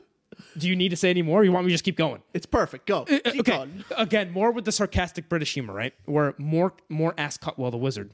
Do 0.58 0.66
you 0.66 0.74
need 0.74 0.88
to 0.88 0.96
say 0.96 1.10
any 1.10 1.20
more? 1.20 1.42
Or 1.42 1.44
you 1.44 1.52
want 1.52 1.66
me 1.66 1.70
to 1.70 1.74
just 1.74 1.84
keep 1.84 1.98
going? 1.98 2.22
It's 2.32 2.46
perfect. 2.46 2.86
Go. 2.86 3.04
Keep 3.04 3.26
okay. 3.26 3.42
going. 3.42 3.84
Again, 3.98 4.32
more 4.32 4.52
with 4.52 4.64
the 4.64 4.72
sarcastic 4.72 5.28
British 5.28 5.52
humor, 5.52 5.74
right? 5.74 5.92
Where 6.06 6.34
Mort 6.38 6.80
Mort 6.88 7.14
asks 7.18 7.44
Cutwell 7.44 7.70
the 7.70 7.76
wizard. 7.76 8.10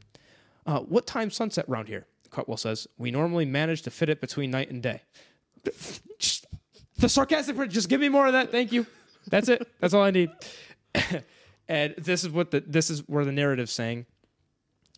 Uh, 0.67 0.81
what 0.81 1.07
time 1.07 1.31
sunset 1.31 1.69
round 1.69 1.87
here? 1.87 2.07
Cutwell 2.31 2.57
says 2.57 2.89
we 2.99 3.13
normally 3.13 3.45
manage 3.45 3.83
to 3.83 3.93
fit 3.93 4.09
it 4.09 4.21
between 4.21 4.51
night 4.51 4.71
and 4.71 4.83
day. 4.83 5.03
Just, 6.19 6.47
the 6.99 7.09
sarcastic 7.09 7.55
British. 7.55 7.75
Just 7.75 7.89
give 7.89 8.01
me 8.01 8.09
more 8.09 8.27
of 8.27 8.33
that. 8.33 8.51
Thank 8.51 8.73
you. 8.73 8.87
That's 9.29 9.49
it. 9.49 9.69
That's 9.79 9.95
all 9.95 10.03
I 10.03 10.11
need. 10.11 10.31
and 11.71 11.95
this 11.97 12.25
is 12.25 12.31
what 12.31 12.51
the 12.51 12.61
this 12.61 12.91
is 12.91 13.09
where 13.09 13.25
the 13.25 13.33
narrative's 13.33 13.73
saying. 13.73 14.05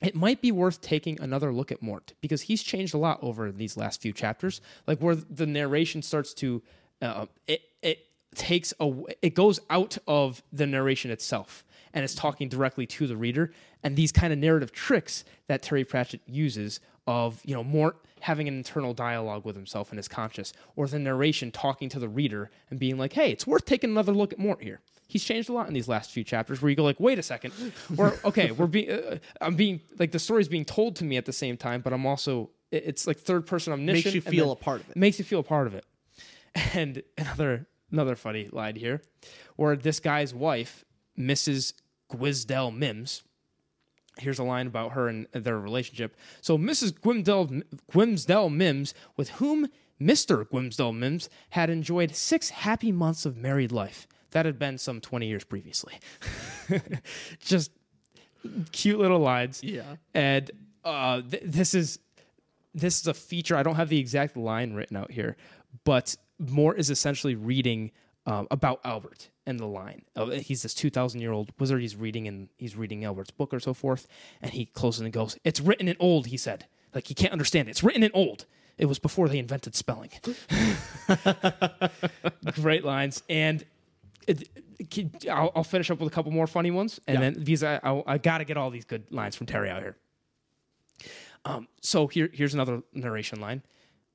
It 0.01 0.17
might 0.17 0.41
be 0.41 0.51
worth 0.51 0.81
taking 0.81 1.21
another 1.21 1.53
look 1.53 1.71
at 1.71 1.81
Mort 1.81 2.15
because 2.21 2.43
he's 2.43 2.63
changed 2.63 2.95
a 2.95 2.99
lot 2.99 3.21
over 3.23 3.53
these 3.53 3.77
last 3.77 4.01
few 4.01 4.13
chapters. 4.13 4.61
Like 4.87 4.99
where 4.99 5.15
the 5.15 5.47
narration 5.47 6.03
starts 6.03 6.35
to, 6.35 6.63
uh, 7.03 7.27
it 7.47 7.61
it 7.83 8.07
takes 8.35 8.73
a 8.81 8.91
it 9.21 9.35
goes 9.35 9.61
out 9.69 9.99
of 10.09 10.43
the 10.51 10.67
narration 10.67 11.11
itself 11.11 11.63
and 11.93 12.05
it's 12.05 12.15
talking 12.15 12.49
directly 12.49 12.87
to 12.87 13.07
the 13.07 13.17
reader. 13.19 13.53
And 13.85 13.95
these 13.95 14.11
kind 14.11 14.33
of 14.33 14.39
narrative 14.39 14.73
tricks 14.73 15.25
that 15.49 15.63
Terry 15.63 15.85
Pratchett 15.85 16.23
uses 16.27 16.81
of 17.07 17.41
you 17.45 17.55
know 17.55 17.63
Mort 17.63 17.97
having 18.21 18.49
an 18.49 18.55
internal 18.55 18.95
dialogue 18.95 19.45
with 19.45 19.57
himself 19.57 19.91
and 19.91 19.99
his 19.99 20.09
conscious, 20.09 20.55
or 20.75 20.87
the 20.87 20.99
narration 20.99 21.51
talking 21.51 21.91
to 21.91 21.99
the 21.99 22.09
reader 22.09 22.51
and 22.71 22.81
being 22.81 22.97
like, 22.97 23.13
"Hey, 23.13 23.31
it's 23.31 23.47
worth 23.47 23.67
taking 23.67 23.91
another 23.91 24.13
look 24.13 24.33
at 24.33 24.39
Mort 24.39 24.63
here." 24.63 24.81
He's 25.13 25.23
changed 25.23 25.51
a 25.51 25.53
lot 25.53 25.69
in 25.69 25.75
these 25.75 25.89
last 25.89 26.11
few 26.11 26.25
chapters 26.25 26.63
where 26.63 26.71
you 26.71 26.75
go 26.77 26.85
like, 26.85 26.99
"Wait 26.99 27.19
a 27.19 27.23
second, 27.23 27.53
or 27.99 28.19
okay, 28.25 28.51
we're 28.51 28.67
being, 28.67 28.91
uh, 28.91 29.19
I'm 29.43 29.57
being 29.57 29.83
like 29.99 30.11
the 30.11 30.19
story's 30.19 30.49
being 30.49 30.65
told 30.65 30.97
to 30.97 31.05
me 31.05 31.19
at 31.19 31.27
the 31.27 31.35
same 31.35 31.59
time, 31.59 31.83
but 31.83 31.93
I'm 31.93 32.07
also 32.07 32.49
it's 32.71 33.07
like 33.07 33.19
third 33.19 33.47
person 33.47 33.75
omniscient. 33.75 34.07
Makes 34.07 34.15
you 34.15 34.23
feel 34.23 34.53
a 34.53 34.57
part 34.57 34.81
of 34.81 34.89
it. 34.89 34.97
Makes 34.97 35.19
you 35.19 35.27
feel 35.27 35.41
a 35.41 35.45
part 35.45 35.67
of 35.67 35.75
it. 35.75 35.85
And 36.75 37.03
another 37.19 37.67
another 37.91 38.17
funny 38.17 38.49
line 38.51 38.77
here, 38.77 39.03
where 39.57 39.77
this 39.77 40.01
guy's 40.01 40.35
wife, 40.35 40.85
Mrs. 41.19 41.75
Gwisdell 42.11 42.75
Mims, 42.75 43.23
here's 44.19 44.39
a 44.39 44.45
line 44.45 44.67
about 44.67 44.93
her 44.93 45.09
and 45.09 45.27
their 45.33 45.59
relationship. 45.59 46.17
So 46.41 46.57
Mrs. 46.57 46.93
Gwimsdell, 46.93 47.63
Gwimsdell 47.93 48.51
Mims, 48.51 48.95
with 49.17 49.31
whom 49.33 49.69
Mr. 50.01 50.45
Gwimsdell 50.47 50.97
Mims 50.97 51.29
had 51.51 51.71
enjoyed 51.71 52.15
six 52.15 52.51
happy 52.51 52.93
months 52.93 53.25
of 53.27 53.37
married 53.37 53.73
life. 53.73 54.07
That 54.33 54.47
had 54.47 54.59
been 54.59 54.79
some 54.79 55.01
20 55.01 55.27
years 55.27 55.45
previously. 55.45 55.95
Just 57.41 57.71
cute 58.73 58.99
little 58.99 59.21
lines. 59.21 59.63
Yeah. 59.63 59.97
And 60.15 60.51
uh, 60.85 61.23
th- 61.23 61.43
this 61.47 61.75
is 61.75 61.99
this 62.75 63.01
is 63.01 63.07
a 63.07 63.15
feature. 63.15 63.57
I 63.57 63.63
don't 63.63 63.77
have 63.77 63.89
the 63.89 63.99
exact 63.99 64.37
line 64.37 64.73
written 64.75 64.97
out 64.97 65.11
here, 65.11 65.37
but 65.85 66.17
Mort 66.39 66.79
is 66.79 66.91
essentially 66.91 67.35
reading 67.35 67.93
um, 68.27 68.47
about 68.51 68.81
Albert 68.85 69.29
and 69.47 69.59
the 69.59 69.67
line. 69.67 70.03
Uh, 70.17 70.27
he's 70.31 70.63
this 70.63 70.75
two 70.75 70.91
thousand 70.91 71.21
year 71.21 71.33
old 71.33 71.53
wizard. 71.59 71.81
He's 71.81 71.97
reading 71.97 72.27
and 72.29 72.49
he's 72.57 72.77
reading 72.77 73.05
Albert's 73.05 73.31
book 73.31 73.53
or 73.53 73.61
so 73.61 73.75
forth, 73.75 74.07
and 74.41 74.53
he 74.53 74.67
closes 74.67 75.03
and 75.03 75.13
goes, 75.13 75.37
"It's 75.45 75.61
written 75.61 75.89
in 75.89 75.97
old," 76.01 76.27
he 76.27 76.37
said. 76.37 76.67
Like 76.95 77.07
he 77.07 77.15
can't 77.15 77.33
understand 77.33 77.69
it. 77.69 77.73
It's 77.73 77.83
written 77.83 78.03
in 78.03 78.11
old. 78.13 78.47
It 78.79 78.87
was 78.87 78.99
before 78.99 79.29
they 79.29 79.39
invented 79.39 79.75
spelling. 79.75 80.11
Great 82.55 82.85
lines, 82.85 83.23
and 83.29 83.65
it, 84.27 84.49
it- 84.79 85.29
I'll, 85.29 85.53
I'll 85.55 85.65
finish 85.65 85.91
up 85.91 86.01
with 86.01 86.09
a 86.13 86.15
couple 86.15 86.33
more 86.33 86.47
funny 86.47 86.71
ones, 86.71 87.01
and 87.07 87.23
then 87.23 87.37
these 87.39 87.63
I, 87.63 87.81
I, 87.83 88.03
I 88.07 88.19
got 88.19 88.39
to 88.39 88.45
get 88.45 88.57
all 88.57 88.71
these 88.71 88.85
good 88.85 89.05
lines 89.11 89.37
from 89.37 89.47
Terry 89.47 89.71
out 89.71 89.81
here. 89.83 89.97
Um, 91.45 91.69
so 91.81 92.07
here, 92.07 92.31
here's 92.33 92.55
another 92.55 92.83
narration 92.93 93.41
line. 93.41 93.63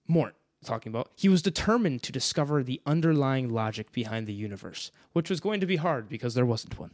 Mort 0.07 0.35
talking 0.63 0.91
about 0.91 1.11
he 1.15 1.29
was 1.29 1.41
determined 1.41 2.01
to 2.03 2.11
discover 2.11 2.63
the 2.63 2.81
underlying 2.85 3.49
logic 3.49 3.91
behind 3.91 4.27
the 4.27 4.33
universe, 4.33 4.91
which 5.13 5.29
was 5.29 5.39
going 5.39 5.59
to 5.59 5.65
be 5.65 5.75
hard 5.77 6.09
because 6.09 6.33
there 6.33 6.45
wasn't 6.45 6.77
one. 6.79 6.91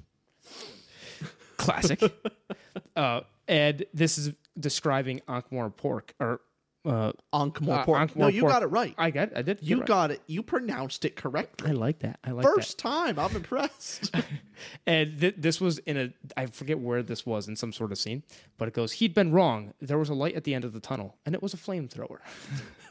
Classic. 1.58 2.02
uh, 2.96 3.22
and 3.48 3.86
this 3.94 4.18
is 4.18 4.34
describing 4.60 5.22
Ankh-Morpork 5.28 6.12
or 6.20 6.42
uh, 6.86 7.14
Ankh-Morpork. 7.34 8.12
uh, 8.12 8.14
no, 8.16 8.28
you 8.28 8.42
got 8.42 8.64
it 8.64 8.68
right. 8.68 8.94
I 8.98 9.10
got. 9.10 9.36
I 9.36 9.42
did. 9.42 9.60
you 9.62 9.80
right. 9.80 9.88
got 9.88 10.12
it. 10.12 10.22
You 10.28 10.44
pronounced 10.44 11.06
it 11.06 11.16
correctly. 11.16 11.70
I 11.70 11.74
like 11.74 12.00
that. 12.00 12.20
I 12.24 12.32
like 12.32 12.44
First 12.44 12.78
time. 12.78 13.18
I'm 13.18 13.36
impressed. 13.36 14.14
And 14.86 15.20
th- 15.20 15.36
this 15.38 15.60
was 15.60 15.80
in 15.80 15.98
a. 15.98 16.14
I 16.38 16.46
forget 16.46 16.80
where 16.80 17.04
this 17.04 17.26
was 17.26 17.50
in 17.50 17.56
some 17.56 17.74
sort 17.74 17.92
of 17.92 17.98
scene, 17.98 18.24
but 18.58 18.68
it 18.68 18.74
goes. 18.74 18.94
He'd 18.94 19.14
been 19.14 19.32
wrong. 19.32 19.74
There 19.82 19.98
was 19.98 20.10
a 20.10 20.14
light 20.14 20.36
at 20.36 20.46
the 20.46 20.54
end 20.54 20.64
of 20.64 20.72
the 20.72 20.80
tunnel, 20.80 21.18
and 21.26 21.36
it 21.36 21.42
was 21.42 21.54
a 21.54 21.58
flamethrower. 21.58 22.20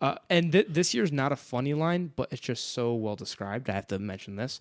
Uh, 0.00 0.14
and 0.30 0.52
th- 0.52 0.68
this 0.68 0.94
year's 0.94 1.10
not 1.10 1.32
a 1.32 1.36
funny 1.36 1.74
line, 1.74 2.12
but 2.14 2.28
it's 2.30 2.40
just 2.40 2.70
so 2.72 2.94
well 2.94 3.16
described. 3.16 3.68
I 3.68 3.72
have 3.72 3.88
to 3.88 3.98
mention 3.98 4.36
this. 4.36 4.60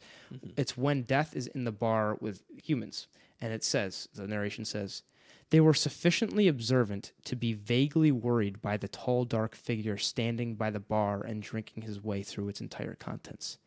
It's 0.55 0.75
when 0.75 1.03
death 1.03 1.35
is 1.35 1.45
in 1.45 1.63
the 1.63 1.71
bar 1.71 2.17
with 2.19 2.41
humans, 2.63 3.07
and 3.39 3.53
it 3.53 3.63
says 3.63 4.09
the 4.15 4.25
narration 4.27 4.65
says 4.65 5.03
they 5.49 5.61
were 5.61 5.73
sufficiently 5.73 6.47
observant 6.47 7.13
to 7.23 7.35
be 7.35 7.53
vaguely 7.53 8.11
worried 8.11 8.61
by 8.61 8.75
the 8.75 8.87
tall, 8.87 9.23
dark 9.23 9.55
figure 9.55 9.97
standing 9.97 10.55
by 10.55 10.69
the 10.69 10.79
bar 10.79 11.21
and 11.21 11.41
drinking 11.41 11.83
his 11.83 12.03
way 12.03 12.21
through 12.21 12.49
its 12.49 12.59
entire 12.59 12.95
contents. 12.95 13.57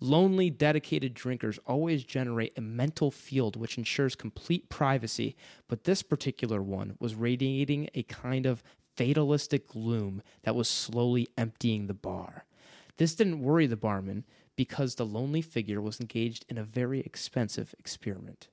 Lonely, 0.00 0.50
dedicated 0.50 1.14
drinkers 1.14 1.58
always 1.66 2.04
generate 2.04 2.56
a 2.58 2.60
mental 2.60 3.10
field 3.10 3.56
which 3.56 3.78
ensures 3.78 4.14
complete 4.14 4.68
privacy, 4.68 5.34
but 5.68 5.84
this 5.84 6.02
particular 6.02 6.62
one 6.62 6.96
was 6.98 7.14
radiating 7.14 7.88
a 7.94 8.02
kind 8.02 8.44
of 8.44 8.62
fatalistic 8.96 9.66
gloom 9.66 10.22
that 10.42 10.54
was 10.54 10.68
slowly 10.68 11.26
emptying 11.38 11.86
the 11.86 11.94
bar. 11.94 12.44
This 12.98 13.14
didn't 13.14 13.40
worry 13.40 13.66
the 13.66 13.76
barman 13.76 14.24
because 14.56 14.96
the 14.96 15.06
lonely 15.06 15.40
figure 15.40 15.80
was 15.80 16.00
engaged 16.00 16.44
in 16.50 16.58
a 16.58 16.64
very 16.64 17.00
expensive 17.00 17.74
experiment. 17.78 18.48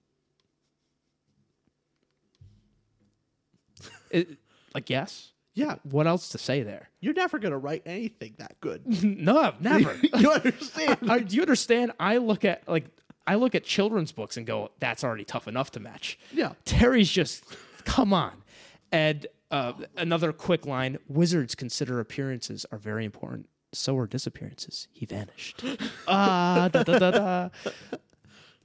It- 4.12 4.38
like, 4.74 4.90
yes? 4.90 5.32
yeah. 5.54 5.76
What 5.84 6.06
else 6.06 6.30
to 6.30 6.38
say 6.38 6.62
there? 6.62 6.90
You're 7.00 7.16
never 7.16 7.40
going 7.40 7.52
to 7.52 7.58
write 7.58 7.82
anything 7.86 8.36
that 8.38 8.60
good. 8.62 8.84
No, 9.04 9.54
never. 9.60 9.96
you 10.18 10.32
understand? 10.32 11.00
I, 11.10 11.20
do 11.20 11.36
you 11.36 11.42
understand? 11.42 11.94
I 12.00 12.18
look 12.18 12.46
at 12.46 12.68
like 12.68 12.86
I 13.26 13.36
look 13.36 13.56
at 13.56 13.64
children's 13.64 14.12
books 14.12 14.38
and 14.38 14.46
go, 14.46 14.72
"That's 14.80 15.04
already 15.04 15.26
tough 15.26 15.48
enough 15.48 15.72
to 15.72 15.80
match." 15.80 16.20
Yeah. 16.32 16.54
Terry's 16.64 17.10
just, 17.10 17.44
come 17.86 18.14
on. 18.14 18.44
And 18.92 19.26
uh, 19.52 19.74
another 19.98 20.32
quick 20.32 20.66
line: 20.66 21.00
Wizards 21.08 21.56
consider 21.56 22.00
appearances 22.00 22.66
are 22.72 22.78
very 22.78 23.04
important 23.04 23.48
so 23.74 23.98
are 23.98 24.08
disappearances. 24.08 24.88
He 24.92 25.06
vanished. 25.06 25.64
ah, 26.08 26.70
da, 26.72 26.84
da, 26.84 27.00
da, 27.00 27.12
da. 27.12 27.50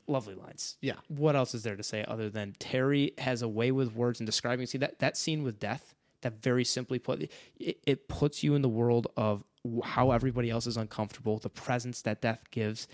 Lovely 0.07 0.35
lines. 0.35 0.77
Yeah. 0.81 0.97
What 1.09 1.37
else 1.37 1.55
is 1.55 1.63
there 1.63 1.77
to 1.77 1.83
say 1.83 2.05
other 2.07 2.29
than 2.29 2.55
Terry 2.59 3.13
has 3.19 3.43
a 3.43 3.49
way 3.49 3.71
with 3.71 3.95
words 3.95 4.21
and 4.21 4.27
describing? 4.27 4.67
See 4.67 4.79
that 4.79 4.99
that 4.99 5.17
scene 5.17 5.43
with 5.43 5.59
death. 5.59 5.95
That 6.23 6.41
very 6.41 6.65
simply 6.65 7.01
put, 7.01 7.29
it, 7.59 7.79
it 7.85 8.07
puts 8.09 8.45
you 8.45 8.55
in 8.55 8.63
the 8.63 8.69
world 8.69 9.09
of 9.17 9.43
how 9.83 10.13
everybody 10.13 10.51
else 10.51 10.69
is 10.69 10.77
uncomfortable. 10.77 11.39
The 11.39 11.49
presence 11.49 12.03
that 12.03 12.21
death 12.21 12.45
gives 12.53 12.87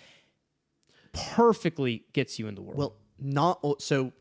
perfectly 1.13 2.05
gets 2.15 2.39
you 2.39 2.49
in 2.49 2.55
the 2.55 2.63
world. 2.63 2.79
Well, 2.79 2.97
not 3.19 3.83
so. 3.83 4.13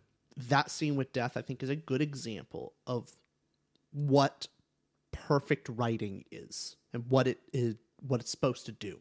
That 0.50 0.70
scene 0.70 0.96
with 0.96 1.14
death, 1.14 1.36
I 1.36 1.42
think, 1.42 1.64
is 1.64 1.70
a 1.70 1.76
good 1.76 2.02
example 2.02 2.74
of 2.86 3.12
what 3.92 4.48
perfect 5.12 5.70
writing 5.70 6.26
is 6.32 6.76
and 6.94 7.06
what 7.10 7.28
it 7.28 7.40
is, 7.54 7.76
what 8.06 8.20
it's 8.20 8.30
supposed 8.30 8.66
to 8.68 8.72
do. 8.72 9.00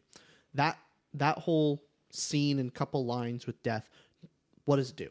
That 0.53 0.77
that 1.13 1.37
whole 1.37 1.83
scene 2.17 2.59
and 2.59 2.73
couple 2.73 3.05
lines 3.05 3.45
with 3.45 3.61
death, 3.63 3.89
what 4.65 4.77
does 4.77 4.89
it 4.89 4.95
do? 4.95 5.09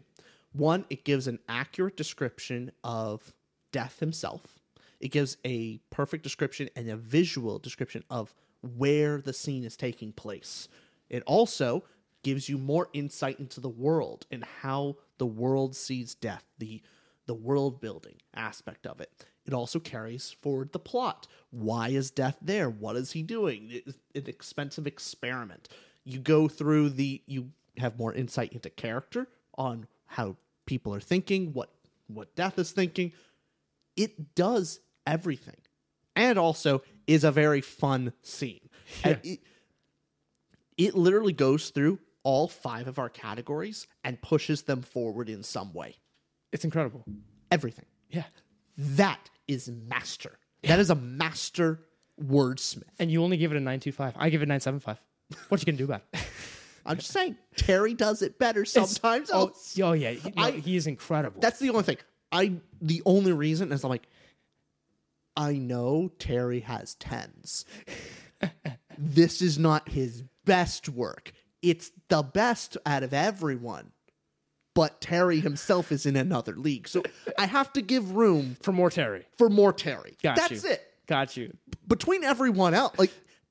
One, 0.52 0.84
it 0.90 1.04
gives 1.04 1.26
an 1.26 1.38
accurate 1.48 1.96
description 1.96 2.72
of 2.82 3.34
death 3.72 4.00
himself. 4.00 4.60
It 5.00 5.08
gives 5.08 5.36
a 5.44 5.78
perfect 5.90 6.22
description 6.22 6.70
and 6.74 6.88
a 6.88 6.96
visual 6.96 7.58
description 7.58 8.02
of 8.08 8.34
where 8.62 9.20
the 9.20 9.32
scene 9.32 9.64
is 9.64 9.76
taking 9.76 10.12
place. 10.12 10.68
It 11.10 11.22
also 11.26 11.84
gives 12.22 12.48
you 12.48 12.58
more 12.58 12.88
insight 12.92 13.38
into 13.38 13.60
the 13.60 13.68
world 13.68 14.26
and 14.30 14.44
how 14.62 14.96
the 15.18 15.26
world 15.26 15.76
sees 15.76 16.14
death, 16.14 16.44
the 16.58 16.82
the 17.26 17.34
world 17.34 17.80
building 17.80 18.14
aspect 18.34 18.86
of 18.86 19.00
it. 19.00 19.10
It 19.46 19.52
also 19.52 19.78
carries 19.78 20.30
forward 20.30 20.72
the 20.72 20.78
plot. 20.78 21.26
Why 21.50 21.88
is 21.88 22.10
death 22.10 22.36
there? 22.40 22.70
What 22.70 22.96
is 22.96 23.12
he 23.12 23.22
doing? 23.22 23.68
It's 23.70 23.98
an 24.14 24.24
expensive 24.26 24.86
experiment. 24.86 25.68
You 26.06 26.20
go 26.20 26.48
through 26.48 26.90
the 26.90 27.20
you 27.26 27.50
have 27.76 27.98
more 27.98 28.14
insight 28.14 28.52
into 28.52 28.70
character 28.70 29.28
on 29.58 29.86
how 30.06 30.36
people 30.64 30.94
are 30.94 31.00
thinking, 31.00 31.52
what 31.52 31.70
what 32.06 32.34
death 32.34 32.58
is 32.58 32.70
thinking. 32.70 33.12
It 33.96 34.34
does 34.34 34.80
everything. 35.06 35.56
And 36.14 36.38
also 36.38 36.82
is 37.06 37.24
a 37.24 37.30
very 37.32 37.60
fun 37.60 38.12
scene. 38.22 38.68
And 39.04 39.18
it, 39.22 39.40
it 40.76 40.94
literally 40.94 41.32
goes 41.32 41.70
through 41.70 41.98
all 42.22 42.48
five 42.48 42.88
of 42.88 42.98
our 42.98 43.08
categories 43.08 43.86
and 44.04 44.20
pushes 44.20 44.62
them 44.62 44.82
forward 44.82 45.28
in 45.28 45.42
some 45.42 45.72
way. 45.72 45.96
it's 46.52 46.64
incredible. 46.64 47.04
Everything. 47.50 47.84
Yeah. 48.10 48.24
That 48.78 49.30
is 49.46 49.68
master. 49.68 50.38
That 50.62 50.80
is 50.80 50.90
a 50.90 50.94
master 50.94 51.80
wordsmith. 52.20 52.82
And 52.98 53.10
you 53.10 53.22
only 53.22 53.36
give 53.36 53.52
it 53.52 53.56
a 53.56 53.60
925. 53.60 54.14
I 54.16 54.30
give 54.30 54.42
it 54.42 54.46
975. 54.46 55.00
What 55.48 55.60
you 55.60 55.66
gonna 55.66 55.78
do 55.78 55.84
about 55.84 56.02
it? 56.12 56.20
I'm 56.86 56.98
just 56.98 57.10
saying, 57.10 57.36
Terry 57.56 57.94
does 57.94 58.22
it 58.22 58.38
better 58.38 58.64
sometimes. 58.64 59.30
oh, 59.32 59.52
oh 59.82 59.92
yeah, 59.92 60.12
he, 60.12 60.30
no, 60.36 60.42
I- 60.44 60.50
he 60.52 60.76
is 60.76 60.86
incredible. 60.86 61.40
That's 61.40 61.58
the 61.58 61.70
only 61.70 61.82
thing. 61.82 61.98
I 62.32 62.52
the 62.80 63.02
only 63.04 63.32
reason 63.32 63.72
is 63.72 63.82
I'm 63.84 63.90
like, 63.90 64.06
I 65.36 65.54
know 65.54 66.10
Terry 66.18 66.60
has 66.60 66.94
tens. 66.94 67.64
this 68.98 69.42
is 69.42 69.58
not 69.58 69.88
his 69.88 70.22
best 70.44 70.88
work. 70.88 71.32
It's 71.62 71.90
the 72.08 72.22
best 72.22 72.76
out 72.86 73.02
of 73.02 73.12
everyone. 73.12 73.92
But 74.74 75.00
Terry 75.00 75.40
himself 75.40 75.90
is 75.90 76.04
in 76.04 76.16
another 76.16 76.54
league. 76.54 76.86
So 76.86 77.02
I 77.38 77.46
have 77.46 77.72
to 77.72 77.82
give 77.82 78.12
room 78.14 78.58
for 78.60 78.72
more 78.72 78.90
Terry. 78.90 79.24
for 79.38 79.48
more 79.48 79.72
Terry. 79.72 80.16
Got 80.22 80.36
That's 80.36 80.64
you. 80.64 80.70
it. 80.70 80.82
Got 81.06 81.36
you. 81.36 81.56
between 81.88 82.24
everyone 82.24 82.74
else, 82.74 82.98
like 82.98 83.10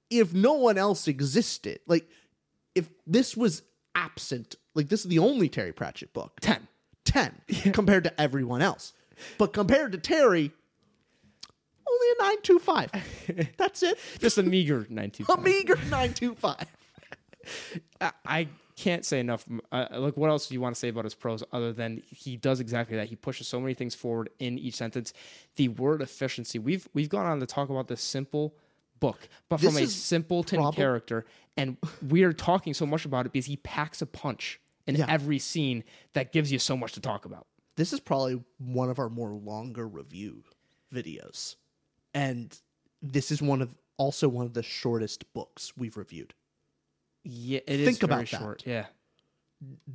if 0.09 0.33
no 0.33 0.53
one 0.53 0.77
else 0.77 1.07
existed, 1.07 1.79
like 1.87 2.07
if 2.73 2.89
this 3.07 3.35
was 3.35 3.63
absent, 3.95 4.55
like 4.73 4.89
this 4.89 5.01
is 5.01 5.09
the 5.09 5.19
only 5.19 5.49
Terry 5.49 5.71
Pratchett 5.71 6.13
book, 6.13 6.39
10. 6.41 6.67
10 7.05 7.41
compared 7.71 8.03
to 8.03 8.21
everyone 8.21 8.61
else. 8.61 8.93
But 9.37 9.53
compared 9.53 9.93
to 9.93 9.97
Terry, 9.97 10.51
only 11.87 12.07
a 12.09 12.23
925. 12.23 13.53
That's 13.57 13.83
it. 13.83 13.97
Just 14.19 14.37
a 14.37 14.43
meager 14.43 14.85
925. 14.89 15.37
A 15.37 15.41
meager 15.41 15.75
925. 15.75 16.65
I, 18.01 18.11
I 18.25 18.47
can't 18.75 19.05
say 19.05 19.19
enough. 19.19 19.45
Uh, 19.71 19.87
like, 19.93 20.17
what 20.17 20.29
else 20.29 20.47
do 20.47 20.53
you 20.53 20.61
want 20.61 20.75
to 20.75 20.79
say 20.79 20.89
about 20.89 21.05
his 21.05 21.15
prose 21.15 21.43
other 21.53 21.71
than 21.71 22.01
he 22.09 22.35
does 22.35 22.59
exactly 22.59 22.97
that? 22.97 23.07
He 23.07 23.15
pushes 23.15 23.47
so 23.47 23.59
many 23.59 23.73
things 23.73 23.95
forward 23.95 24.29
in 24.39 24.57
each 24.57 24.75
sentence. 24.75 25.13
The 25.55 25.69
word 25.69 26.01
efficiency. 26.01 26.59
We've 26.59 26.87
we've 26.93 27.09
gone 27.09 27.25
on 27.25 27.39
to 27.39 27.45
talk 27.45 27.69
about 27.69 27.87
this 27.87 28.01
simple 28.01 28.55
book, 28.99 29.27
but 29.49 29.59
This 29.59 29.73
from 29.73 29.83
a 29.83 29.87
simpleton 29.87 30.59
prob- 30.59 30.75
character, 30.75 31.25
and 31.57 31.77
we 32.07 32.23
are 32.23 32.33
talking 32.33 32.73
so 32.73 32.85
much 32.85 33.05
about 33.05 33.25
it 33.25 33.31
because 33.33 33.45
he 33.47 33.57
packs 33.57 34.01
a 34.01 34.05
punch 34.05 34.59
in 34.87 34.95
Yeah. 34.95 35.05
every 35.09 35.39
scene 35.39 35.83
that 36.13 36.31
gives 36.31 36.51
you 36.51 36.59
so 36.59 36.75
much 36.77 36.93
to 36.93 36.99
talk 37.01 37.25
about. 37.25 37.47
This 37.75 37.91
is 37.93 37.99
probably 37.99 38.43
one 38.57 38.89
of 38.89 38.99
our 38.99 39.09
more 39.09 39.31
longer 39.31 39.87
review 39.87 40.43
videos. 40.93 41.55
And 42.13 42.57
this 43.01 43.31
is 43.31 43.41
one 43.41 43.61
of 43.61 43.75
also 43.97 44.29
one 44.29 44.45
of 44.45 44.53
the 44.53 44.63
shortest 44.63 45.31
books 45.33 45.75
we've 45.77 45.97
reviewed. 45.97 46.33
Yeah, 47.23 47.59
it 47.67 47.79
is 47.79 47.85
Think 47.87 47.99
very 47.99 48.11
about 48.21 48.29
that. 48.31 48.39
short. 48.39 48.63
Yeah. 48.65 48.85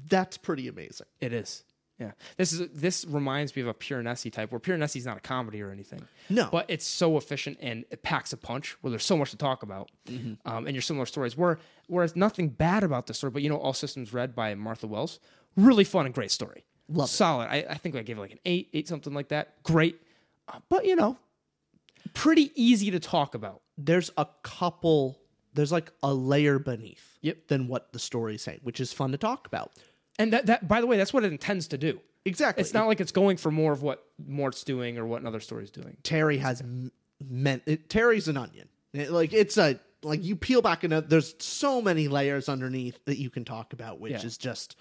That's 0.09 0.37
pretty 0.37 0.69
amazing. 0.69 1.07
It 1.21 1.33
is. 1.33 1.65
Yeah. 2.01 2.13
This 2.39 2.53
is 2.53 2.69
this 2.73 3.05
reminds 3.05 3.55
me 3.55 3.63
of 3.63 3.69
a 3.69 3.75
Piranesi 3.75 4.33
type 4.33 4.51
where 4.51 4.59
Piranesi's 4.59 5.05
not 5.07 5.19
a 5.19 5.21
comedy 5.21 5.61
or 5.63 5.71
anything. 5.71 6.01
No. 6.31 6.49
But 6.51 6.65
it's 6.69 6.87
so 6.87 7.17
efficient 7.19 7.59
and 7.61 7.85
it 7.91 8.03
packs 8.03 8.33
a 8.33 8.37
punch 8.39 8.77
where 8.81 8.91
there's 8.91 9.05
so 9.05 9.17
much 9.19 9.31
to 9.33 9.37
talk 9.37 9.63
about. 9.63 9.91
Mm-hmm. 10.09 10.49
Um, 10.51 10.67
and 10.67 10.75
your 10.75 10.83
similar 10.83 11.05
stories. 11.07 11.37
Where 11.37 11.59
whereas 11.89 12.17
nothing 12.17 12.49
bad 12.49 12.83
about 12.85 13.07
the 13.07 13.15
story, 13.15 13.31
but 13.31 13.43
you 13.43 13.51
know, 13.51 13.59
All 13.59 13.75
Systems 13.75 14.13
Red 14.15 14.35
by 14.35 14.55
Martha 14.55 14.87
Wells. 14.87 15.21
Really 15.57 15.85
fun 15.85 16.07
and 16.07 16.15
great 16.15 16.31
story. 16.31 16.65
Love 16.89 17.09
it. 17.09 17.13
Solid. 17.13 17.49
I, 17.51 17.67
I 17.71 17.75
think 17.75 17.95
I 17.97 18.03
gave 18.03 18.17
it 18.17 18.21
like 18.21 18.33
an 18.33 18.41
eight, 18.47 18.71
eight 18.73 18.89
something 18.89 19.13
like 19.13 19.29
that. 19.29 19.63
Great. 19.63 20.01
Uh, 20.49 20.59
but 20.69 20.87
you 20.87 20.97
know, 20.97 21.19
pretty 22.15 22.51
easy 22.55 22.91
to 22.91 23.01
talk 23.01 23.35
about. 23.35 23.61
there's 23.77 24.11
a 24.17 24.27
couple 24.43 25.19
there's 25.53 25.73
like 25.73 25.91
a 26.03 26.13
layer 26.15 26.59
beneath 26.61 27.19
Yep. 27.23 27.49
than 27.49 27.67
what 27.69 27.93
the 27.93 27.99
story's 27.99 28.41
saying, 28.43 28.61
which 28.63 28.79
is 28.81 28.93
fun 28.93 29.11
to 29.13 29.19
talk 29.19 29.47
about. 29.47 29.73
And 30.21 30.33
that, 30.33 30.47
that 30.47 30.69
by 30.69 30.81
the 30.81 30.87
way, 30.87 30.97
that's 30.97 31.13
what 31.13 31.25
it 31.25 31.33
intends 31.33 31.69
to 31.69 31.79
do. 31.79 32.01
Exactly. 32.25 32.61
It's 32.61 32.75
not 32.75 32.87
like 32.87 33.01
it's 33.01 33.13
going 33.13 33.39
for 33.39 33.51
more 33.51 33.73
of 33.73 33.83
what 33.83 34.05
Mort's 34.27 34.63
doing 34.65 34.99
or 34.99 35.07
what 35.07 35.23
another 35.23 35.41
story's 35.41 35.71
doing. 35.71 35.97
Terry 36.03 36.37
has 36.39 36.61
m- 36.61 36.93
meant 37.27 37.63
it, 37.67 37.89
Terry's 37.89 38.29
an 38.29 38.37
onion. 38.37 38.69
It- 38.93 39.11
like 39.11 39.33
it's 39.33 39.57
a 39.57 39.81
like 40.03 40.23
you 40.23 40.37
peel 40.37 40.63
back 40.63 40.85
and 40.85 40.93
there's 40.93 41.35
so 41.39 41.81
many 41.83 42.09
layers 42.09 42.49
underneath 42.49 43.03
that 43.05 43.19
you 43.19 43.31
can 43.31 43.45
talk 43.45 43.73
about, 43.73 44.01
which 44.01 44.13
Yeah. 44.13 44.27
is 44.27 44.37
just 44.39 44.77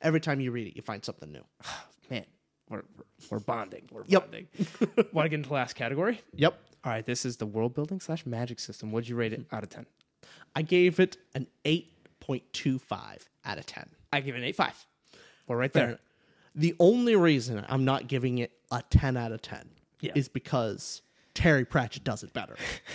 every 0.00 0.20
time 0.20 0.40
you 0.40 0.50
read 0.50 0.66
it, 0.68 0.76
you 0.76 0.82
find 0.82 1.04
something 1.04 1.30
new. 1.30 1.44
man, 2.10 2.24
we're, 2.68 2.82
we're, 2.96 3.04
we're 3.30 3.38
bonding. 3.38 3.88
We're 3.92 4.04
Yep. 4.06 4.22
bonding. 4.22 4.48
Want 5.12 5.26
to 5.26 5.28
get 5.28 5.32
into 5.34 5.48
the 5.48 5.54
last 5.54 5.74
category? 5.74 6.20
Yep. 6.34 6.58
All 6.84 6.92
right, 6.92 7.06
this 7.06 7.24
is 7.24 7.36
the 7.36 7.46
world 7.46 7.74
building 7.74 8.00
slash 8.00 8.26
magic 8.26 8.58
system. 8.58 8.90
What'd 8.90 9.08
you 9.08 9.14
rate 9.14 9.32
it 9.32 9.46
hmm. 9.48 9.54
out 9.54 9.62
of 9.62 9.70
10? 9.70 9.86
I 10.56 10.62
gave 10.62 10.98
it 10.98 11.16
an 11.34 11.46
8.25 11.64 13.28
out 13.44 13.58
of 13.58 13.66
10. 13.66 13.88
I 14.12 14.20
give 14.20 14.34
it 14.36 14.42
an 14.42 14.52
8.5. 14.52 14.72
We're 15.48 15.56
right 15.56 15.72
there. 15.72 15.98
The 16.54 16.74
only 16.78 17.16
reason 17.16 17.64
I'm 17.68 17.84
not 17.84 18.08
giving 18.08 18.38
it 18.38 18.52
a 18.70 18.82
10 18.90 19.16
out 19.16 19.32
of 19.32 19.40
10 19.42 19.68
Yeah. 20.00 20.12
is 20.14 20.28
because 20.28 21.02
Terry 21.34 21.64
Pratchett 21.64 22.04
does 22.04 22.22
it 22.22 22.32
better. 22.32 22.56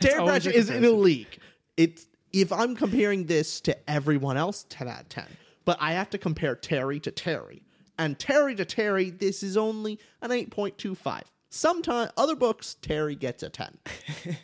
Terry 0.00 0.24
Pratchett 0.24 0.54
is 0.54 0.70
in 0.70 0.84
a 0.84 0.90
league. 0.90 1.38
It's 1.76 2.06
if 2.32 2.52
I'm 2.52 2.74
comparing 2.76 3.26
this 3.26 3.60
to 3.62 3.90
everyone 3.90 4.36
else, 4.36 4.64
10 4.70 4.88
out 4.88 5.00
of 5.02 5.08
10. 5.08 5.24
But 5.64 5.76
I 5.80 5.92
have 5.92 6.08
to 6.10 6.18
compare 6.18 6.54
Terry 6.54 6.98
to 7.00 7.10
Terry. 7.10 7.62
And 7.98 8.18
Terry 8.18 8.54
to 8.54 8.64
Terry, 8.64 9.10
this 9.10 9.42
is 9.42 9.56
only 9.56 9.98
an 10.22 10.30
8.25. 10.30 11.22
Sometimes 11.50 12.10
other 12.16 12.36
books, 12.36 12.76
Terry 12.80 13.14
gets 13.16 13.42
a 13.42 13.50
10. 13.50 13.76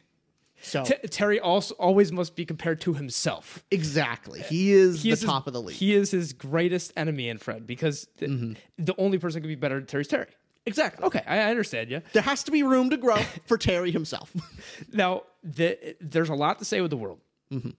So 0.63 0.85
T- 0.85 0.95
Terry 1.09 1.39
also 1.39 1.75
always 1.75 2.11
must 2.13 2.35
be 2.35 2.45
compared 2.45 2.81
to 2.83 2.95
himself. 2.95 3.63
exactly. 3.71 4.41
He 4.43 4.73
is 4.73 5.03
He 5.03 5.11
the 5.11 5.13
is 5.15 5.21
his- 5.21 5.29
top 5.29 5.47
of 5.47 5.53
the 5.53 5.63
league. 5.63 5.77
He 5.77 5.95
is 5.95 6.11
his 6.11 6.33
greatest 6.33 6.93
enemy 6.97 7.29
in 7.29 7.39
Fred 7.39 7.67
because 7.67 8.07
th- 8.19 8.31
mm-hmm. 8.31 8.53
the 8.79 8.95
only 8.99 9.19
person 9.19 9.41
who 9.41 9.43
can 9.43 9.51
be 9.51 9.55
better 9.61 9.77
than 9.77 9.87
Terry's 9.87 10.09
Terry. 10.09 10.29
exactly. 10.65 11.05
Okay, 11.05 11.23
I, 11.27 11.51
understand 11.51 11.91
you. 11.91 12.03
There 12.13 12.23
has 12.23 12.43
to 12.45 12.51
be 12.51 12.63
room 12.63 12.91
to 12.91 12.97
grow 12.97 13.17
for 13.47 13.59
Terry 13.59 13.91
himself. 13.91 14.33
Now, 14.93 15.23
the, 15.45 15.97
there's 16.01 16.29
a 16.31 16.35
lot 16.35 16.59
to 16.61 16.65
say 16.65 16.81
with 16.81 16.91
the 16.91 16.97
world. 16.97 17.21
Mm-hmm. 17.53 17.71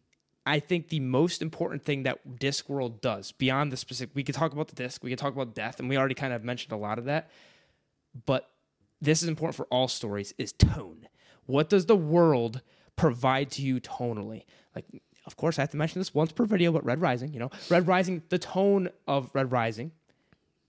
I 0.45 0.59
think 0.59 0.87
the 0.87 1.01
most 1.01 1.41
important 1.41 1.83
thing 1.83 2.03
that 2.03 2.25
Discworld 2.39 3.01
does 3.01 3.33
beyond 3.33 3.71
the 3.73 3.77
specific, 3.77 4.15
we 4.15 4.23
could 4.23 4.35
talk 4.35 4.53
about 4.53 4.69
the 4.69 4.75
disc, 4.75 5.03
we 5.03 5.09
could 5.09 5.19
talk 5.19 5.33
about 5.33 5.53
death, 5.55 5.79
and 5.81 5.89
we 5.89 5.97
already 5.97 6.15
kind 6.15 6.31
of 6.31 6.43
mentioned 6.45 6.71
a 6.71 6.77
lot 6.77 6.97
of 6.99 7.05
that. 7.05 7.29
But 8.25 8.49
this 9.01 9.21
is 9.21 9.27
important 9.27 9.55
for 9.57 9.65
all 9.65 9.89
stories: 9.89 10.33
is 10.37 10.53
tone. 10.53 11.07
What 11.47 11.69
does 11.69 11.87
the 11.87 11.95
world 11.95 12.61
provide 12.95 13.49
to 13.51 13.61
you 13.61 13.79
tonally? 13.81 14.43
Like, 14.75 14.85
of 15.25 15.35
course, 15.35 15.57
I 15.57 15.63
have 15.63 15.71
to 15.71 15.77
mention 15.77 15.99
this 15.99 16.13
once 16.13 16.31
per 16.31 16.45
video, 16.45 16.71
but 16.71 16.85
Red 16.85 17.01
Rising, 17.01 17.33
you 17.33 17.39
know, 17.39 17.49
Red 17.69 17.87
Rising, 17.87 18.21
the 18.29 18.37
tone 18.39 18.89
of 19.07 19.31
Red 19.33 19.51
Rising 19.51 19.91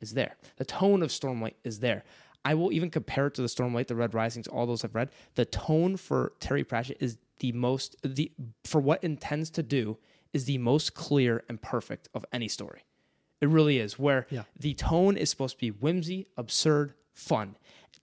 is 0.01 0.15
there. 0.15 0.37
The 0.57 0.65
tone 0.65 1.03
of 1.03 1.11
Stormlight 1.11 1.55
is 1.65 1.81
there. 1.81 2.05
I 2.45 2.55
will 2.55 2.73
even 2.73 2.89
compare 2.91 3.27
it 3.27 3.35
to 3.35 3.43
the 3.43 3.49
Stormlight, 3.49 3.89
the 3.89 3.97
Red 3.97 4.15
Risings, 4.15 4.47
all 4.49 4.67
those 4.67 4.85
I've 4.85 4.95
read. 4.95 5.11
The 5.35 5.45
tone 5.45 5.97
for 5.97 6.33
Terry 6.41 6.65
Pratchett 6.65 6.97
is 7.01 7.19
the 7.41 7.53
most 7.53 7.97
the 8.03 8.33
for 8.65 8.81
what 8.81 9.03
intends 9.05 9.51
to 9.51 9.63
do 9.63 9.99
is 10.33 10.45
the 10.45 10.59
most 10.59 10.95
clear 10.95 11.45
and 11.49 11.61
perfect 11.61 12.09
of 12.15 12.25
any 12.33 12.49
story. 12.49 12.83
It 13.41 13.49
really 13.49 13.79
is, 13.79 13.99
where 13.99 14.27
Yeah. 14.31 14.43
the 14.59 14.75
tone 14.75 15.17
is 15.17 15.31
supposed 15.31 15.57
to 15.57 15.61
be 15.61 15.71
whimsy, 15.71 16.27
absurd, 16.37 16.95
fun, 17.13 17.57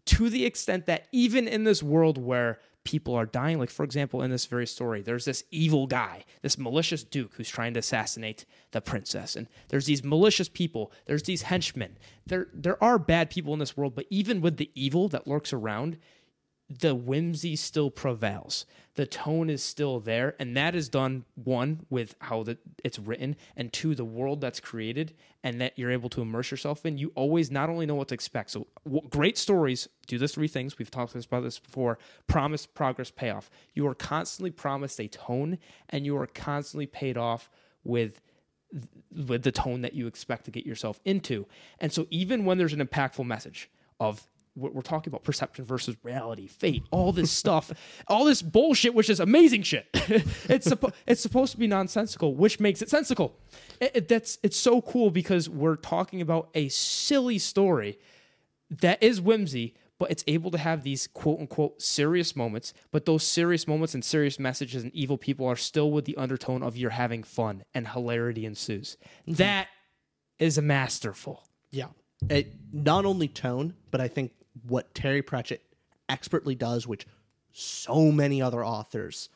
to 0.06 0.30
the 0.30 0.45
extent 0.45 0.86
that 0.86 1.07
even 1.11 1.48
in 1.48 1.64
this 1.64 1.82
world 1.82 2.18
where 2.18 2.60
people 2.84 3.15
are 3.15 3.26
dying, 3.26 3.60
like 3.60 3.72
for 3.72 3.84
example, 3.84 4.22
in 4.22 4.32
this 4.32 4.45
very 4.45 4.68
story, 4.68 5.02
there's 5.02 5.26
this 5.26 5.44
evil 5.52 5.88
guy, 5.88 6.23
this 6.41 6.57
malicious 6.57 7.03
duke 7.03 7.34
who's 7.36 7.49
trying 7.49 7.73
to 7.73 7.80
assassinate 7.80 8.45
the 8.72 8.80
princess, 8.80 9.36
and 9.36 9.48
there's 9.69 9.88
these 9.88 10.03
malicious 10.03 10.48
people, 10.48 10.91
there's 11.06 11.23
these 11.23 11.41
henchmen. 11.41 11.98
There, 12.27 12.48
there 12.53 12.82
are 12.84 12.99
bad 12.99 13.30
people 13.30 13.53
in 13.53 13.60
this 13.60 13.76
world, 13.76 13.95
but 13.95 14.06
even 14.10 14.40
with 14.40 14.57
the 14.57 14.69
evil 14.76 15.10
that 15.10 15.27
lurks 15.27 15.52
around, 15.52 15.98
the 16.69 16.95
whimsy 16.95 17.55
still 17.55 17.91
prevails. 17.91 18.65
The 18.95 19.05
tone 19.05 19.49
is 19.49 19.61
still 19.61 19.99
there, 19.99 20.35
and 20.39 20.55
that 20.55 20.73
is 20.73 20.89
done 20.89 21.25
one 21.35 21.85
with 21.89 22.15
how 22.19 22.45
it's 22.83 22.97
written, 22.97 23.35
and 23.55 23.71
two 23.71 23.93
the 23.93 24.05
world 24.05 24.41
that's 24.41 24.59
created, 24.59 25.13
and 25.43 25.59
that 25.61 25.77
you're 25.77 25.91
able 25.91 26.09
to 26.09 26.21
immerse 26.21 26.49
yourself 26.49 26.85
in. 26.85 26.97
You 26.97 27.11
always 27.13 27.51
not 27.51 27.69
only 27.69 27.85
know 27.85 27.95
what 27.95 28.07
to 28.07 28.15
expect. 28.15 28.51
So 28.51 28.67
w- 28.85 29.07
great 29.09 29.37
stories 29.37 29.87
do 30.07 30.17
the 30.17 30.27
three 30.27 30.47
things 30.47 30.79
we've 30.79 30.89
talked 30.89 31.13
about 31.13 31.43
this 31.43 31.59
before: 31.59 31.99
promise, 32.27 32.65
progress, 32.65 33.11
payoff. 33.11 33.51
You 33.73 33.85
are 33.87 33.95
constantly 33.95 34.51
promised 34.51 34.99
a 34.99 35.07
tone, 35.07 35.59
and 35.89 36.05
you 36.05 36.17
are 36.17 36.27
constantly 36.27 36.87
paid 36.87 37.17
off 37.17 37.49
with 37.83 38.21
with 39.27 39.43
the 39.43 39.51
tone 39.51 39.81
that 39.81 39.93
you 39.93 40.07
expect 40.07 40.45
to 40.45 40.51
get 40.51 40.65
yourself 40.65 40.99
into. 41.05 41.47
And 41.79 41.93
so 41.93 42.07
even 42.09 42.45
when 42.45 42.57
there's 42.57 42.73
an 42.73 42.85
impactful 42.85 43.25
message 43.25 43.69
of 43.99 44.27
we're 44.56 44.82
talking 44.82 45.11
about 45.11 45.23
perception 45.23 45.65
versus 45.65 45.95
reality, 46.03 46.48
fate, 46.48 46.84
all 46.91 47.11
this 47.11 47.32
stuff, 47.44 47.72
all 48.07 48.26
this 48.26 48.41
bullshit, 48.41 48.94
which 48.94 49.10
is 49.10 49.19
amazing 49.19 49.64
shit. 49.64 49.88
it's 49.94 50.68
suppo- 50.68 50.94
it's 51.06 51.22
supposed 51.22 51.52
to 51.52 51.57
be 51.57 51.68
nonsensical, 51.68 52.36
which 52.36 52.60
makes 52.60 52.82
it 52.82 52.90
sensical. 52.90 53.38
It, 53.82 53.91
it- 53.95 54.07
that's 54.07 54.38
it's 54.44 54.57
so 54.57 54.82
cool 54.82 55.11
because 55.11 55.49
we're 55.49 55.76
talking 55.76 56.22
about 56.22 56.49
a 56.56 56.69
silly 56.69 57.38
story 57.38 57.99
that 58.69 59.02
is 59.03 59.19
whimsy, 59.22 59.76
but 59.99 60.10
it's 60.11 60.23
able 60.27 60.52
to 60.52 60.57
have 60.57 60.84
these 60.84 61.07
quote 61.07 61.40
unquote 61.40 61.82
serious 61.82 62.36
moments. 62.36 62.73
But 62.91 63.06
those 63.06 63.23
serious 63.23 63.68
moments 63.68 63.94
and 63.94 64.03
serious 64.03 64.40
messages 64.40 64.84
and 64.84 64.94
evil 64.95 65.18
people 65.18 65.45
are 65.48 65.56
still 65.56 65.91
with 65.91 66.06
the 66.06 66.15
undertone 66.18 66.64
of 66.64 66.77
you're 66.77 66.90
having 66.91 67.23
fun 67.23 67.64
and 67.73 67.88
hilarity 67.88 68.45
ensues. 68.45 68.98
Mm-hmm. 69.22 69.34
That 69.34 69.68
is 70.40 70.57
a 70.57 70.61
masterful. 70.61 71.44
Yeah. 71.72 71.88
It 72.30 72.53
not 72.73 73.06
only 73.06 73.27
tone, 73.27 73.76
but 73.91 74.02
I 74.02 74.07
think 74.07 74.32
what 74.64 74.94
Terry 74.94 75.22
Pratchett 75.22 75.61
expertly 76.10 76.56
does, 76.56 76.88
which 76.88 77.06
so 77.52 78.11
many 78.11 78.41
other 78.41 78.65
authors, 78.65 79.30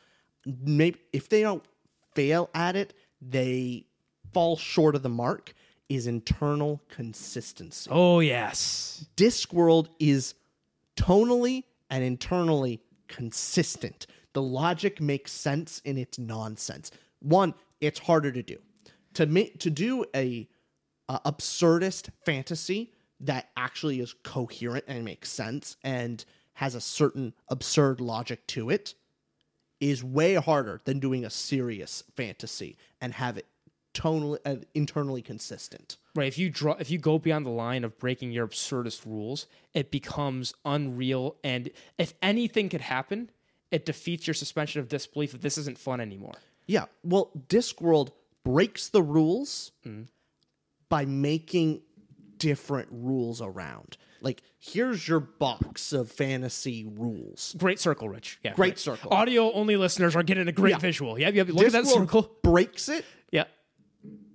maybe 0.44 0.98
if 1.12 1.28
they 1.28 1.42
don't 1.42 1.64
fail 2.14 2.50
at 2.54 2.76
it, 2.76 2.94
they 3.20 3.86
fall 4.32 4.56
short 4.56 4.94
of 4.94 5.02
the 5.02 5.08
mark, 5.08 5.54
is 5.88 6.06
internal 6.06 6.80
consistency. 6.88 7.90
Oh 7.92 8.20
yes. 8.20 9.04
Discworld 9.16 9.88
is 9.98 10.34
tonally 10.96 11.64
and 11.90 12.04
internally 12.04 12.80
consistent. 13.08 14.06
The 14.32 14.42
logic 14.42 15.00
makes 15.00 15.32
sense 15.32 15.80
in 15.84 15.98
its 15.98 16.18
nonsense. 16.18 16.92
One, 17.18 17.54
it's 17.80 17.98
harder 17.98 18.30
to 18.30 18.42
do. 18.42 18.58
To 19.14 19.26
make 19.26 19.58
to 19.60 19.70
do 19.70 20.04
a 20.14 20.48
uh, 21.08 21.18
absurdist 21.26 22.10
fantasy 22.24 22.92
that 23.20 23.50
actually 23.56 24.00
is 24.00 24.14
coherent 24.22 24.84
and 24.88 25.04
makes 25.04 25.30
sense 25.30 25.76
and 25.84 26.24
has 26.54 26.74
a 26.74 26.80
certain 26.80 27.34
absurd 27.48 28.00
logic 28.00 28.46
to 28.48 28.70
it 28.70 28.94
is 29.80 30.04
way 30.04 30.34
harder 30.34 30.80
than 30.84 30.98
doing 30.98 31.24
a 31.24 31.30
serious 31.30 32.02
fantasy 32.16 32.76
and 33.00 33.14
have 33.14 33.38
it 33.38 33.46
tonally 33.94 34.38
uh, 34.44 34.56
internally 34.74 35.22
consistent. 35.22 35.96
Right. 36.14 36.28
If 36.28 36.38
you 36.38 36.50
draw, 36.50 36.74
if 36.78 36.90
you 36.90 36.98
go 36.98 37.18
beyond 37.18 37.46
the 37.46 37.50
line 37.50 37.84
of 37.84 37.98
breaking 37.98 38.32
your 38.32 38.46
absurdist 38.46 39.06
rules, 39.06 39.46
it 39.74 39.90
becomes 39.90 40.54
unreal. 40.64 41.36
And 41.42 41.70
if 41.98 42.14
anything 42.22 42.68
could 42.68 42.82
happen, 42.82 43.30
it 43.70 43.86
defeats 43.86 44.26
your 44.26 44.34
suspension 44.34 44.80
of 44.80 44.88
disbelief 44.88 45.32
that 45.32 45.42
this 45.42 45.56
isn't 45.58 45.78
fun 45.78 46.00
anymore. 46.00 46.34
Yeah. 46.66 46.86
Well, 47.02 47.30
Discworld 47.48 48.10
breaks 48.44 48.88
the 48.88 49.02
rules 49.02 49.72
by 50.88 51.04
making 51.04 51.82
different 52.40 52.88
rules 52.90 53.40
around. 53.40 53.96
Like, 54.20 54.42
here's 54.58 55.06
your 55.06 55.20
box 55.20 55.92
of 55.92 56.10
fantasy 56.10 56.84
rules. 56.84 57.54
Great 57.56 57.78
circle, 57.78 58.08
Rich. 58.08 58.40
Yeah. 58.42 58.54
Great 58.54 58.78
circle. 58.78 59.12
Audio 59.14 59.52
only 59.52 59.76
listeners 59.76 60.16
are 60.16 60.24
getting 60.24 60.48
a 60.48 60.52
great 60.52 60.72
Yeah. 60.72 60.78
visual. 60.78 61.18
Yeah. 61.18 61.28
yeah 61.30 61.44
look 61.46 61.66
at 61.66 61.72
that 61.72 61.86
circle. 61.86 62.36
breaks 62.42 62.88
it 62.88 63.04
Yeah. 63.30 63.44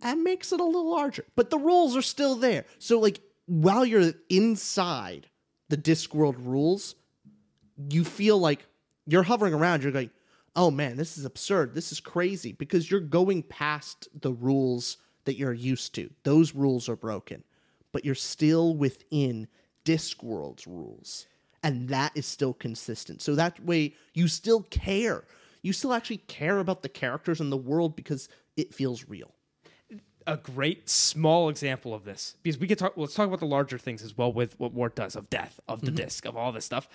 and 0.01 0.23
makes 0.23 0.53
it 0.53 0.59
a 0.61 0.63
little 0.63 0.89
larger, 0.89 1.25
but 1.35 1.49
the 1.49 1.57
rules 1.59 1.97
are 1.97 2.01
still 2.01 2.35
there. 2.35 2.65
So, 2.79 2.99
like, 2.99 3.19
while 3.47 3.85
you're 3.85 4.13
inside 4.29 5.27
the 5.69 5.77
Discworld 5.77 6.35
rules, 6.39 6.95
you 7.89 8.03
feel 8.03 8.39
like 8.39 8.65
you're 9.05 9.23
hovering 9.23 9.53
around. 9.53 9.83
You're 9.83 9.91
going, 9.91 10.09
oh 10.55 10.71
man, 10.71 10.95
this 10.97 11.17
is 11.17 11.25
absurd. 11.25 11.75
This 11.75 11.91
is 11.91 11.99
crazy 11.99 12.53
because 12.53 12.89
you're 12.89 12.99
going 13.01 13.43
past 13.43 14.07
the 14.19 14.31
rules 14.31 14.97
that 15.25 15.35
you're 15.37 15.53
used 15.53 15.93
to. 15.95 16.09
Those 16.23 16.55
rules 16.55 16.87
are 16.89 16.95
broken, 16.95 17.43
but 17.95 18.03
you're 18.03 18.13
still 18.13 18.75
within 18.75 19.47
Discworld's 19.85 20.67
rules. 20.67 21.27
And 21.63 21.87
that 21.87 22.11
is 22.13 22.25
still 22.25 22.53
consistent. 22.53 23.21
So 23.21 23.35
that 23.35 23.57
way 23.63 23.95
you 24.13 24.27
still 24.27 24.63
care. 24.63 25.23
You 25.61 25.71
still 25.71 25.93
actually 25.93 26.17
care 26.17 26.59
about 26.59 26.83
the 26.83 26.89
characters 26.89 27.39
and 27.39 27.53
the 27.53 27.55
world 27.57 27.95
because 27.95 28.27
it 28.57 28.73
feels 28.73 29.07
real. 29.07 29.33
a 30.27 30.35
great 30.35 30.89
small 30.89 31.47
example 31.47 31.93
of 31.93 32.03
this 32.03 32.35
because 32.43 32.59
we 32.59 32.67
could 32.67 32.79
talk 32.79 32.97
let's 32.97 33.13
talk 33.13 33.27
about 33.27 33.39
the 33.39 33.45
larger 33.45 33.77
things 33.77 34.03
as 34.03 34.17
well 34.17 34.33
with 34.33 34.59
what 34.59 34.73
Wart 34.73 34.95
does 34.95 35.15
of 35.15 35.29
death 35.29 35.61
of 35.69 35.79
the 35.79 35.87
mm-hmm. 35.87 35.95
disc 35.95 36.25
of 36.25 36.35
all 36.35 36.51
this 36.51 36.65
stuff 36.65 36.89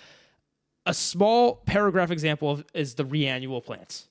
a 0.85 0.93
small 0.93 1.55
paragraph 1.55 2.11
example 2.11 2.51
of, 2.51 2.65
is 2.73 2.95
the 2.95 3.05
reannual 3.05 3.61
plants 3.61 4.07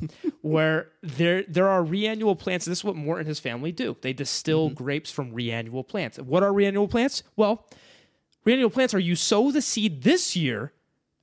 where 0.42 0.88
there 1.02 1.44
there 1.48 1.68
are 1.68 1.82
reannual 1.82 2.36
plants 2.36 2.64
this 2.64 2.78
is 2.78 2.84
what 2.84 2.96
Mort 2.96 3.18
and 3.18 3.28
his 3.28 3.40
family 3.40 3.72
do 3.72 3.96
they 4.00 4.12
distill 4.12 4.70
grapes 4.70 5.10
from 5.10 5.32
reannual 5.32 5.84
plants 5.84 6.18
what 6.18 6.42
are 6.42 6.52
reannual 6.52 6.88
plants 6.88 7.22
well 7.36 7.66
reannual 8.44 8.70
plants 8.70 8.94
are 8.94 8.98
you 8.98 9.14
sow 9.14 9.50
the 9.50 9.62
seed 9.62 10.02
this 10.02 10.36
year 10.36 10.72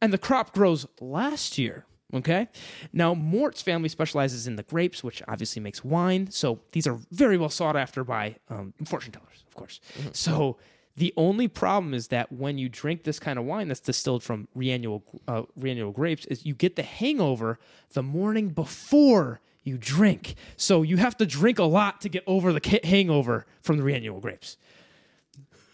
and 0.03 0.11
the 0.11 0.17
crop 0.17 0.53
grows 0.53 0.85
last 0.99 1.57
year. 1.57 1.85
Okay. 2.13 2.49
Now, 2.91 3.13
Mort's 3.13 3.61
family 3.61 3.87
specializes 3.87 4.47
in 4.47 4.57
the 4.57 4.63
grapes, 4.63 5.01
which 5.01 5.23
obviously 5.29 5.61
makes 5.61 5.81
wine. 5.81 6.29
So 6.29 6.59
these 6.73 6.85
are 6.85 6.99
very 7.11 7.37
well 7.37 7.49
sought 7.49 7.77
after 7.77 8.03
by 8.03 8.35
um, 8.49 8.73
fortune 8.85 9.13
tellers, 9.13 9.45
of 9.47 9.55
course. 9.55 9.79
So 10.11 10.57
the 10.95 11.13
only 11.17 11.47
problem 11.47 11.93
is 11.93 12.09
that 12.09 12.31
when 12.31 12.57
you 12.57 12.69
drink 12.69 13.03
this 13.03 13.19
kind 13.19 13.39
of 13.39 13.45
wine 13.45 13.67
that's 13.67 13.79
distilled 13.79 14.21
from 14.23 14.47
reannual, 14.53 15.03
uh, 15.27 15.43
reannual 15.55 15.91
grapes, 15.91 16.25
is 16.25 16.45
you 16.45 16.53
get 16.53 16.75
the 16.75 16.83
hangover 16.83 17.57
the 17.93 18.03
morning 18.03 18.49
before 18.49 19.39
you 19.63 19.77
drink. 19.77 20.35
So 20.57 20.81
you 20.83 20.97
have 20.97 21.17
to 21.17 21.25
drink 21.25 21.57
a 21.57 21.63
lot 21.63 22.01
to 22.01 22.09
get 22.09 22.23
over 22.27 22.53
the 22.53 22.79
hangover 22.83 23.45
from 23.61 23.77
the 23.77 23.83
reannual 23.83 24.19
grapes. 24.19 24.57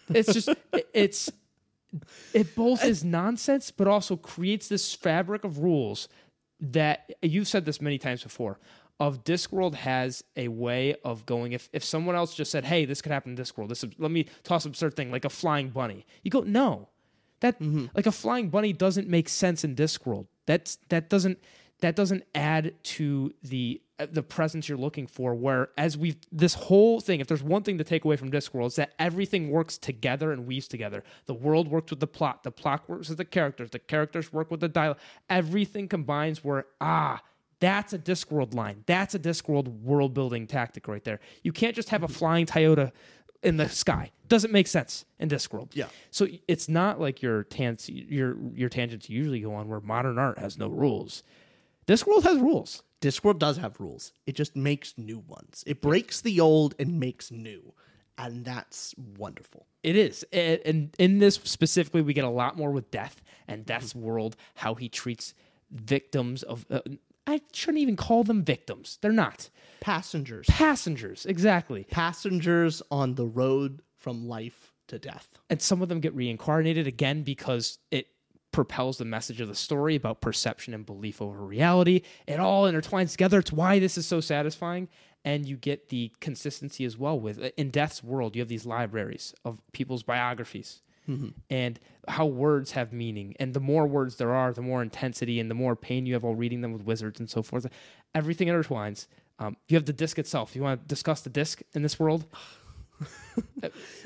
It's 0.10 0.32
just, 0.34 0.50
it- 0.74 0.88
it's, 0.94 1.30
it 2.34 2.56
both 2.56 2.84
is 2.86 3.04
nonsense, 3.04 3.72
but 3.72 3.88
also 3.88 4.16
creates 4.16 4.68
this 4.68 4.94
fabric 4.94 5.44
of 5.44 5.58
rules 5.58 6.08
that 6.62 7.12
you've 7.22 7.48
said 7.48 7.66
this 7.66 7.82
many 7.82 7.98
times 7.98 8.22
before. 8.24 8.60
Of 9.00 9.24
Discworld 9.24 9.76
has 9.76 10.26
a 10.36 10.50
way 10.50 10.96
of 11.06 11.26
going. 11.26 11.54
If 11.54 11.70
if 11.72 11.86
someone 11.86 12.16
else 12.16 12.36
just 12.36 12.52
said, 12.52 12.66
"Hey, 12.66 12.84
this 12.84 13.02
could 13.02 13.14
happen 13.14 13.32
in 13.32 13.38
Discworld," 13.38 13.70
this 13.70 13.86
let 13.98 14.12
me 14.12 14.26
toss 14.44 14.66
an 14.66 14.72
absurd 14.72 14.96
thing 14.96 15.10
like 15.10 15.24
a 15.24 15.30
flying 15.30 15.70
bunny. 15.70 16.06
You 16.22 16.32
go, 16.32 16.42
no, 16.42 16.90
that 17.40 17.56
like 17.96 18.08
a 18.08 18.12
flying 18.12 18.50
bunny 18.50 18.74
doesn't 18.74 19.08
make 19.08 19.30
sense 19.30 19.64
in 19.64 19.76
Discworld. 19.76 20.28
That's 20.46 20.78
that 20.90 21.10
doesn't 21.10 21.40
that 21.82 21.96
doesn't 21.96 22.24
add 22.36 22.74
to 22.84 23.34
the 23.42 23.82
uh, 24.00 24.08
the 24.12 24.24
presence 24.24 24.68
you're 24.68 24.78
looking 24.78 25.08
for. 25.08 25.34
Where 25.34 25.70
as 25.78 25.98
we 25.98 26.18
this 26.32 26.54
whole 26.54 27.00
thing, 27.00 27.22
if 27.22 27.28
there's 27.28 27.44
one 27.44 27.64
thing 27.64 27.78
to 27.78 27.84
take 27.84 28.04
away 28.04 28.18
from 28.18 28.32
Discworld, 28.32 28.68
is 28.68 28.76
that 28.76 28.94
everything 29.00 29.50
works 29.50 29.78
together 29.78 30.32
and 30.32 30.46
weaves 30.46 30.68
together. 30.68 31.04
The 31.26 31.34
world 31.34 31.70
works 31.70 31.92
with 31.92 32.02
the 32.02 32.08
plot. 32.08 32.44
The 32.44 32.52
plot 32.52 32.90
works 32.90 33.10
with 33.10 33.18
the 33.18 33.26
characters. 33.26 33.70
The 33.70 33.80
characters 33.80 34.34
work 34.34 34.52
with 34.52 34.60
the 34.60 34.68
dialogue. 34.68 35.00
Everything 35.30 35.88
combines. 35.88 36.44
Where 36.44 36.66
ah. 36.82 37.22
That's 37.60 37.94
a 37.94 38.00
Discworld 38.00 38.54
line. 38.54 38.84
That's 38.86 39.16
a 39.16 39.20
Discworld 39.20 39.82
world 39.82 40.14
building 40.14 40.48
tactic 40.48 40.88
right 40.88 41.04
there. 41.04 41.20
You 41.44 41.52
can't 41.52 41.76
just 41.76 41.90
have 41.90 42.04
a 42.04 42.08
flying 42.08 42.46
Toyota 42.46 42.92
in 43.44 43.58
the 43.58 43.70
sky. 43.70 44.12
Doesn't 44.28 44.52
make 44.52 44.68
sense 44.68 45.06
in 45.20 45.30
Discworld. 45.30 45.70
Yeah. 45.74 45.88
So 46.12 46.28
it's 46.48 46.70
not 46.70 47.00
like 47.00 47.22
your 47.22 47.44
tans 47.44 47.90
your 47.90 48.38
your 48.54 48.70
tangents 48.70 49.10
usually 49.10 49.42
go 49.42 49.54
on 49.54 49.68
where 49.68 49.80
modern 49.80 50.18
art 50.18 50.38
has 50.40 50.58
no 50.58 50.68
rules. 50.68 51.24
Discworld 51.88 52.24
has 52.24 52.38
rules. 52.38 52.84
Discworld 53.02 53.40
does 53.40 53.58
have 53.58 53.80
rules. 53.80 54.12
It 54.26 54.36
just 54.36 54.56
makes 54.56 54.94
new 54.98 55.20
ones. 55.20 55.64
It 55.66 55.82
breaks 55.82 56.22
the 56.22 56.40
old 56.40 56.76
and 56.78 57.00
makes 57.00 57.32
new. 57.32 57.74
And 58.18 58.44
that's 58.44 58.94
wonderful. 59.18 59.66
It 59.82 59.96
is, 59.96 60.26
and, 60.34 60.60
and 60.66 60.96
in 61.00 61.20
this 61.20 61.36
specifically, 61.36 62.02
we 62.02 62.14
get 62.14 62.26
a 62.26 62.30
lot 62.30 62.58
more 62.58 62.70
with 62.70 62.92
Death 62.92 63.22
and 63.48 63.66
Death's 63.66 63.96
world, 63.96 64.36
how 64.56 64.76
he 64.76 64.90
treats 64.90 65.34
victims 65.72 66.44
of. 66.44 66.66
Uh, 66.70 66.82
I 67.30 67.42
shouldn't 67.54 67.80
even 67.82 67.96
call 67.96 68.24
them 68.24 68.44
victims. 68.44 68.98
They're 69.02 69.12
not 69.12 69.50
Passengers. 69.82 70.46
passengers. 70.50 71.26
Exactly. 71.26 71.86
Passengers 71.90 72.82
on 72.92 73.16
the 73.16 73.26
road 73.26 73.82
from 73.98 74.28
life 74.28 74.74
to 74.88 74.98
death. 75.00 75.38
and 75.50 75.62
some 75.62 75.82
of 75.82 75.90
them 75.90 76.00
get 76.00 76.14
reincarnated 76.16 76.88
again 76.88 77.22
because 77.24 77.78
it 77.92 78.08
propels 78.52 78.98
the 78.98 79.06
message 79.06 79.40
of 79.40 79.48
the 79.48 79.54
story 79.56 79.96
about 79.96 80.20
perception 80.22 80.74
and 80.74 80.86
belief 80.86 81.22
over 81.22 81.46
reality. 81.46 82.02
It 82.28 82.40
all 82.40 82.64
intertwines 82.64 83.12
together. 83.12 83.38
It's 83.40 83.52
why 83.52 83.78
this 83.80 83.98
is 83.98 84.08
so 84.08 84.20
satisfying. 84.20 84.90
And 85.24 85.46
you 85.46 85.58
get 85.58 85.90
the 85.90 86.12
consistency 86.22 86.86
as 86.86 86.98
well 86.98 87.20
with 87.20 87.38
in 87.58 87.70
Death's 87.70 88.04
world, 88.04 88.36
you 88.36 88.42
have 88.42 88.48
these 88.50 88.66
libraries 88.66 89.36
of 89.46 89.62
people's 89.74 90.02
biographies 90.02 90.82
and 91.50 91.80
how 92.08 92.26
words 92.26 92.72
have 92.72 92.94
meaning. 92.94 93.36
And 93.40 93.54
the 93.54 93.60
more 93.60 93.88
words 93.88 94.16
there 94.18 94.34
are, 94.34 94.54
the 94.54 94.62
more 94.62 94.82
intensity 94.82 95.40
and 95.40 95.50
the 95.50 95.56
more 95.56 95.76
pain 95.76 96.06
you 96.06 96.14
have 96.14 96.24
while 96.24 96.36
reading 96.36 96.62
them 96.62 96.74
with 96.74 96.84
wizards 96.84 97.20
and 97.20 97.30
so 97.30 97.42
forth. 97.42 97.68
Everything 98.16 98.48
intertwines. 98.48 99.08
Um, 99.40 99.56
you 99.68 99.76
have 99.76 99.86
the 99.86 99.94
disc 99.94 100.20
itself. 100.20 100.56
You 100.56 100.64
want 100.64 100.82
to 100.82 100.88
discuss 100.88 101.22
the 101.22 101.30
disc 101.30 101.62
in 101.74 101.82
this 101.82 102.00
world? 102.00 102.26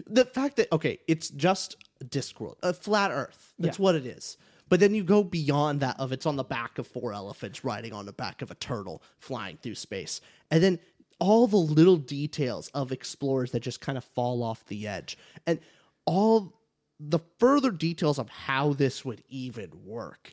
the 0.07 0.25
fact 0.25 0.57
that 0.57 0.71
okay, 0.71 0.99
it's 1.07 1.30
just 1.30 1.77
a 2.01 2.05
Discworld, 2.05 2.55
a 2.61 2.73
flat 2.73 3.11
Earth. 3.11 3.53
That's 3.57 3.80
Yeah. 3.80 3.84
what 3.84 3.95
it 3.95 4.05
is. 4.05 4.38
But 4.69 4.80
then 4.80 4.95
you 4.95 5.03
go 5.03 5.23
beyond 5.23 5.80
that 5.81 5.99
of 5.99 6.11
it's 6.11 6.25
on 6.25 6.35
the 6.35 6.43
back 6.43 6.77
of 6.77 6.88
four 6.88 7.13
elephants 7.13 7.63
riding 7.63 7.93
on 7.93 8.05
the 8.05 8.13
back 8.13 8.41
of 8.41 8.51
a 8.51 8.55
turtle 8.55 9.01
flying 9.19 9.57
through 9.57 9.75
space. 9.75 10.21
And 10.51 10.63
then 10.63 10.80
all 11.19 11.47
the 11.47 11.57
little 11.57 11.97
details 11.97 12.69
of 12.69 12.91
explorers 12.91 13.51
that 13.51 13.59
just 13.61 13.81
kind 13.81 13.97
of 13.97 14.03
fall 14.03 14.41
off 14.43 14.65
the 14.65 14.88
edge. 14.88 15.17
And 15.45 15.59
all 16.05 16.53
the 16.99 17.20
further 17.40 17.72
details 17.72 18.20
of 18.20 18.30
how 18.30 18.74
this 18.74 19.03
would 19.03 19.24
even 19.30 19.70
work 19.86 20.32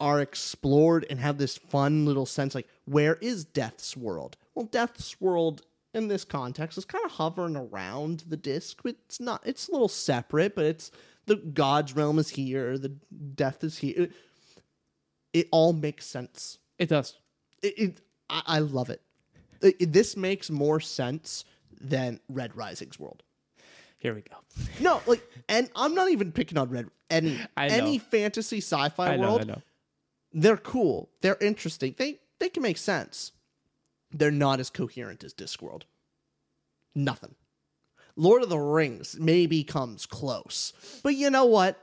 are 0.00 0.20
explored 0.20 1.06
and 1.08 1.18
have 1.18 1.38
this 1.38 1.56
fun 1.56 2.04
little 2.04 2.26
sense 2.26 2.54
like 2.54 2.68
where 2.84 3.14
is 3.16 3.44
Death's 3.44 3.96
world? 3.96 4.36
Well, 4.54 4.66
Death's 4.66 5.20
world 5.20 5.62
in 5.94 6.08
this 6.08 6.24
context 6.24 6.76
is 6.76 6.84
kind 6.84 7.04
of 7.04 7.12
hovering 7.12 7.56
around 7.56 8.24
the 8.28 8.36
disc. 8.36 8.80
It's 8.84 9.20
not 9.20 9.42
it's 9.46 9.68
a 9.68 9.72
little 9.72 9.88
separate, 9.88 10.54
but 10.54 10.64
it's 10.66 10.90
the 11.26 11.36
God's 11.36 11.96
realm 11.96 12.18
is 12.18 12.28
here, 12.28 12.78
the 12.78 12.90
death 13.34 13.64
is 13.64 13.78
here. 13.78 13.94
It, 13.96 14.12
it 15.32 15.48
all 15.50 15.72
makes 15.72 16.06
sense. 16.06 16.58
It 16.78 16.88
does. 16.88 17.16
It, 17.62 17.78
it 17.78 18.00
I, 18.30 18.42
I 18.46 18.58
love 18.60 18.90
it. 18.90 19.02
It- 19.62 19.76
it- 19.80 19.92
This 19.92 20.16
makes 20.16 20.50
more 20.50 20.80
sense 20.80 21.44
than 21.80 22.20
Red 22.28 22.56
Rising's 22.56 22.98
world. 22.98 23.22
Here 23.98 24.14
we 24.14 24.22
go. 24.22 24.36
No, 24.80 25.00
like, 25.06 25.22
and 25.48 25.70
I'm 25.74 25.94
not 25.94 26.10
even 26.10 26.32
picking 26.32 26.58
on 26.58 26.68
Red. 26.70 26.88
Any 27.08 27.38
any 27.56 27.98
fantasy 27.98 28.58
sci-fi 28.58 29.12
I 29.12 29.16
know, 29.16 29.22
world, 29.22 29.40
I 29.42 29.44
know. 29.44 29.62
they're 30.32 30.56
cool. 30.56 31.08
They're 31.22 31.38
interesting. 31.40 31.94
They 31.96 32.18
they 32.38 32.48
can 32.48 32.62
make 32.62 32.76
sense. 32.78 33.32
They're 34.12 34.30
not 34.30 34.60
as 34.60 34.70
coherent 34.70 35.24
as 35.24 35.32
Discworld. 35.34 35.82
Nothing. 36.94 37.34
Lord 38.16 38.42
of 38.42 38.48
the 38.48 38.58
Rings 38.58 39.16
maybe 39.20 39.62
comes 39.62 40.04
close, 40.06 40.72
but 41.02 41.14
you 41.14 41.30
know 41.30 41.44
what? 41.44 41.78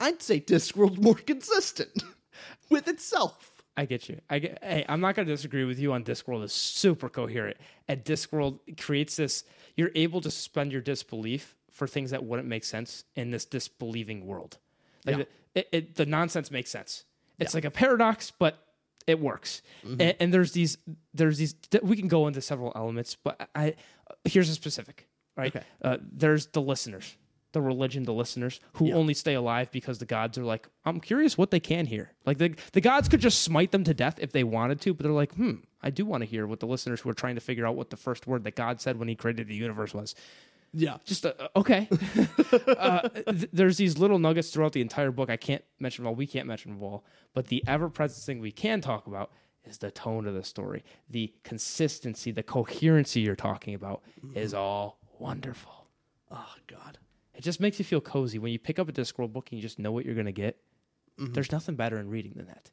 I'd 0.00 0.22
say 0.22 0.40
Discworld's 0.40 1.00
more 1.00 1.14
consistent 1.26 2.02
with 2.70 2.88
itself. 2.88 3.52
I 3.76 3.84
get 3.84 4.08
you. 4.08 4.20
I 4.28 4.38
get. 4.40 4.58
Hey, 4.62 4.84
I'm 4.88 5.00
not 5.00 5.14
going 5.16 5.26
to 5.26 5.32
disagree 5.34 5.64
with 5.64 5.78
you 5.78 5.92
on 5.92 6.02
Discworld 6.04 6.42
is 6.44 6.52
super 6.52 7.08
coherent. 7.08 7.56
And 7.86 8.04
Discworld 8.04 8.58
creates 8.80 9.16
this. 9.16 9.44
You're 9.76 9.92
able 9.94 10.20
to 10.22 10.30
suspend 10.30 10.72
your 10.72 10.80
disbelief 10.80 11.54
for 11.78 11.86
things 11.86 12.10
that 12.10 12.24
wouldn't 12.24 12.48
make 12.48 12.64
sense 12.64 13.04
in 13.14 13.30
this 13.30 13.44
disbelieving 13.44 14.26
world. 14.26 14.58
Like 15.06 15.16
Yeah. 15.16 15.24
the, 15.54 15.60
it, 15.60 15.68
it, 15.72 15.94
the 15.94 16.06
nonsense 16.06 16.50
makes 16.50 16.70
sense. 16.70 17.04
It's 17.38 17.54
like 17.54 17.64
a 17.64 17.70
paradox, 17.70 18.32
but 18.36 18.58
it 19.06 19.20
works. 19.20 19.62
Mm-hmm. 19.86 20.00
And, 20.00 20.16
and 20.20 20.34
there's 20.34 20.52
these. 20.52 20.76
There's 21.14 21.38
these. 21.38 21.54
We 21.82 21.96
can 21.96 22.08
go 22.08 22.26
into 22.26 22.40
several 22.40 22.72
elements, 22.74 23.16
but 23.22 23.48
I 23.54 23.74
here's 24.24 24.50
a 24.50 24.54
specific. 24.54 25.06
Right. 25.36 25.54
Okay. 25.54 25.64
Uh, 25.80 25.98
there's 26.12 26.46
the 26.48 26.60
listeners. 26.60 27.16
The 27.52 27.62
religion, 27.62 28.02
the 28.02 28.12
listeners 28.12 28.60
who 28.74 28.92
only 28.92 29.14
stay 29.14 29.32
alive 29.34 29.70
because 29.72 29.98
the 29.98 30.04
gods 30.04 30.36
are 30.36 30.44
like, 30.44 30.68
I'm 30.84 31.00
curious 31.00 31.38
what 31.38 31.50
they 31.50 31.60
can 31.60 31.86
hear. 31.86 32.10
Like 32.26 32.36
the 32.38 32.54
the 32.72 32.80
gods 32.82 33.08
could 33.08 33.20
just 33.20 33.40
smite 33.42 33.70
them 33.70 33.84
to 33.84 33.94
death 33.94 34.18
if 34.20 34.32
they 34.32 34.44
wanted 34.44 34.80
to, 34.82 34.92
but 34.92 35.04
they're 35.04 35.12
like, 35.12 35.32
hmm, 35.34 35.54
I 35.80 35.90
do 35.90 36.04
want 36.04 36.22
to 36.22 36.26
hear 36.28 36.46
what 36.46 36.60
the 36.60 36.66
listeners 36.66 37.00
who 37.00 37.08
are 37.08 37.14
trying 37.14 37.36
to 37.36 37.40
figure 37.40 37.66
out 37.66 37.76
what 37.76 37.88
the 37.90 37.96
first 37.96 38.26
word 38.26 38.44
that 38.44 38.56
God 38.56 38.80
said 38.82 38.98
when 38.98 39.08
He 39.08 39.14
created 39.14 39.46
the 39.48 39.54
universe 39.54 39.94
was. 39.94 40.14
Yeah. 40.72 40.98
Just 41.04 41.24
uh, 41.26 41.32
okay. 41.56 41.88
uh, 42.78 43.08
th- 43.08 43.48
there's 43.52 43.76
these 43.76 43.98
little 43.98 44.18
nuggets 44.18 44.50
throughout 44.50 44.72
the 44.72 44.80
entire 44.80 45.10
book. 45.10 45.30
I 45.30 45.36
can't 45.36 45.64
mention 45.80 46.04
them 46.04 46.10
all. 46.10 46.14
We 46.14 46.26
can't 46.26 46.46
mention 46.46 46.72
them 46.72 46.82
all. 46.82 47.04
But 47.34 47.46
the 47.46 47.64
ever-present 47.66 48.24
thing 48.24 48.40
we 48.40 48.52
can 48.52 48.80
talk 48.80 49.06
about 49.06 49.30
is 49.64 49.78
the 49.78 49.90
tone 49.90 50.26
of 50.26 50.34
the 50.34 50.42
story, 50.44 50.84
the 51.10 51.32
consistency, 51.44 52.30
the 52.30 52.42
coherency 52.42 53.20
you're 53.20 53.36
talking 53.36 53.74
about 53.74 54.02
is 54.34 54.54
all 54.54 54.98
wonderful. 55.18 55.86
Oh 56.30 56.54
God. 56.66 56.98
It 57.34 57.42
just 57.42 57.60
makes 57.60 57.78
you 57.78 57.84
feel 57.84 58.00
cozy 58.00 58.38
when 58.38 58.52
you 58.52 58.58
pick 58.58 58.78
up 58.78 58.88
a 58.88 58.92
Discworld 58.92 59.32
book 59.32 59.48
and 59.50 59.58
you 59.58 59.62
just 59.62 59.78
know 59.78 59.92
what 59.92 60.04
you're 60.04 60.14
going 60.14 60.26
to 60.26 60.32
get. 60.32 60.58
There's 61.18 61.50
nothing 61.50 61.74
better 61.74 61.98
in 61.98 62.08
reading 62.08 62.34
than 62.36 62.46
that. 62.46 62.70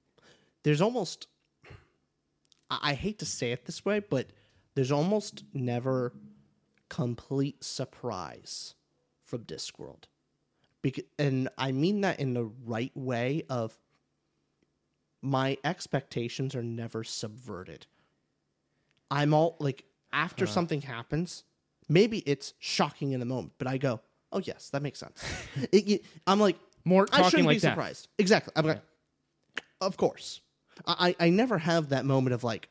There's 0.64 0.82
almost. 0.82 1.28
I 2.70 2.92
I 2.92 2.94
hate 2.94 3.20
to 3.20 3.26
say 3.26 3.52
it 3.52 3.66
this 3.66 3.84
way, 3.84 4.00
but 4.00 4.28
there's 4.76 4.92
almost 4.92 5.44
never 5.54 6.14
complete 6.96 7.62
surprise 7.64 8.76
from 9.26 9.44
Discworld. 9.44 10.04
Bec- 10.82 11.06
and 11.20 11.50
I 11.58 11.72
mean 11.74 12.02
that 12.02 12.20
in 12.22 12.34
the 12.34 12.46
right 12.66 12.92
way 12.96 13.44
of 13.50 13.78
my 15.22 15.58
expectations 15.64 16.56
are 16.56 16.64
never 16.64 17.04
subverted. 17.04 17.86
I'm 19.12 19.34
all 19.34 19.58
like 19.60 19.84
after 20.14 20.48
something 20.48 20.82
happens, 20.82 21.44
maybe 21.90 22.20
it's 22.20 22.54
shocking 22.60 23.12
in 23.12 23.20
the 23.20 23.26
moment, 23.26 23.54
but 23.58 23.68
I 23.68 23.78
go, 23.78 24.00
"Oh 24.32 24.40
yes, 24.40 24.70
that 24.70 24.82
makes 24.82 25.00
sense." 25.00 25.22
It- 25.72 25.90
it- 25.90 26.06
I'm 26.26 26.40
like 26.40 26.58
More 26.86 27.08
I 27.12 27.28
shouldn't 27.30 27.48
like 27.48 27.56
be 27.58 27.60
that. 27.60 27.72
surprised. 27.72 28.08
Exactly. 28.18 28.54
I'm 28.56 28.66
like, 28.66 28.82
of 29.82 29.98
course. 29.98 30.40
I 30.88 31.16
I 31.20 31.30
never 31.30 31.58
have 31.58 31.90
that 31.90 32.06
moment 32.06 32.34
of 32.34 32.44
like, 32.44 32.70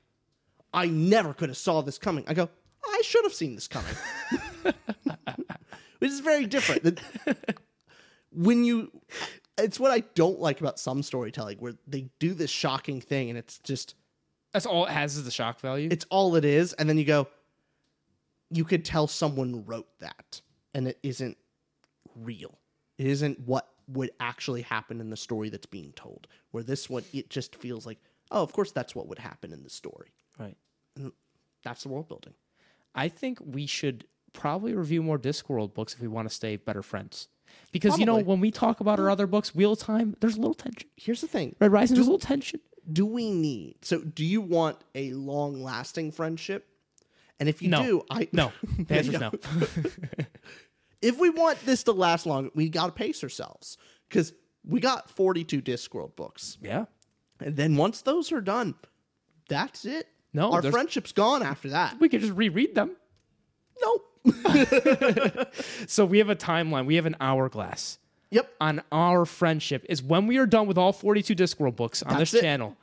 I 0.73 0.87
never 0.87 1.35
could 1.35 1.49
have 1.51 1.59
saw 1.59 1.83
this 1.83 1.99
coming. 1.99 2.25
I 2.27 2.35
go, 2.35 2.49
I 2.89 3.03
should 3.05 3.25
have 3.25 3.35
seen 3.35 3.55
this 3.55 3.69
coming. 3.69 3.95
Which 5.99 6.11
is 6.11 6.21
very 6.21 6.47
different. 6.47 7.01
When 8.33 8.65
you, 8.65 8.91
it's 9.57 9.79
what 9.79 9.91
I 9.91 10.01
don't 10.15 10.41
like 10.41 10.61
about 10.61 10.79
some 10.79 11.03
storytelling 11.03 11.59
where 11.59 11.75
they 11.87 12.09
do 12.19 12.35
this 12.35 12.51
shocking 12.51 13.01
thing 13.01 13.31
and 13.31 13.39
it's 13.39 13.59
just 13.61 13.95
That's 14.53 14.67
all 14.67 14.87
it 14.87 14.91
has 14.91 15.17
is 15.17 15.25
the 15.25 15.31
shock 15.31 15.61
value. 15.61 15.89
it's 15.91 16.05
all 16.11 16.35
it 16.37 16.45
is, 16.45 16.73
and 16.75 16.89
then 16.89 16.99
you 16.99 17.05
go, 17.05 17.29
you 18.51 18.65
could 18.65 18.85
tell 18.85 19.07
someone 19.07 19.65
wrote 19.65 19.89
that, 20.01 20.41
and 20.75 20.89
it 20.89 20.99
isn't 21.03 21.37
real. 22.17 22.59
It 22.99 23.07
isn't 23.07 23.41
what 23.41 23.69
would 23.89 24.11
actually 24.21 24.63
happen 24.63 25.01
in 25.01 25.11
the 25.11 25.17
story 25.17 25.49
that's 25.49 25.67
being 25.67 25.93
told. 25.93 26.27
Where 26.53 26.63
this 26.63 26.89
one, 26.91 27.05
it 27.13 27.31
just 27.31 27.57
feels 27.57 27.87
like, 27.87 27.99
oh, 28.31 28.43
of 28.43 28.53
course, 28.53 28.73
that's 28.73 28.95
what 28.95 29.09
would 29.09 29.19
happen 29.19 29.53
in 29.53 29.63
the 29.63 29.71
story. 29.71 30.09
right. 30.39 30.57
That's 31.65 31.83
the 31.83 31.89
world 31.89 32.09
building. 32.09 32.35
I 32.95 33.09
think 33.09 33.39
we 33.45 33.67
should 33.67 34.05
probably 34.33 34.75
review 34.75 35.03
more 35.03 35.19
Discworld 35.19 35.75
books 35.75 35.95
if 35.95 36.01
we 36.01 36.09
want 36.09 36.29
to 36.29 36.35
stay 36.35 36.57
better 36.57 36.83
friends. 36.83 37.29
Because 37.73 37.99
you 37.99 38.07
know, 38.07 38.19
when 38.19 38.41
we 38.41 38.51
talk 38.51 38.81
about 38.81 38.99
our 38.99 39.11
other 39.11 39.27
books, 39.27 39.55
Wheel 39.55 39.73
of 39.73 39.79
Time, 39.79 40.17
there's 40.21 40.37
a 40.37 40.41
little 40.41 40.55
tension. 40.55 40.89
Here's 40.97 41.21
the 41.21 41.27
thing: 41.29 41.55
Red 41.61 41.73
Rising, 41.73 41.95
there's 41.97 42.07
a 42.07 42.11
little 42.11 42.25
tension. 42.25 42.61
Do 42.93 43.07
we 43.07 43.31
need? 43.31 43.77
So, 43.83 44.01
do 44.01 44.25
you 44.25 44.41
want 44.41 44.79
a 44.95 45.13
long-lasting 45.13 46.13
friendship? 46.13 46.67
And 47.41 47.49
if 47.49 47.63
you 47.63 47.69
No. 47.69 47.83
do, 47.83 48.03
I 48.11 48.29
No, 48.33 48.53
the 48.79 48.95
answer's 48.95 49.21
no. 49.21 49.33
if 51.03 51.19
we 51.19 51.31
want 51.31 51.59
this 51.65 51.83
to 51.85 51.93
last 51.93 52.27
long, 52.27 52.51
we 52.55 52.69
got 52.69 52.87
to 52.87 52.93
pace 52.93 53.23
ourselves 53.23 53.79
because 54.09 54.33
we 54.65 54.81
got 54.81 55.11
42 55.11 55.63
Discworld 55.63 56.17
books. 56.17 56.59
yeah. 56.61 56.87
And 57.41 57.57
then 57.57 57.77
once 57.77 58.03
those 58.03 58.31
are 58.33 58.41
done, 58.41 58.75
that's 59.49 59.85
it. 59.85 60.07
No, 60.35 60.53
our 60.53 60.61
there's- 60.61 60.75
friendship's 60.75 61.13
gone 61.13 61.43
after 61.43 61.71
that. 61.71 61.99
We 62.01 62.09
could 62.11 62.21
just 62.21 62.35
reread 62.35 62.75
them. 62.75 62.97
Nope. 63.81 64.11
So 65.87 66.05
we 66.05 66.19
have 66.19 66.31
a 66.31 66.37
timeline. 66.37 66.87
We 66.87 66.97
have 66.97 67.07
an 67.07 67.17
hourglass 67.21 67.99
yep. 68.31 68.53
on 68.61 68.83
our 68.91 69.25
friendship. 69.25 69.85
Is 69.89 70.03
when 70.03 70.27
we 70.27 70.39
are 70.39 70.47
done 70.47 70.67
with 70.67 70.79
all 70.79 70.93
42 70.93 71.35
Discworld 71.35 71.77
books 71.77 72.03
on 72.03 72.19
That's 72.19 72.33
this 72.33 72.41
it. 72.41 72.43
channel. 72.43 72.77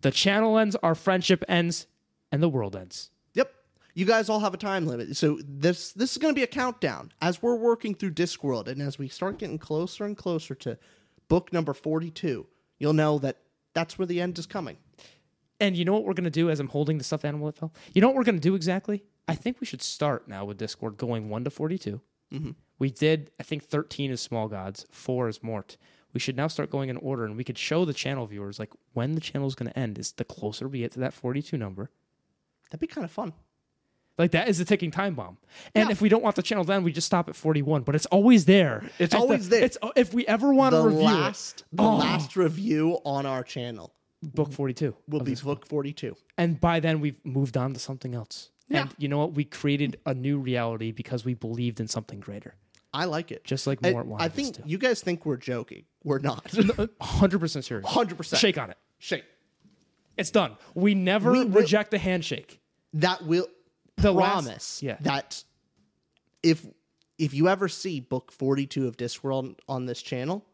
The 0.00 0.10
channel 0.10 0.58
ends, 0.58 0.76
our 0.76 0.94
friendship 0.94 1.44
ends, 1.48 1.86
and 2.30 2.42
the 2.42 2.48
world 2.48 2.76
ends. 2.76 3.10
Yep. 3.34 3.52
You 3.94 4.04
guys 4.06 4.28
all 4.28 4.40
have 4.40 4.54
a 4.54 4.58
time 4.58 4.86
limit. 4.86 5.16
So 5.16 5.38
this 5.46 5.92
this 5.92 6.12
is 6.12 6.18
going 6.18 6.32
to 6.34 6.38
be 6.38 6.44
a 6.44 6.48
countdown 6.48 7.12
as 7.20 7.42
we're 7.42 7.56
working 7.56 7.94
through 7.94 8.12
Discworld 8.12 8.68
and 8.68 8.80
as 8.80 8.98
we 8.98 9.08
start 9.08 9.38
getting 9.38 9.58
closer 9.58 10.04
and 10.04 10.16
closer 10.16 10.54
to 10.56 10.78
book 11.28 11.52
number 11.52 11.74
42, 11.74 12.46
you'll 12.78 12.92
know 12.92 13.18
that 13.18 13.38
that's 13.72 13.98
where 13.98 14.06
the 14.06 14.20
end 14.20 14.38
is 14.38 14.46
coming. 14.46 14.76
And 15.60 15.76
you 15.76 15.84
know 15.84 15.92
what 15.92 16.04
we're 16.04 16.14
going 16.14 16.24
to 16.24 16.30
do 16.30 16.50
as 16.50 16.58
I'm 16.60 16.68
holding 16.68 16.98
the 16.98 17.04
stuffed 17.04 17.24
animal 17.24 17.46
that 17.46 17.56
fell? 17.56 17.72
You 17.94 18.00
know 18.00 18.08
what 18.08 18.16
we're 18.16 18.24
going 18.24 18.36
to 18.36 18.40
do 18.40 18.54
exactly? 18.54 19.04
I 19.28 19.34
think 19.34 19.60
we 19.60 19.66
should 19.66 19.82
start 19.82 20.28
now 20.28 20.44
with 20.44 20.58
Discworld 20.58 20.96
going 20.96 21.28
1 21.28 21.44
to 21.44 21.50
42. 21.50 22.00
Mm-hmm. 22.32 22.50
We 22.78 22.90
did, 22.90 23.30
I 23.38 23.44
think 23.44 23.62
13 23.64 24.10
is 24.10 24.20
Small 24.20 24.48
Gods, 24.48 24.84
4 24.90 25.28
is 25.28 25.42
Mort. 25.42 25.76
we 26.12 26.20
should 26.20 26.36
now 26.36 26.48
start 26.48 26.70
going 26.70 26.90
in 26.90 26.96
order 26.98 27.24
and 27.24 27.36
we 27.36 27.44
could 27.44 27.56
show 27.58 27.84
the 27.84 27.92
channel 27.94 28.26
viewers 28.26 28.58
like 28.58 28.70
when 28.92 29.14
the 29.14 29.20
channel 29.20 29.46
is 29.48 29.54
going 29.54 29.68
to 29.70 29.78
end 29.78 29.98
is 29.98 30.12
the 30.12 30.24
closer 30.24 30.68
we 30.68 30.80
get 30.80 30.92
to 30.92 31.00
that 31.00 31.12
42 31.14 31.56
number. 31.56 31.90
That'd 32.70 32.80
be 32.80 32.86
kind 32.86 33.04
of 33.04 33.10
fun. 33.10 33.32
Like 34.18 34.30
that 34.32 34.48
is 34.48 34.60
a 34.60 34.64
ticking 34.64 34.90
time 34.92 35.14
bomb. 35.14 35.38
And 35.74 35.88
Yeah. 35.88 35.92
if 35.92 36.00
we 36.00 36.08
don't 36.08 36.22
want 36.22 36.36
the 36.36 36.42
channel 36.42 36.64
then 36.64 36.82
we 36.84 36.92
just 36.92 37.06
stop 37.06 37.28
at 37.28 37.34
41, 37.36 37.82
but 37.82 37.94
it's 37.96 38.06
always 38.06 38.44
there. 38.44 38.88
It's 38.98 39.12
At 39.14 39.18
the- 39.18 39.22
always 39.22 39.48
there. 39.48 39.64
It's 39.64 39.78
if 39.96 40.12
we 40.14 40.26
ever 40.26 40.52
want 40.52 40.74
to 40.74 40.82
review 40.82 41.00
last, 41.02 41.64
the 41.72 41.82
Oh. 41.82 41.96
last 41.96 42.36
review 42.36 42.98
on 43.04 43.26
our 43.26 43.42
channel 43.42 43.86
it, 43.86 43.92
book 44.24 44.52
42 44.52 44.94
will 45.08 45.20
be 45.20 45.32
this- 45.32 45.42
book 45.42 45.66
42. 45.66 46.16
and 46.38 46.60
by 46.60 46.80
then 46.80 47.00
we've 47.00 47.18
moved 47.24 47.56
on 47.56 47.72
to 47.74 47.80
something 47.80 48.14
else. 48.14 48.50
Yeah. 48.68 48.82
And 48.82 48.94
you 48.98 49.08
know 49.08 49.18
what? 49.18 49.32
We 49.34 49.44
created 49.44 49.98
a 50.06 50.14
new 50.14 50.38
reality 50.38 50.90
because 50.90 51.24
we 51.24 51.34
believed 51.34 51.80
in 51.80 51.88
something 51.88 52.18
greater. 52.20 52.54
I 52.94 53.04
like 53.06 53.30
it. 53.32 53.44
Just 53.44 53.66
like 53.66 53.80
And 53.82 53.92
Mort 53.92 54.06
wanted 54.06 54.24
I 54.24 54.28
think 54.28 54.54
to. 54.56 54.62
you 54.64 54.78
guys 54.78 55.00
think 55.02 55.26
we're 55.26 55.36
joking. 55.36 55.84
We're 56.02 56.20
not. 56.20 56.44
100% 56.44 57.56
uh, 57.56 57.62
serious. 57.62 57.86
100%. 57.86 58.36
Shake 58.38 58.56
on 58.56 58.70
it. 58.70 58.78
Shake. 58.98 59.24
It's 60.16 60.30
done. 60.30 60.56
We 60.74 60.94
never 60.94 61.32
We 61.32 61.38
will- 61.44 61.48
reject 61.60 61.92
a 61.92 61.98
handshake. 61.98 62.60
That 62.94 63.26
will 63.26 63.48
The 63.96 64.12
last- 64.12 64.44
promise 64.44 64.82
yeah. 64.82 64.96
that 65.00 65.42
if 66.42 66.64
if 67.18 67.32
you 67.34 67.48
ever 67.48 67.68
see 67.68 68.00
book 68.00 68.32
42 68.32 68.86
of 68.88 68.96
Discworld 68.96 69.58
on 69.68 69.86
this 69.86 70.00
channel, 70.02 70.44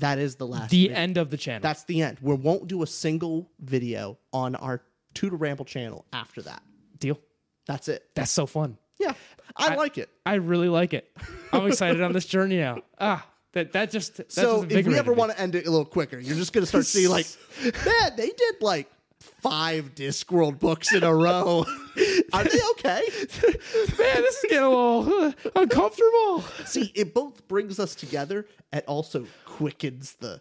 that 0.00 0.18
is 0.18 0.36
the 0.36 0.46
last 0.46 0.70
The 0.70 0.88
video. 0.88 0.96
end 1.02 1.16
of 1.18 1.30
the 1.30 1.36
channel. 1.36 1.60
That's 1.62 1.84
the 1.84 2.02
end. 2.02 2.18
We 2.20 2.34
won't 2.34 2.66
do 2.68 2.82
a 2.82 2.86
single 2.86 3.48
video 3.60 4.18
on 4.32 4.54
our 4.56 4.82
Two 5.14 5.28
to 5.30 5.36
Ramble 5.36 5.64
channel 5.64 6.04
after 6.12 6.40
that. 6.42 6.62
deal. 6.98 7.18
That's 7.66 7.88
it. 7.88 8.04
That's 8.14 8.30
so 8.30 8.46
fun. 8.46 8.78
Yeah. 8.98 9.14
I, 9.56 9.74
like 9.74 9.98
it. 9.98 10.08
I 10.24 10.34
really 10.34 10.68
like 10.68 10.94
it. 10.94 11.10
I'm 11.52 11.66
excited 11.66 12.00
on 12.00 12.12
this 12.12 12.26
journey 12.26 12.58
now. 12.58 12.78
Ah, 13.00 13.26
that 13.52 13.72
that 13.72 13.90
just 13.90 14.18
that 14.18 14.30
so 14.30 14.64
just 14.64 14.76
if 14.76 14.86
we 14.86 14.96
ever 14.96 15.12
want 15.12 15.32
to 15.32 15.40
end 15.40 15.54
it 15.56 15.66
a 15.66 15.70
little 15.70 15.84
quicker, 15.84 16.18
you're 16.20 16.36
just 16.36 16.52
gonna 16.52 16.66
start 16.66 16.86
seeing 16.86 17.08
like, 17.10 17.26
man, 17.84 18.12
they 18.16 18.28
did 18.28 18.54
like 18.60 18.88
five 19.18 19.94
Discworld 19.96 20.60
books 20.60 20.92
in 20.94 21.02
a 21.02 21.12
row. 21.12 21.64
Are 22.32 22.44
they 22.44 22.60
okay? 22.72 23.02
man, 23.42 24.22
this 24.22 24.36
is 24.36 24.44
getting 24.48 24.58
a 24.64 24.70
little 24.70 25.34
uncomfortable. 25.56 26.42
See, 26.64 26.92
it 26.94 27.12
both 27.14 27.46
brings 27.48 27.80
us 27.80 27.94
together 27.96 28.46
and 28.72 28.84
also 28.86 29.26
quickens 29.60 30.14
the 30.20 30.40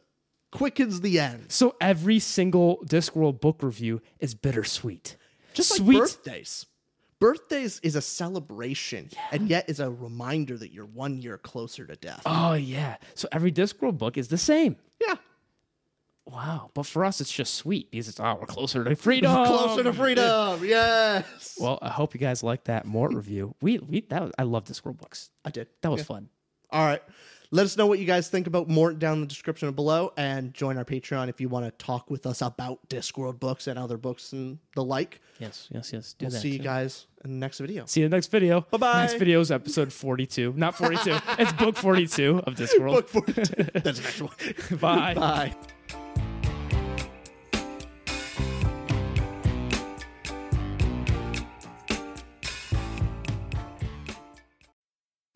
quickens 0.52 1.02
the 1.02 1.20
end. 1.20 1.52
So 1.52 1.76
every 1.82 2.20
single 2.20 2.78
Discworld 2.86 3.41
book 3.41 3.62
review 3.62 4.02
is 4.20 4.34
bittersweet. 4.34 5.18
Just 5.54 5.72
like 5.72 5.80
Sweet. 5.82 6.00
birthdays. 6.00 6.66
Birthdays 7.20 7.82
is 7.84 7.98
a 7.98 8.02
celebration 8.02 9.10
and 9.34 9.50
yet 9.50 9.70
is 9.70 9.82
a 9.82 9.91
reminder 9.91 10.58
that 10.58 10.72
you're 10.72 10.86
one 10.86 11.22
year 11.22 11.38
closer 11.38 11.86
to 11.86 11.98
death. 11.98 12.22
Oh 12.26 12.54
yeah. 12.54 12.96
So 13.14 13.28
every 13.34 13.52
Discworld 13.52 13.98
book 13.98 14.18
is 14.18 14.30
the 14.30 14.38
same. 14.38 14.78
yeah. 15.06 15.16
Wow. 16.26 16.70
But 16.74 16.86
for 16.86 17.04
us, 17.04 17.20
it's 17.20 17.32
just 17.32 17.56
sweet 17.56 17.91
because 17.91 18.08
it's 18.08 18.20
oh, 18.20 18.38
we're 18.40 18.46
closer 18.46 18.84
to 18.86 18.96
freedom. 18.96 19.32
Closer 19.46 19.84
to 19.84 19.91
freedom. 19.91 20.64
Yes. 20.66 21.58
Well, 21.60 21.80
I 21.82 21.90
hope 21.90 22.14
you 22.14 22.20
guys 22.20 22.41
like 22.44 22.66
that 22.66 22.86
Mort 22.86 23.14
review. 23.14 23.56
We 23.62 23.80
we 23.80 24.02
that 24.10 24.22
was, 24.22 24.32
I 24.38 24.44
love 24.44 24.64
Discworld 24.66 24.98
books. 24.98 25.30
I 25.44 25.50
did. 25.50 25.68
That 25.82 25.90
was 25.91 26.02
Yeah. 26.02 26.06
fun. 26.06 26.30
All 26.72 26.86
right. 26.86 27.02
Let 27.52 27.66
us 27.66 27.76
know 27.78 27.88
what 27.88 27.98
you 27.98 28.06
guys 28.06 28.30
think 28.30 28.46
about 28.46 28.70
Mort 28.70 29.00
down 29.00 29.14
in 29.16 29.22
the 29.22 29.28
description 29.28 29.72
below 29.72 30.14
and 30.18 30.54
join 30.54 30.78
our 30.78 30.86
Patreon 30.86 31.30
if 31.30 31.42
you 31.42 31.50
want 31.50 31.66
to 31.66 31.72
talk 31.84 32.12
with 32.12 32.28
us 32.28 32.44
about 32.44 32.88
Discworld 32.90 33.40
books 33.40 33.66
and 33.66 33.80
other 33.80 33.98
books 33.98 34.34
and 34.34 34.60
the 34.76 34.84
like. 34.84 35.20
Yes, 35.40 35.68
yes, 35.72 35.92
yes. 35.92 36.14
Do 36.14 36.26
We'll 36.26 36.32
that. 36.34 36.42
see 36.42 36.50
you 36.50 36.60
guys 36.60 37.08
in 37.24 37.32
the 37.32 37.38
next 37.38 37.58
video. 37.58 37.86
See 37.88 38.02
you 38.02 38.06
in 38.06 38.12
the 38.12 38.18
next 38.18 38.28
video. 38.30 38.62
Bye-bye. 38.70 39.02
Next 39.02 39.16
video 39.16 39.40
is 39.40 39.52
episode 39.52 39.92
42. 39.92 40.54
Not 40.58 40.76
42. 40.76 41.18
it's 41.40 41.54
book 41.54 41.76
42 41.76 42.44
of 42.46 42.54
Discworld. 42.56 42.94
Book 42.94 43.10
42. 43.10 43.64
That's 43.80 43.98
the 44.00 44.04
next 44.04 44.22
one. 44.22 44.80
Bye. 44.80 45.14
Bye. 45.16 45.56